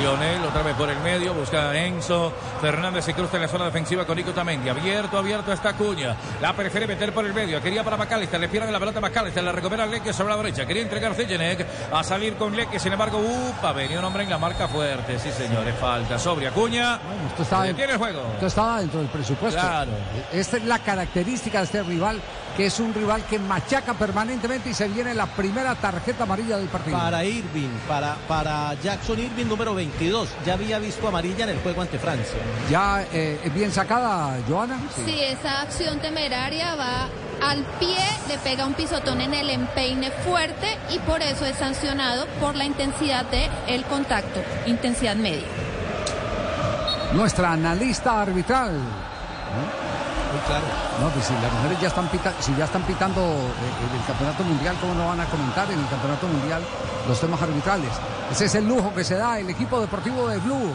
Lionel 0.00 0.44
otra 0.44 0.62
vez 0.62 0.74
por 0.74 0.88
el 0.90 0.98
medio, 1.00 1.34
busca 1.34 1.70
a 1.70 1.76
Enzo. 1.76 2.32
Fernández 2.60 3.04
se 3.04 3.14
cruza 3.14 3.36
en 3.36 3.42
la 3.42 3.48
zona 3.48 3.66
defensiva 3.66 4.04
con 4.04 4.16
Nico 4.16 4.32
Tamendi. 4.32 4.68
Abierto, 4.68 5.18
abierto 5.18 5.52
está 5.52 5.74
Cuña. 5.74 6.16
La 6.40 6.52
prefiere 6.52 6.86
meter 6.86 7.12
por 7.12 7.24
el 7.24 7.32
medio. 7.32 7.60
Quería 7.62 7.84
para 7.84 7.96
Macalister. 7.96 8.40
Le 8.40 8.48
pierde 8.48 8.72
la 8.72 8.80
pelota 8.80 8.98
a 8.98 9.02
Macalister. 9.02 9.44
La 9.44 9.52
recupera 9.52 9.86
Leque 9.86 10.12
sobre 10.12 10.30
la 10.30 10.36
derecha. 10.38 10.66
Quería 10.66 10.82
entregar 10.82 11.14
Zejenek 11.14 11.66
a 11.92 12.02
salir 12.02 12.34
con 12.34 12.56
Leque. 12.56 12.80
Sin 12.80 12.92
embargo, 12.92 13.18
upa, 13.18 13.72
venía 13.72 14.00
un 14.00 14.04
hombre 14.04 14.24
en 14.24 14.30
la 14.30 14.38
marca 14.38 14.66
fuerte. 14.66 15.18
Sí, 15.18 15.30
señores, 15.30 15.74
falta 15.78 16.18
sobre 16.18 16.48
Acuña. 16.48 16.98
Esto 17.28 17.42
estaba, 17.42 17.64
tiene 17.64 17.92
el 17.92 17.98
juego. 17.98 18.20
Esto 18.34 18.46
estaba 18.46 18.80
dentro 18.80 18.98
del 18.98 19.08
presupuesto. 19.08 19.60
Claro. 19.60 19.92
Esta 20.32 20.56
es 20.56 20.64
la 20.64 20.80
característica 20.80 21.58
de 21.58 21.64
este 21.66 21.82
rival, 21.84 22.20
que 22.56 22.66
es 22.66 22.80
un 22.80 22.94
rival 22.94 23.24
que 23.24 23.38
machaca 23.38 23.94
permanentemente 23.94 24.70
y 24.70 24.74
se 24.74 24.88
viene 24.88 25.14
la 25.14 25.26
primera 25.26 25.74
tarjeta 25.74 26.24
amarilla 26.24 26.56
del 26.56 26.68
partido. 26.68 26.96
Para 26.96 27.24
Irving, 27.24 27.70
para, 27.88 28.16
para 28.28 28.74
Jackson 28.82 29.18
Irving 29.18 29.46
número 29.46 29.74
22. 29.74 30.28
Ya 30.46 30.54
había 30.54 30.78
visto 30.78 31.08
amarilla 31.08 31.44
en 31.44 31.50
el 31.50 31.58
juego 31.60 31.82
ante 31.82 31.98
Francia. 31.98 32.38
Ya 32.70 33.04
eh, 33.12 33.50
bien 33.54 33.72
sacada, 33.72 34.38
Joana. 34.48 34.78
Sí, 35.04 35.20
esa 35.20 35.62
acción 35.62 35.98
temeraria 36.00 36.74
va 36.76 37.08
al 37.42 37.64
pie, 37.78 37.98
le 38.28 38.38
pega 38.38 38.66
un 38.66 38.74
pisotón 38.74 39.20
en 39.20 39.34
el 39.34 39.50
empeine 39.50 40.10
fuerte 40.10 40.78
y 40.90 40.98
por 41.00 41.20
eso 41.22 41.44
es 41.44 41.56
sancionado 41.56 42.26
por 42.40 42.54
la 42.54 42.64
intensidad 42.64 43.24
del 43.26 43.50
el 43.66 43.84
contacto, 43.84 44.40
intensidad 44.66 45.16
media. 45.16 45.46
Nuestra 47.12 47.52
analista 47.52 48.22
arbitral. 48.22 48.80
Claro. 50.46 50.64
No, 51.00 51.08
pues 51.10 51.26
si 51.26 51.32
las 51.34 51.52
mujeres 51.52 51.80
ya 51.80 51.88
están, 51.88 52.08
pita- 52.08 52.34
si 52.40 52.54
ya 52.56 52.64
están 52.64 52.82
pitando 52.82 53.20
eh, 53.20 53.90
en 53.90 54.00
el 54.00 54.06
campeonato 54.06 54.42
mundial, 54.44 54.76
¿cómo 54.80 54.94
no 54.94 55.06
van 55.06 55.20
a 55.20 55.26
comentar 55.26 55.70
en 55.70 55.78
el 55.78 55.88
campeonato 55.88 56.26
mundial 56.26 56.62
los 57.08 57.20
temas 57.20 57.40
arbitrales? 57.42 57.90
Ese 58.30 58.46
es 58.46 58.54
el 58.56 58.66
lujo 58.66 58.92
que 58.94 59.04
se 59.04 59.14
da 59.16 59.38
el 59.38 59.48
equipo 59.50 59.80
deportivo 59.80 60.28
de 60.28 60.38
Blue. 60.38 60.72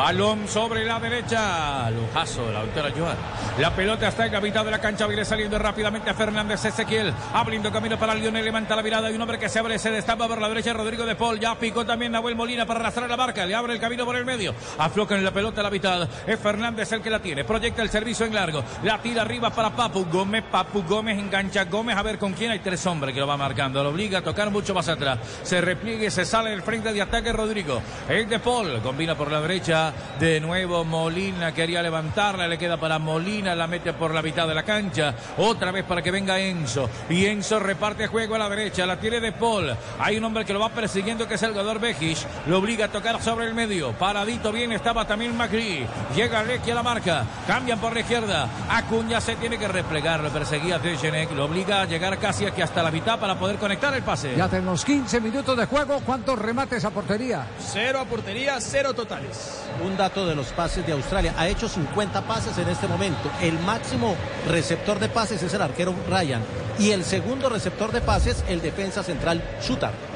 Balón 0.00 0.48
sobre 0.48 0.86
la 0.86 0.98
derecha. 0.98 1.90
Lujazo, 1.90 2.50
la 2.50 2.60
doctora 2.60 2.88
Joan. 2.96 3.16
La 3.58 3.70
pelota 3.76 4.08
está 4.08 4.24
en 4.24 4.32
la 4.32 4.40
mitad 4.40 4.64
de 4.64 4.70
la 4.70 4.80
cancha. 4.80 5.06
Viene 5.06 5.26
saliendo 5.26 5.58
rápidamente 5.58 6.08
a 6.08 6.14
Fernández 6.14 6.64
Ezequiel. 6.64 7.12
Abriendo 7.34 7.70
camino 7.70 7.98
para 7.98 8.14
Lionel. 8.14 8.42
Levanta 8.42 8.74
la 8.74 8.82
mirada. 8.82 9.08
Hay 9.08 9.14
un 9.14 9.20
hombre 9.20 9.38
que 9.38 9.50
se 9.50 9.58
abre. 9.58 9.78
Se 9.78 9.90
destapa 9.90 10.26
por 10.26 10.40
la 10.40 10.48
derecha. 10.48 10.72
Rodrigo 10.72 11.04
de 11.04 11.16
Paul. 11.16 11.38
Ya 11.38 11.54
picó 11.54 11.84
también 11.84 12.12
Nahuel 12.12 12.34
Molina 12.34 12.64
para 12.64 12.80
arrastrar 12.80 13.10
la 13.10 13.16
marca. 13.18 13.44
Le 13.44 13.54
abre 13.54 13.74
el 13.74 13.78
camino 13.78 14.06
por 14.06 14.16
el 14.16 14.24
medio. 14.24 14.54
Afloca 14.78 15.14
en 15.14 15.22
la 15.22 15.32
pelota 15.32 15.60
a 15.60 15.64
la 15.64 15.70
mitad. 15.70 16.08
Es 16.26 16.40
Fernández 16.40 16.90
el 16.92 17.02
que 17.02 17.10
la 17.10 17.18
tiene. 17.18 17.44
Proyecta 17.44 17.82
el 17.82 17.90
servicio 17.90 18.24
en 18.24 18.34
largo. 18.34 18.64
La 18.82 19.02
tira 19.02 19.20
arriba 19.20 19.50
para 19.50 19.68
Papu 19.68 20.06
Gómez. 20.06 20.44
Papu 20.50 20.82
Gómez 20.82 21.18
engancha 21.18 21.64
Gómez. 21.64 21.98
A 21.98 22.02
ver 22.02 22.18
con 22.18 22.32
quién 22.32 22.52
hay 22.52 22.60
tres 22.60 22.86
hombres 22.86 23.12
que 23.12 23.20
lo 23.20 23.26
va 23.26 23.36
marcando. 23.36 23.82
Lo 23.82 23.90
obliga 23.90 24.20
a 24.20 24.22
tocar 24.22 24.50
mucho 24.50 24.72
más 24.72 24.88
atrás. 24.88 25.18
Se 25.42 25.60
repliegue. 25.60 26.10
Se 26.10 26.24
sale 26.24 26.48
del 26.48 26.62
frente 26.62 26.90
de 26.90 27.02
ataque 27.02 27.34
Rodrigo. 27.34 27.82
El 28.08 28.26
de 28.30 28.38
Paul. 28.38 28.80
Combina 28.80 29.14
por 29.14 29.30
la 29.30 29.42
derecha. 29.42 29.89
De 30.18 30.40
nuevo 30.40 30.84
Molina 30.84 31.52
quería 31.52 31.82
levantarla, 31.82 32.48
le 32.48 32.58
queda 32.58 32.76
para 32.76 32.98
Molina, 32.98 33.54
la 33.54 33.66
mete 33.66 33.92
por 33.92 34.14
la 34.14 34.22
mitad 34.22 34.46
de 34.46 34.54
la 34.54 34.62
cancha. 34.62 35.14
Otra 35.38 35.70
vez 35.70 35.84
para 35.84 36.02
que 36.02 36.10
venga 36.10 36.38
Enzo. 36.38 36.88
Y 37.08 37.26
Enzo 37.26 37.58
reparte 37.58 38.06
juego 38.06 38.34
a 38.34 38.38
la 38.38 38.48
derecha, 38.48 38.86
la 38.86 38.98
tiene 38.98 39.20
de 39.20 39.32
Paul. 39.32 39.74
Hay 39.98 40.16
un 40.16 40.24
hombre 40.24 40.44
que 40.44 40.52
lo 40.52 40.60
va 40.60 40.70
persiguiendo 40.70 41.26
que 41.26 41.34
es 41.34 41.42
el 41.42 41.50
jugador 41.50 41.80
Bejic. 41.80 42.18
Lo 42.46 42.58
obliga 42.58 42.86
a 42.86 42.88
tocar 42.88 43.22
sobre 43.22 43.46
el 43.46 43.54
medio. 43.54 43.92
Paradito 43.92 44.52
bien 44.52 44.72
estaba 44.72 45.06
también 45.06 45.36
Macri. 45.36 45.86
Llega 46.14 46.42
Lecky 46.42 46.70
a 46.70 46.74
la 46.74 46.82
marca. 46.82 47.24
Cambian 47.46 47.78
por 47.78 47.94
la 47.94 48.00
izquierda. 48.00 48.48
Acuña 48.68 49.20
se 49.20 49.36
tiene 49.36 49.58
que 49.58 49.68
replegar. 49.68 50.20
Lo 50.20 50.30
perseguía 50.30 50.78
Dejenek. 50.78 51.32
Lo 51.32 51.46
obliga 51.46 51.82
a 51.82 51.84
llegar 51.86 52.18
casi 52.18 52.46
aquí 52.46 52.62
hasta 52.62 52.82
la 52.82 52.90
mitad 52.90 53.18
para 53.18 53.38
poder 53.38 53.56
conectar 53.56 53.94
el 53.94 54.02
pase. 54.02 54.34
Ya 54.36 54.48
tenemos 54.48 54.84
15 54.84 55.20
minutos 55.20 55.56
de 55.56 55.66
juego. 55.66 56.00
¿Cuántos 56.04 56.38
remates 56.38 56.84
a 56.84 56.90
portería? 56.90 57.46
Cero 57.58 58.00
a 58.00 58.04
portería, 58.04 58.60
cero 58.60 58.94
totales. 58.94 59.62
Un 59.84 59.96
dato 59.96 60.26
de 60.26 60.34
los 60.34 60.48
pases 60.48 60.86
de 60.86 60.92
Australia. 60.92 61.34
Ha 61.36 61.48
hecho 61.48 61.68
50 61.68 62.22
pases 62.22 62.58
en 62.58 62.68
este 62.68 62.88
momento. 62.88 63.30
El 63.40 63.58
máximo 63.60 64.14
receptor 64.48 64.98
de 64.98 65.08
pases 65.08 65.42
es 65.42 65.54
el 65.54 65.62
arquero 65.62 65.94
Ryan. 66.08 66.42
Y 66.78 66.90
el 66.90 67.04
segundo 67.04 67.48
receptor 67.48 67.92
de 67.92 68.00
pases, 68.00 68.44
el 68.48 68.60
defensa 68.60 69.02
central 69.02 69.42
Shutar. 69.62 70.09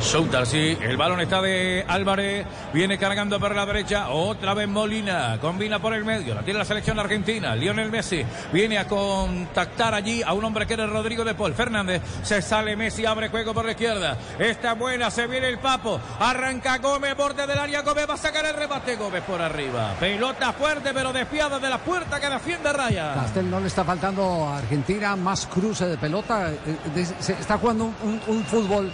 Soutar, 0.00 0.46
sí. 0.46 0.76
El 0.80 0.96
balón 0.96 1.20
está 1.20 1.40
de 1.40 1.84
Álvarez. 1.88 2.46
Viene 2.72 2.98
cargando 2.98 3.40
por 3.40 3.54
la 3.54 3.64
derecha. 3.64 4.10
Otra 4.10 4.52
vez 4.54 4.68
Molina. 4.68 5.38
Combina 5.40 5.78
por 5.78 5.94
el 5.94 6.04
medio. 6.04 6.34
La 6.34 6.42
tiene 6.42 6.58
la 6.58 6.64
selección 6.64 6.98
argentina. 6.98 7.56
Lionel 7.56 7.90
Messi 7.90 8.24
viene 8.52 8.78
a 8.78 8.86
contactar 8.86 9.94
allí 9.94 10.22
a 10.22 10.32
un 10.34 10.44
hombre 10.44 10.66
que 10.66 10.74
era 10.74 10.86
Rodrigo 10.86 11.24
de 11.24 11.34
Paul. 11.34 11.54
Fernández. 11.54 12.02
Se 12.22 12.42
sale 12.42 12.76
Messi. 12.76 13.06
Abre 13.06 13.28
juego 13.28 13.54
por 13.54 13.64
la 13.64 13.70
izquierda. 13.72 14.16
Está 14.38 14.74
buena. 14.74 15.10
Se 15.10 15.26
viene 15.26 15.48
el 15.48 15.58
papo. 15.58 15.98
Arranca 16.20 16.78
Gómez. 16.78 17.16
Borde 17.16 17.46
del 17.46 17.58
área. 17.58 17.82
Gómez 17.82 18.06
va 18.08 18.14
a 18.14 18.18
sacar 18.18 18.44
el 18.44 18.54
remate. 18.54 18.96
Gómez 18.96 19.22
por 19.22 19.40
arriba. 19.40 19.94
Pelota 19.98 20.52
fuerte 20.52 20.92
pero 20.92 21.12
desviada 21.12 21.58
de 21.58 21.70
la 21.70 21.78
puerta 21.78 22.20
que 22.20 22.28
defiende 22.28 22.72
Raya. 22.72 23.14
Castel 23.14 23.50
no 23.50 23.58
le 23.58 23.68
está 23.68 23.84
faltando 23.84 24.46
a 24.48 24.58
Argentina 24.58 25.16
más 25.16 25.46
cruce 25.46 25.86
de 25.86 25.96
pelota. 25.96 26.50
Eh, 26.50 27.06
se 27.18 27.32
está 27.32 27.56
jugando 27.56 27.92
un 28.04 28.44
fútbol 28.44 28.92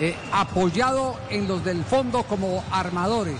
eh, 0.00 0.16
apoyado 0.32 1.16
en 1.30 1.48
los 1.48 1.64
del 1.64 1.84
fondo 1.84 2.22
como 2.24 2.64
armadores, 2.70 3.38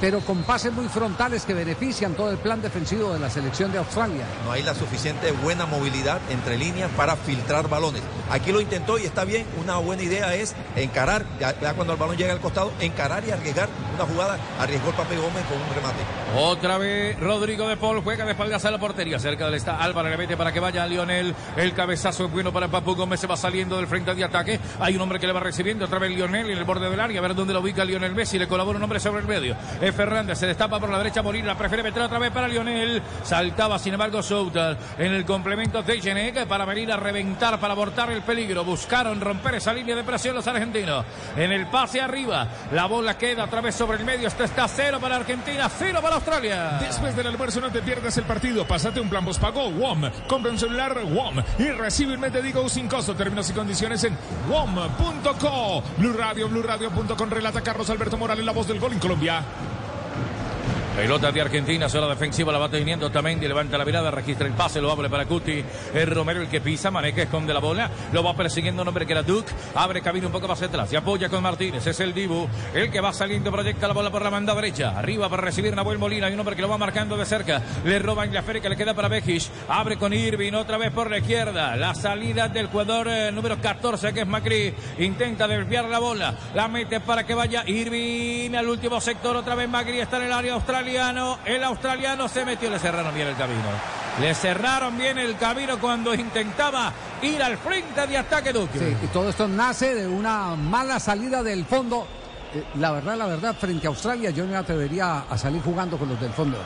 pero 0.00 0.20
con 0.20 0.42
pases 0.42 0.72
muy 0.72 0.88
frontales 0.88 1.44
que 1.44 1.54
benefician 1.54 2.14
todo 2.14 2.30
el 2.30 2.38
plan 2.38 2.60
defensivo 2.60 3.12
de 3.12 3.18
la 3.18 3.30
selección 3.30 3.72
de 3.72 3.78
Australia. 3.78 4.24
No 4.44 4.52
hay 4.52 4.62
la 4.62 4.74
suficiente 4.74 5.32
buena 5.32 5.66
movilidad 5.66 6.20
entre 6.30 6.58
líneas 6.58 6.90
para 6.96 7.16
filtrar 7.16 7.68
balones. 7.68 8.02
Aquí 8.30 8.52
lo 8.52 8.60
intentó 8.60 8.98
y 8.98 9.04
está 9.04 9.24
bien. 9.24 9.46
Una 9.60 9.76
buena 9.76 10.02
idea 10.02 10.34
es 10.34 10.54
encarar, 10.76 11.24
ya, 11.38 11.58
ya 11.60 11.74
cuando 11.74 11.92
el 11.92 11.98
balón 11.98 12.16
llega 12.16 12.32
al 12.32 12.40
costado, 12.40 12.72
encarar 12.80 13.24
y 13.26 13.30
arriesgar 13.30 13.68
una 13.94 14.04
jugada. 14.04 14.38
Arriesgó 14.58 14.90
el 14.90 14.94
Pape 14.96 15.16
Gómez 15.16 15.44
con 15.46 15.60
un 15.60 15.74
remate. 15.74 15.98
Otra 16.36 16.78
vez 16.78 17.18
Rodrigo 17.20 17.68
de 17.68 17.76
Paul 17.76 18.02
juega 18.02 18.24
de 18.24 18.32
espaldas 18.32 18.64
a 18.64 18.70
la 18.70 18.78
portería. 18.78 19.18
Cerca 19.18 19.46
del 19.46 19.54
está 19.54 19.76
Álvaro 19.76 20.08
le 20.08 20.16
mete 20.16 20.36
para 20.36 20.52
que 20.52 20.60
vaya 20.60 20.86
Lionel. 20.86 21.34
El 21.56 21.72
cabezazo 21.74 22.26
es 22.26 22.32
bueno 22.32 22.52
para 22.52 22.68
Papu 22.68 22.94
Gómez. 22.94 23.20
Se 23.20 23.26
va 23.26 23.36
saliendo 23.36 23.76
del 23.76 23.86
frente 23.86 24.14
de 24.14 24.24
ataque. 24.24 24.60
Hay 24.80 24.96
un 24.96 25.00
hombre 25.00 25.18
que 25.18 25.26
le 25.26 25.32
va 25.32 25.40
recibiendo. 25.40 25.84
Otra 25.84 25.98
vez 25.98 26.10
Lionel 26.10 26.50
en 26.50 26.58
el 26.58 26.64
borde 26.64 26.90
del 26.90 27.00
área. 27.00 27.18
A 27.20 27.22
ver 27.22 27.34
dónde 27.34 27.52
lo 27.52 27.60
ubica 27.60 27.84
Lionel 27.84 28.14
Messi. 28.14 28.38
Le 28.38 28.48
colabora 28.48 28.78
un 28.78 28.82
hombre 28.82 29.00
sobre 29.00 29.20
el 29.20 29.28
medio. 29.28 29.56
Es 29.80 29.93
Fernández. 29.94 30.38
Se 30.38 30.46
destapa 30.46 30.78
por 30.78 30.90
la 30.90 30.98
derecha. 30.98 31.22
Molina 31.22 31.56
prefiere 31.56 31.82
meter 31.82 32.02
otra 32.02 32.18
vez 32.18 32.30
para 32.30 32.46
Lionel. 32.46 33.02
Saltaba 33.22 33.78
sin 33.78 33.94
embargo 33.94 34.22
Soutar 34.22 34.76
en 34.98 35.14
el 35.14 35.24
complemento 35.24 35.82
de 35.82 36.00
Genek 36.00 36.46
para 36.46 36.64
venir 36.64 36.92
a 36.92 36.96
reventar, 36.96 37.58
para 37.58 37.72
abortar 37.72 38.10
el 38.12 38.22
peligro. 38.22 38.64
Buscaron 38.64 39.20
romper 39.20 39.56
esa 39.56 39.72
línea 39.72 39.96
de 39.96 40.04
presión 40.04 40.34
los 40.34 40.46
argentinos. 40.46 41.04
En 41.36 41.50
el 41.52 41.66
pase 41.68 42.00
arriba. 42.00 42.46
La 42.72 42.86
bola 42.86 43.16
queda 43.16 43.44
otra 43.44 43.60
vez 43.60 43.74
sobre 43.74 43.98
el 43.98 44.04
medio. 44.04 44.28
Esto 44.28 44.44
está 44.44 44.68
cero 44.68 44.98
para 45.00 45.16
Argentina, 45.16 45.68
cero 45.68 46.00
para 46.02 46.16
Australia. 46.16 46.78
Después 46.80 47.16
del 47.16 47.28
almuerzo 47.28 47.60
no 47.60 47.70
te 47.70 47.80
pierdas 47.80 48.16
el 48.18 48.24
partido. 48.24 48.66
Pásate 48.66 49.00
un 49.00 49.08
plan 49.08 49.24
postpago 49.24 49.70
WOM. 49.70 50.10
Compra 50.26 50.50
un 50.50 50.58
celular 50.58 50.98
WOM 51.04 51.42
y 51.58 51.68
recibe 51.68 52.12
el 52.12 52.18
mes 52.18 52.34
Digo 52.42 52.68
sin 52.68 52.88
costo. 52.88 53.14
Términos 53.14 53.48
y 53.50 53.52
condiciones 53.52 54.02
en 54.04 54.16
WOM.co. 54.48 55.82
Blue 55.98 56.12
Radio, 56.12 56.48
BlueRadio.com. 56.48 57.30
Relata 57.30 57.60
Carlos 57.60 57.88
Alberto 57.90 58.16
Morales, 58.16 58.44
la 58.44 58.52
voz 58.52 58.66
del 58.66 58.80
gol 58.80 58.92
en 58.92 58.98
Colombia. 58.98 59.42
Pelota 60.96 61.32
de 61.32 61.40
Argentina, 61.40 61.88
sola 61.88 62.06
defensiva, 62.06 62.52
la 62.52 62.58
va 62.60 62.68
teniendo 62.68 63.10
Tamendi, 63.10 63.48
levanta 63.48 63.76
la 63.76 63.84
mirada, 63.84 64.12
registra 64.12 64.46
el 64.46 64.52
pase, 64.52 64.80
lo 64.80 64.92
abre 64.92 65.10
para 65.10 65.26
Cuti. 65.26 65.64
Es 65.92 66.08
Romero 66.08 66.40
el 66.40 66.48
que 66.48 66.60
pisa, 66.60 66.92
Maneca 66.92 67.22
esconde 67.22 67.52
la 67.52 67.58
bola, 67.58 67.90
lo 68.12 68.22
va 68.22 68.36
persiguiendo 68.36 68.82
un 68.82 68.86
hombre 68.86 69.04
que 69.04 69.12
era 69.12 69.24
Duke, 69.24 69.50
abre 69.74 70.00
camino 70.02 70.28
un 70.28 70.32
poco 70.32 70.46
más 70.46 70.62
atrás, 70.62 70.88
se 70.88 70.96
apoya 70.96 71.28
con 71.28 71.42
Martínez, 71.42 71.84
es 71.84 71.98
el 71.98 72.14
Dibu, 72.14 72.48
el 72.72 72.92
que 72.92 73.00
va 73.00 73.12
saliendo, 73.12 73.50
proyecta 73.50 73.88
la 73.88 73.94
bola 73.94 74.12
por 74.12 74.22
la 74.22 74.30
banda 74.30 74.54
derecha, 74.54 74.96
arriba 74.96 75.28
para 75.28 75.42
recibir 75.42 75.74
Nahuel 75.74 75.98
Molina, 75.98 76.28
hay 76.28 76.34
un 76.34 76.38
hombre 76.38 76.54
que 76.54 76.62
lo 76.62 76.68
va 76.68 76.78
marcando 76.78 77.16
de 77.16 77.26
cerca, 77.26 77.60
le 77.84 77.98
roba 77.98 78.24
en 78.24 78.32
la 78.32 78.42
que 78.44 78.68
le 78.68 78.76
queda 78.76 78.94
para 78.94 79.08
Bejic, 79.08 79.42
abre 79.68 79.96
con 79.96 80.12
Irving, 80.12 80.52
otra 80.52 80.78
vez 80.78 80.92
por 80.92 81.10
la 81.10 81.18
izquierda, 81.18 81.74
la 81.74 81.96
salida 81.96 82.46
del 82.46 82.68
jugador 82.68 83.08
eh, 83.08 83.32
número 83.32 83.60
14 83.60 84.12
que 84.12 84.20
es 84.20 84.26
Macri, 84.28 84.72
intenta 85.00 85.48
desviar 85.48 85.86
la 85.86 85.98
bola, 85.98 86.34
la 86.54 86.68
mete 86.68 87.00
para 87.00 87.26
que 87.26 87.34
vaya 87.34 87.64
Irving 87.66 88.54
al 88.54 88.68
último 88.68 89.00
sector, 89.00 89.36
otra 89.36 89.56
vez 89.56 89.68
Macri 89.68 89.98
está 89.98 90.18
en 90.18 90.26
el 90.26 90.32
área 90.32 90.54
australiano, 90.84 91.38
el 91.46 91.64
australiano 91.64 92.28
se 92.28 92.44
metió, 92.44 92.68
le 92.70 92.78
cerraron 92.78 93.14
bien 93.14 93.28
el 93.28 93.36
camino. 93.36 93.62
Le 94.20 94.34
cerraron 94.34 94.96
bien 94.98 95.16
el 95.18 95.36
camino 95.36 95.78
cuando 95.80 96.14
intentaba 96.14 96.92
ir 97.22 97.42
al 97.42 97.56
frente 97.56 98.06
de 98.06 98.18
ataque 98.18 98.52
Duque. 98.52 98.78
Sí, 98.78 98.96
y 99.02 99.06
todo 99.06 99.30
esto 99.30 99.48
nace 99.48 99.94
de 99.94 100.06
una 100.06 100.54
mala 100.56 101.00
salida 101.00 101.42
del 101.42 101.64
fondo. 101.64 102.06
Eh, 102.54 102.62
La 102.78 102.92
verdad, 102.92 103.16
la 103.16 103.26
verdad, 103.26 103.56
frente 103.58 103.86
a 103.86 103.90
Australia 103.90 104.28
yo 104.30 104.44
no 104.44 104.50
me 104.50 104.56
atrevería 104.58 105.20
a 105.28 105.38
salir 105.38 105.62
jugando 105.62 105.96
con 105.96 106.08
los 106.10 106.20
del 106.20 106.32
fondo. 106.32 106.58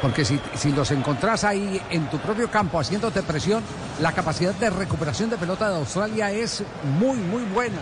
Porque 0.00 0.24
si, 0.24 0.38
si 0.54 0.70
los 0.70 0.90
encontrás 0.92 1.42
ahí 1.44 1.80
en 1.90 2.08
tu 2.10 2.18
propio 2.18 2.48
campo 2.48 2.78
haciéndote 2.78 3.22
presión, 3.24 3.64
la 4.00 4.12
capacidad 4.12 4.54
de 4.54 4.70
recuperación 4.70 5.28
de 5.28 5.38
pelota 5.38 5.68
de 5.70 5.76
Australia 5.78 6.30
es 6.30 6.62
muy, 7.00 7.16
muy 7.16 7.42
buena. 7.44 7.78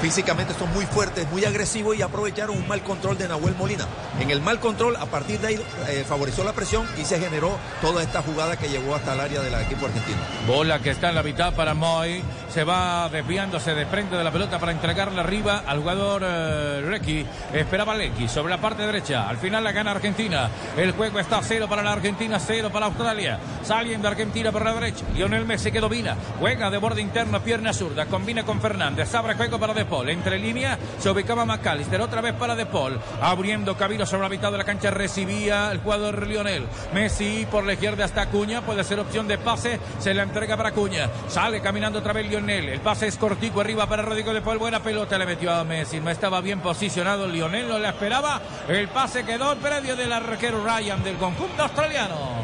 Físicamente 0.00 0.54
son 0.54 0.72
muy 0.72 0.84
fuertes, 0.84 1.30
muy 1.30 1.44
agresivos 1.44 1.96
y 1.96 2.02
aprovecharon 2.02 2.56
un 2.56 2.66
mal 2.66 2.82
control 2.82 3.16
de 3.18 3.28
Nahuel 3.28 3.54
Molina. 3.54 3.86
En 4.20 4.30
el 4.30 4.40
mal 4.40 4.58
control, 4.58 4.96
a 4.96 5.06
partir 5.06 5.40
de 5.40 5.48
ahí, 5.48 5.60
eh, 5.88 6.04
favoreció 6.06 6.44
la 6.44 6.52
presión 6.52 6.86
y 7.00 7.04
se 7.04 7.20
generó 7.20 7.56
toda 7.80 8.02
esta 8.02 8.22
jugada 8.22 8.56
que 8.56 8.68
llegó 8.68 8.94
hasta 8.94 9.14
el 9.14 9.20
área 9.20 9.40
del 9.40 9.54
equipo 9.54 9.86
argentino. 9.86 10.18
Bola 10.46 10.80
que 10.80 10.90
está 10.90 11.10
en 11.10 11.14
la 11.14 11.22
mitad 11.22 11.54
para 11.54 11.74
Moy. 11.74 12.22
Se 12.52 12.64
va 12.64 13.08
desviándose 13.08 13.74
de 13.74 13.86
frente 13.86 14.14
de 14.14 14.22
la 14.22 14.30
pelota 14.30 14.58
para 14.58 14.72
entregarla 14.72 15.22
arriba 15.22 15.62
al 15.66 15.78
jugador 15.78 16.22
eh. 16.22 17.24
Esperaba 17.54 17.94
Lecky 17.94 18.28
sobre 18.28 18.50
la 18.50 18.60
parte 18.60 18.82
derecha. 18.84 19.26
Al 19.26 19.38
final 19.38 19.64
la 19.64 19.72
gana 19.72 19.92
Argentina. 19.92 20.50
El 20.76 20.92
juego 20.92 21.18
está 21.18 21.40
cero 21.42 21.66
para 21.66 21.82
la 21.82 21.92
Argentina, 21.92 22.38
cero 22.38 22.68
para 22.70 22.86
Australia. 22.86 23.38
Saliendo 23.62 24.06
Argentina 24.06 24.52
por 24.52 24.66
la 24.66 24.74
derecha. 24.74 25.06
Lionel 25.14 25.46
Messi 25.46 25.72
que 25.72 25.80
domina. 25.80 26.14
Juega 26.40 26.68
de 26.68 26.76
borde 26.76 27.00
interno, 27.00 27.40
pierna 27.40 27.72
zurda. 27.72 28.04
Combina 28.04 28.44
con 28.44 28.60
Fernández. 28.60 29.14
Abre 29.14 29.34
juego 29.34 29.58
para 29.58 29.72
De 29.72 29.86
Paul. 29.86 30.10
Entre 30.10 30.38
línea 30.38 30.78
se 30.98 31.08
ubicaba 31.08 31.46
McAllister. 31.46 32.02
Otra 32.02 32.20
vez 32.20 32.34
para 32.34 32.54
De 32.54 32.66
Paul. 32.66 33.00
Abriendo 33.22 33.78
camino 33.78 34.04
sobre 34.04 34.24
la 34.24 34.28
mitad 34.28 34.52
de 34.52 34.58
la 34.58 34.64
cancha. 34.64 34.90
Recibía 34.90 35.72
el 35.72 35.78
jugador 35.78 36.26
Lionel. 36.26 36.66
Messi 36.92 37.46
por 37.50 37.64
la 37.64 37.72
izquierda 37.72 38.04
hasta 38.04 38.20
Acuña. 38.20 38.60
Puede 38.60 38.84
ser 38.84 39.00
opción 39.00 39.26
de 39.26 39.38
pase. 39.38 39.80
Se 39.98 40.12
la 40.12 40.24
entrega 40.24 40.54
para 40.58 40.68
Acuña. 40.68 41.08
Sale 41.28 41.62
caminando 41.62 42.00
otra 42.00 42.12
vez 42.12 42.28
Lionel. 42.28 42.41
El 42.50 42.80
pase 42.80 43.06
es 43.06 43.16
cortico 43.16 43.60
arriba 43.60 43.86
para 43.86 44.02
Rodrigo 44.02 44.34
De 44.34 44.42
Paul. 44.42 44.58
Buena 44.58 44.82
pelota 44.82 45.16
le 45.16 45.26
metió 45.26 45.52
a 45.52 45.64
Messi. 45.64 46.00
No 46.00 46.10
estaba 46.10 46.40
bien 46.40 46.60
posicionado 46.60 47.28
Lionel. 47.28 47.68
No 47.68 47.78
le 47.78 47.88
esperaba. 47.88 48.40
El 48.68 48.88
pase 48.88 49.24
quedó 49.24 49.52
en 49.52 49.58
predio 49.58 49.94
del 49.94 50.12
arquero 50.12 50.64
Ryan 50.64 51.02
del 51.04 51.16
conjunto 51.16 51.62
australiano. 51.62 52.42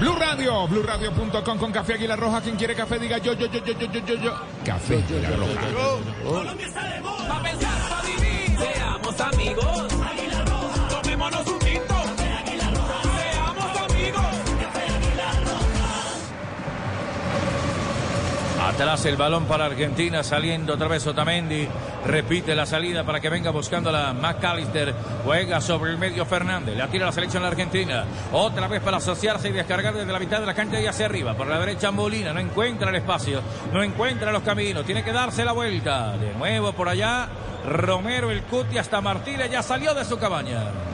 Blue 0.00 0.14
Radio, 0.16 0.66
BlueRadio.com 0.68 1.58
con 1.58 1.72
Café 1.72 1.94
Águila 1.94 2.16
Roja. 2.16 2.40
Quien 2.40 2.56
quiere 2.56 2.74
café, 2.74 2.98
diga 2.98 3.18
yo, 3.18 3.32
yo, 3.34 3.46
yo, 3.46 3.64
yo, 3.64 3.72
yo, 3.78 3.90
yo, 3.90 4.00
yo, 4.06 4.14
yo. 4.14 4.32
Café 4.64 4.96
Águila 4.96 5.30
Roja. 5.36 6.00
Colombia 6.24 6.66
está 6.66 6.88
de 6.88 7.00
moda. 7.00 7.28
Pa' 7.28 7.42
pensar, 7.42 7.88
pa' 7.88 8.02
vivir. 8.02 8.58
Seamos 8.58 9.20
amigos. 9.20 9.97
Atrás 18.78 19.06
el 19.06 19.16
balón 19.16 19.46
para 19.46 19.64
Argentina, 19.64 20.22
saliendo 20.22 20.74
otra 20.74 20.86
vez 20.86 21.04
Otamendi. 21.04 21.66
Repite 22.06 22.54
la 22.54 22.64
salida 22.64 23.02
para 23.02 23.18
que 23.18 23.28
venga 23.28 23.50
buscando 23.50 23.90
la 23.90 24.12
McAllister. 24.12 24.94
Juega 25.24 25.60
sobre 25.60 25.90
el 25.90 25.98
medio 25.98 26.24
Fernández. 26.24 26.76
La 26.76 26.86
tira 26.86 27.06
la 27.06 27.10
selección 27.10 27.44
Argentina. 27.44 28.04
Otra 28.30 28.68
vez 28.68 28.80
para 28.80 28.98
asociarse 28.98 29.48
y 29.48 29.52
descargar 29.52 29.94
desde 29.94 30.12
la 30.12 30.20
mitad 30.20 30.38
de 30.38 30.46
la 30.46 30.54
cancha 30.54 30.80
y 30.80 30.86
hacia 30.86 31.06
arriba. 31.06 31.34
Por 31.34 31.48
la 31.48 31.58
derecha 31.58 31.90
Molina. 31.90 32.32
No 32.32 32.38
encuentra 32.38 32.90
el 32.90 32.94
espacio. 32.94 33.42
No 33.72 33.82
encuentra 33.82 34.30
los 34.30 34.44
caminos. 34.44 34.86
Tiene 34.86 35.02
que 35.02 35.12
darse 35.12 35.44
la 35.44 35.50
vuelta. 35.50 36.16
De 36.16 36.32
nuevo 36.34 36.72
por 36.72 36.88
allá. 36.88 37.28
Romero, 37.66 38.30
el 38.30 38.42
Cuti 38.42 38.78
hasta 38.78 39.00
Martínez. 39.00 39.50
Ya 39.50 39.60
salió 39.60 39.92
de 39.92 40.04
su 40.04 40.20
cabaña. 40.20 40.87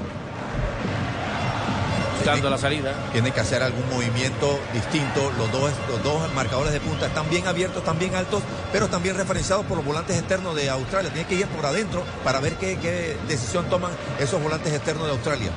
Buscando 2.24 2.48
la 2.48 2.56
salida. 2.56 2.94
Tiene 3.12 3.32
que 3.32 3.40
hacer 3.40 3.62
algún 3.62 3.86
movimiento 3.90 4.58
distinto. 4.72 5.30
Los 5.36 5.52
dos, 5.52 5.70
los 5.90 6.02
dos 6.02 6.32
marcadores 6.32 6.72
de 6.72 6.80
punta 6.80 7.06
están 7.06 7.28
bien 7.28 7.46
abiertos, 7.46 7.78
están 7.78 7.98
bien 7.98 8.14
altos, 8.14 8.42
pero 8.72 8.86
están 8.86 9.02
bien 9.02 9.14
referenciados 9.14 9.66
por 9.66 9.76
los 9.76 9.84
volantes 9.84 10.16
externos 10.16 10.56
de 10.56 10.70
Australia. 10.70 11.12
Tiene 11.12 11.28
que 11.28 11.34
ir 11.34 11.46
por 11.48 11.66
adentro 11.66 12.02
para 12.24 12.40
ver 12.40 12.54
qué, 12.54 12.78
qué 12.78 13.18
decisión 13.28 13.66
toman 13.68 13.92
esos 14.18 14.42
volantes 14.42 14.72
externos 14.72 15.04
de 15.06 15.12
Australia. 15.12 15.50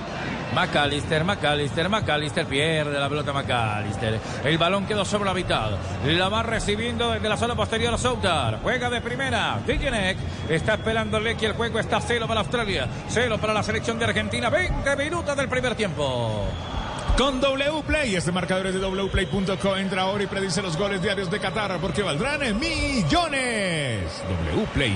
McAllister, 0.54 1.24
McAllister, 1.24 1.90
McAllister 1.90 2.46
pierde 2.46 3.00
la 3.00 3.10
pelota 3.10 3.34
McAllister. 3.34 4.20
El 4.44 4.58
balón 4.58 4.86
quedó 4.86 5.06
sobre 5.06 5.26
la 5.26 5.34
mitad. 5.34 5.72
La 6.06 6.30
va 6.30 6.44
recibiendo 6.44 7.12
desde 7.12 7.30
la 7.30 7.38
zona 7.38 7.56
posterior 7.56 7.94
a 7.94 7.98
Soutar. 7.98 8.60
Juega 8.62 8.90
de 8.90 9.02
primera. 9.02 9.60
Dijenek 9.66 10.18
está 10.50 10.76
esperando 10.76 11.20
Lecky. 11.20 11.46
El 11.46 11.54
juego 11.54 11.80
está 11.80 12.00
cero 12.02 12.26
para 12.28 12.42
Australia. 12.42 12.88
Cero 13.10 13.38
para 13.40 13.54
la 13.54 13.64
selección 13.64 14.00
de 14.00 14.06
Argentina. 14.06 14.50
20 14.50 14.96
minutos 14.96 15.36
del 15.36 15.50
primer 15.50 15.76
tiempo. 15.76 16.46
Con 17.18 17.42
W 17.42 17.84
Play, 17.84 18.16
este 18.16 18.32
marcador 18.32 18.68
es 18.68 18.76
de 18.76 18.80
wplay.co. 18.80 19.78
Entra 19.78 20.04
ahora 20.04 20.24
y 20.24 20.28
predice 20.28 20.62
los 20.62 20.78
goles 20.78 21.02
diarios 21.02 21.32
de 21.32 21.40
Qatar 21.40 21.80
porque 21.80 22.04
valdrán 22.04 22.44
en 22.44 22.60
millones. 22.60 24.24
W 24.46 24.68
Play. 24.74 24.94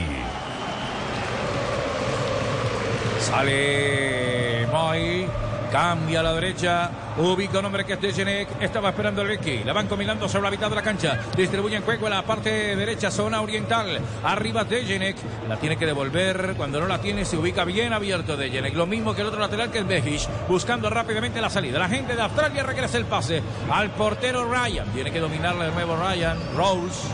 Sale 3.22 4.65
Moy. 4.72 5.27
Cambia 5.72 6.19
a 6.19 6.23
la 6.23 6.34
derecha. 6.34 6.89
Ubica 7.18 7.60
un 7.60 7.65
hombre 7.65 7.85
que 7.85 7.93
es 7.93 8.02
Dejenek. 8.02 8.61
Estaba 8.61 8.89
esperando 8.89 9.22
el 9.22 9.30
Becky. 9.30 9.64
La 9.64 9.72
van 9.72 9.88
combinando 9.88 10.27
sobre 10.27 10.45
la 10.45 10.52
mitad 10.52 10.69
de 10.69 10.76
la 10.76 10.81
cancha. 10.81 11.19
Distribuyen 11.38 11.84
juego 11.84 12.07
en 12.07 12.14
la 12.14 12.23
parte 12.23 12.76
derecha, 12.76 13.10
zona 13.11 13.41
oriental. 13.41 13.99
Arriba 14.23 14.64
Dejenek. 14.64 15.15
La 15.48 15.57
tiene 15.57 15.77
que 15.77 15.85
devolver. 15.85 16.56
Cuando 16.57 16.81
no 16.81 16.88
la 16.88 16.99
tiene, 16.99 17.23
se 17.23 17.38
ubica 17.38 17.64
bien 17.64 17.93
abierto 17.93 18.35
Dejenek. 18.35 18.73
Lo 18.73 18.85
mismo 18.85 19.14
que 19.14 19.22
el 19.22 19.27
otro 19.27 19.39
lateral 19.39 19.72
que 19.72 19.77
el 19.77 19.85
Bejic. 19.85 20.27
Buscando 20.49 20.89
rápidamente 20.89 21.39
la 21.39 21.49
salida. 21.49 21.80
La 21.80 21.88
gente 21.88 22.15
de 22.15 22.22
Australia 22.23 22.64
regresa 22.64 22.98
el 22.98 23.06
pase 23.06 23.41
al 23.72 23.91
portero 23.91 24.52
Ryan. 24.52 24.88
Tiene 24.93 25.11
que 25.11 25.19
dominarla 25.19 25.65
de 25.65 25.72
nuevo 25.72 25.95
Ryan. 25.95 26.38
Rose. 26.57 27.07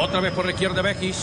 Otra 0.00 0.20
vez 0.20 0.32
por 0.32 0.46
la 0.46 0.52
izquierda 0.52 0.82
Bejic. 0.82 1.14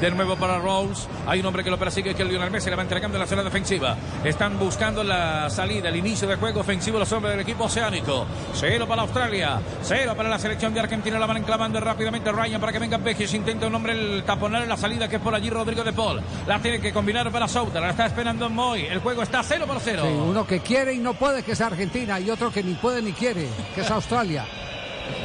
De 0.00 0.10
nuevo 0.10 0.36
para 0.36 0.58
Rose. 0.58 1.08
Hay 1.26 1.40
un 1.40 1.46
hombre 1.46 1.64
que 1.64 1.70
lo 1.70 1.78
persigue, 1.78 2.14
que 2.14 2.22
es 2.22 2.28
Lionel 2.28 2.50
Messi. 2.50 2.68
Le 2.68 2.76
va 2.76 2.82
entregando 2.82 3.16
en 3.16 3.20
la 3.20 3.26
zona 3.26 3.42
defensiva. 3.42 3.96
Están 4.24 4.58
buscando 4.58 5.02
la 5.02 5.48
salida, 5.48 5.88
el 5.88 5.96
inicio 5.96 6.28
del 6.28 6.38
juego 6.38 6.60
ofensivo 6.60 6.98
los 6.98 7.10
hombres 7.12 7.32
del 7.32 7.40
equipo 7.40 7.64
oceánico. 7.64 8.26
Cero 8.52 8.86
para 8.86 9.02
Australia. 9.02 9.58
Cero 9.82 10.12
para 10.14 10.28
la 10.28 10.38
selección 10.38 10.74
de 10.74 10.80
Argentina. 10.80 11.18
La 11.18 11.26
van 11.26 11.38
enclavando 11.38 11.80
rápidamente 11.80 12.30
Ryan 12.30 12.60
para 12.60 12.72
que 12.72 12.78
venga 12.78 12.98
Beckis. 12.98 13.32
Intenta 13.32 13.66
un 13.66 13.74
hombre 13.74 13.94
el 13.94 14.22
taponar 14.24 14.62
en 14.62 14.68
la 14.68 14.76
salida 14.76 15.08
que 15.08 15.16
es 15.16 15.22
por 15.22 15.34
allí 15.34 15.48
Rodrigo 15.48 15.82
de 15.82 15.94
Paul. 15.94 16.20
La 16.46 16.58
tiene 16.58 16.78
que 16.78 16.92
combinar 16.92 17.30
para 17.32 17.48
Souter. 17.48 17.80
La 17.80 17.90
está 17.90 18.06
esperando 18.06 18.50
Moy. 18.50 18.82
El 18.82 18.98
juego 18.98 19.22
está 19.22 19.42
cero 19.42 19.64
por 19.66 19.80
cero. 19.80 20.02
Sí, 20.06 20.12
uno 20.12 20.46
que 20.46 20.60
quiere 20.60 20.92
y 20.92 20.98
no 20.98 21.14
puede, 21.14 21.42
que 21.42 21.52
es 21.52 21.60
Argentina, 21.60 22.20
y 22.20 22.30
otro 22.30 22.52
que 22.52 22.62
ni 22.62 22.74
puede 22.74 23.00
ni 23.00 23.12
quiere, 23.12 23.48
que 23.74 23.80
es 23.80 23.90
Australia. 23.90 24.44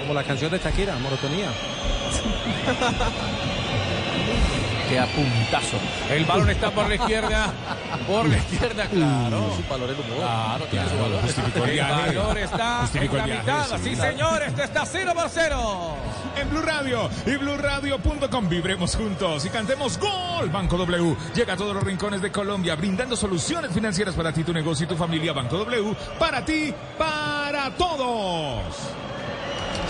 Como 0.01 0.13
la 0.13 0.23
canción 0.23 0.49
de 0.49 0.59
Shakira, 0.59 0.95
Monotonía. 0.97 1.49
Qué 4.91 4.99
apuntazo. 4.99 5.77
El 6.09 6.25
balón 6.25 6.49
está 6.49 6.69
por 6.69 6.89
la 6.89 6.95
izquierda. 6.95 7.53
Por 8.05 8.27
la 8.27 8.35
izquierda, 8.37 8.85
claro. 8.87 9.55
Su 9.55 9.63
valor 9.71 9.87
de 9.87 9.93
humor. 10.01 10.17
Claro, 10.17 10.65
tiene 10.65 10.89
su 10.89 10.97
valor. 10.97 11.21
Justificó 11.21 11.63
el 11.63 11.69
El 11.69 11.75
viaje. 11.75 12.17
valor 12.17 12.37
está 12.37 12.77
Justificó 12.81 13.15
en 13.17 13.23
el 13.23 13.29
la 13.29 13.35
viaje, 13.43 13.61
mitad. 13.63 13.77
sí. 13.77 13.83
Sí, 13.83 13.95
señor. 13.95 14.43
Este 14.43 14.63
está 14.65 14.85
cero 14.85 15.11
por 15.15 15.29
cero. 15.29 15.95
En 16.35 16.49
Blue 16.49 16.61
Radio 16.61 17.09
y 17.25 17.37
BlueRadio.com 17.37 18.49
vibremos 18.49 18.93
juntos 18.97 19.45
y 19.45 19.49
cantemos 19.49 19.97
Gol. 19.97 20.49
Banco 20.49 20.75
W 20.77 21.15
llega 21.35 21.53
a 21.53 21.57
todos 21.57 21.73
los 21.73 21.83
rincones 21.85 22.21
de 22.21 22.29
Colombia 22.29 22.75
brindando 22.75 23.15
soluciones 23.15 23.71
financieras 23.71 24.13
para 24.15 24.33
ti, 24.33 24.43
tu 24.43 24.51
negocio 24.51 24.85
y 24.85 24.89
tu 24.89 24.97
familia. 24.97 25.31
Banco 25.31 25.57
W 25.57 25.95
para 26.19 26.43
ti, 26.43 26.73
para 26.97 27.69
todos. 27.77 28.61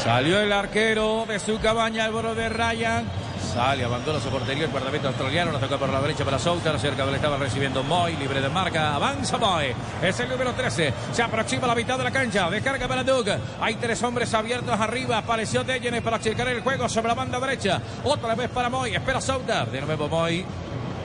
Salió 0.04 0.40
el 0.40 0.52
arquero 0.52 1.26
de 1.28 1.40
su 1.40 1.60
cabaña, 1.60 2.06
Álvaro 2.06 2.36
de 2.36 2.50
Ryan. 2.50 3.06
Sale, 3.54 3.84
abandona 3.84 4.18
su 4.18 4.30
portería 4.30 4.64
el 4.64 4.72
guardameta 4.72 5.10
australiano. 5.10 5.52
La 5.52 5.60
toca 5.60 5.78
por 5.78 5.90
la 5.90 6.00
derecha 6.00 6.24
para 6.24 6.40
Souter. 6.40 6.80
Cerca 6.80 7.06
del 7.06 7.16
estaba 7.16 7.36
recibiendo 7.36 7.84
Moy, 7.84 8.16
libre 8.16 8.40
de 8.40 8.48
marca. 8.48 8.96
Avanza 8.96 9.38
Moy. 9.38 9.76
Es 10.02 10.18
el 10.22 10.30
número 10.30 10.54
13. 10.54 10.94
Se 11.12 11.22
aproxima 11.22 11.66
a 11.66 11.68
la 11.68 11.76
mitad 11.76 11.98
de 11.98 12.06
la 12.06 12.12
cancha. 12.12 12.50
Descarga 12.50 12.88
para 12.88 13.04
Doug. 13.04 13.28
Hay 13.60 13.76
tres 13.76 14.02
hombres 14.04 14.34
abiertos 14.34 14.80
arriba. 14.80 15.18
Apareció 15.18 15.66
Dejenes 15.66 16.02
para 16.02 16.22
checar 16.22 16.48
el 16.48 16.62
juego 16.62 16.88
sobre 16.88 17.10
la 17.10 17.14
banda 17.14 17.42
derecha. 17.42 17.82
Otra 18.06 18.36
vez 18.36 18.50
para 18.50 18.70
Moy. 18.70 18.96
Espera 18.96 19.20
Souter. 19.20 19.70
De 19.70 19.82
nuevo 19.82 20.08
Moy. 20.08 20.46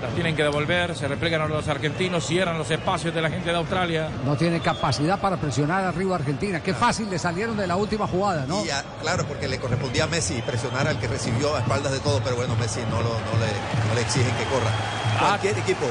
Las 0.02 0.12
tienen 0.14 0.36
que 0.36 0.42
devolver. 0.42 0.94
Se 0.94 1.08
replegan 1.08 1.40
a 1.42 1.46
los 1.46 1.66
argentinos. 1.68 2.26
Cierran 2.26 2.58
los 2.58 2.70
espacios 2.70 3.14
de 3.14 3.22
la 3.22 3.30
gente 3.30 3.50
de 3.50 3.56
Australia. 3.56 4.08
No 4.24 4.36
tiene 4.36 4.60
capacidad 4.60 5.18
para 5.20 5.36
presionar 5.36 5.84
arriba 5.84 6.14
a 6.16 6.18
Argentina. 6.18 6.60
Qué 6.62 6.74
fácil 6.74 7.08
le 7.10 7.18
salieron 7.18 7.56
de 7.56 7.66
la 7.66 7.76
última 7.76 8.06
jugada, 8.06 8.44
¿no? 8.46 8.64
Y 8.64 8.70
a- 8.70 8.84
claro, 9.00 9.24
porque 9.26 9.48
le 9.48 9.58
correspondía 9.58 10.04
a 10.04 10.06
Messi 10.06 10.42
presionar 10.42 10.86
al 10.86 10.98
que 10.98 11.08
recibió 11.08 11.54
a 11.56 11.60
espaldas 11.60 11.92
de 11.92 12.00
todo, 12.00 12.20
pero 12.22 12.36
bueno, 12.36 12.54
Messi 12.56 12.80
no, 12.90 12.98
lo- 13.02 13.08
no 13.08 13.40
le, 13.40 13.88
no 13.88 13.94
le 13.94 14.00
exigen 14.02 14.34
que 14.36 14.44
corra. 14.44 14.70
Cualquier 15.18 15.56
equipo, 15.58 15.86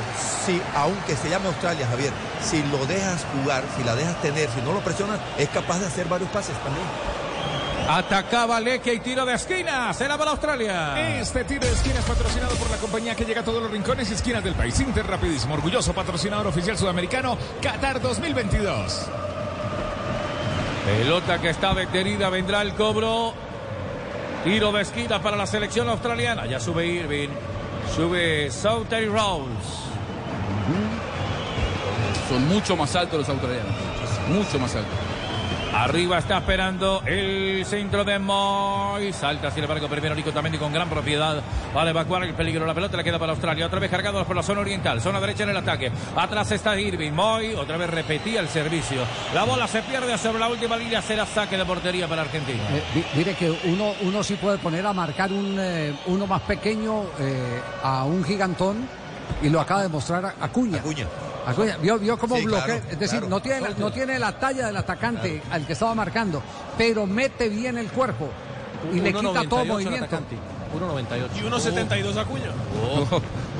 si 0.45 0.61
aunque 0.76 1.15
se 1.15 1.30
llame 1.30 1.48
Australia, 1.48 1.88
Javier, 1.88 2.11
si 2.44 2.61
lo 2.72 2.86
dejas 2.86 3.26
jugar, 3.41 3.64
si 3.76 3.84
la 3.84 3.95
dejas 3.95 4.22
tener, 4.22 4.48
si 4.52 4.61
no 4.61 4.72
lo 4.72 4.82
presionas, 4.82 5.19
es 5.40 5.49
capaz 5.49 5.80
de 5.80 5.88
hacer 5.88 6.07
varios 6.07 6.30
pases 6.30 6.56
también. 6.64 6.86
Atacaba 7.88 8.60
Leque 8.60 8.95
y 8.95 8.99
tiro 8.99 9.26
de 9.26 9.36
esquina. 9.36 9.94
Será 9.94 10.18
para 10.18 10.32
Australia. 10.32 11.20
Este 11.20 11.44
tiro 11.44 11.66
de 11.66 11.72
esquina 11.72 11.99
es 11.99 12.06
patrocinado 12.06 12.56
por 12.56 12.70
la 12.72 12.78
compañía 12.78 13.16
que 13.16 13.26
llega 13.26 13.41
a 13.41 13.44
todos 13.44 13.62
los 13.62 13.72
rincones 13.72 14.10
y 14.10 14.14
esquinas 14.16 14.44
del 14.44 14.56
país. 14.56 14.80
Inter 14.80 15.06
Rapidísimo, 15.06 15.53
orgulloso 15.53 15.94
patrocinador 15.94 16.48
oficial 16.48 16.78
sudamericano 16.78 17.38
Qatar 17.62 18.02
2022. 18.02 19.06
Pelota 20.86 21.40
que 21.40 21.49
está 21.49 21.74
detenida, 21.74 22.30
vendrá 22.30 22.62
el 22.64 22.74
cobro. 22.74 23.34
Tiro 24.44 24.72
de 24.72 24.82
esquina 24.82 25.22
para 25.22 25.38
la 25.38 25.45
selección 25.45 25.88
australiana. 25.88 26.48
Ya 26.48 26.60
sube 26.60 26.88
Irving. 26.88 27.30
Sube 27.95 28.49
Southern 28.49 29.14
Rose. 29.14 29.86
Son 32.30 32.48
mucho 32.48 32.76
más 32.76 32.95
altos 32.95 33.20
los 33.20 33.30
australianos. 33.30 33.74
Mucho 34.30 34.57
más 34.57 34.76
altos. 34.76 35.14
Arriba 35.76 36.19
está 36.19 36.38
esperando 36.38 37.03
el 37.06 37.65
centro 37.65 38.06
de 38.06 38.18
Moy. 38.18 39.11
Salta, 39.11 39.52
sin 39.52 39.61
embargo, 39.64 39.89
primero 39.89 40.15
Nico 40.15 40.31
también 40.31 40.57
con 40.57 40.72
gran 40.72 40.89
propiedad 40.89 41.43
para 41.73 41.89
evacuar 41.89 42.23
el 42.23 42.34
peligro. 42.34 42.65
La 42.65 42.73
pelota 42.73 42.95
le 42.95 43.03
queda 43.03 43.19
para 43.19 43.34
Australia. 43.34 43.65
Otra 43.65 43.80
vez 43.80 43.91
cargados 43.91 44.26
por 44.26 44.38
la 44.38 44.41
zona 44.41 44.61
oriental. 44.61 45.02
Zona 45.02 45.19
derecha 45.19 45.43
en 45.43 45.49
el 45.49 45.57
ataque. 45.57 45.91
Atrás 46.15 46.49
está 46.53 46.80
Irving. 46.80 47.11
Moy 47.11 47.56
otra 47.56 47.76
vez 47.76 47.89
repetía 47.89 48.39
el 48.39 48.47
servicio. 48.47 49.02
La 49.34 49.43
bola 49.43 49.68
se 49.68 49.81
pierde 49.81 50.18
sobre 50.18 50.39
la 50.39 50.47
última 50.47 50.77
línea. 50.77 51.02
Será 51.02 51.26
saque 51.26 51.57
de 51.57 51.65
portería 51.65 52.07
para 52.07 52.22
Argentina. 52.22 52.64
Eh, 52.72 53.03
mire 53.14 53.34
que 53.34 53.52
uno, 53.65 53.95
uno 54.02 54.23
sí 54.23 54.35
puede 54.35 54.57
poner 54.60 54.85
a 54.85 54.93
marcar 54.93 55.34
un, 55.34 55.57
eh, 55.60 55.93
uno 56.06 56.26
más 56.26 56.41
pequeño 56.43 57.03
eh, 57.19 57.61
a 57.84 58.06
un 58.06 58.23
gigantón 58.23 58.88
y 59.41 59.49
lo 59.49 59.60
acaba 59.61 59.84
de 59.84 59.89
mostrar 59.89 60.34
Acuña. 60.41 60.80
Acuña. 60.80 61.77
Vio, 61.81 61.99
vio 61.99 62.18
cómo 62.18 62.38
Sí, 62.38 62.45
bloquea. 62.45 62.65
claro, 62.65 62.81
es 62.89 62.99
decir, 62.99 63.19
claro. 63.19 63.30
no, 63.30 63.39
tiene 63.41 63.61
la, 63.61 63.69
no 63.77 63.91
tiene 63.91 64.18
la 64.19 64.39
talla 64.39 64.65
del 64.68 64.77
atacante 64.77 65.41
al 65.52 65.65
que 65.68 65.73
estaba 65.73 65.93
marcando, 65.93 66.41
pero 66.77 67.06
mete 67.06 67.49
bien 67.49 67.77
el 67.77 67.88
cuerpo 67.89 68.30
y 68.91 68.99
le 68.99 69.14
quita 69.14 69.43
todo 69.47 69.60
1.98 69.60 69.61
el 69.61 69.68
movimiento. 69.68 70.06
atacante. 70.06 70.35
1.98. 70.76 71.30
Y 71.38 71.41
1.72 71.47 72.18
Acuña. 72.18 72.52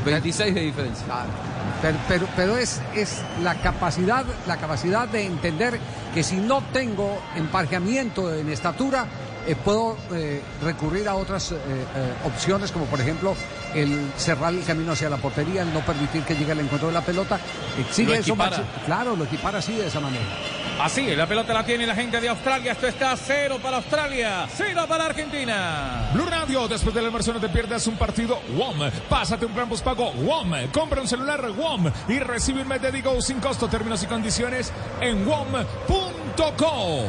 26 0.06 0.54
de 0.56 0.62
diferencia. 0.62 1.06
Pero, 1.82 1.98
pero, 2.08 2.28
pero 2.36 2.58
es, 2.58 2.82
es 2.96 3.22
la 3.44 3.56
capacidad, 3.56 4.26
la 4.48 4.58
capacidad 4.58 5.08
de 5.08 5.26
entender 5.26 5.80
que 6.14 6.24
si 6.24 6.38
no 6.38 6.62
tengo 6.74 7.20
emparejamiento 7.36 8.34
en 8.34 8.50
estatura, 8.50 9.06
eh, 9.48 9.56
puedo 9.56 9.98
eh, 10.14 10.42
recurrir 10.64 11.08
a 11.08 11.16
otras 11.16 11.52
eh, 11.52 11.56
eh, 11.58 12.14
opciones, 12.26 12.72
como 12.72 12.86
por 12.86 13.00
ejemplo 13.02 13.36
el 13.74 14.12
cerrar 14.18 14.54
el 14.54 14.64
camino 14.64 14.94
hacia 14.94 15.10
la 15.10 15.18
portería, 15.18 15.62
el 15.64 15.74
no 15.74 15.82
permitir 15.82 16.24
que 16.24 16.36
llegue 16.36 16.54
al 16.54 16.60
encuentro 16.62 16.88
de 16.88 16.94
la 16.94 17.02
pelota. 17.02 17.40
Exige 17.80 18.10
Lo 18.10 18.16
eso. 18.16 18.36
Maxi- 18.36 18.64
Claro, 18.86 19.16
lo 19.16 19.26
equipara 19.26 19.60
así 19.60 19.74
de 19.74 19.88
esa 19.88 20.00
manera. 20.00 20.24
Así, 20.82 21.16
la 21.16 21.26
pelota 21.26 21.54
la 21.54 21.66
tiene 21.66 21.86
la 21.88 21.96
gente 21.96 22.20
de 22.20 22.28
Australia. 22.30 22.74
Esto 22.74 22.88
está 22.88 23.16
cero 23.16 23.60
para 23.64 23.78
Australia, 23.78 24.46
cero 24.54 24.86
para 24.88 25.06
Argentina. 25.06 26.10
Blue 26.14 26.26
Radio, 26.26 26.68
después 26.68 26.94
de 26.94 27.02
la 27.02 27.08
inversión 27.08 27.36
no 27.36 27.42
te 27.42 27.48
pierdas 27.50 27.88
un 27.88 27.96
partido 27.98 28.40
WOM. 28.58 28.90
Pásate 29.10 29.46
un 29.46 29.54
plan 29.54 29.70
postpago 29.70 30.12
WOM. 30.12 30.52
Compra 30.74 31.02
un 31.02 31.08
celular 31.08 31.42
WOM 31.52 31.88
y 32.10 32.20
recibe 32.20 32.62
un 32.62 32.68
mes 32.68 32.82
de 32.82 32.92
Digo 32.92 33.22
sin 33.22 33.40
costo. 33.40 33.68
Términos 33.70 34.04
y 34.04 34.08
condiciones 34.08 34.72
en 35.02 35.26
WOM.co. 35.26 37.04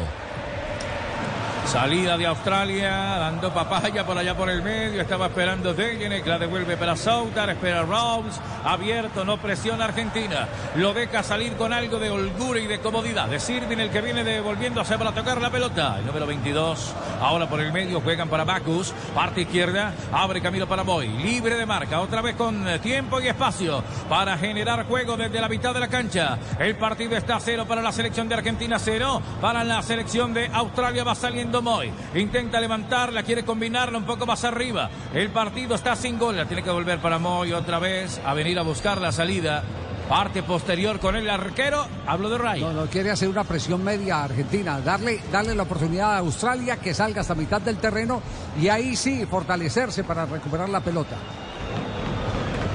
Salida 1.67 2.17
de 2.17 2.27
Australia, 2.27 2.91
dando 3.19 3.53
papaya 3.53 4.07
por 4.07 4.17
allá 4.17 4.37
por 4.37 4.49
el 4.49 4.63
medio. 4.63 5.03
Estaba 5.03 5.27
esperando 5.27 5.75
Degenek, 5.75 6.25
la 6.25 6.39
devuelve 6.39 6.77
para 6.77 6.95
Soutar, 6.95 7.51
espera 7.51 7.83
Rose. 7.83 8.41
Abierto, 8.65 9.25
no 9.25 9.37
presiona 9.39 9.87
Argentina. 9.87 10.47
Lo 10.77 10.95
deja 10.95 11.25
salir 11.25 11.55
con 11.55 11.73
algo 11.73 11.99
de 11.99 12.09
holgura 12.09 12.61
y 12.61 12.69
de 12.69 12.79
comodidad. 12.79 13.27
De 13.27 13.41
Sirvin, 13.41 13.81
el 13.81 13.91
que 13.91 14.01
viene 14.01 14.23
devolviéndose 14.23 14.97
para 14.97 15.13
tocar 15.13 15.41
la 15.41 15.51
pelota. 15.51 15.99
El 15.99 16.07
número 16.07 16.27
22. 16.27 16.95
Ahora 17.21 17.49
por 17.49 17.61
el 17.61 17.73
medio 17.73 18.01
juegan 18.01 18.29
para 18.29 18.45
Bacus. 18.45 18.95
Parte 19.13 19.41
izquierda, 19.41 19.93
abre 20.13 20.41
camino 20.41 20.69
para 20.69 20.83
Boy. 20.83 21.09
Libre 21.09 21.57
de 21.57 21.67
marca, 21.67 22.01
otra 22.01 22.23
vez 22.23 22.37
con 22.37 22.65
tiempo 22.81 23.21
y 23.21 23.27
espacio 23.27 23.83
para 24.09 24.39
generar 24.39 24.87
juego 24.87 25.17
desde 25.17 25.41
la 25.41 25.49
mitad 25.49 25.75
de 25.75 25.81
la 25.81 25.89
cancha. 25.89 26.39
El 26.61 26.77
partido 26.77 27.17
está 27.17 27.41
cero 27.41 27.65
para 27.67 27.83
la 27.83 27.91
selección 27.91 28.29
de 28.29 28.37
Argentina, 28.37 28.79
cero 28.79 29.21
para 29.41 29.65
la 29.65 29.83
selección 29.83 30.33
de 30.33 30.47
Australia. 30.47 31.03
Va 31.03 31.15
saliendo 31.17 31.56
Moy. 31.63 31.91
Intenta 32.15 32.61
levantarla, 32.61 33.23
quiere 33.23 33.45
combinarla 33.45 33.99
un 33.99 34.05
poco 34.05 34.27
más 34.27 34.45
arriba. 34.45 34.91
El 35.15 35.31
partido 35.31 35.75
está 35.75 35.97
sin 35.97 36.19
gol. 36.19 36.37
La 36.37 36.47
tiene 36.47 36.63
que 36.63 36.71
volver 36.71 36.99
para 36.99 37.19
Moy 37.19 37.53
otra 37.53 37.79
vez 37.79 38.21
a 38.25 38.35
venir 38.35 38.59
a 38.59 38.63
buscar 38.63 39.01
la 39.01 39.13
salida. 39.13 39.63
Parte 40.09 40.43
posterior 40.45 41.01
con 41.01 41.17
el 41.17 41.29
arquero. 41.29 41.85
Hablo 42.07 42.29
de 42.29 42.39
Ray. 42.39 42.61
No, 42.61 42.73
no 42.73 42.87
quiere 42.87 43.11
hacer 43.11 43.29
una 43.29 43.43
presión 43.43 43.83
media 43.83 44.19
a 44.19 44.25
Argentina, 44.25 44.81
darle, 44.81 45.21
darle 45.33 45.55
la 45.55 45.65
oportunidad 45.65 46.15
a 46.15 46.19
Australia 46.19 46.77
que 46.77 46.95
salga 46.95 47.23
hasta 47.23 47.35
mitad 47.35 47.61
del 47.61 47.79
terreno 47.79 48.23
y 48.61 48.69
ahí 48.69 48.95
sí 48.95 49.27
fortalecerse 49.27 50.05
para 50.05 50.25
recuperar 50.25 50.69
la 50.69 50.81
pelota. 50.81 51.17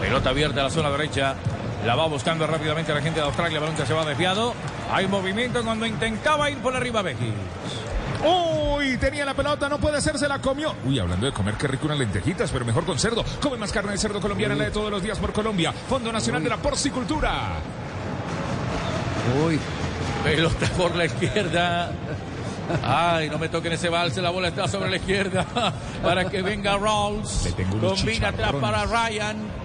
Pelota 0.02 0.30
abierta 0.32 0.62
a 0.62 0.64
la 0.66 0.70
zona 0.70 0.90
derecha. 0.90 1.36
La 1.86 1.96
va 1.96 2.06
buscando 2.08 2.46
rápidamente 2.46 2.94
la 2.94 3.02
gente 3.02 3.20
de 3.20 3.26
Australia. 3.26 3.60
Balón 3.60 3.76
que 3.76 3.86
se 3.86 3.94
va 3.94 4.04
desviado. 4.04 4.54
Hay 4.92 5.08
movimiento 5.08 5.64
cuando 5.64 5.86
intentaba 5.86 6.50
ir 6.50 6.58
por 6.58 6.76
arriba 6.76 7.02
Becky. 7.02 7.32
Uy, 8.24 8.98
tenía 8.98 9.26
la 9.26 9.34
pelota, 9.34 9.68
no 9.68 9.80
puede 9.80 10.02
ser, 10.02 10.18
se 10.18 10.28
la 10.28 10.40
comió. 10.40 10.76
Uy, 10.86 11.00
hablando 11.00 11.26
de 11.26 11.32
comer, 11.32 11.56
qué 11.56 11.68
rico 11.68 11.86
unas 11.86 12.00
lentejitas, 12.00 12.52
pero 12.52 12.66
mejor 12.66 12.86
con 12.86 13.00
cerdo. 13.00 13.24
Come 13.42 13.58
más 13.58 13.72
carne 13.72 13.92
de 13.92 13.98
cerdo 13.98 14.20
colombiana, 14.20 14.56
la 14.56 14.66
de 14.66 14.72
todos 14.72 14.92
los 14.92 15.02
días 15.02 15.18
por 15.18 15.34
Colombia. 15.34 15.72
Fondo 15.72 16.12
Nacional 16.12 16.44
de 16.44 16.50
la 16.50 16.58
Porcicultura. 16.58 17.56
Uy. 19.46 19.60
Pelota 20.24 20.68
por 20.78 20.96
la 20.96 21.06
izquierda. 21.06 21.92
Ay, 22.84 23.30
no 23.30 23.38
me 23.38 23.50
toquen 23.50 23.74
ese 23.74 23.90
balse, 23.90 24.22
la 24.22 24.30
bola 24.30 24.50
está 24.50 24.68
sobre 24.68 24.90
la 24.90 24.98
izquierda 24.98 25.46
para 26.04 26.30
que 26.30 26.42
venga 26.42 26.78
Rawls. 26.78 27.50
Combina 27.80 28.30
atrás 28.30 28.54
para 28.62 28.86
Ryan. 28.86 29.61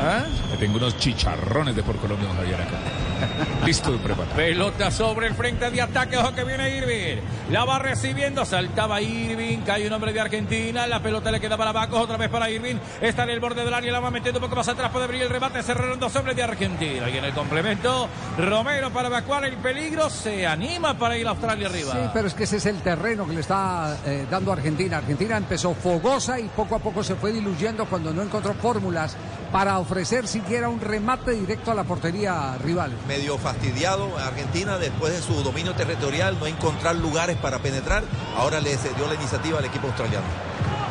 ¿Ah? 0.00 0.24
Tengo 0.58 0.76
unos 0.76 0.96
chicharrones 0.96 1.74
de 1.74 1.82
por 1.82 1.96
Colombia, 1.96 2.28
don 2.28 2.36
Javier, 2.36 2.60
acá. 2.60 2.76
Listo 3.66 3.92
de 3.92 3.98
preparar. 3.98 4.34
Pelota 4.34 4.90
sobre 4.90 5.26
el 5.26 5.34
frente 5.34 5.70
de 5.70 5.82
ataque, 5.82 6.16
ojo 6.16 6.34
que 6.34 6.44
viene 6.44 6.76
Irving. 6.76 7.22
La 7.50 7.64
va 7.64 7.78
recibiendo, 7.78 8.44
saltaba 8.44 9.00
Irving, 9.00 9.58
cae 9.58 9.86
un 9.86 9.92
hombre 9.92 10.12
de 10.12 10.20
Argentina, 10.20 10.86
la 10.86 11.02
pelota 11.02 11.30
le 11.32 11.40
queda 11.40 11.56
para 11.56 11.72
Bacos, 11.72 12.00
otra 12.00 12.16
vez 12.16 12.28
para 12.28 12.50
Irving. 12.50 12.76
Está 13.00 13.24
en 13.24 13.30
el 13.30 13.40
borde 13.40 13.64
del 13.64 13.74
área, 13.74 13.92
la 13.92 14.00
va 14.00 14.10
metiendo 14.10 14.38
un 14.38 14.44
poco 14.44 14.56
más 14.56 14.68
atrás, 14.68 14.90
puede 14.90 15.04
abrir 15.04 15.22
el 15.22 15.30
remate, 15.30 15.62
cerraron 15.62 15.98
dos 15.98 16.14
hombres 16.16 16.36
de 16.36 16.42
Argentina. 16.42 17.10
Y 17.10 17.16
en 17.16 17.24
el 17.24 17.32
complemento, 17.32 18.08
Romero 18.38 18.90
para 18.90 19.08
evacuar 19.08 19.44
el 19.44 19.56
peligro, 19.56 20.10
se 20.10 20.46
anima 20.46 20.96
para 20.96 21.16
ir 21.16 21.26
a 21.26 21.30
Australia 21.30 21.68
arriba. 21.68 21.92
Sí, 21.92 22.10
pero 22.12 22.28
es 22.28 22.34
que 22.34 22.44
ese 22.44 22.58
es 22.58 22.66
el 22.66 22.80
terreno 22.82 23.26
que 23.26 23.34
le 23.34 23.40
está 23.40 23.96
eh, 24.04 24.26
dando 24.30 24.52
Argentina. 24.52 24.98
Argentina 24.98 25.36
empezó 25.36 25.74
fogosa 25.74 26.38
y 26.38 26.44
poco 26.48 26.76
a 26.76 26.78
poco 26.78 27.02
se 27.02 27.16
fue 27.16 27.32
diluyendo 27.32 27.84
cuando 27.86 28.12
no 28.12 28.22
encontró 28.22 28.54
fórmulas 28.54 29.16
para 29.52 29.78
ofrecer 29.78 30.26
siquiera 30.26 30.68
un 30.68 30.80
remate 30.80 31.32
directo 31.32 31.70
a 31.70 31.74
la 31.74 31.84
portería 31.84 32.56
rival. 32.58 32.92
medio 33.06 33.38
fastidiado 33.38 34.16
Argentina 34.18 34.78
después 34.78 35.12
de 35.12 35.22
su 35.22 35.42
dominio 35.42 35.74
territorial, 35.74 36.38
no 36.38 36.46
encontrar 36.46 36.96
lugares 36.96 37.36
para 37.36 37.58
penetrar. 37.58 38.02
Ahora 38.36 38.60
le 38.60 38.76
cedió 38.76 39.06
la 39.06 39.14
iniciativa 39.14 39.58
al 39.58 39.64
equipo 39.64 39.86
australiano. 39.86 40.26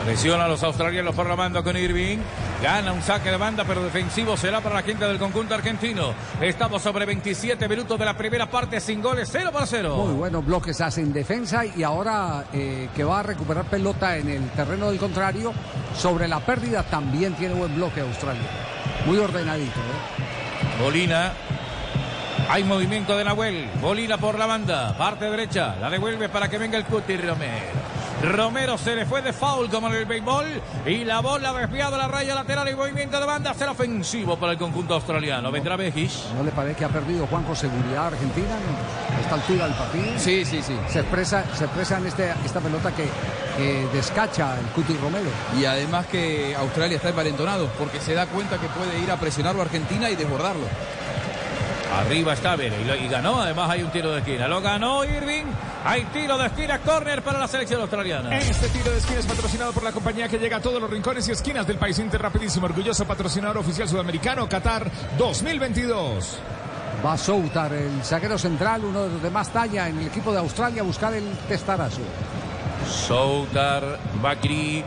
Presiona 0.07 0.45
a 0.45 0.47
los 0.47 0.63
australianos 0.63 1.13
por 1.13 1.27
la 1.27 1.35
banda 1.35 1.61
con 1.61 1.75
Irving. 1.75 2.19
Gana 2.63 2.93
un 2.93 3.01
saque 3.01 3.29
de 3.29 3.35
banda, 3.35 3.65
pero 3.67 3.83
defensivo 3.83 4.37
será 4.37 4.61
para 4.61 4.75
la 4.75 4.81
gente 4.81 5.03
del 5.05 5.17
conjunto 5.17 5.53
argentino. 5.53 6.13
Estamos 6.39 6.81
sobre 6.81 7.05
27 7.05 7.67
minutos 7.67 7.99
de 7.99 8.05
la 8.05 8.15
primera 8.15 8.49
parte 8.49 8.79
sin 8.79 9.01
goles, 9.01 9.27
0 9.29 9.49
para 9.51 9.65
0. 9.65 10.05
Muy 10.05 10.13
buenos 10.13 10.45
bloques 10.45 10.79
hacen 10.79 11.11
defensa 11.11 11.65
y 11.65 11.83
ahora 11.83 12.45
eh, 12.53 12.87
que 12.95 13.03
va 13.03 13.19
a 13.19 13.23
recuperar 13.23 13.65
pelota 13.65 14.15
en 14.15 14.29
el 14.29 14.49
terreno 14.51 14.89
del 14.89 14.97
contrario, 14.97 15.51
sobre 15.93 16.29
la 16.29 16.39
pérdida 16.39 16.83
también 16.83 17.33
tiene 17.33 17.55
buen 17.55 17.75
bloque 17.75 17.99
Australia. 17.99 18.47
Muy 19.05 19.17
ordenadito. 19.17 19.77
¿eh? 19.77 20.81
Molina. 20.81 21.33
Hay 22.49 22.63
movimiento 22.63 23.17
de 23.17 23.25
Nahuel. 23.25 23.69
Molina 23.81 24.17
por 24.17 24.39
la 24.39 24.45
banda. 24.45 24.97
Parte 24.97 25.25
derecha. 25.25 25.75
La 25.81 25.89
devuelve 25.89 26.29
para 26.29 26.47
que 26.47 26.57
venga 26.57 26.77
el 26.77 26.85
Cuti 26.85 27.17
Romero. 27.17 27.96
Romero 28.21 28.77
se 28.77 28.95
le 28.95 29.05
fue 29.05 29.21
de 29.21 29.31
foul 29.31 29.69
como 29.69 29.87
en 29.87 29.93
el 29.93 30.05
béisbol. 30.05 30.45
Y 30.85 31.05
la 31.05 31.21
bola 31.21 31.53
desviada 31.53 31.95
a 31.95 31.99
la 31.99 32.07
raya 32.07 32.33
lateral 32.33 32.67
y 32.69 32.75
movimiento 32.75 33.19
de 33.19 33.25
banda. 33.25 33.53
Será 33.53 33.71
ofensivo 33.71 34.37
para 34.37 34.53
el 34.53 34.57
conjunto 34.57 34.95
australiano. 34.95 35.51
Vendrá 35.51 35.75
Bejic. 35.75 36.11
¿No 36.35 36.43
le 36.43 36.51
parece 36.51 36.75
que 36.77 36.85
ha 36.85 36.89
perdido 36.89 37.27
Juan 37.27 37.43
con 37.43 37.55
seguridad 37.55 38.07
Argentina 38.07 38.55
a 39.15 39.21
esta 39.21 39.35
altura 39.35 39.65
del 39.65 39.75
partido? 39.75 40.05
Sí, 40.17 40.45
sí, 40.45 40.61
sí. 40.61 40.75
Se 40.89 40.99
expresa, 40.99 41.43
se 41.55 41.65
expresa 41.65 41.97
en 41.97 42.07
este, 42.07 42.33
esta 42.43 42.59
pelota 42.59 42.91
que, 42.95 43.07
que 43.57 43.87
descacha 43.93 44.57
el 44.59 44.65
Cuti 44.67 44.93
Romero. 44.97 45.29
Y 45.59 45.65
además 45.65 46.07
que 46.07 46.55
Australia 46.55 46.97
está 46.97 47.09
envalentonado 47.09 47.67
porque 47.77 47.99
se 47.99 48.13
da 48.13 48.25
cuenta 48.27 48.57
que 48.57 48.67
puede 48.67 48.99
ir 48.99 49.11
a 49.11 49.17
presionarlo 49.17 49.61
a 49.61 49.65
Argentina 49.65 50.09
y 50.09 50.15
desbordarlo. 50.15 50.65
Arriba 51.95 52.33
está 52.33 52.55
Vélez 52.55 52.79
y, 52.81 52.85
lo- 52.85 52.95
y 52.95 53.07
ganó. 53.07 53.41
Además 53.41 53.69
hay 53.69 53.81
un 53.83 53.89
tiro 53.91 54.11
de 54.11 54.19
esquina. 54.19 54.47
Lo 54.47 54.61
ganó 54.61 55.03
Irving. 55.05 55.45
Hay 55.85 56.03
tiro 56.05 56.37
de 56.37 56.47
esquina. 56.47 56.79
Córner 56.79 57.21
para 57.23 57.39
la 57.39 57.47
selección 57.47 57.81
australiana. 57.81 58.37
Este 58.37 58.67
tiro 58.69 58.91
de 58.91 58.97
esquina 58.97 59.19
es 59.19 59.25
patrocinado 59.25 59.71
por 59.73 59.83
la 59.83 59.91
compañía 59.91 60.27
que 60.27 60.37
llega 60.37 60.57
a 60.57 60.61
todos 60.61 60.81
los 60.81 60.89
rincones 60.89 61.27
y 61.27 61.31
esquinas 61.31 61.65
del 61.65 61.77
país 61.77 61.97
Inter 61.99 62.21
Rapidísimo, 62.21 62.65
orgulloso 62.65 63.05
patrocinador 63.05 63.57
oficial 63.57 63.87
sudamericano 63.87 64.47
Qatar 64.49 64.89
2022. 65.17 66.39
Va 67.05 67.15
Soutar, 67.17 67.71
el 67.73 68.03
zaguero 68.03 68.37
central, 68.37 68.83
uno 68.83 69.03
de 69.03 69.09
los 69.13 69.21
de 69.23 69.29
más 69.29 69.49
talla 69.53 69.87
en 69.87 69.99
el 69.99 70.07
equipo 70.07 70.31
de 70.33 70.39
Australia, 70.39 70.81
a 70.81 70.85
buscar 70.85 71.13
el 71.13 71.29
testarazo. 71.47 72.01
Soutar, 72.89 73.99
Bakri, 74.21 74.83